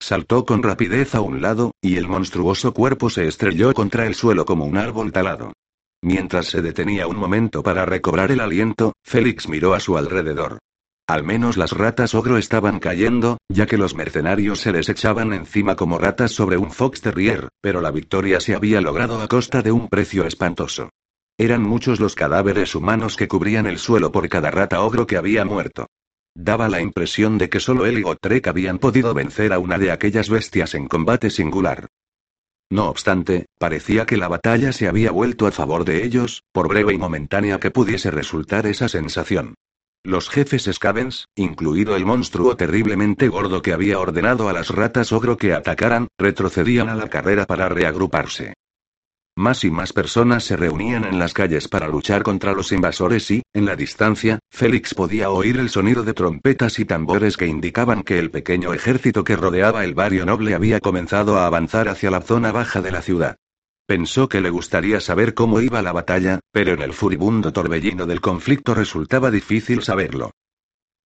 Saltó 0.00 0.44
con 0.44 0.62
rapidez 0.62 1.14
a 1.14 1.20
un 1.20 1.42
lado, 1.42 1.72
y 1.82 1.96
el 1.96 2.08
monstruoso 2.08 2.72
cuerpo 2.72 3.10
se 3.10 3.26
estrelló 3.26 3.74
contra 3.74 4.06
el 4.06 4.14
suelo 4.14 4.44
como 4.44 4.64
un 4.64 4.76
árbol 4.76 5.12
talado. 5.12 5.52
Mientras 6.02 6.46
se 6.46 6.62
detenía 6.62 7.06
un 7.06 7.16
momento 7.16 7.62
para 7.62 7.84
recobrar 7.84 8.30
el 8.30 8.40
aliento, 8.40 8.92
Félix 9.04 9.48
miró 9.48 9.74
a 9.74 9.80
su 9.80 9.98
alrededor. 9.98 10.58
Al 11.08 11.24
menos 11.24 11.56
las 11.56 11.72
ratas 11.72 12.14
ogro 12.14 12.36
estaban 12.36 12.78
cayendo, 12.80 13.38
ya 13.48 13.66
que 13.66 13.78
los 13.78 13.94
mercenarios 13.94 14.60
se 14.60 14.72
les 14.72 14.88
echaban 14.90 15.32
encima 15.32 15.74
como 15.74 15.98
ratas 15.98 16.32
sobre 16.32 16.58
un 16.58 16.70
fox 16.70 17.00
terrier, 17.00 17.48
pero 17.62 17.80
la 17.80 17.90
victoria 17.90 18.40
se 18.40 18.54
había 18.54 18.80
logrado 18.80 19.20
a 19.20 19.26
costa 19.26 19.62
de 19.62 19.72
un 19.72 19.88
precio 19.88 20.26
espantoso. 20.26 20.90
Eran 21.38 21.62
muchos 21.62 21.98
los 21.98 22.14
cadáveres 22.14 22.74
humanos 22.74 23.16
que 23.16 23.26
cubrían 23.26 23.66
el 23.66 23.78
suelo 23.78 24.12
por 24.12 24.28
cada 24.28 24.50
rata 24.50 24.82
ogro 24.82 25.06
que 25.06 25.16
había 25.16 25.44
muerto. 25.44 25.86
Daba 26.34 26.68
la 26.68 26.80
impresión 26.80 27.38
de 27.38 27.48
que 27.48 27.58
solo 27.58 27.86
él 27.86 27.98
y 27.98 28.02
Gotrek 28.02 28.46
habían 28.46 28.78
podido 28.78 29.14
vencer 29.14 29.52
a 29.52 29.58
una 29.58 29.78
de 29.78 29.90
aquellas 29.90 30.28
bestias 30.28 30.74
en 30.74 30.88
combate 30.88 31.30
singular. 31.30 31.88
No 32.70 32.88
obstante, 32.88 33.46
parecía 33.58 34.04
que 34.04 34.18
la 34.18 34.28
batalla 34.28 34.72
se 34.72 34.88
había 34.88 35.10
vuelto 35.10 35.46
a 35.46 35.52
favor 35.52 35.84
de 35.84 36.04
ellos, 36.04 36.42
por 36.52 36.68
breve 36.68 36.92
y 36.92 36.98
momentánea 36.98 37.58
que 37.58 37.70
pudiese 37.70 38.10
resultar 38.10 38.66
esa 38.66 38.88
sensación. 38.88 39.54
Los 40.04 40.28
jefes 40.28 40.68
Scavens, 40.72 41.26
incluido 41.34 41.96
el 41.96 42.04
monstruo 42.04 42.56
terriblemente 42.56 43.28
gordo 43.28 43.62
que 43.62 43.72
había 43.72 43.98
ordenado 43.98 44.48
a 44.48 44.52
las 44.52 44.68
ratas 44.68 45.12
ogro 45.12 45.36
que 45.36 45.54
atacaran, 45.54 46.08
retrocedían 46.18 46.88
a 46.88 46.94
la 46.94 47.08
carrera 47.08 47.46
para 47.46 47.68
reagruparse. 47.68 48.54
Más 49.38 49.62
y 49.62 49.70
más 49.70 49.92
personas 49.92 50.42
se 50.42 50.56
reunían 50.56 51.04
en 51.04 51.20
las 51.20 51.32
calles 51.32 51.68
para 51.68 51.86
luchar 51.86 52.24
contra 52.24 52.54
los 52.54 52.72
invasores 52.72 53.30
y, 53.30 53.42
en 53.54 53.66
la 53.66 53.76
distancia, 53.76 54.40
Félix 54.50 54.94
podía 54.94 55.30
oír 55.30 55.58
el 55.58 55.70
sonido 55.70 56.02
de 56.02 56.12
trompetas 56.12 56.80
y 56.80 56.84
tambores 56.84 57.36
que 57.36 57.46
indicaban 57.46 58.02
que 58.02 58.18
el 58.18 58.32
pequeño 58.32 58.74
ejército 58.74 59.22
que 59.22 59.36
rodeaba 59.36 59.84
el 59.84 59.94
barrio 59.94 60.26
noble 60.26 60.54
había 60.54 60.80
comenzado 60.80 61.38
a 61.38 61.46
avanzar 61.46 61.88
hacia 61.88 62.10
la 62.10 62.20
zona 62.20 62.50
baja 62.50 62.82
de 62.82 62.90
la 62.90 63.00
ciudad. 63.00 63.36
Pensó 63.86 64.28
que 64.28 64.40
le 64.40 64.50
gustaría 64.50 65.00
saber 65.00 65.34
cómo 65.34 65.60
iba 65.60 65.82
la 65.82 65.92
batalla, 65.92 66.40
pero 66.50 66.72
en 66.72 66.82
el 66.82 66.92
furibundo 66.92 67.52
torbellino 67.52 68.06
del 68.06 68.20
conflicto 68.20 68.74
resultaba 68.74 69.30
difícil 69.30 69.84
saberlo. 69.84 70.32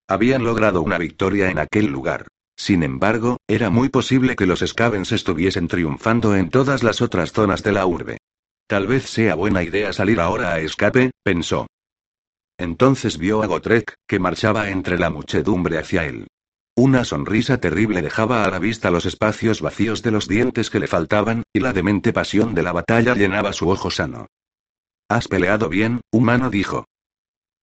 Habían 0.09 0.43
logrado 0.43 0.81
una 0.81 0.97
victoria 0.97 1.51
en 1.51 1.59
aquel 1.59 1.89
lugar. 1.89 2.29
Sin 2.57 2.83
embargo, 2.83 3.37
era 3.47 3.69
muy 3.69 3.91
posible 3.91 4.37
que 4.37 4.47
los 4.47 4.61
Scavens 4.61 5.13
estuviesen 5.13 5.69
triunfando 5.69 6.35
en 6.35 6.49
todas 6.49 6.83
las 6.83 7.03
otras 7.03 7.33
zonas 7.33 7.63
de 7.63 7.73
la 7.73 7.85
urbe. 7.85 8.19
Tal 8.73 8.87
vez 8.87 9.05
sea 9.05 9.35
buena 9.35 9.63
idea 9.63 9.93
salir 9.93 10.19
ahora 10.19 10.55
a 10.55 10.61
escape, 10.61 11.11
pensó. 11.23 11.67
Entonces 12.57 13.19
vio 13.19 13.43
a 13.43 13.47
Gotrek, 13.47 13.97
que 14.09 14.19
marchaba 14.19 14.71
entre 14.71 14.99
la 14.99 15.11
muchedumbre 15.11 15.77
hacia 15.77 16.07
él. 16.07 16.27
Una 16.75 17.05
sonrisa 17.05 17.59
terrible 17.59 18.01
dejaba 18.01 18.45
a 18.47 18.51
la 18.51 18.59
vista 18.59 18.91
los 18.91 19.05
espacios 19.05 19.61
vacíos 19.61 20.03
de 20.03 20.11
los 20.11 20.27
dientes 20.27 20.71
que 20.71 20.81
le 20.81 20.87
faltaban, 20.87 21.43
y 21.53 21.61
la 21.61 21.75
demente 21.75 22.15
pasión 22.15 22.55
de 22.55 22.63
la 22.63 22.73
batalla 22.73 23.15
llenaba 23.15 23.53
su 23.53 23.69
ojo 23.69 23.91
sano. 23.91 24.29
Has 25.07 25.29
peleado 25.29 25.69
bien, 25.69 26.01
humano 26.11 26.49
dijo. 26.49 26.87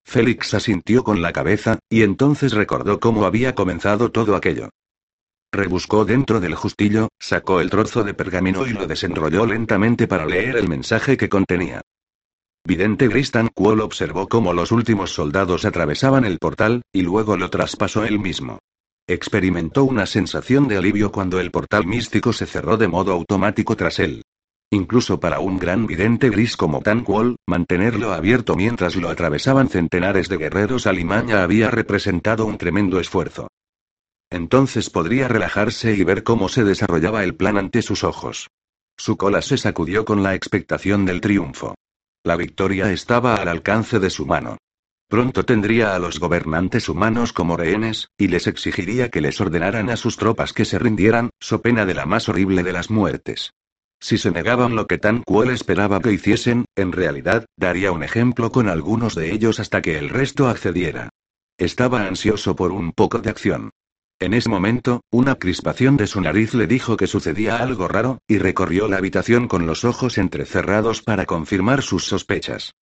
Félix 0.05 0.53
asintió 0.53 1.03
con 1.03 1.23
la 1.23 1.33
cabeza, 1.33 1.79
y 1.89 2.03
entonces 2.03 2.53
recordó 2.53 2.99
cómo 2.99 3.25
había 3.25 3.55
comenzado 3.55 4.11
todo 4.11 4.35
aquello. 4.35 4.69
Rebuscó 5.51 6.05
dentro 6.05 6.39
del 6.39 6.53
justillo, 6.53 7.09
sacó 7.19 7.59
el 7.59 7.71
trozo 7.71 8.03
de 8.03 8.13
pergamino 8.13 8.67
y 8.67 8.73
lo 8.73 8.85
desenrolló 8.85 9.47
lentamente 9.47 10.07
para 10.07 10.25
leer 10.25 10.57
el 10.57 10.69
mensaje 10.69 11.17
que 11.17 11.27
contenía. 11.27 11.81
Vidente 12.65 13.07
Gristan 13.07 13.49
Kuol 13.53 13.81
observó 13.81 14.27
cómo 14.27 14.53
los 14.53 14.71
últimos 14.71 15.11
soldados 15.11 15.65
atravesaban 15.65 16.23
el 16.23 16.37
portal, 16.37 16.83
y 16.93 17.01
luego 17.01 17.35
lo 17.35 17.49
traspasó 17.49 18.05
él 18.05 18.19
mismo. 18.19 18.59
Experimentó 19.07 19.85
una 19.85 20.05
sensación 20.05 20.67
de 20.67 20.77
alivio 20.77 21.11
cuando 21.11 21.39
el 21.39 21.49
portal 21.49 21.87
místico 21.87 22.31
se 22.31 22.45
cerró 22.45 22.77
de 22.77 22.87
modo 22.87 23.11
automático 23.11 23.75
tras 23.75 23.97
él. 23.97 24.21
Incluso 24.71 25.19
para 25.19 25.39
un 25.39 25.57
gran 25.57 25.87
vidente 25.87 26.29
gris 26.29 26.55
como 26.55 26.81
Tanquol, 26.81 27.37
mantenerlo 27.47 28.13
abierto 28.13 28.55
mientras 28.55 28.95
lo 28.95 29.09
atravesaban 29.09 29.67
centenares 29.67 30.29
de 30.29 30.37
guerreros 30.37 30.85
alimaña 30.85 31.41
había 31.41 31.71
representado 31.71 32.45
un 32.45 32.59
tremendo 32.59 32.99
esfuerzo. 32.99 33.47
Entonces 34.29 34.89
podría 34.89 35.27
relajarse 35.27 35.93
y 35.95 36.03
ver 36.03 36.23
cómo 36.23 36.49
se 36.49 36.63
desarrollaba 36.63 37.23
el 37.23 37.35
plan 37.35 37.57
ante 37.57 37.81
sus 37.81 38.03
ojos. 38.03 38.49
Su 38.97 39.17
cola 39.17 39.41
se 39.41 39.57
sacudió 39.57 40.05
con 40.05 40.23
la 40.23 40.35
expectación 40.35 41.05
del 41.05 41.21
triunfo. 41.21 41.75
La 42.23 42.35
victoria 42.35 42.91
estaba 42.91 43.35
al 43.35 43.47
alcance 43.47 43.99
de 43.99 44.09
su 44.09 44.25
mano. 44.25 44.57
Pronto 45.07 45.43
tendría 45.43 45.95
a 45.95 45.99
los 45.99 46.19
gobernantes 46.19 46.87
humanos 46.87 47.33
como 47.33 47.57
rehenes, 47.57 48.09
y 48.17 48.27
les 48.27 48.45
exigiría 48.45 49.09
que 49.09 49.21
les 49.21 49.41
ordenaran 49.41 49.89
a 49.89 49.95
sus 49.95 50.17
tropas 50.17 50.53
que 50.53 50.65
se 50.65 50.77
rindieran, 50.77 51.31
so 51.39 51.61
pena 51.61 51.85
de 51.87 51.95
la 51.95 52.05
más 52.05 52.29
horrible 52.29 52.61
de 52.61 52.73
las 52.73 52.91
muertes. 52.91 53.51
Si 53.99 54.17
se 54.17 54.29
negaban 54.29 54.75
lo 54.75 54.85
que 54.85 54.97
Tan 54.97 55.23
Kuel 55.23 55.49
esperaba 55.49 55.99
que 55.99 56.11
hiciesen, 56.11 56.65
en 56.75 56.91
realidad, 56.91 57.45
daría 57.57 57.91
un 57.91 58.03
ejemplo 58.03 58.51
con 58.51 58.69
algunos 58.69 59.15
de 59.15 59.33
ellos 59.33 59.59
hasta 59.59 59.81
que 59.81 59.97
el 59.97 60.09
resto 60.09 60.47
accediera. 60.47 61.09
Estaba 61.57 62.05
ansioso 62.05 62.55
por 62.55 62.71
un 62.71 62.91
poco 62.91 63.17
de 63.17 63.29
acción. 63.29 63.71
En 64.21 64.33
ese 64.33 64.49
momento, 64.49 65.01
una 65.11 65.35
crispación 65.35 65.95
de 65.95 66.05
su 66.05 66.19
nariz 66.19 66.53
le 66.53 66.67
dijo 66.67 66.97
que 66.97 67.07
sucedía 67.07 67.57
algo 67.57 67.87
raro, 67.87 68.19
y 68.27 68.37
recorrió 68.37 68.89
la 68.89 68.97
habitación 68.97 69.47
con 69.47 69.65
los 69.65 69.85
ojos 69.85 70.17
entrecerrados 70.17 71.01
para 71.01 71.25
confirmar 71.25 71.81
sus 71.83 72.03
sospechas. 72.03 72.73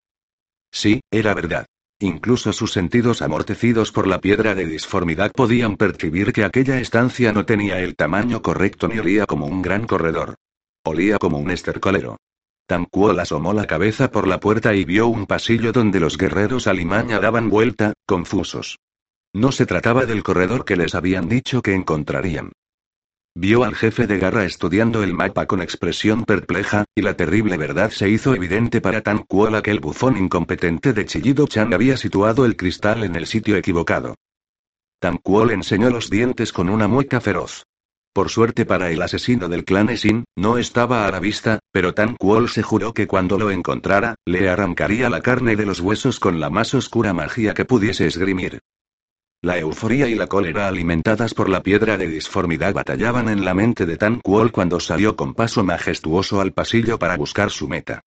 Sí, 0.72 1.02
era 1.12 1.36
verdad. 1.36 1.68
Incluso 2.00 2.54
sus 2.54 2.72
sentidos 2.72 3.22
amortecidos 3.22 3.92
por 3.92 4.08
la 4.08 4.20
piedra 4.20 4.56
de 4.56 4.66
disformidad 4.66 5.32
podían 5.32 5.78
percibir 5.78 6.34
que 6.34 6.44
aquella 6.44 6.80
estancia 6.80 7.32
no 7.34 7.46
tenía 7.46 7.80
el 7.82 7.96
tamaño 7.96 8.42
correcto 8.42 8.88
ni 8.88 8.98
olía 8.98 9.28
como 9.28 9.46
un 9.46 9.62
gran 9.62 9.86
corredor. 9.86 10.36
Olía 10.84 11.20
como 11.20 11.38
un 11.38 11.52
estercolero. 11.52 12.18
Tamcuol 12.68 13.20
asomó 13.20 13.54
la 13.54 13.66
cabeza 13.66 14.10
por 14.10 14.28
la 14.28 14.40
puerta 14.40 14.74
y 14.74 14.86
vio 14.86 15.08
un 15.08 15.28
pasillo 15.28 15.72
donde 15.72 16.00
los 16.00 16.18
guerreros 16.18 16.68
alimaña 16.68 17.20
daban 17.20 17.50
vuelta, 17.50 17.94
confusos. 18.06 18.78
No 19.38 19.52
se 19.52 19.68
trataba 19.68 20.08
del 20.08 20.24
corredor 20.24 20.66
que 20.66 20.76
les 20.76 20.96
habían 20.96 21.30
dicho 21.30 21.62
que 21.62 21.76
encontrarían. 21.76 22.54
Vio 23.36 23.66
al 23.66 23.76
jefe 23.76 24.08
de 24.08 24.18
garra 24.18 24.46
estudiando 24.46 25.04
el 25.04 25.14
mapa 25.14 25.46
con 25.46 25.62
expresión 25.62 26.24
perpleja, 26.24 26.86
y 26.96 27.04
la 27.04 27.16
terrible 27.16 27.56
verdad 27.56 27.92
se 27.92 28.10
hizo 28.10 28.34
evidente 28.34 28.82
para 28.82 29.02
Tan 29.02 29.20
Kuol 29.20 29.62
que 29.62 29.70
el 29.70 29.80
bufón 29.80 30.18
incompetente 30.18 30.92
de 30.92 31.06
Chillido 31.06 31.46
Chan 31.46 31.72
había 31.72 31.98
situado 31.98 32.46
el 32.46 32.56
cristal 32.56 33.04
en 33.04 33.16
el 33.16 33.28
sitio 33.28 33.58
equivocado. 33.58 34.16
Tan 35.00 35.20
enseñó 35.52 35.92
los 35.92 36.10
dientes 36.10 36.52
con 36.52 36.68
una 36.68 36.88
mueca 36.88 37.22
feroz. 37.22 37.64
Por 38.14 38.30
suerte 38.30 38.66
para 38.66 38.90
el 38.90 39.04
asesino 39.04 39.50
del 39.50 39.66
clan 39.66 39.92
Esin, 39.92 40.24
no 40.36 40.58
estaba 40.58 41.06
a 41.06 41.12
la 41.12 41.20
vista, 41.20 41.60
pero 41.72 41.94
Tan 41.94 42.16
Kuol 42.16 42.50
se 42.50 42.64
juró 42.64 42.92
que 42.92 43.06
cuando 43.06 43.38
lo 43.38 43.52
encontrara, 43.52 44.16
le 44.26 44.50
arrancaría 44.50 45.12
la 45.12 45.22
carne 45.22 45.56
de 45.56 45.68
los 45.68 45.80
huesos 45.80 46.20
con 46.20 46.40
la 46.40 46.50
más 46.50 46.74
oscura 46.74 47.14
magia 47.14 47.54
que 47.54 47.66
pudiese 47.66 48.08
esgrimir. 48.08 48.62
La 49.44 49.60
euforía 49.60 50.08
y 50.08 50.16
la 50.16 50.26
cólera 50.26 50.68
alimentadas 50.68 51.36
por 51.36 51.48
la 51.48 51.62
piedra 51.62 51.96
de 51.96 52.08
disformidad 52.08 52.74
batallaban 52.74 53.30
en 53.30 53.46
la 53.46 53.54
mente 53.54 53.86
de 53.86 53.96
Tan 53.96 54.20
Kuol 54.20 54.52
cuando 54.52 54.80
salió 54.80 55.16
con 55.16 55.36
paso 55.36 55.64
majestuoso 55.64 56.42
al 56.42 56.54
pasillo 56.54 56.98
para 56.98 57.18
buscar 57.18 57.52
su 57.52 57.68
meta. 57.68 58.02